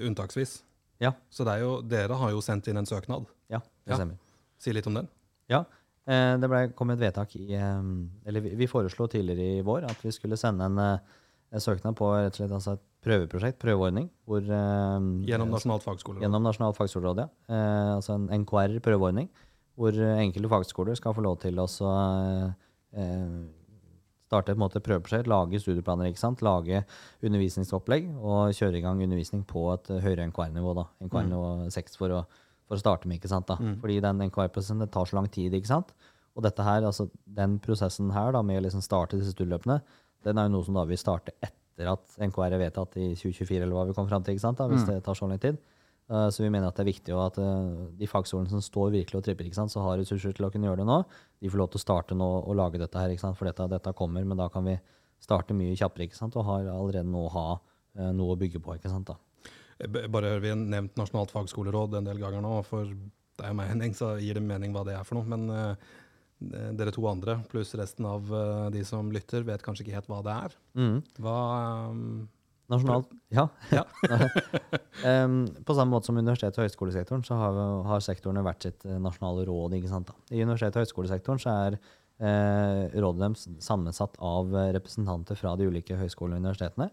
Unntaksvis. 0.07 0.61
Ja. 1.03 1.13
Så 1.31 1.47
jo, 1.59 1.79
dere 1.87 2.19
har 2.19 2.35
jo 2.35 2.43
sendt 2.45 2.69
inn 2.71 2.79
en 2.79 2.87
søknad. 2.87 3.27
Ja, 3.51 3.63
det 3.87 3.95
ja. 3.95 3.99
stemmer. 3.99 4.19
Si 4.59 4.75
litt 4.75 4.87
om 4.91 4.99
den. 4.99 5.11
Ja. 5.51 5.65
Eh, 6.09 6.35
det 6.41 6.51
ble 6.51 6.65
kommet 6.77 6.99
et 6.99 7.09
vedtak 7.09 7.35
i 7.37 7.53
eh, 7.53 7.81
Eller 8.29 8.45
vi, 8.45 8.55
vi, 8.57 8.69
foreslo 8.71 9.07
tidligere 9.11 9.59
i 9.59 9.65
vår 9.65 9.85
at 9.91 10.05
vi 10.05 10.13
skulle 10.15 10.39
sende 10.41 10.65
en, 10.65 10.79
eh, 10.81 11.19
en 11.53 11.61
søknad 11.63 11.99
på 11.99 12.09
rett 12.15 12.33
og 12.33 12.41
slett 12.41 12.55
altså 12.57 12.77
et 12.79 12.87
prøveprosjekt, 13.05 13.59
prøveordning. 13.63 14.09
Hvor, 14.29 14.43
gjennom 15.29 15.53
Nasjonalt 15.55 15.85
fagskoleråd? 15.87 16.25
Gjennom 16.25 16.47
Nasjonalt 16.47 16.79
fagskoleråd, 16.79 17.23
ja. 17.25 17.61
altså 17.97 18.17
en 18.19 18.27
NKR-prøveordning. 18.43 19.31
Hvor 19.79 19.95
enkelte 19.95 20.51
fagskoler 20.51 20.99
skal 20.99 21.15
få 21.15 21.23
lov 21.23 21.39
til 21.45 21.61
å 21.63 21.69
starte 24.29 24.53
et 24.53 24.61
måte 24.61 24.83
prøveprosjekt, 24.85 25.29
lage 25.31 25.61
studieplaner, 25.63 26.11
ikke 26.11 26.21
sant? 26.21 26.45
lage 26.45 26.83
undervisningsopplegg 27.25 28.11
og 28.17 28.53
kjøre 28.57 28.81
i 28.81 28.85
gang 28.85 29.01
undervisning 29.05 29.45
på 29.49 29.65
et 29.73 29.91
høyere 30.05 30.29
NKR-nivå. 30.29 30.75
da, 30.77 30.85
NKR-nivå 31.07 31.71
6 31.75 32.01
for 32.01 32.17
å, 32.19 32.23
for 32.69 32.77
å, 32.77 32.83
starte 32.83 33.09
med. 33.09 33.21
ikke 33.21 33.33
sant 33.33 33.49
da? 33.49 33.59
Mm. 33.61 33.79
Fordi 33.83 34.01
den 34.05 34.27
NKR-prosessen 34.29 34.85
det 34.85 34.91
tar 34.95 35.09
så 35.09 35.19
lang 35.19 35.31
tid. 35.33 35.57
ikke 35.57 35.73
sant? 35.73 35.95
Og 36.37 36.45
dette 36.47 36.67
her, 36.67 36.85
altså 36.87 37.09
den 37.39 37.57
prosessen 37.63 38.13
her 38.15 38.35
da, 38.37 38.45
med 38.47 38.61
å 38.61 38.67
liksom 38.67 38.85
starte 38.85 39.19
disse 39.19 39.33
studieløpene, 39.35 39.81
den 40.27 40.39
er 40.39 40.49
jo 40.49 40.57
noe 40.57 40.67
som 40.67 40.77
da 40.77 40.85
vil 40.89 41.01
starte 41.01 41.35
etter 41.39 41.57
at 41.87 42.17
NKR 42.19 42.55
er 42.57 42.63
vedtatt 42.65 42.97
i 42.99 43.13
2024, 43.15 43.63
eller 43.63 43.77
hva 43.77 43.85
vi 43.87 43.95
kommer 43.95 44.11
fram 44.11 44.25
til, 44.27 44.39
da, 44.43 44.67
hvis 44.67 44.83
mm. 44.83 44.89
det 44.91 45.03
tar 45.07 45.19
så 45.19 45.29
lang 45.29 45.39
tid. 45.43 45.61
Uh, 46.09 46.27
så 46.33 46.41
vi 46.41 46.49
mener 46.49 46.71
at 46.71 46.79
det 46.79 46.87
er 46.87 46.89
viktig 46.89 47.13
at 47.21 47.37
uh, 47.37 47.89
de 47.99 48.09
fagskolene 48.09 48.49
som 48.49 48.63
står 48.65 48.95
virkelig 48.95 49.19
og 49.19 49.27
tripper, 49.27 49.51
så 49.53 49.83
har 49.85 49.99
ressurser 50.01 50.33
til 50.33 50.47
å 50.47 50.51
kunne 50.51 50.71
gjøre 50.71 50.81
det 50.81 50.89
nå, 50.89 51.03
de 51.39 51.51
får 51.53 51.61
lov 51.61 51.69
til 51.75 51.81
å 51.81 51.85
starte 51.85 52.17
nå 52.17 52.29
og 52.41 52.57
lage 52.57 52.81
dette 52.81 52.99
her. 52.99 53.13
For 53.37 53.45
dette, 53.45 53.69
dette 53.69 53.93
kommer, 53.93 54.25
men 54.25 54.41
da 54.41 54.49
kan 54.51 54.65
vi 54.65 54.79
starte 55.21 55.55
mye 55.55 55.77
kjappere 55.77 56.09
og 56.31 56.45
har 56.47 56.73
allerede 56.73 57.13
nå 57.13 57.27
ha 57.37 57.47
uh, 57.59 58.11
noe 58.17 58.35
å 58.35 58.41
bygge 58.41 58.63
på. 58.65 58.79
ikke 58.79 58.91
sant 58.91 59.13
da. 59.13 59.19
Bare 60.11 60.41
Vi 60.43 60.51
har 60.51 60.59
nevnt 60.59 60.97
Nasjonalt 60.99 61.31
fagskoleråd 61.31 62.01
en 62.01 62.09
del 62.09 62.19
ganger 62.19 62.43
nå. 62.43 62.57
For 62.67 62.89
det 62.89 63.45
er 63.45 63.53
jo 63.53 63.61
mening, 63.61 63.95
så 63.95 64.17
gir 64.19 64.41
det 64.41 64.43
mening 64.43 64.73
hva 64.75 64.83
det 64.89 64.97
er 64.97 65.05
for 65.07 65.21
noe. 65.21 65.29
Men 65.29 65.77
dere 66.39 66.93
to 66.95 67.03
andre, 67.11 67.41
pluss 67.51 67.75
resten 67.79 68.07
av 68.07 68.29
de 68.73 68.85
som 68.87 69.09
lytter, 69.13 69.43
vet 69.47 69.63
kanskje 69.65 69.87
ikke 69.87 69.97
helt 69.99 70.11
hva 70.11 70.21
det 70.23 70.35
er. 70.47 70.59
Mm. 70.79 70.99
Hva 71.19 71.39
um, 71.91 72.29
Nasjonalt, 72.69 73.13
ja. 73.33 73.47
ja. 73.73 73.85
um, 75.25 75.47
på 75.65 75.75
samme 75.77 75.89
måte 75.95 76.11
som 76.11 76.19
universitets- 76.21 76.61
og 76.61 76.67
høyskolesektoren 76.67 77.25
så 77.25 77.39
har, 77.41 77.61
har 77.89 78.03
sektorene 78.05 78.43
hvert 78.45 78.67
sitt 78.67 78.85
eh, 78.85 78.99
nasjonale 79.01 79.47
råd. 79.49 79.79
ikke 79.79 79.89
sant 79.89 80.11
da? 80.11 80.17
I 80.29 80.43
universitets- 80.45 80.77
og 80.77 80.85
høyskolesektoren 80.85 81.41
så 81.41 81.55
er 81.65 81.79
eh, 81.79 82.83
rådet 82.93 83.23
deres 83.23 83.47
sammensatt 83.65 84.21
av 84.21 84.53
representanter 84.77 85.41
fra 85.41 85.55
de 85.57 85.71
ulike 85.71 85.97
høyskolene 85.97 86.37
og 86.37 86.45
universitetene. 86.45 86.91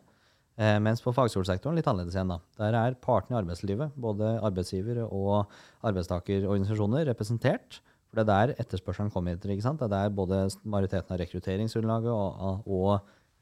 Eh, 0.55 0.77
mens 0.79 1.03
på 1.03 1.11
fagskolesektoren 1.17 1.75
litt 1.75 1.91
annerledes 1.91 2.15
igjen. 2.15 2.31
da. 2.31 2.39
Der 2.61 2.79
er 2.79 2.95
partene 3.03 3.35
i 3.35 3.41
arbeidslivet, 3.41 3.99
både 3.99 4.37
arbeidsgiver- 4.39 5.03
og 5.09 5.51
arbeidstakerorganisasjoner, 5.83 7.03
representert. 7.11 7.81
For 8.15 8.23
det 8.23 8.31
er 8.31 8.47
der 8.47 8.63
etterspørselen 8.63 9.11
kommer 9.11 9.35
etter. 9.35 9.51
ikke 9.51 9.65
sant? 9.65 9.81
Det 9.81 9.89
er 9.89 10.07
der 10.07 10.15
både 10.15 10.45
majoriteten 10.63 11.11
av 11.11 11.19
rekrutteringsgrunnlaget 11.19 12.11
og, 12.15 12.61
og 12.63 12.91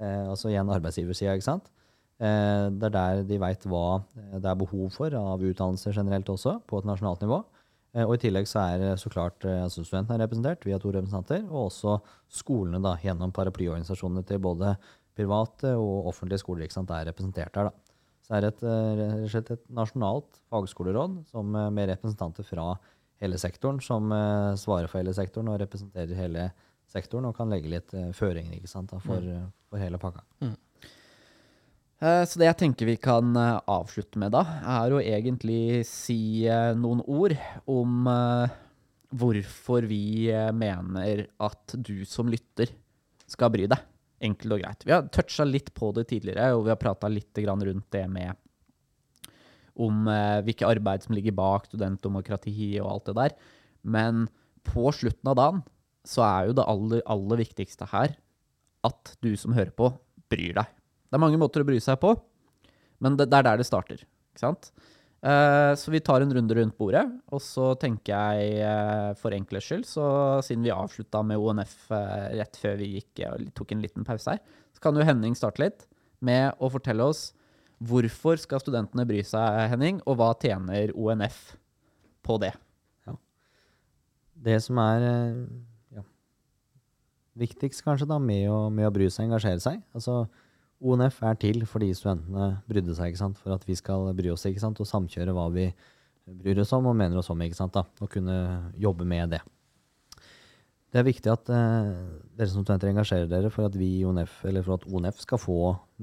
eh, 0.01 0.30
altså 0.32 0.49
igjen 0.49 0.71
arbeidsgiversida. 0.74 1.36
Eh, 2.24 2.67
det 2.74 2.88
er 2.89 2.93
der 2.93 3.21
de 3.30 3.38
veit 3.41 3.65
hva 3.69 4.01
eh, 4.17 4.39
det 4.39 4.49
er 4.49 4.57
behov 4.57 4.89
for 4.95 5.13
av 5.17 5.43
utdannelse 5.45 5.93
generelt 5.93 6.30
også, 6.34 6.57
på 6.65 6.82
et 6.82 6.89
nasjonalt 6.89 7.21
nivå. 7.21 7.38
Eh, 7.93 8.01
og 8.07 8.15
I 8.15 8.24
tillegg 8.26 8.49
så 8.49 8.65
er 8.65 8.97
så 8.97 9.13
klart 9.13 9.45
altså 9.45 9.86
studentene 9.86 10.21
representert 10.24 10.65
via 10.65 10.82
to 10.82 10.89
representanter, 10.89 11.45
og 11.51 11.67
også 11.67 11.99
skolene 12.41 12.82
da, 12.82 12.95
gjennom 13.03 13.34
paraplyorganisasjonene 13.36 14.26
til 14.26 14.41
både 14.41 14.74
private 15.13 15.76
og 15.78 16.09
offentlige 16.09 16.41
skoler 16.41 16.65
ikke 16.65 16.80
sant, 16.80 16.89
er 16.89 17.11
representert 17.11 17.53
der. 17.53 17.69
da. 17.69 17.99
Så 18.26 18.34
er 18.34 18.41
det 18.41 18.53
et, 18.55 18.65
og 18.65 19.53
et 19.53 19.69
nasjonalt 19.78 20.41
fagskoleråd 20.49 21.19
som, 21.30 21.53
med 21.53 21.89
representanter 21.91 22.47
fra 22.47 22.71
hele 23.24 23.39
sektoren, 23.41 23.80
som 23.84 24.11
uh, 24.11 24.53
svarer 24.59 24.91
for 24.91 25.01
hele 25.01 25.15
sektoren 25.15 25.49
og 25.53 25.61
representerer 25.63 26.19
hele 26.19 26.49
sektoren 26.91 27.30
og 27.30 27.38
kan 27.38 27.49
legge 27.49 27.71
litt 27.71 27.95
uh, 27.95 28.11
føringer 28.13 28.59
ikke 28.59 28.71
sant, 28.71 28.91
da, 28.91 28.99
for, 29.01 29.24
mm. 29.24 29.49
for 29.71 29.82
hele 29.82 30.01
pakka. 30.01 30.26
Mm. 30.43 30.57
Så 32.03 32.36
det 32.36 32.49
jeg 32.49 32.57
tenker 32.59 32.89
vi 32.89 32.97
kan 32.99 33.30
eh, 33.39 33.61
avslutte 33.71 34.19
med 34.19 34.34
da, 34.36 34.41
er 34.82 34.91
å 34.91 34.99
egentlig 34.99 35.86
si 35.88 36.43
eh, 36.51 36.74
noen 36.76 36.99
ord 37.07 37.32
om 37.71 38.09
eh, 38.11 38.55
hvorfor 39.15 39.88
vi 39.88 40.28
eh, 40.28 40.49
mener 40.51 41.30
at 41.39 41.78
du 41.80 42.03
som 42.09 42.28
lytter 42.28 42.74
skal 43.32 43.53
bry 43.53 43.69
deg. 43.71 43.86
Enkelt 44.24 44.57
og 44.57 44.65
greit. 44.65 44.84
Vi 44.84 44.91
har 44.91 45.07
toucha 45.15 45.47
litt 45.47 45.71
på 45.76 45.93
det 45.95 46.09
tidligere, 46.11 46.49
og 46.57 46.65
vi 46.67 46.74
har 46.74 46.82
prata 46.82 47.07
litt 47.11 47.39
rundt 47.39 47.88
det 47.95 48.03
med 48.11 48.36
om 49.80 50.07
eh, 50.11 50.39
hvilke 50.45 50.67
arbeid 50.69 51.05
som 51.05 51.15
ligger 51.17 51.36
bak 51.38 51.67
studentdemokrati 51.69 52.74
og 52.82 52.89
alt 52.91 53.09
det 53.09 53.17
der. 53.19 53.36
Men 53.84 54.28
på 54.67 54.91
slutten 54.95 55.32
av 55.32 55.39
dagen 55.39 55.63
så 56.07 56.24
er 56.28 56.49
jo 56.49 56.57
det 56.57 56.67
aller, 56.67 57.03
aller 57.09 57.43
viktigste 57.43 57.88
her 57.91 58.15
at 58.84 59.13
du 59.24 59.32
som 59.39 59.55
hører 59.55 59.71
på, 59.76 59.89
bryr 60.32 60.57
deg. 60.57 60.71
Det 61.07 61.15
er 61.15 61.24
mange 61.24 61.39
måter 61.39 61.63
å 61.63 61.67
bry 61.67 61.78
seg 61.84 61.99
på, 62.01 62.11
men 63.03 63.15
det, 63.19 63.30
det 63.32 63.39
er 63.39 63.47
der 63.47 63.61
det 63.61 63.67
starter. 63.67 64.01
Ikke 64.34 64.43
sant? 64.43 64.71
Eh, 65.24 65.71
så 65.80 65.91
vi 65.93 66.01
tar 66.03 66.24
en 66.24 66.34
runde 66.36 66.55
rundt 66.57 66.76
bordet, 66.76 67.03
og 67.32 67.39
så 67.43 67.69
tenker 67.80 68.11
jeg 68.11 68.57
eh, 68.67 69.11
for 69.19 69.36
enkelhets 69.36 69.69
skyld, 69.69 69.86
så 69.88 70.07
siden 70.43 70.65
vi 70.67 70.74
avslutta 70.76 71.21
med 71.24 71.39
ONF 71.39 71.78
eh, 71.95 72.34
rett 72.41 72.59
før 72.59 72.76
vi 72.82 72.89
gikk 72.97 73.24
eh, 73.24 73.45
tok 73.55 73.71
en 73.71 73.86
liten 73.86 74.07
pause 74.07 74.36
her, 74.36 74.41
så 74.76 74.84
kan 74.84 74.99
jo 74.99 75.07
Henning 75.07 75.38
starte 75.39 75.63
litt 75.63 75.88
med 76.24 76.51
å 76.59 76.67
fortelle 76.74 77.07
oss 77.07 77.30
hvorfor 77.88 78.39
skal 78.41 78.61
studentene 78.61 79.05
bry 79.07 79.21
seg, 79.25 79.67
Henning, 79.71 80.01
og 80.07 80.17
hva 80.19 80.31
tjener 80.39 80.93
ONF 80.95 81.55
på 82.25 82.39
det? 82.41 82.53
Det 84.43 84.57
som 84.63 84.79
er 84.81 85.05
eh, 85.07 85.36
ja, 85.95 86.01
viktigst 87.39 87.84
kanskje 87.86 88.09
da, 88.09 88.17
med 88.19 88.49
å, 88.51 88.65
med 88.73 88.89
å 88.89 88.93
bry 88.93 89.07
seg 89.07 89.25
og 89.25 89.31
engasjere 89.31 89.63
seg. 89.63 89.79
Altså 89.95 90.23
ONF 90.84 91.21
er 91.23 91.38
til 91.39 91.63
fordi 91.69 91.93
studentene 91.95 92.49
brydde 92.67 92.97
seg, 92.97 93.15
for 93.39 93.55
at 93.55 93.63
vi 93.67 93.77
skal 93.79 94.09
bry 94.17 94.34
oss 94.34 94.43
og 94.49 94.89
samkjøre 94.89 95.36
hva 95.36 95.47
vi 95.53 95.69
bryr 96.25 96.59
oss 96.63 96.73
om 96.75 96.89
og 96.91 96.97
mener 96.99 97.19
oss 97.19 97.31
om, 97.31 97.39
og 97.39 98.09
kunne 98.11 98.38
jobbe 98.79 99.07
med 99.07 99.36
det. 99.38 99.43
Det 100.93 100.99
er 101.01 101.07
viktig 101.07 101.31
at 101.31 101.49
eh, 101.49 101.87
dere 102.37 102.51
som 102.51 102.61
studenter 102.61 102.91
engasjerer 102.91 103.25
dere 103.25 103.49
for 103.49 103.65
at 103.65 103.73
vi 103.73 103.87
i 103.97 104.03
ONF, 104.05 104.43
eller 104.45 104.61
for 104.61 104.77
at 104.77 104.83
ONF 104.85 105.23
skal 105.23 105.39
få 105.41 105.55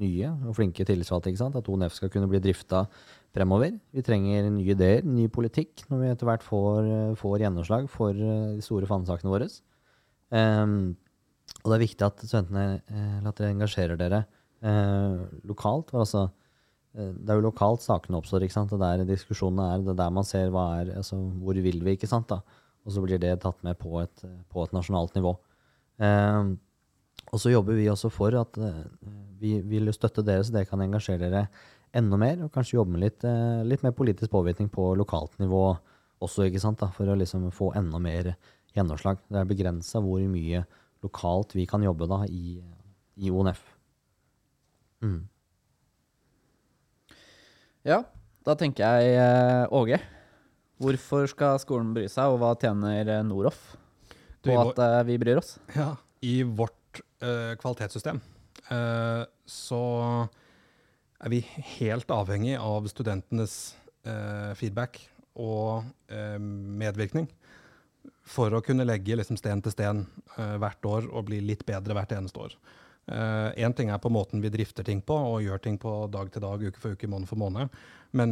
nye 0.02 0.32
og 0.48 0.56
flinke 0.56 0.82
tillitsvalgte. 0.86 1.30
ikke 1.30 1.42
sant? 1.44 1.58
At 1.60 1.68
ONF 1.70 1.94
skal 1.94 2.10
kunne 2.10 2.26
bli 2.30 2.40
drifta 2.42 2.82
fremover. 3.30 3.76
Vi 3.94 4.02
trenger 4.02 4.48
nye 4.50 4.74
ideer, 4.74 5.06
ny 5.06 5.28
politikk, 5.30 5.84
når 5.92 6.00
vi 6.02 6.08
etter 6.10 6.26
hvert 6.26 6.42
får, 6.42 6.88
eh, 6.90 7.12
får 7.20 7.44
gjennomslag 7.44 7.86
for 7.92 8.10
eh, 8.10 8.56
de 8.58 8.64
store 8.66 8.88
fanesakene 8.90 9.30
våre. 9.30 9.46
Um, 10.30 10.96
og 11.62 11.70
det 11.70 11.76
er 11.76 11.84
viktig 11.84 12.06
at 12.06 12.24
studentene 12.26 12.66
eh, 12.82 13.28
at 13.30 13.38
dere 13.38 13.54
engasjerer 13.54 14.00
dere 14.00 14.24
eh, 14.62 15.22
lokalt. 15.46 15.94
For 15.94 16.02
altså, 16.02 16.24
det 16.90 17.30
er 17.30 17.38
jo 17.38 17.46
lokalt 17.46 17.86
sakene 17.86 18.18
oppstår, 18.18 18.42
ikke 18.42 18.56
sant? 18.58 18.74
Det 18.74 18.82
er 18.82 19.04
der 19.04 19.12
diskusjonene 19.12 19.68
er, 19.70 19.86
det 19.86 19.94
er 19.94 20.02
der 20.02 20.18
man 20.18 20.26
ser 20.26 20.50
hva 20.50 20.66
er, 20.80 20.96
altså, 20.98 21.20
hvor 21.38 21.54
vil 21.54 21.78
vi, 21.78 21.94
ikke 21.94 22.10
sant? 22.10 22.26
da? 22.34 22.42
Og 22.86 22.94
så 22.94 23.04
blir 23.04 23.20
det 23.20 23.36
tatt 23.42 23.60
med 23.66 23.78
på 23.80 23.98
et, 24.00 24.24
på 24.50 24.64
et 24.64 24.74
nasjonalt 24.76 25.16
nivå. 25.18 25.34
Eh, 26.00 26.52
og 27.30 27.38
så 27.38 27.52
jobber 27.52 27.76
vi 27.78 27.90
også 27.90 28.10
for 28.12 28.34
at 28.40 28.56
eh, 28.58 28.86
vi 29.40 29.58
vil 29.66 29.92
støtte 29.94 30.24
dere, 30.26 30.44
så 30.44 30.54
dere 30.54 30.68
kan 30.68 30.82
engasjere 30.82 31.28
dere 31.28 31.44
enda 31.96 32.18
mer, 32.20 32.44
og 32.44 32.52
kanskje 32.54 32.78
jobbe 32.78 32.94
med 32.94 33.04
litt, 33.04 33.24
eh, 33.26 33.62
litt 33.66 33.82
mer 33.84 33.94
politisk 33.96 34.32
påvirkning 34.32 34.70
på 34.72 34.92
lokalt 34.98 35.36
nivå 35.42 35.64
også, 36.20 36.46
ikke 36.46 36.62
sant, 36.62 36.80
da, 36.82 36.90
for 36.92 37.08
å 37.08 37.16
liksom 37.18 37.48
få 37.54 37.72
enda 37.78 37.98
mer 38.02 38.34
gjennomslag. 38.76 39.22
Det 39.30 39.40
er 39.40 39.48
begrensa 39.48 40.02
hvor 40.04 40.22
mye 40.30 40.64
lokalt 41.04 41.54
vi 41.56 41.66
kan 41.68 41.82
jobbe 41.84 42.08
da 42.10 42.22
i, 42.28 42.58
i 43.16 43.32
ONF. 43.32 43.62
Mm. 45.00 45.20
Ja, 47.88 48.02
da 48.44 48.56
tenker 48.60 48.84
jeg 48.84 49.16
eh, 49.16 49.64
Åge. 49.72 50.00
Hvorfor 50.80 51.28
skal 51.28 51.58
skolen 51.60 51.92
bry 51.96 52.06
seg, 52.08 52.32
og 52.32 52.40
hva 52.40 52.54
tjener 52.58 53.04
eh, 53.04 53.24
Noroff 53.26 53.74
på 54.40 54.54
at 54.56 54.78
uh, 54.80 55.00
vi 55.04 55.18
bryr 55.20 55.40
oss? 55.40 55.58
Ja, 55.76 55.92
I 56.24 56.40
vårt 56.44 57.02
uh, 57.20 57.52
kvalitetssystem 57.60 58.20
uh, 58.70 59.24
så 59.44 59.82
er 61.20 61.32
vi 61.34 61.42
helt 61.76 62.08
avhengig 62.14 62.56
av 62.56 62.88
studentenes 62.88 63.76
feedback 64.56 64.96
og 65.36 65.84
medvirkning 66.80 67.26
for 68.24 68.56
å 68.56 68.62
kunne 68.64 68.86
legge 68.88 69.18
liksom, 69.20 69.36
sten 69.36 69.60
til 69.60 69.74
sten 69.74 70.00
hvert 70.32 70.88
år 70.88 71.10
og 71.10 71.26
bli 71.28 71.42
litt 71.44 71.66
bedre 71.68 71.92
hvert 71.92 72.14
eneste 72.16 72.40
år. 72.40 72.54
Én 73.08 73.72
ting 73.74 73.88
er 73.90 73.98
på 73.98 74.10
måten 74.12 74.42
vi 74.42 74.50
drifter 74.52 74.84
ting 74.86 75.00
på 75.02 75.16
og 75.16 75.42
gjør 75.42 75.62
ting 75.64 75.78
på 75.82 75.90
dag 76.12 76.28
til 76.30 76.44
dag, 76.44 76.62
uke 76.62 76.78
for 76.78 76.94
uke, 76.94 77.08
måned 77.10 77.26
for 77.26 77.40
måned. 77.40 77.72
Men 78.14 78.30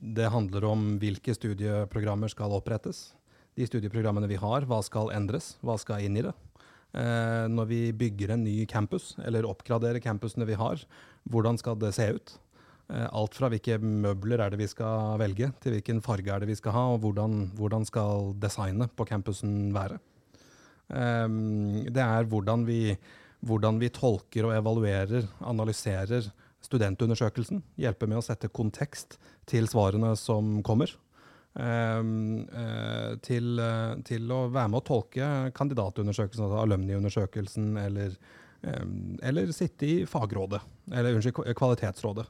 det 0.00 0.28
handler 0.32 0.66
om 0.68 0.82
hvilke 1.00 1.32
studieprogrammer 1.36 2.28
skal 2.32 2.52
opprettes. 2.56 3.12
De 3.58 3.66
studieprogrammene 3.66 4.28
vi 4.30 4.38
har, 4.38 4.66
hva 4.68 4.78
skal 4.86 5.10
endres? 5.16 5.56
Hva 5.64 5.78
skal 5.80 6.04
inn 6.06 6.18
i 6.20 6.24
det? 6.26 6.34
Uh, 6.96 7.44
når 7.52 7.66
vi 7.68 7.80
bygger 7.92 8.32
en 8.32 8.44
ny 8.46 8.62
campus, 8.70 9.10
eller 9.26 9.48
oppgraderer 9.48 10.00
campusene 10.00 10.46
vi 10.48 10.56
har, 10.56 10.80
hvordan 11.28 11.58
skal 11.60 11.76
det 11.80 11.90
se 11.96 12.06
ut? 12.16 12.34
Uh, 12.88 13.04
alt 13.10 13.36
fra 13.36 13.50
hvilke 13.52 13.76
møbler 13.82 14.40
er 14.40 14.54
det 14.54 14.62
vi 14.62 14.70
skal 14.70 15.18
velge, 15.20 15.50
til 15.60 15.76
hvilken 15.76 16.00
farge 16.04 16.32
er 16.32 16.44
det 16.44 16.48
vi 16.52 16.56
skal 16.56 16.76
ha, 16.76 16.84
og 16.94 17.02
hvordan, 17.04 17.50
hvordan 17.58 17.84
skal 17.88 18.32
designet 18.40 18.94
på 18.96 19.08
campusen 19.10 19.68
være. 19.76 20.00
Eh, 20.88 21.28
det 21.92 22.00
er 22.00 22.28
hvordan 22.30 22.64
vi, 22.64 22.96
hvordan 23.46 23.78
vi 23.78 23.90
tolker 23.94 24.48
og 24.48 24.54
evaluerer, 24.56 25.28
analyserer 25.46 26.30
studentundersøkelsen. 26.64 27.62
Hjelper 27.78 28.10
med 28.10 28.20
å 28.20 28.24
sette 28.24 28.50
kontekst 28.50 29.18
til 29.48 29.68
svarene 29.70 30.14
som 30.18 30.58
kommer. 30.66 30.90
Um, 31.58 32.44
eh, 32.54 33.16
til, 33.24 33.58
eh, 33.58 33.94
til 34.06 34.30
å 34.30 34.44
være 34.52 34.70
med 34.70 34.78
å 34.78 34.86
tolke 34.86 35.28
kandidatundersøkelsen, 35.56 36.44
altså 36.44 36.60
alumniundersøkelsen, 36.62 37.72
eller, 37.82 38.14
eller 39.22 39.50
sitte 39.54 39.86
i 39.86 39.96
fagrådet, 40.06 40.60
eller 40.92 41.14
unnskyld, 41.14 41.54
kvalitetsrådet, 41.58 42.26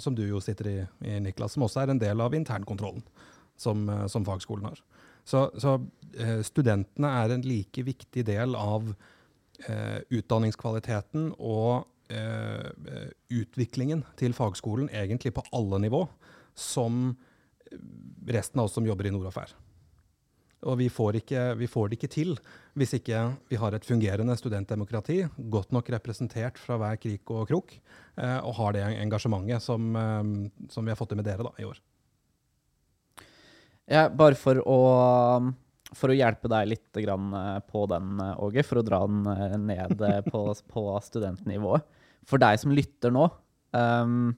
som 0.00 0.16
du 0.16 0.22
jo 0.26 0.40
sitter 0.44 0.68
i, 0.68 0.76
i, 1.08 1.18
Niklas, 1.24 1.54
som 1.54 1.64
også 1.64 1.82
er 1.82 1.92
en 1.92 2.00
del 2.00 2.20
av 2.20 2.34
internkontrollen 2.36 3.04
som, 3.56 3.86
eh, 3.88 4.06
som 4.12 4.26
fagskolen 4.28 4.68
har. 4.68 4.82
Så, 5.24 5.46
så 5.56 5.78
studentene 6.44 7.08
er 7.22 7.32
en 7.32 7.44
like 7.46 7.84
viktig 7.86 8.26
del 8.28 8.56
av 8.58 8.90
utdanningskvaliteten 10.12 11.32
og 11.38 11.86
eh, 12.12 12.70
eh, 12.92 13.10
utviklingen 13.30 14.04
til 14.20 14.34
fagskolen, 14.36 14.90
egentlig 14.92 15.34
på 15.36 15.44
alle 15.54 15.80
nivå, 15.86 16.06
som 16.54 17.14
resten 18.28 18.60
av 18.60 18.68
oss 18.68 18.76
som 18.76 18.86
jobber 18.86 19.08
i 19.08 19.12
Noroff 19.14 19.38
er. 19.40 19.54
Og 20.68 20.76
vi 20.78 20.86
får, 20.92 21.18
ikke, 21.22 21.40
vi 21.58 21.66
får 21.66 21.88
det 21.90 21.96
ikke 21.98 22.12
til 22.12 22.36
hvis 22.78 22.94
ikke 22.94 23.22
vi 23.50 23.58
har 23.58 23.74
et 23.74 23.86
fungerende 23.86 24.36
studentdemokrati, 24.38 25.24
godt 25.50 25.72
nok 25.74 25.90
representert 25.90 26.60
fra 26.60 26.78
hver 26.78 27.00
krik 27.02 27.32
og 27.34 27.48
krok, 27.50 27.74
eh, 28.16 28.38
og 28.38 28.54
har 28.60 28.76
det 28.76 28.84
engasjementet 29.02 29.64
som, 29.64 29.90
eh, 29.96 30.68
som 30.70 30.84
vi 30.86 30.94
har 30.94 31.00
fått 31.00 31.14
til 31.14 31.20
med 31.20 31.26
dere 31.26 31.48
da, 31.48 31.54
i 31.58 31.66
år. 31.66 31.80
Ja, 33.90 34.06
bare 34.08 34.38
for 34.38 34.62
å, 34.62 34.78
for 35.96 36.12
å 36.12 36.16
hjelpe 36.16 36.50
deg 36.50 36.70
litt 36.70 37.00
eh, 37.00 37.58
på 37.68 37.84
den, 37.90 38.14
eh, 38.20 38.42
Åge, 38.44 38.64
for 38.66 38.80
å 38.80 38.86
dra 38.86 39.02
den 39.06 39.26
eh, 39.28 39.56
ned 39.60 40.04
på, 40.28 40.44
på 40.74 40.84
studentnivået. 41.04 41.86
For 42.28 42.38
deg 42.38 42.60
som 42.62 42.74
lytter 42.74 43.10
nå, 43.10 43.26
um, 43.74 44.30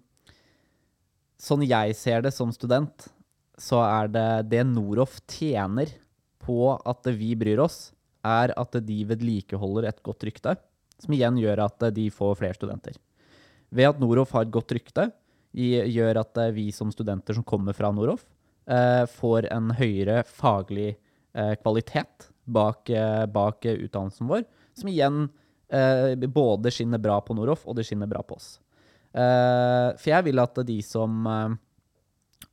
sånn 1.36 1.66
jeg 1.66 1.96
ser 1.98 2.24
det 2.24 2.32
som 2.32 2.52
student, 2.54 3.10
så 3.60 3.82
er 3.84 4.08
det 4.08 4.28
det 4.54 4.62
Noroff 4.66 5.18
tjener 5.28 5.92
på 6.40 6.72
at 6.80 7.10
vi 7.12 7.34
bryr 7.36 7.60
oss, 7.60 7.92
er 8.24 8.54
at 8.56 8.78
de 8.86 9.02
vedlikeholder 9.04 9.90
et 9.90 10.00
godt 10.06 10.24
rykte, 10.24 10.56
som 10.96 11.12
igjen 11.12 11.36
gjør 11.42 11.66
at 11.66 11.84
de 11.92 12.08
får 12.08 12.38
flere 12.40 12.56
studenter. 12.56 12.96
Ved 13.68 13.90
at 13.90 14.00
Noroff 14.00 14.32
har 14.32 14.46
et 14.46 14.54
godt 14.54 14.72
rykte, 14.72 15.10
gjør 15.54 16.22
at 16.24 16.40
vi 16.56 16.70
som 16.74 16.88
studenter 16.90 17.36
som 17.36 17.44
kommer 17.46 17.76
fra 17.76 17.92
Noroff, 17.92 18.24
uh, 18.70 19.04
får 19.20 19.50
en 19.52 19.72
høyere 19.76 20.22
faglig 20.28 20.94
eh, 20.94 21.03
kvalitet 21.62 22.30
bak, 22.44 22.90
eh, 22.90 23.26
bak 23.26 23.64
eh, 23.64 23.74
utdannelsen 23.74 24.28
vår, 24.28 24.44
som 24.74 24.88
igjen 24.90 25.28
eh, 25.68 26.14
både 26.28 26.70
skinner 26.70 26.98
bra 26.98 27.20
på 27.24 27.36
Noroff, 27.36 27.66
og 27.66 27.78
det 27.78 27.86
skinner 27.88 28.10
bra 28.10 28.22
på 28.22 28.36
oss. 28.36 28.58
Eh, 29.14 29.88
for 29.96 30.10
jeg 30.10 30.28
vil 30.28 30.42
at 30.42 30.60
de 30.66 30.80
som 30.84 31.24
eh, 31.30 31.56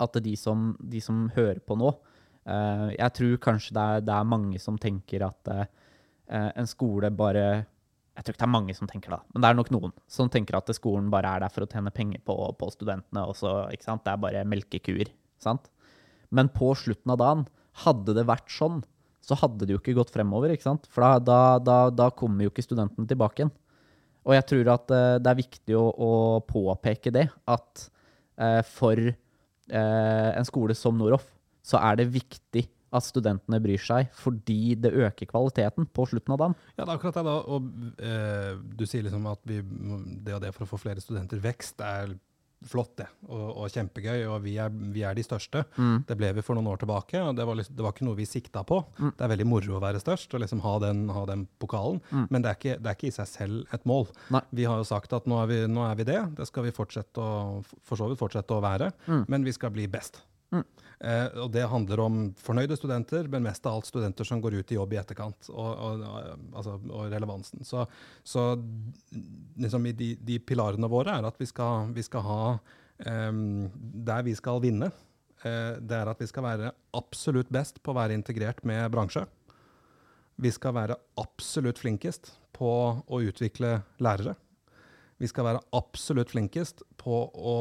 at 0.01 0.17
de 0.23 0.35
som, 0.39 0.71
de 0.79 1.01
som 1.03 1.25
hører 1.35 1.59
på 1.65 1.75
nå 1.77 1.89
eh, 1.91 2.87
Jeg 2.95 3.13
tror 3.17 3.39
kanskje 3.43 3.73
det 3.75 3.81
er, 3.81 4.03
det 4.05 4.13
er 4.15 4.29
mange 4.29 4.61
som 4.61 4.77
tenker 4.81 5.25
at 5.25 5.51
eh, 5.51 5.65
en 6.31 6.69
skole 6.69 7.09
bare 7.13 7.43
Jeg 8.15 8.23
tror 8.23 8.33
ikke 8.33 8.43
det 8.43 8.47
er 8.47 8.53
mange 8.55 8.75
som 8.77 8.89
tenker 8.89 9.13
det, 9.13 9.19
men 9.33 9.43
det 9.43 9.49
er 9.49 9.57
nok 9.57 9.71
noen 9.73 9.95
som 10.09 10.29
tenker 10.31 10.57
at 10.57 10.69
skolen 10.77 11.09
bare 11.13 11.33
er 11.35 11.43
der 11.43 11.53
for 11.53 11.65
å 11.65 11.69
tjene 11.69 11.93
penger 11.93 12.21
på, 12.27 12.35
på 12.59 12.69
studentene. 12.73 13.23
Også? 13.25 13.71
Det 13.71 14.11
er 14.11 14.19
bare 14.21 14.43
melkekuer. 14.45 15.09
Sant? 15.41 15.69
Men 16.29 16.51
på 16.53 16.73
slutten 16.77 17.13
av 17.15 17.19
dagen, 17.21 17.45
hadde 17.85 18.15
det 18.17 18.27
vært 18.29 18.51
sånn, 18.53 18.81
så 19.21 19.37
hadde 19.37 19.67
det 19.67 19.75
jo 19.75 19.81
ikke 19.81 19.97
gått 19.97 20.13
fremover. 20.13 20.53
ikke 20.53 20.67
sant? 20.67 20.87
For 20.91 21.05
da, 21.21 21.57
da, 21.61 21.79
da, 21.93 22.09
kommer 22.15 22.45
jo 22.45 22.53
ikke 22.53 22.65
studentene 22.65 23.09
tilbake 23.09 23.43
igjen. 23.43 23.53
Og 24.25 24.35
jeg 24.37 24.47
tror 24.51 24.71
at 24.75 24.93
uh, 24.93 25.17
det 25.21 25.31
er 25.31 25.39
viktig 25.39 25.77
å, 25.77 25.85
å 25.89 26.11
påpeke 26.45 27.13
det, 27.13 27.27
at 27.49 27.87
uh, 28.41 28.61
for 28.65 28.99
uh, 29.01 30.29
en 30.35 30.47
skole 30.47 30.77
som 30.77 30.97
Noroff, 30.97 31.25
så 31.65 31.81
er 31.81 32.01
det 32.01 32.11
viktig 32.13 32.67
at 32.91 33.05
studentene 33.05 33.61
bryr 33.63 33.79
seg, 33.79 34.09
fordi 34.19 34.75
det 34.75 34.91
øker 34.91 35.29
kvaliteten 35.29 35.85
på 35.95 36.05
slutten 36.11 36.33
av 36.35 36.41
dagen. 36.41 36.55
Ja, 36.75 36.83
det 36.83 36.89
er 36.89 36.97
akkurat 36.97 37.17
det. 37.17 37.23
da, 37.23 37.35
og 37.47 38.73
Du 38.75 38.83
sier 38.83 39.05
liksom 39.05 39.29
at 39.31 39.39
vi, 39.47 39.61
det 40.25 40.35
og 40.35 40.41
det 40.43 40.51
for 40.57 40.65
å 40.65 40.71
få 40.73 40.81
flere 40.81 41.03
studenter 41.03 41.39
vekst 41.41 41.79
er 41.87 42.17
flott, 42.67 42.91
det, 43.01 43.07
og, 43.27 43.45
og 43.63 43.69
kjempegøy. 43.73 44.25
Og 44.29 44.43
vi 44.43 44.55
er, 44.61 44.69
vi 44.93 45.01
er 45.07 45.15
de 45.17 45.23
største. 45.25 45.63
Det 46.07 46.17
ble 46.19 46.29
vi 46.37 46.43
for 46.45 46.57
noen 46.57 46.69
år 46.71 46.81
tilbake, 46.83 47.21
og 47.25 47.35
det 47.37 47.45
var, 47.47 47.57
liksom, 47.57 47.75
det 47.77 47.85
var 47.85 47.95
ikke 47.95 48.07
noe 48.07 48.19
vi 48.19 48.27
sikta 48.29 48.63
på. 48.67 48.81
Det 49.01 49.25
er 49.25 49.31
veldig 49.33 49.47
moro 49.49 49.77
å 49.79 49.83
være 49.83 50.01
størst 50.03 50.33
og 50.37 50.43
liksom 50.43 50.61
ha 50.65 50.75
den, 50.85 51.03
ha 51.15 51.25
den 51.29 51.47
pokalen, 51.61 52.01
men 52.29 52.41
det 52.41 52.51
er, 52.53 52.59
ikke, 52.59 52.77
det 52.81 52.91
er 52.91 52.97
ikke 52.99 53.09
i 53.11 53.15
seg 53.17 53.29
selv 53.31 53.73
et 53.75 53.85
mål. 53.89 54.07
Nei. 54.33 54.43
Vi 54.61 54.67
har 54.69 54.81
jo 54.81 54.87
sagt 54.87 55.13
at 55.17 55.25
nå 55.29 55.39
er 55.41 55.49
vi, 55.51 55.61
nå 55.71 55.85
er 55.89 55.95
vi 55.99 56.07
det. 56.11 56.19
Det 56.37 56.47
skal 56.49 56.67
vi 56.67 56.75
fortsette 56.75 57.21
å, 57.21 57.61
for 57.87 57.99
så 57.99 58.09
vidt 58.11 58.21
fortsette 58.21 58.57
å 58.57 58.61
være, 58.63 58.91
men 59.27 59.47
vi 59.47 59.53
skal 59.57 59.73
bli 59.73 59.87
best. 59.91 60.21
Eh, 61.01 61.27
og 61.41 61.47
det 61.55 61.63
handler 61.71 62.01
om 62.03 62.17
fornøyde 62.37 62.75
studenter, 62.77 63.25
men 63.31 63.41
mest 63.47 63.65
av 63.65 63.79
alt 63.79 63.87
studenter 63.89 64.27
som 64.27 64.41
går 64.43 64.59
ut 64.59 64.71
i 64.71 64.77
jobb 64.77 64.91
i 64.93 64.99
etterkant, 65.01 65.47
og, 65.49 65.71
og, 65.71 66.03
og- 66.05 66.43
altså, 66.59 66.75
og 66.91 67.07
relevansen. 67.09 67.63
Så, 67.65 67.87
så 68.23 68.43
liksom 69.57 69.87
de, 69.97 70.11
de 70.21 70.37
pilarene 70.45 70.89
våre 70.91 71.15
er 71.17 71.25
at 71.31 71.39
vi 71.41 71.47
skal, 71.49 71.89
vi 71.95 72.03
skal 72.05 72.25
ha 72.27 72.41
em, 73.09 73.69
Der 74.05 74.21
vi 74.27 74.35
skal 74.37 74.61
vinne, 74.61 74.91
eh, 75.43 75.79
det 75.81 75.97
er 76.03 76.11
at 76.13 76.21
vi 76.21 76.29
skal 76.29 76.45
være 76.45 76.71
absolutt 76.93 77.49
best 77.49 77.81
på 77.81 77.95
å 77.95 77.97
være 77.97 78.13
integrert 78.19 78.61
med 78.67 78.91
bransje. 78.93 79.25
Vi 80.41 80.51
skal 80.53 80.73
være 80.77 80.95
absolutt 81.21 81.81
flinkest 81.81 82.33
på 82.53 82.69
å 83.07 83.23
utvikle 83.25 83.79
lærere. 84.01 84.35
Vi 85.21 85.29
skal 85.29 85.45
være 85.45 85.61
absolutt 85.77 86.31
flinkest 86.33 86.81
på 86.97 87.17
å 87.29 87.57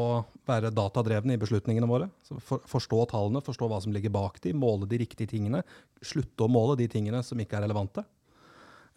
være 0.49 0.71
datadrevne 0.73 1.35
i 1.37 1.41
beslutningene 1.41 1.89
våre. 1.91 2.07
Så 2.25 2.39
for, 2.41 2.63
forstå 2.69 3.03
tallene, 3.11 3.43
forstå 3.45 3.69
hva 3.69 3.83
som 3.85 3.93
ligger 3.93 4.13
bak 4.15 4.41
de, 4.45 4.55
måle 4.57 4.89
de 4.89 5.03
riktige 5.03 5.29
tingene. 5.35 5.61
Slutte 6.01 6.47
å 6.47 6.53
måle 6.53 6.79
de 6.81 6.89
tingene 6.89 7.21
som 7.27 7.41
ikke 7.43 7.59
er 7.59 7.67
relevante. 7.67 8.07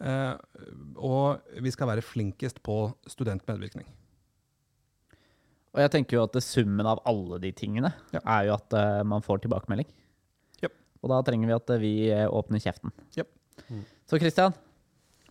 Eh, 0.00 0.32
og 0.96 1.60
vi 1.60 1.74
skal 1.74 1.92
være 1.92 2.04
flinkest 2.04 2.62
på 2.64 2.78
studentmedvirkning. 3.12 3.86
Og 5.74 5.82
jeg 5.82 5.90
tenker 5.90 6.16
jo 6.16 6.24
at 6.24 6.36
summen 6.44 6.86
av 6.86 7.02
alle 7.08 7.40
de 7.42 7.50
tingene 7.52 7.90
Ja. 8.14 8.20
er 8.38 8.48
jo 8.48 8.54
at 8.54 8.76
uh, 8.78 9.02
man 9.02 9.24
får 9.26 9.42
tilbakemelding. 9.42 9.88
Yep. 10.62 10.76
Og 11.02 11.10
da 11.10 11.18
trenger 11.26 11.50
vi 11.50 11.56
at 11.56 11.72
eh, 11.74 11.82
vi 11.82 11.94
eh, 12.14 12.28
åpner 12.30 12.62
kjeften. 12.62 12.94
Japp. 13.16 13.32
Så 14.06 14.20
Kristian, 14.22 14.54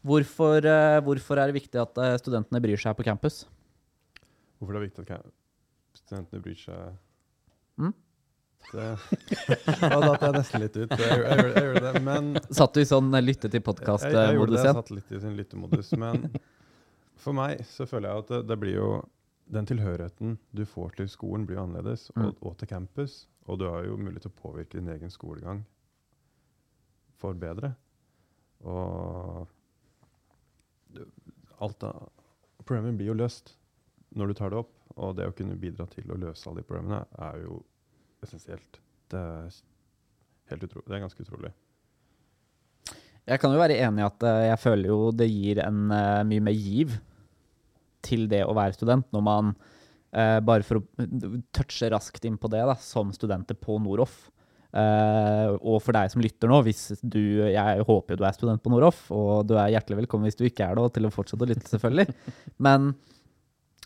hvorfor, 0.03 0.65
eh, 0.67 0.99
hvorfor 1.05 1.39
er 1.41 1.49
det 1.51 1.57
viktig 1.61 1.79
at 1.81 1.97
eh, 2.03 2.15
studentene 2.21 2.61
bryr 2.63 2.79
seg 2.81 2.95
på 2.99 3.05
campus? 3.07 3.43
Hvorfor 4.59 4.75
det 4.75 4.81
er 4.81 4.87
viktig 4.87 5.05
at 5.17 5.31
studentene 6.03 6.43
bryr 6.45 6.59
seg 6.59 6.99
Mm? 7.81 7.89
Det 8.69 8.83
Da 9.81 9.97
datt 9.99 10.21
jeg 10.23 10.33
nesten 10.37 10.61
litt 10.61 10.75
ut. 10.77 10.91
Jeg, 10.93 11.23
jeg, 11.23 11.47
jeg 11.55 11.63
gjorde 11.65 11.81
det, 11.87 12.01
men 12.05 12.27
Satt 12.53 12.75
du 12.77 12.79
i 12.83 12.85
sånn 12.87 13.09
eh, 13.17 13.23
lytte 13.25 13.49
til 13.51 13.63
podkast-modus 13.65 14.53
det. 14.59 14.67
Jeg 14.69 14.77
satt 14.77 14.91
litt 14.93 15.09
i 15.11 15.19
sin 15.23 15.33
lyttemodus. 15.39 15.89
Men 15.99 16.27
for 17.19 17.33
meg 17.35 17.63
så 17.67 17.87
føler 17.89 18.11
jeg 18.13 18.23
at 18.23 18.31
det, 18.35 18.39
det 18.53 18.57
blir 18.61 18.77
jo 18.77 18.91
Den 19.57 19.65
tilhørigheten 19.67 20.37
du 20.55 20.61
får 20.69 20.93
til 21.01 21.09
skolen, 21.11 21.43
blir 21.49 21.59
annerledes, 21.59 22.05
og, 22.15 22.29
Mm. 22.29 22.37
og 22.47 22.53
til 22.61 22.69
campus. 22.71 23.17
Og 23.49 23.59
du 23.59 23.65
har 23.67 23.83
jo 23.89 23.97
mulighet 23.99 24.23
til 24.29 24.31
å 24.31 24.39
påvirke 24.39 24.77
din 24.79 24.87
egen 24.93 25.11
skolegang 25.11 25.65
for 27.19 27.33
bedre. 27.35 27.73
Og 28.63 29.49
alt 31.63 31.87
av 31.87 32.09
Problemer 32.63 32.95
blir 32.95 33.09
jo 33.11 33.17
løst 33.17 33.57
når 34.15 34.31
du 34.31 34.37
tar 34.39 34.53
det 34.53 34.61
opp. 34.61 34.71
Og 35.01 35.15
det 35.17 35.25
å 35.27 35.33
kunne 35.35 35.57
bidra 35.59 35.87
til 35.91 36.07
å 36.13 36.19
løse 36.21 36.47
alle 36.47 36.61
de 36.61 36.67
problemene 36.69 37.01
er 37.25 37.41
jo 37.43 37.57
essensielt. 38.23 38.79
Det 39.11 39.19
er 39.19 39.57
helt 40.51 40.65
utro 40.67 40.83
det 40.85 40.95
er 40.95 41.03
ganske 41.03 41.25
utrolig. 41.25 41.51
Jeg 43.23 43.39
kan 43.39 43.53
jo 43.55 43.61
være 43.61 43.79
enig 43.79 44.03
i 44.03 44.05
at 44.05 44.25
eh, 44.27 44.45
jeg 44.49 44.59
føler 44.59 44.89
jo 44.91 44.99
det 45.15 45.29
gir 45.31 45.61
en 45.63 45.85
eh, 45.95 46.23
mye 46.27 46.43
mer 46.43 46.55
giv 46.55 46.97
til 48.03 48.25
det 48.31 48.41
å 48.43 48.55
være 48.55 48.75
student, 48.75 49.07
når 49.15 49.23
man 49.23 49.53
eh, 50.11 50.39
bare 50.43 50.67
for 50.67 50.81
å 50.81 51.11
touche 51.55 51.87
raskt 51.93 52.27
inn 52.27 52.35
på 52.39 52.51
det, 52.51 52.65
da, 52.67 52.75
som 52.83 53.13
studenter 53.15 53.55
på 53.55 53.77
Noroff. 53.79 54.25
Eh, 54.73 55.51
og 55.61 55.77
for 55.85 55.93
deg 55.93 56.09
som 56.09 56.21
lytter 56.23 56.49
nå, 56.49 56.57
hvis 56.65 56.95
du 57.05 57.45
Jeg 57.45 57.83
håper 57.85 58.15
jo 58.15 58.21
du 58.23 58.23
er 58.25 58.33
student 58.33 58.61
på 58.63 58.71
Noroff, 58.73 59.05
og 59.13 59.45
du 59.45 59.53
er 59.53 59.75
hjertelig 59.75 59.99
velkommen 60.01 60.25
hvis 60.25 60.39
du 60.39 60.47
ikke 60.47 60.65
er 60.65 60.79
det, 60.79 60.85
og 60.87 60.95
til 60.95 61.05
å 61.05 61.13
fortsette 61.13 61.45
å 61.45 61.49
lytte, 61.51 61.69
selvfølgelig. 61.69 62.15
Men 62.65 62.93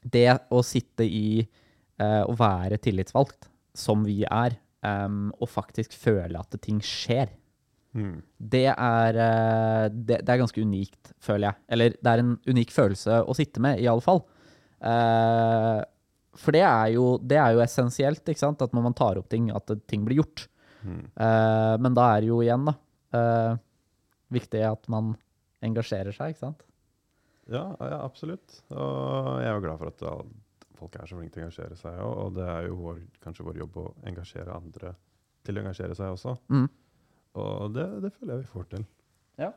det 0.08 0.30
å 0.54 0.62
sitte 0.64 1.04
i 1.04 1.42
uh, 1.42 2.24
å 2.24 2.38
være 2.40 2.80
tillitsvalgt, 2.80 3.50
som 3.78 4.06
vi 4.08 4.22
er, 4.24 4.56
um, 4.86 5.28
og 5.42 5.52
faktisk 5.52 5.96
føle 5.98 6.40
at 6.40 6.62
ting 6.64 6.80
skjer, 6.84 7.36
Mm. 7.98 8.20
det 8.38 8.68
er, 8.68 9.18
uh, 9.18 9.86
det, 9.90 10.20
det 10.22 10.30
er 10.30 10.40
ganske 10.42 10.62
unikt, 10.62 11.16
føler 11.24 11.48
jeg. 11.48 11.58
Eller 11.74 11.96
det 11.96 12.12
er 12.12 12.22
en 12.22 12.36
unik 12.46 12.74
følelse 12.76 13.24
å 13.26 13.34
sitte 13.34 13.64
med, 13.64 13.80
i 13.82 13.88
alle 13.90 14.04
fall. 14.06 14.20
For 16.38 16.54
det 16.54 16.62
er, 16.62 16.92
jo, 16.94 17.06
det 17.18 17.40
er 17.42 17.56
jo 17.56 17.64
essensielt, 17.64 18.22
ikke 18.22 18.44
sant? 18.44 18.62
At 18.62 18.76
når 18.76 18.86
man 18.86 18.98
tar 19.00 19.18
opp 19.18 19.32
ting, 19.32 19.48
at 19.50 19.72
ting 19.90 20.04
blir 20.06 20.20
gjort. 20.20 20.46
Mm. 20.84 21.04
Uh, 21.18 21.76
men 21.84 21.98
da 21.98 22.10
er 22.14 22.24
det 22.24 22.32
jo 22.32 22.42
igjen, 22.44 22.68
da, 22.70 22.76
uh, 23.18 23.60
viktig 24.34 24.64
at 24.68 24.90
man 24.92 25.16
engasjerer 25.66 26.16
seg, 26.16 26.36
ikke 26.36 26.46
sant? 26.46 26.66
Ja, 27.48 27.64
ja, 27.80 28.02
absolutt. 28.04 28.60
Og 28.76 29.38
jeg 29.40 29.48
er 29.48 29.56
jo 29.56 29.64
glad 29.64 29.80
for 29.80 29.94
at 29.94 30.04
folk 30.78 30.98
er 31.00 31.08
så 31.10 31.18
flinke 31.18 31.34
til 31.34 31.46
å 31.46 31.48
engasjere 31.48 31.78
seg. 31.80 31.96
Og, 32.04 32.18
og 32.26 32.36
det 32.38 32.48
er 32.52 32.68
jo 32.68 32.76
vår, 32.82 33.00
kanskje 33.24 33.46
vår 33.48 33.62
jobb 33.64 33.80
å 33.82 33.86
engasjere 34.10 34.58
andre 34.58 34.92
til 35.48 35.58
å 35.58 35.64
engasjere 35.64 35.96
seg 35.98 36.14
også. 36.18 36.36
Mm. 36.52 36.68
Og 37.38 37.74
det, 37.76 37.88
det 38.04 38.12
føler 38.18 38.34
jeg 38.36 38.44
vi 38.44 38.52
får 38.52 38.70
til. 38.74 38.86
Ja. 39.40 39.54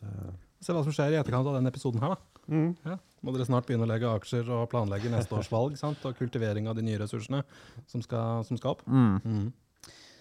Det, 0.00 0.12
Se 0.60 0.74
hva 0.76 0.82
som 0.84 0.92
skjer 0.92 1.14
i 1.14 1.16
etterkant 1.16 1.48
av 1.48 1.56
denne 1.56 1.70
episoden 1.72 2.02
her, 2.04 2.12
da. 2.12 2.42
mm. 2.52 2.98
Må 3.24 3.32
dere 3.32 3.46
snart 3.48 3.64
begynne 3.68 3.86
å 3.86 3.88
legge 3.88 4.10
aksjer 4.12 4.48
og 4.52 4.66
planlegge 4.72 5.12
neste 5.12 5.32
års 5.38 5.48
valg 5.52 5.78
sant? 5.80 6.02
og 6.04 6.18
kultivering 6.18 6.68
av 6.68 6.76
de 6.76 6.84
nye 6.84 7.00
ressursene 7.00 7.40
som 7.88 8.04
skal, 8.04 8.44
som 8.48 8.60
skal 8.60 8.76
opp. 8.76 8.84
Mm. 8.84 9.48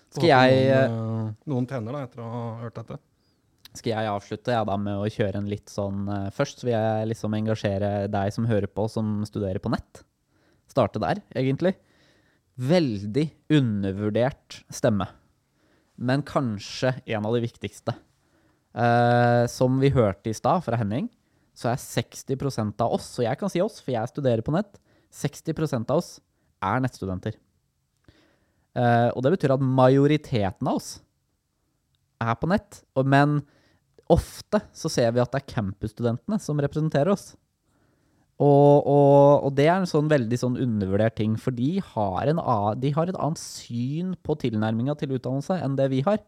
Skal 0.09 0.31
jeg, 0.31 0.89
noen, 0.89 1.29
eh, 1.29 1.49
noen 1.51 1.67
tenner 1.69 1.95
da, 1.95 2.03
etter 2.07 2.23
å 2.23 2.29
ha 2.29 2.43
hørt 2.63 2.79
dette. 2.79 2.97
Skal 3.77 3.93
jeg 3.93 4.09
avslutte 4.09 4.55
ja, 4.55 4.63
da 4.65 4.75
med 4.81 4.97
å 4.97 5.09
kjøre 5.13 5.37
en 5.37 5.49
litt 5.49 5.69
sånn 5.69 6.07
eh, 6.09 6.29
Først 6.33 6.63
vil 6.63 6.73
jeg 6.73 7.09
liksom 7.11 7.35
engasjere 7.37 7.91
deg 8.09 8.33
som 8.33 8.47
hører 8.49 8.69
på, 8.71 8.87
som 8.89 9.19
studerer 9.29 9.61
på 9.61 9.71
nett. 9.73 10.01
Starte 10.69 11.01
der, 11.01 11.21
egentlig. 11.37 11.75
Veldig 12.59 13.27
undervurdert 13.55 14.63
stemme. 14.73 15.07
Men 15.99 16.25
kanskje 16.25 16.95
en 17.05 17.27
av 17.27 17.35
de 17.35 17.43
viktigste. 17.43 17.93
Uh, 18.69 19.49
som 19.49 19.79
vi 19.81 19.89
hørte 19.89 20.29
i 20.29 20.35
stad 20.37 20.61
fra 20.61 20.77
Henning, 20.77 21.07
så 21.57 21.71
er 21.71 21.81
60% 21.81 22.83
av 22.85 22.93
oss, 22.95 23.07
og 23.17 23.25
jeg 23.25 23.39
kan 23.41 23.51
si 23.51 23.61
oss, 23.63 23.79
for 23.81 23.95
jeg 23.95 24.11
studerer 24.11 24.45
på 24.45 24.53
nett, 24.53 24.77
60% 25.09 25.89
av 25.89 26.03
oss 26.03 26.11
er 26.63 26.83
nettstudenter. 26.83 27.35
Eh, 28.77 29.09
og 29.13 29.23
det 29.25 29.33
betyr 29.35 29.55
at 29.55 29.63
majoriteten 29.63 30.69
av 30.69 30.79
oss 30.79 30.97
er 32.21 32.35
på 32.39 32.49
nett. 32.51 32.81
Men 33.05 33.39
ofte 34.09 34.61
så 34.75 34.91
ser 34.91 35.13
vi 35.15 35.21
at 35.23 35.31
det 35.33 35.43
er 35.43 35.53
campusstudentene 35.55 36.39
som 36.41 36.59
representerer 36.61 37.13
oss. 37.13 37.31
Og, 38.39 38.85
og, 38.87 39.47
og 39.49 39.55
det 39.57 39.65
er 39.67 39.81
en 39.81 39.89
sånn 39.89 40.07
veldig 40.11 40.37
sånn 40.39 40.59
undervurdert 40.63 41.17
ting, 41.17 41.33
for 41.35 41.51
de 41.51 41.73
har, 41.83 42.29
en 42.31 42.39
de 42.79 42.91
har 42.95 43.11
et 43.11 43.17
annet 43.19 43.41
syn 43.41 44.13
på 44.23 44.37
tilnærminga 44.39 44.95
til 44.99 45.17
utdannelse 45.17 45.57
enn 45.59 45.75
det 45.75 45.89
vi 45.91 45.99
har. 46.07 46.21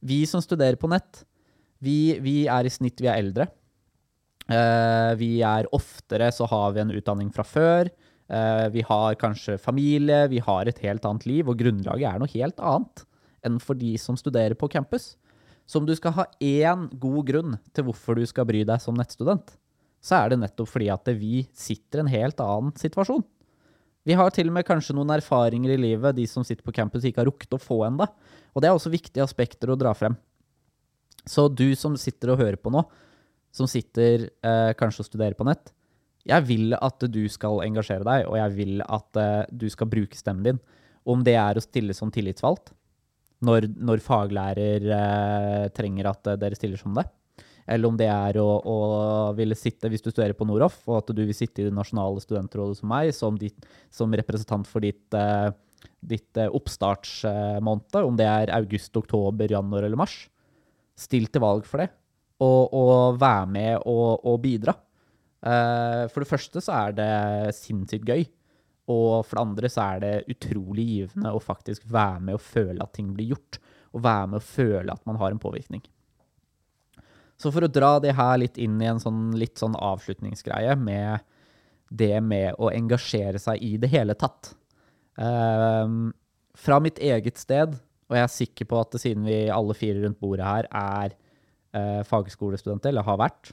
Vi 0.00 0.20
som 0.30 0.42
studerer 0.44 0.78
på 0.80 0.88
nett, 0.92 1.24
vi, 1.82 2.20
vi 2.22 2.44
er 2.46 2.68
i 2.68 2.72
snitt 2.72 3.02
vi 3.02 3.10
er 3.10 3.18
eldre. 3.18 3.48
Eh, 4.50 5.10
vi 5.18 5.32
er 5.46 5.68
oftere 5.74 6.30
så 6.34 6.46
har 6.50 6.76
vi 6.76 6.84
en 6.84 6.94
utdanning 6.94 7.34
fra 7.34 7.44
før. 7.46 7.90
Eh, 8.30 8.66
vi 8.70 8.82
har 8.86 9.16
kanskje 9.18 9.58
familie, 9.58 10.28
vi 10.30 10.38
har 10.38 10.68
et 10.68 10.78
helt 10.84 11.04
annet 11.04 11.26
liv, 11.26 11.48
og 11.48 11.58
grunnlaget 11.58 12.06
er 12.06 12.20
noe 12.22 12.30
helt 12.30 12.60
annet 12.62 13.02
enn 13.46 13.56
for 13.62 13.78
de 13.78 13.94
som 13.98 14.18
studerer 14.20 14.54
på 14.54 14.68
campus. 14.70 15.14
Så 15.66 15.80
om 15.80 15.86
du 15.86 15.94
skal 15.96 16.14
ha 16.14 16.26
én 16.44 16.86
god 17.00 17.26
grunn 17.26 17.58
til 17.74 17.86
hvorfor 17.86 18.18
du 18.18 18.26
skal 18.28 18.46
bry 18.46 18.62
deg 18.68 18.82
som 18.82 18.94
nettstudent, 18.98 19.56
så 20.00 20.20
er 20.20 20.32
det 20.32 20.40
nettopp 20.42 20.70
fordi 20.70 20.88
at 20.92 21.10
vi 21.18 21.44
sitter 21.56 22.00
i 22.00 22.04
en 22.04 22.12
helt 22.12 22.42
annen 22.44 22.74
situasjon. 22.78 23.24
Vi 24.08 24.16
har 24.16 24.32
til 24.32 24.48
og 24.48 24.56
med 24.56 24.66
kanskje 24.68 24.94
noen 24.96 25.12
erfaringer 25.12 25.74
i 25.74 25.80
livet 25.80 26.16
de 26.16 26.24
som 26.28 26.44
sitter 26.46 26.64
på 26.64 26.74
campus 26.76 27.04
ikke 27.04 27.20
har 27.20 27.28
rukket 27.28 27.56
å 27.56 27.60
få 27.60 27.82
enda. 27.86 28.08
Og 28.54 28.62
det 28.62 28.70
er 28.70 28.76
også 28.76 28.92
viktige 28.92 29.24
aspekter 29.24 29.72
å 29.72 29.78
dra 29.78 29.92
frem. 29.96 30.16
Så 31.28 31.48
du 31.52 31.68
som 31.76 31.98
sitter 32.00 32.32
og 32.32 32.40
hører 32.40 32.56
på 32.56 32.72
nå, 32.72 32.80
som 33.52 33.68
sitter 33.68 34.30
eh, 34.30 34.72
kanskje 34.78 35.04
og 35.04 35.10
studerer 35.10 35.36
på 35.36 35.44
nett. 35.48 35.74
Jeg 36.28 36.44
vil 36.48 36.74
at 36.76 37.06
du 37.08 37.22
skal 37.32 37.62
engasjere 37.64 38.04
deg, 38.04 38.26
og 38.28 38.36
jeg 38.36 38.56
vil 38.58 38.82
at 38.84 39.20
eh, 39.20 39.46
du 39.48 39.68
skal 39.72 39.88
bruke 39.90 40.18
stemmen 40.18 40.44
din. 40.44 40.60
Om 41.08 41.24
det 41.24 41.36
er 41.40 41.56
å 41.56 41.64
stille 41.64 41.96
som 41.96 42.12
tillitsvalgt, 42.12 42.74
når, 43.46 43.70
når 43.80 44.02
faglærer 44.04 44.84
eh, 44.84 45.70
trenger 45.76 46.10
at 46.10 46.28
eh, 46.28 46.38
dere 46.40 46.58
stiller 46.58 46.80
som 46.80 46.92
det. 46.96 47.06
Eller 47.70 47.88
om 47.88 47.96
det 47.96 48.08
er 48.10 48.36
å, 48.40 48.48
å 48.60 48.76
ville 49.38 49.56
sitte, 49.56 49.88
hvis 49.88 50.04
du 50.04 50.10
studerer 50.10 50.36
på 50.36 50.44
Noroff, 50.48 50.82
og 50.90 50.98
at 50.98 51.14
du 51.14 51.22
vil 51.22 51.36
sitte 51.36 51.62
i 51.62 51.68
det 51.68 51.76
nasjonale 51.76 52.20
studentrådet 52.20 52.80
som 52.80 52.90
meg, 52.92 53.14
som, 53.16 53.38
ditt, 53.40 53.68
som 53.94 54.12
representant 54.16 54.68
for 54.68 54.84
ditt, 54.84 55.06
eh, 55.16 55.48
ditt 56.04 56.42
oppstartsmåned, 56.44 57.96
om 58.04 58.20
det 58.20 58.28
er 58.28 58.52
august, 58.58 58.92
oktober, 59.00 59.48
januar 59.56 59.88
eller 59.88 60.02
mars. 60.02 60.26
Still 61.00 61.30
til 61.32 61.44
valg 61.46 61.64
for 61.68 61.80
det, 61.80 61.88
og, 62.44 62.76
og 62.76 63.20
vær 63.20 63.48
med 63.48 63.78
og, 63.88 64.20
og 64.28 64.40
bidra. 64.44 64.76
Eh, 65.40 66.04
for 66.12 66.22
det 66.22 66.30
første 66.30 66.62
så 66.64 66.76
er 66.86 66.96
det 66.98 67.54
sinnssykt 67.56 68.08
gøy. 68.08 68.26
Og 68.90 69.22
for 69.26 69.36
det 69.36 69.44
andre 69.44 69.70
så 69.70 69.86
er 69.94 70.02
det 70.02 70.34
utrolig 70.34 70.86
givende 70.88 71.32
å 71.32 71.42
faktisk 71.42 71.84
være 71.90 72.22
med 72.26 72.38
og 72.38 72.44
føle 72.44 72.82
at 72.82 72.94
ting 72.96 73.12
blir 73.14 73.34
gjort. 73.34 73.60
Og 73.94 74.04
være 74.04 74.30
med 74.32 74.40
og 74.40 74.46
føle 74.46 74.94
at 74.94 75.04
man 75.08 75.18
har 75.20 75.34
en 75.34 75.42
påvirkning. 75.42 75.82
Så 77.40 77.52
for 77.54 77.64
å 77.64 77.72
dra 77.72 77.94
det 78.02 78.12
her 78.18 78.36
litt 78.42 78.58
inn 78.60 78.80
i 78.82 78.88
en 78.90 79.00
sånn, 79.00 79.30
litt 79.38 79.60
sånn 79.60 79.76
avslutningsgreie 79.78 80.74
med 80.76 81.24
det 81.90 82.18
med 82.22 82.58
å 82.60 82.68
engasjere 82.70 83.40
seg 83.40 83.62
i 83.64 83.76
det 83.80 83.88
hele 83.90 84.14
tatt. 84.18 84.52
Ehm, 85.18 86.10
fra 86.54 86.78
mitt 86.84 87.00
eget 87.02 87.40
sted, 87.40 87.78
og 88.10 88.18
jeg 88.18 88.26
er 88.26 88.34
sikker 88.34 88.68
på 88.68 88.78
at 88.82 88.98
siden 89.00 89.24
vi 89.26 89.40
alle 89.52 89.74
fire 89.78 90.02
rundt 90.02 90.20
bordet 90.20 90.46
her 90.46 90.68
er 90.74 91.14
uh, 91.76 92.02
fagskolestudenter, 92.06 92.90
eller 92.90 93.06
har 93.06 93.20
vært, 93.20 93.52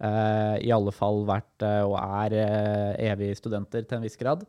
i 0.00 0.70
alle 0.74 0.92
fall 0.94 1.24
vært 1.26 1.64
eh, 1.66 1.82
og 1.82 1.96
er 1.98 2.36
eh, 2.38 3.10
evige 3.10 3.38
studenter 3.40 3.82
til 3.82 3.98
en 3.98 4.04
viss 4.06 4.18
grad, 4.20 4.44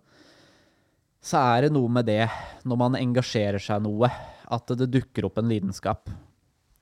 så 1.19 1.41
er 1.55 1.65
det 1.65 1.73
noe 1.75 1.89
med 1.91 2.07
det, 2.07 2.23
når 2.69 2.79
man 2.79 2.97
engasjerer 2.99 3.59
seg 3.61 3.81
noe, 3.83 4.07
at 4.49 4.75
det 4.79 4.87
dukker 4.93 5.27
opp 5.27 5.41
en 5.41 5.49
lidenskap. 5.51 6.11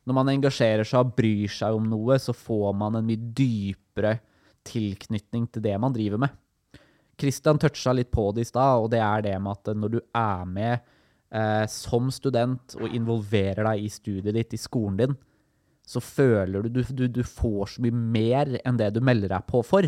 Når 0.07 0.15
man 0.15 0.29
engasjerer 0.31 0.87
seg 0.87 1.03
og 1.03 1.15
bryr 1.17 1.51
seg 1.51 1.75
om 1.75 1.87
noe, 1.89 2.19
så 2.21 2.35
får 2.37 2.75
man 2.77 2.99
en 2.99 3.07
mye 3.07 3.31
dypere 3.35 4.17
tilknytning 4.67 5.47
til 5.51 5.63
det 5.65 5.73
man 5.81 5.95
driver 5.95 6.21
med. 6.21 6.35
Christian 7.17 7.57
toucha 7.57 7.95
litt 7.97 8.11
på 8.13 8.29
det 8.35 8.45
i 8.45 8.49
stad, 8.51 8.83
og 8.83 8.91
det 8.93 9.01
er 9.01 9.25
det 9.25 9.33
med 9.41 9.57
at 9.57 9.73
når 9.75 9.95
du 9.95 9.99
er 10.15 10.45
med 10.45 10.75
eh, 10.77 11.65
som 11.71 12.11
student 12.13 12.77
og 12.77 12.93
involverer 12.93 13.65
deg 13.71 13.87
i 13.87 13.91
studiet 13.91 14.37
ditt, 14.37 14.53
i 14.53 14.61
skolen 14.61 14.99
din, 15.01 15.17
så 15.87 16.01
føler 16.03 16.67
du 16.67 16.81
du, 16.83 17.07
du 17.07 17.23
får 17.23 17.73
så 17.75 17.83
mye 17.85 17.95
mer 17.95 18.57
enn 18.67 18.79
det 18.79 18.91
du 18.95 18.99
melder 19.03 19.31
deg 19.31 19.47
på 19.47 19.61
for. 19.65 19.87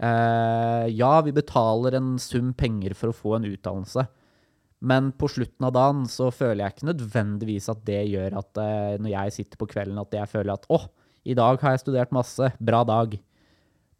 Eh, 0.00 0.86
ja, 0.96 1.12
vi 1.26 1.34
betaler 1.36 1.98
en 1.98 2.14
sum 2.22 2.54
penger 2.56 2.96
for 2.96 3.12
å 3.12 3.16
få 3.16 3.34
en 3.36 3.48
utdannelse, 3.50 4.06
men 4.80 5.10
på 5.12 5.28
slutten 5.28 5.66
av 5.68 5.74
dagen 5.76 6.06
så 6.08 6.30
føler 6.32 6.64
jeg 6.64 6.74
ikke 6.74 6.88
nødvendigvis 6.88 7.68
at 7.68 7.82
det 7.84 8.00
gjør 8.08 8.38
at 8.40 8.60
eh, 8.62 8.94
når 8.96 9.12
jeg 9.12 9.36
sitter 9.36 9.60
på 9.60 9.68
kvelden, 9.74 10.00
at 10.00 10.16
jeg 10.16 10.32
føler 10.32 10.54
at 10.54 10.64
åh, 10.72 10.88
i 11.28 11.36
dag 11.36 11.60
har 11.60 11.76
jeg 11.76 11.82
studert 11.82 12.16
masse, 12.16 12.48
bra 12.56 12.80
dag. 12.88 13.18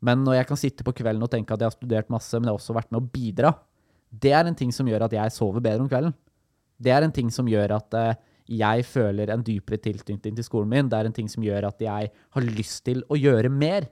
Men 0.00 0.24
når 0.24 0.38
jeg 0.38 0.48
kan 0.48 0.60
sitte 0.62 0.86
på 0.86 0.94
kvelden 0.96 1.26
og 1.26 1.28
tenke 1.32 1.52
at 1.52 1.60
jeg 1.60 1.68
har 1.68 1.76
studert 1.76 2.08
masse, 2.12 2.32
men 2.38 2.48
jeg 2.48 2.54
har 2.54 2.62
også 2.62 2.78
vært 2.78 2.88
med 2.94 3.02
å 3.02 3.10
bidra, 3.12 3.52
det 4.10 4.32
er 4.32 4.48
en 4.48 4.56
ting 4.56 4.72
som 4.72 4.88
gjør 4.88 5.04
at 5.04 5.14
jeg 5.14 5.36
sover 5.36 5.60
bedre 5.60 5.84
om 5.84 5.90
kvelden. 5.90 6.16
Det 6.80 6.96
er 6.96 7.04
en 7.04 7.12
ting 7.12 7.28
som 7.28 7.48
gjør 7.48 7.76
at 7.76 7.96
eh, 8.00 8.16
jeg 8.50 8.84
føler 8.88 9.30
en 9.30 9.44
dypere 9.46 9.78
tilknytning 9.78 10.34
til 10.34 10.46
skolen 10.46 10.72
min. 10.72 10.88
Det 10.90 10.98
er 10.98 11.08
en 11.08 11.14
ting 11.14 11.28
som 11.30 11.44
gjør 11.44 11.68
at 11.68 11.82
jeg 11.84 12.10
har 12.10 12.48
lyst 12.58 12.82
til 12.88 13.04
å 13.06 13.18
gjøre 13.18 13.52
mer. 13.52 13.86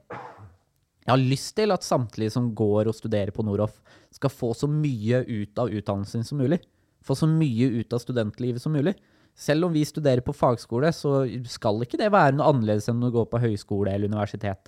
Jeg 1.05 1.13
har 1.13 1.21
lyst 1.21 1.55
til 1.57 1.71
at 1.73 1.85
samtlige 1.85 2.33
som 2.35 2.51
går 2.53 2.89
og 2.91 2.97
studerer 2.97 3.31
på 3.33 3.45
Noroff, 3.47 3.79
skal 4.13 4.33
få 4.33 4.51
så 4.57 4.67
mye 4.69 5.23
ut 5.25 5.61
av 5.61 5.71
utdannelsen 5.71 6.25
som 6.27 6.41
mulig. 6.41 6.59
Få 7.05 7.15
så 7.15 7.29
mye 7.29 7.69
ut 7.79 7.95
av 7.95 8.03
studentlivet 8.03 8.61
som 8.61 8.75
mulig. 8.75 8.97
Selv 9.39 9.69
om 9.69 9.73
vi 9.73 9.85
studerer 9.87 10.21
på 10.25 10.35
fagskole, 10.35 10.91
så 10.91 11.23
skal 11.47 11.79
ikke 11.85 12.01
det 12.01 12.11
være 12.11 12.35
noe 12.35 12.51
annerledes 12.51 12.89
enn 12.91 13.05
å 13.05 13.13
gå 13.13 13.23
på 13.31 13.39
høyskole 13.39 13.93
eller 13.93 14.11
universitet. 14.11 14.67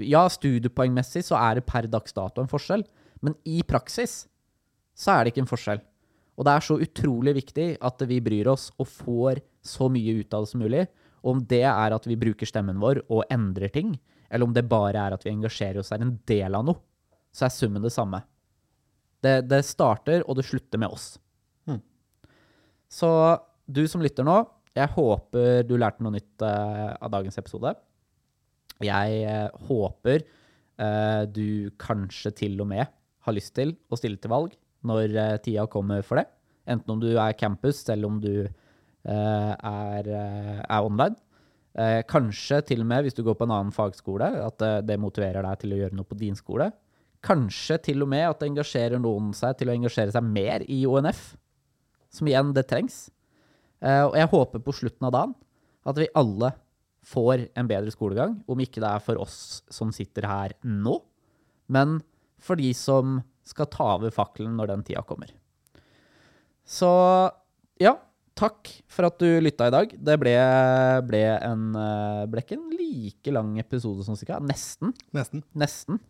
Ja, 0.00 0.24
studiepoengmessig 0.32 1.26
så 1.26 1.36
er 1.36 1.60
det 1.60 1.68
per 1.68 1.86
dags 1.90 2.16
dato 2.16 2.40
en 2.40 2.48
forskjell, 2.48 2.86
men 3.20 3.36
i 3.44 3.60
praksis 3.68 4.22
så 4.96 5.12
er 5.12 5.24
det 5.24 5.34
ikke 5.34 5.44
en 5.44 5.52
forskjell. 5.52 5.82
Og 6.38 6.46
det 6.48 6.54
er 6.54 6.64
så 6.64 6.78
utrolig 6.80 7.34
viktig 7.36 7.66
at 7.84 8.04
vi 8.08 8.20
bryr 8.24 8.48
oss 8.52 8.70
og 8.80 8.88
får 8.88 9.42
så 9.62 9.88
mye 9.92 10.16
ut 10.22 10.34
av 10.34 10.44
det 10.44 10.52
som 10.52 10.62
mulig. 10.64 10.86
Og 11.22 11.36
om 11.36 11.42
det 11.48 11.64
er 11.68 11.94
at 11.94 12.08
vi 12.08 12.18
bruker 12.18 12.48
stemmen 12.48 12.80
vår 12.82 13.04
og 13.06 13.26
endrer 13.30 13.70
ting, 13.72 13.94
eller 14.32 14.48
om 14.48 14.54
det 14.56 14.64
bare 14.68 14.98
er 14.98 15.14
at 15.14 15.26
vi 15.26 15.34
engasjerer 15.34 15.82
oss 15.82 15.92
er 15.92 16.02
en 16.02 16.16
del 16.28 16.56
av 16.56 16.64
noe, 16.66 16.80
så 17.32 17.46
er 17.46 17.54
summen 17.54 17.84
det 17.84 17.92
samme. 17.94 18.22
Det, 19.22 19.42
det 19.46 19.60
starter, 19.64 20.24
og 20.26 20.38
det 20.38 20.48
slutter 20.48 20.80
med 20.82 20.92
oss. 20.92 21.12
Så 22.92 23.08
du 23.64 23.86
som 23.88 24.02
lytter 24.04 24.26
nå, 24.26 24.42
jeg 24.76 24.92
håper 24.94 25.64
du 25.68 25.76
lærte 25.80 26.04
noe 26.04 26.16
nytt 26.16 26.44
uh, 26.44 26.92
av 26.96 27.12
dagens 27.12 27.38
episode. 27.40 27.72
Jeg 28.84 29.22
uh, 29.24 29.64
håper 29.68 30.24
uh, 30.80 31.24
du 31.28 31.72
kanskje 31.80 32.34
til 32.42 32.60
og 32.60 32.68
med 32.72 32.84
har 33.22 33.36
lyst 33.36 33.54
til 33.56 33.76
å 33.88 33.96
stille 33.96 34.20
til 34.20 34.32
valg 34.32 34.56
når 34.88 35.16
eh, 35.16 35.36
tida 35.44 35.66
kommer 35.70 36.04
for 36.06 36.20
det. 36.20 36.26
Enten 36.70 36.94
om 36.94 37.02
du 37.02 37.10
er 37.12 37.36
campus, 37.38 37.82
eller 37.90 38.08
om 38.08 38.20
du 38.22 38.32
eh, 38.44 39.52
er, 39.52 40.08
eh, 40.08 40.62
er 40.62 40.88
online. 40.88 41.18
Kanskje 42.04 42.58
til 42.68 42.82
og 42.82 42.88
med 42.90 43.06
hvis 43.06 43.14
du 43.16 43.22
går 43.24 43.38
på 43.38 43.46
en 43.46 43.54
annen 43.54 43.72
fagskole, 43.72 44.26
at 44.44 44.60
det 44.84 44.98
motiverer 45.00 45.40
deg 45.46 45.62
til 45.62 45.72
å 45.72 45.78
gjøre 45.78 45.96
noe 45.96 46.04
på 46.04 46.18
din 46.20 46.34
skole. 46.36 46.66
Kanskje 47.24 47.78
til 47.86 48.04
og 48.04 48.10
med 48.12 48.26
at 48.26 48.42
det 48.42 48.50
engasjerer 48.50 49.00
noen 49.00 49.30
seg 49.32 49.56
til 49.56 49.70
å 49.70 49.76
engasjere 49.78 50.12
seg 50.12 50.26
mer 50.26 50.66
i 50.68 50.82
ONF. 50.84 51.22
Som 52.12 52.28
igjen, 52.28 52.50
det 52.52 52.66
trengs. 52.68 53.06
Og 53.80 54.18
jeg 54.20 54.30
håper 54.34 54.60
på 54.60 54.76
slutten 54.82 55.08
av 55.08 55.14
dagen 55.16 55.32
at 55.88 56.02
vi 56.02 56.10
alle 56.12 56.52
får 57.08 57.46
en 57.56 57.72
bedre 57.72 57.96
skolegang. 57.96 58.36
Om 58.44 58.62
ikke 58.66 58.84
det 58.84 58.90
er 58.92 59.04
for 59.08 59.24
oss 59.24 59.62
som 59.72 59.96
sitter 59.96 60.28
her 60.28 60.52
nå, 60.60 60.98
men 61.72 62.02
for 62.42 62.58
de 62.60 62.68
som 62.76 63.20
skal 63.46 63.68
ta 63.70 63.94
over 63.96 64.14
fakkelen 64.14 64.54
når 64.58 64.72
den 64.72 64.84
tida 64.86 65.02
kommer. 65.06 65.32
Så 66.68 66.90
ja, 67.82 67.96
takk 68.38 68.70
for 68.90 69.08
at 69.08 69.18
du 69.20 69.28
lytta 69.42 69.68
i 69.68 69.74
dag. 69.74 69.92
Det 69.92 70.18
ble, 70.20 70.34
ble, 71.08 71.22
en, 71.42 71.66
eh, 71.78 72.22
ble 72.30 72.44
ikke 72.44 72.58
en 72.58 72.68
like 72.78 73.34
lang 73.34 73.56
episode 73.62 74.06
som 74.06 74.18
sikkert. 74.18 74.44
Nesten. 74.48 74.94
Nesten. 75.16 75.44
Nesten. 75.58 76.00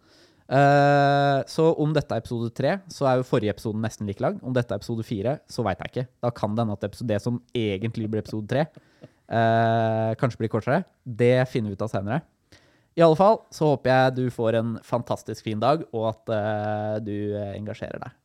Uh, 0.52 1.40
så 1.48 1.70
om 1.80 1.94
dette 1.96 2.12
er 2.12 2.20
episode 2.20 2.50
tre, 2.52 2.74
så 2.92 3.06
er 3.08 3.20
jo 3.20 3.24
forrige 3.24 3.54
episode 3.54 3.80
nesten 3.80 4.08
like 4.10 4.20
lang. 4.20 4.36
Om 4.44 4.52
dette 4.56 4.74
er 4.74 4.82
episode 4.82 5.06
fire, 5.06 5.38
så 5.48 5.64
veit 5.64 5.80
jeg 5.80 5.92
ikke. 5.92 6.06
Da 6.24 6.32
kan 6.34 6.52
det 6.52 6.64
hende 6.64 6.76
at 6.76 6.84
episode, 6.90 7.08
det 7.08 7.20
som 7.24 7.38
egentlig 7.56 8.10
blir 8.12 8.20
episode 8.20 8.50
tre, 8.50 8.66
uh, 9.32 10.12
kanskje 10.20 10.42
blir 10.42 10.52
kortere. 10.52 10.82
Det 11.06 11.48
finner 11.48 11.72
vi 11.72 11.78
ut 11.78 11.86
av 11.86 11.92
senere. 11.94 12.20
I 12.94 13.02
alle 13.04 13.16
fall 13.16 13.38
så 13.54 13.70
håper 13.72 13.90
jeg 13.90 14.16
du 14.18 14.26
får 14.32 14.58
en 14.58 14.74
fantastisk 14.84 15.46
fin 15.46 15.60
dag, 15.62 15.84
og 15.96 16.10
at 16.10 16.32
uh, 16.32 16.96
du 17.00 17.32
eh, 17.32 17.54
engasjerer 17.56 18.02
deg. 18.02 18.18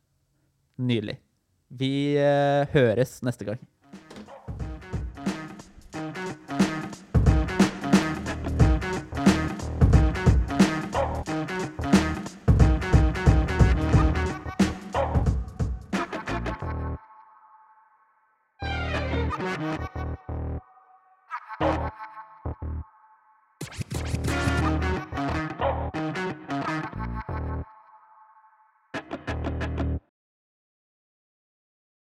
Nydelig. 0.90 1.16
Vi 1.80 1.92
uh, 2.20 2.68
høres 2.74 3.18
neste 3.24 3.48
gang. 3.48 3.62